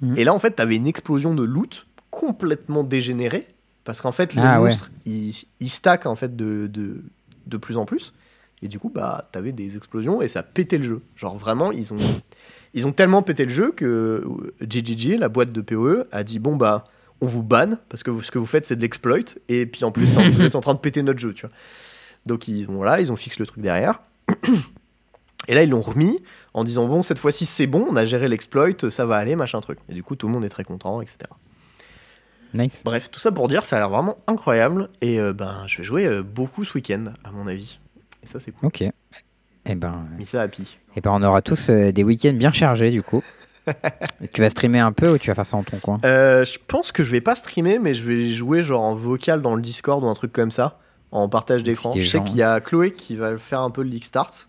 Mhm. 0.02 0.18
Et 0.18 0.24
là, 0.24 0.34
en 0.34 0.40
fait, 0.40 0.52
t'avais 0.52 0.76
une 0.76 0.88
explosion 0.88 1.36
de 1.36 1.44
loot 1.44 1.86
complètement 2.10 2.84
dégénérée. 2.84 3.48
Parce 3.84 4.02
qu'en 4.02 4.12
fait, 4.12 4.34
les 4.34 4.42
Ah 4.44 4.62
ouais. 4.62 4.70
monstres, 4.70 4.92
ils, 5.06 5.34
ils 5.60 5.70
stackent 5.70 6.08
en 6.08 6.16
fait 6.16 6.36
de, 6.36 6.68
de, 6.68 7.02
de 7.46 7.58
plus 7.58 7.78
en 7.78 7.86
plus. 7.86 8.14
Et 8.62 8.68
du 8.68 8.80
coup, 8.80 8.90
bah, 8.94 9.30
t'avais 9.32 9.52
des 9.54 9.78
explosions 9.78 10.22
et 10.22 10.28
ça 10.28 10.44
pétait 10.44 10.78
le 10.78 10.84
jeu. 10.84 11.02
Genre 11.16 11.38
vraiment, 11.38 11.72
ils 11.72 11.94
ont, 11.94 11.98
ils 12.74 12.86
ont 12.86 12.92
tellement 12.92 13.22
pété 13.22 13.44
le 13.46 13.52
jeu 13.52 13.72
que 13.72 13.86
euh, 14.26 14.54
GGG, 14.62 15.18
la 15.18 15.30
boîte 15.30 15.52
de 15.52 15.62
PoE, 15.62 16.06
a 16.12 16.24
dit 16.24 16.40
bon 16.40 16.56
bah, 16.56 16.86
on 17.22 17.26
vous 17.28 17.44
banne 17.44 17.80
parce 17.90 18.04
que 18.04 18.12
vous- 18.12 18.24
ce 18.24 18.32
que 18.32 18.38
vous 18.40 18.46
faites 18.46 18.66
c'est 18.66 18.76
de 18.76 18.82
l'exploit 18.82 19.18
et 19.50 19.66
puis 19.66 19.84
en 19.86 19.92
plus 19.92 20.18
vous 20.18 20.44
êtes 20.44 20.56
en 20.56 20.62
train 20.62 20.74
de 20.74 20.80
péter 20.80 21.02
notre 21.04 21.20
jeu, 21.20 21.34
tu 21.34 21.46
vois. 21.48 21.56
Donc 22.26 22.48
ils 22.48 22.70
ont 22.70 22.84
là, 22.84 23.00
ils 23.02 23.12
ont 23.12 23.16
fixé 23.16 23.38
le 23.40 23.46
truc 23.46 23.62
derrière. 23.64 24.02
Et 25.48 25.54
là 25.54 25.64
ils 25.64 25.70
l'ont 25.70 25.82
remis 25.82 26.22
en 26.54 26.64
disant 26.64 26.88
bon 26.88 27.04
cette 27.04 27.18
fois-ci 27.20 27.46
c'est 27.46 27.68
bon, 27.68 27.86
on 27.90 27.96
a 27.96 28.06
géré 28.06 28.28
l'exploit, 28.28 28.68
ça 28.90 29.06
va 29.06 29.16
aller, 29.18 29.36
machin 29.36 29.62
truc. 29.62 29.80
Et 29.90 29.94
du 29.94 30.04
coup 30.04 30.16
tout 30.16 30.28
le 30.28 30.34
monde 30.34 30.44
est 30.46 30.50
très 30.50 30.64
content, 30.64 31.02
etc. 31.02 31.18
Nice. 32.54 32.82
Bref, 32.86 33.12
tout 33.12 33.20
ça 33.20 33.32
pour 33.32 33.48
dire, 33.50 33.66
ça 33.66 33.76
a 33.76 33.80
l'air 33.80 33.90
vraiment 33.90 34.18
incroyable 34.28 34.90
et 35.02 35.20
euh, 35.20 35.34
ben 35.34 35.64
je 35.68 35.78
vais 35.80 35.84
jouer 35.84 36.06
euh, 36.06 36.24
beaucoup 36.24 36.64
ce 36.64 36.74
week-end 36.76 37.06
à 37.24 37.32
mon 37.32 37.46
avis. 37.48 37.80
Et 38.24 38.28
ça 38.28 38.40
c'est 38.40 38.52
cool. 38.52 38.68
Ok. 38.68 38.84
Eh 39.70 39.76
ben, 39.76 40.06
Missa 40.18 40.42
Happy. 40.42 40.78
Eh 40.98 41.02
ben, 41.02 41.12
on 41.14 41.22
aura 41.22 41.44
tous 41.44 41.70
euh, 41.70 41.92
des 41.92 42.04
week-ends 42.04 42.34
bien 42.34 42.52
chargés 42.52 42.90
du 42.90 43.04
coup. 43.04 43.24
Et 44.22 44.28
tu 44.28 44.42
vas 44.42 44.50
streamer 44.50 44.80
un 44.80 44.92
peu 44.92 45.12
ou 45.12 45.18
tu 45.20 45.30
vas 45.30 45.36
faire 45.36 45.46
ça 45.46 45.58
dans 45.58 45.64
ton 45.64 45.78
coin? 45.78 46.00
Euh, 46.06 46.44
je 46.44 46.58
pense 46.66 46.92
que 46.92 47.04
je 47.04 47.12
vais 47.12 47.22
pas 47.22 47.36
streamer, 47.36 47.78
mais 47.78 47.94
je 47.94 48.04
vais 48.04 48.24
jouer 48.32 48.64
genre 48.64 48.82
en 48.82 48.96
vocal 48.96 49.44
dans 49.44 49.56
le 49.56 49.62
Discord 49.62 50.04
ou 50.04 50.08
un 50.08 50.16
truc 50.16 50.34
comme 50.34 50.50
ça, 50.50 50.80
en 51.12 51.30
partage 51.30 51.62
d'écran. 51.62 51.94
Je 51.96 52.08
sais 52.08 52.24
qu'il 52.24 52.38
y 52.38 52.42
a 52.42 52.60
Chloé 52.62 52.90
qui 52.90 53.16
va 53.16 53.38
faire 53.38 53.62
un 53.62 53.70
peu 53.70 53.84
le 53.84 53.90
League 53.90 54.06
Start. 54.06 54.48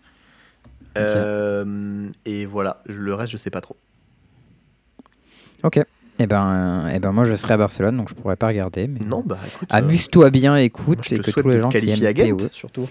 Euh, 0.97 2.09
et 2.25 2.47
voilà, 2.47 2.81
le 2.87 3.13
reste 3.13 3.31
je 3.31 3.37
sais 3.37 3.51
pas 3.51 3.61
trop. 3.61 3.77
Ok. 5.63 5.79
Eh 6.21 6.25
ben, 6.25 6.47
euh, 6.87 6.91
eh 6.95 6.99
ben, 6.99 7.11
moi 7.11 7.25
je 7.25 7.35
serai 7.35 7.53
à 7.53 7.57
Barcelone 7.57 7.95
donc 7.95 8.09
je 8.09 8.15
pourrais 8.15 8.37
pas 8.37 8.47
regarder. 8.47 8.87
Mais... 8.87 9.01
Non, 9.05 9.21
bah 9.23 9.37
Amuse-toi 9.69 10.31
bien, 10.31 10.51
moi, 10.51 10.61
écoute, 10.61 10.99
je 11.07 11.13
et 11.13 11.19
te 11.19 11.29
que 11.29 11.41
tous 11.41 11.47
les 11.47 11.61
gens 11.61 11.69
qui 11.69 11.79
qualifier 11.79 12.07
à 12.07 12.09
aiment 12.09 12.37
Ghent, 12.37 12.47
surtout. 12.51 12.89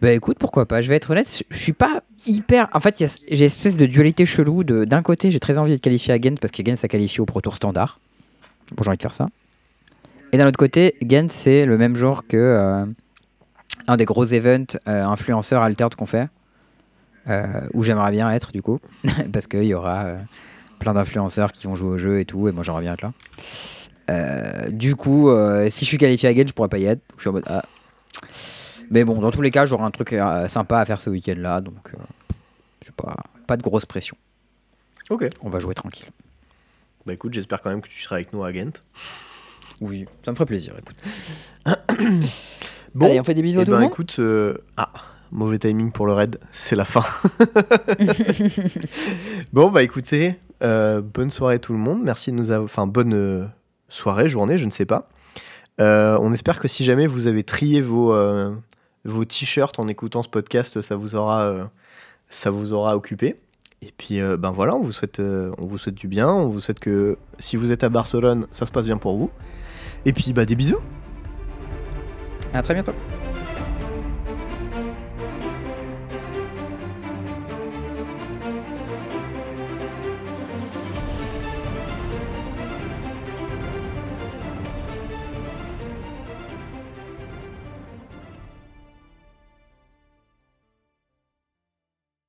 Bah 0.00 0.12
écoute, 0.12 0.36
pourquoi 0.38 0.66
pas. 0.66 0.80
Je 0.80 0.88
vais 0.88 0.96
être 0.96 1.10
honnête, 1.10 1.42
je 1.50 1.58
suis 1.58 1.72
pas 1.72 2.02
hyper. 2.26 2.68
En 2.72 2.80
fait, 2.80 3.04
j'ai 3.30 3.44
espèce 3.44 3.76
de 3.76 3.86
dualité 3.86 4.24
chelou. 4.26 4.62
De... 4.62 4.84
D'un 4.84 5.02
côté, 5.02 5.30
j'ai 5.30 5.40
très 5.40 5.58
envie 5.58 5.72
d'être 5.72 5.80
qualifié 5.80 6.14
à 6.14 6.18
Ghent 6.18 6.36
parce 6.40 6.52
que 6.52 6.62
Ghent, 6.62 6.76
ça 6.76 6.86
qualifie 6.88 7.20
au 7.20 7.26
Pro 7.26 7.40
Tour 7.40 7.56
standard. 7.56 7.98
Bon, 8.76 8.82
j'ai 8.84 8.88
envie 8.90 8.96
de 8.96 9.02
faire 9.02 9.12
ça. 9.12 9.28
Et 10.32 10.38
d'un 10.38 10.46
autre 10.46 10.58
côté, 10.58 10.94
Ghent, 11.02 11.26
c'est 11.30 11.64
le 11.64 11.78
même 11.78 11.96
genre 11.96 12.26
que 12.26 12.36
euh, 12.36 12.84
un 13.88 13.96
des 13.96 14.04
gros 14.04 14.24
events 14.26 14.76
euh, 14.86 15.04
influenceurs 15.04 15.62
altered 15.62 15.94
qu'on 15.96 16.06
fait. 16.06 16.28
euh, 17.28 17.46
où 17.74 17.82
j'aimerais 17.82 18.12
bien 18.12 18.30
être 18.30 18.52
du 18.52 18.62
coup. 18.62 18.78
parce 19.32 19.46
qu'il 19.48 19.64
y 19.64 19.74
aura 19.74 20.04
euh, 20.04 20.18
plein 20.78 20.94
d'influenceurs 20.94 21.50
qui 21.52 21.66
vont 21.66 21.74
jouer 21.74 21.88
au 21.90 21.98
jeu 21.98 22.20
et 22.20 22.24
tout. 22.24 22.46
Et 22.48 22.52
moi, 22.52 22.62
j'aimerais 22.62 22.82
bien 22.82 22.94
être 22.94 23.02
là. 23.02 23.12
Du 24.70 24.96
coup, 24.96 25.30
si 25.68 25.84
je 25.84 25.88
suis 25.88 25.98
qualifié 25.98 26.28
à 26.28 26.34
Ghent, 26.34 26.46
je 26.46 26.52
pourrais 26.54 26.68
pas 26.68 26.78
y 26.78 26.86
être. 26.86 27.02
Je 27.16 27.22
suis 27.22 27.30
en 27.30 27.32
mode. 27.32 27.44
Ah. 27.46 27.62
Mais 28.90 29.04
bon, 29.04 29.20
dans 29.20 29.30
tous 29.30 29.42
les 29.42 29.50
cas, 29.50 29.64
j'aurai 29.64 29.84
un 29.84 29.90
truc 29.90 30.12
euh, 30.12 30.48
sympa 30.48 30.78
à 30.78 30.84
faire 30.84 31.00
ce 31.00 31.10
week-end-là, 31.10 31.60
donc 31.60 31.88
euh, 31.88 31.98
je 32.82 32.86
sais 32.86 32.92
pas, 32.96 33.16
pas 33.46 33.56
de 33.56 33.62
grosse 33.62 33.86
pression. 33.86 34.16
Ok. 35.10 35.28
On 35.42 35.50
va 35.50 35.58
jouer 35.58 35.74
tranquille. 35.74 36.06
Bah 37.06 37.12
écoute, 37.12 37.32
j'espère 37.32 37.62
quand 37.62 37.70
même 37.70 37.82
que 37.82 37.88
tu 37.88 38.02
seras 38.02 38.16
avec 38.16 38.32
nous 38.32 38.44
à 38.44 38.52
Ghent. 38.52 38.72
Oui, 39.80 40.06
ça 40.24 40.30
me 40.30 40.36
ferait 40.36 40.46
plaisir. 40.46 40.74
Écoute. 40.78 40.96
Bon, 42.94 43.04
Allez, 43.04 43.20
on 43.20 43.22
fait 43.24 43.34
des 43.34 43.42
bisous 43.42 43.58
eh 43.58 43.62
à 43.62 43.64
tout 43.66 43.70
ben 43.72 43.76
le 43.76 43.82
monde. 43.84 43.92
écoute, 43.92 44.16
euh, 44.18 44.56
ah, 44.78 44.90
mauvais 45.30 45.58
timing 45.58 45.92
pour 45.92 46.06
le 46.06 46.14
raid, 46.14 46.40
c'est 46.50 46.74
la 46.74 46.86
fin. 46.86 47.04
bon, 49.52 49.70
bah 49.70 49.82
écoutez, 49.82 50.38
bonne 50.60 51.28
soirée 51.28 51.58
tout 51.58 51.74
le 51.74 51.78
monde. 51.78 52.00
Merci 52.02 52.32
de 52.32 52.36
nous 52.36 52.50
avoir. 52.50 52.64
Enfin, 52.64 52.86
bonne 52.86 53.50
soirée, 53.90 54.26
journée, 54.30 54.56
je 54.56 54.64
ne 54.64 54.70
sais 54.70 54.86
pas. 54.86 55.10
On 55.78 56.32
espère 56.32 56.58
que 56.58 56.66
si 56.66 56.82
jamais 56.82 57.06
vous 57.06 57.26
avez 57.26 57.42
trié 57.42 57.82
vos, 57.82 58.14
vos 59.08 59.24
t-shirts 59.24 59.78
en 59.78 59.88
écoutant 59.88 60.22
ce 60.22 60.28
podcast, 60.28 60.80
ça 60.80 60.96
vous 60.96 61.16
aura, 61.16 61.42
euh, 61.42 61.64
ça 62.28 62.50
vous 62.50 62.72
aura 62.72 62.96
occupé. 62.96 63.36
Et 63.80 63.92
puis, 63.96 64.20
euh, 64.20 64.36
ben 64.36 64.50
voilà, 64.50 64.74
on 64.74 64.80
vous, 64.80 64.92
souhaite, 64.92 65.20
euh, 65.20 65.52
on 65.58 65.66
vous 65.66 65.78
souhaite 65.78 65.94
du 65.94 66.08
bien. 66.08 66.28
On 66.28 66.48
vous 66.48 66.60
souhaite 66.60 66.80
que 66.80 67.16
si 67.38 67.56
vous 67.56 67.70
êtes 67.70 67.84
à 67.84 67.88
Barcelone, 67.88 68.46
ça 68.50 68.66
se 68.66 68.72
passe 68.72 68.84
bien 68.84 68.98
pour 68.98 69.16
vous. 69.16 69.30
Et 70.04 70.12
puis, 70.12 70.32
bah, 70.32 70.44
des 70.44 70.56
bisous. 70.56 70.80
À 72.52 72.62
très 72.62 72.74
bientôt. 72.74 72.94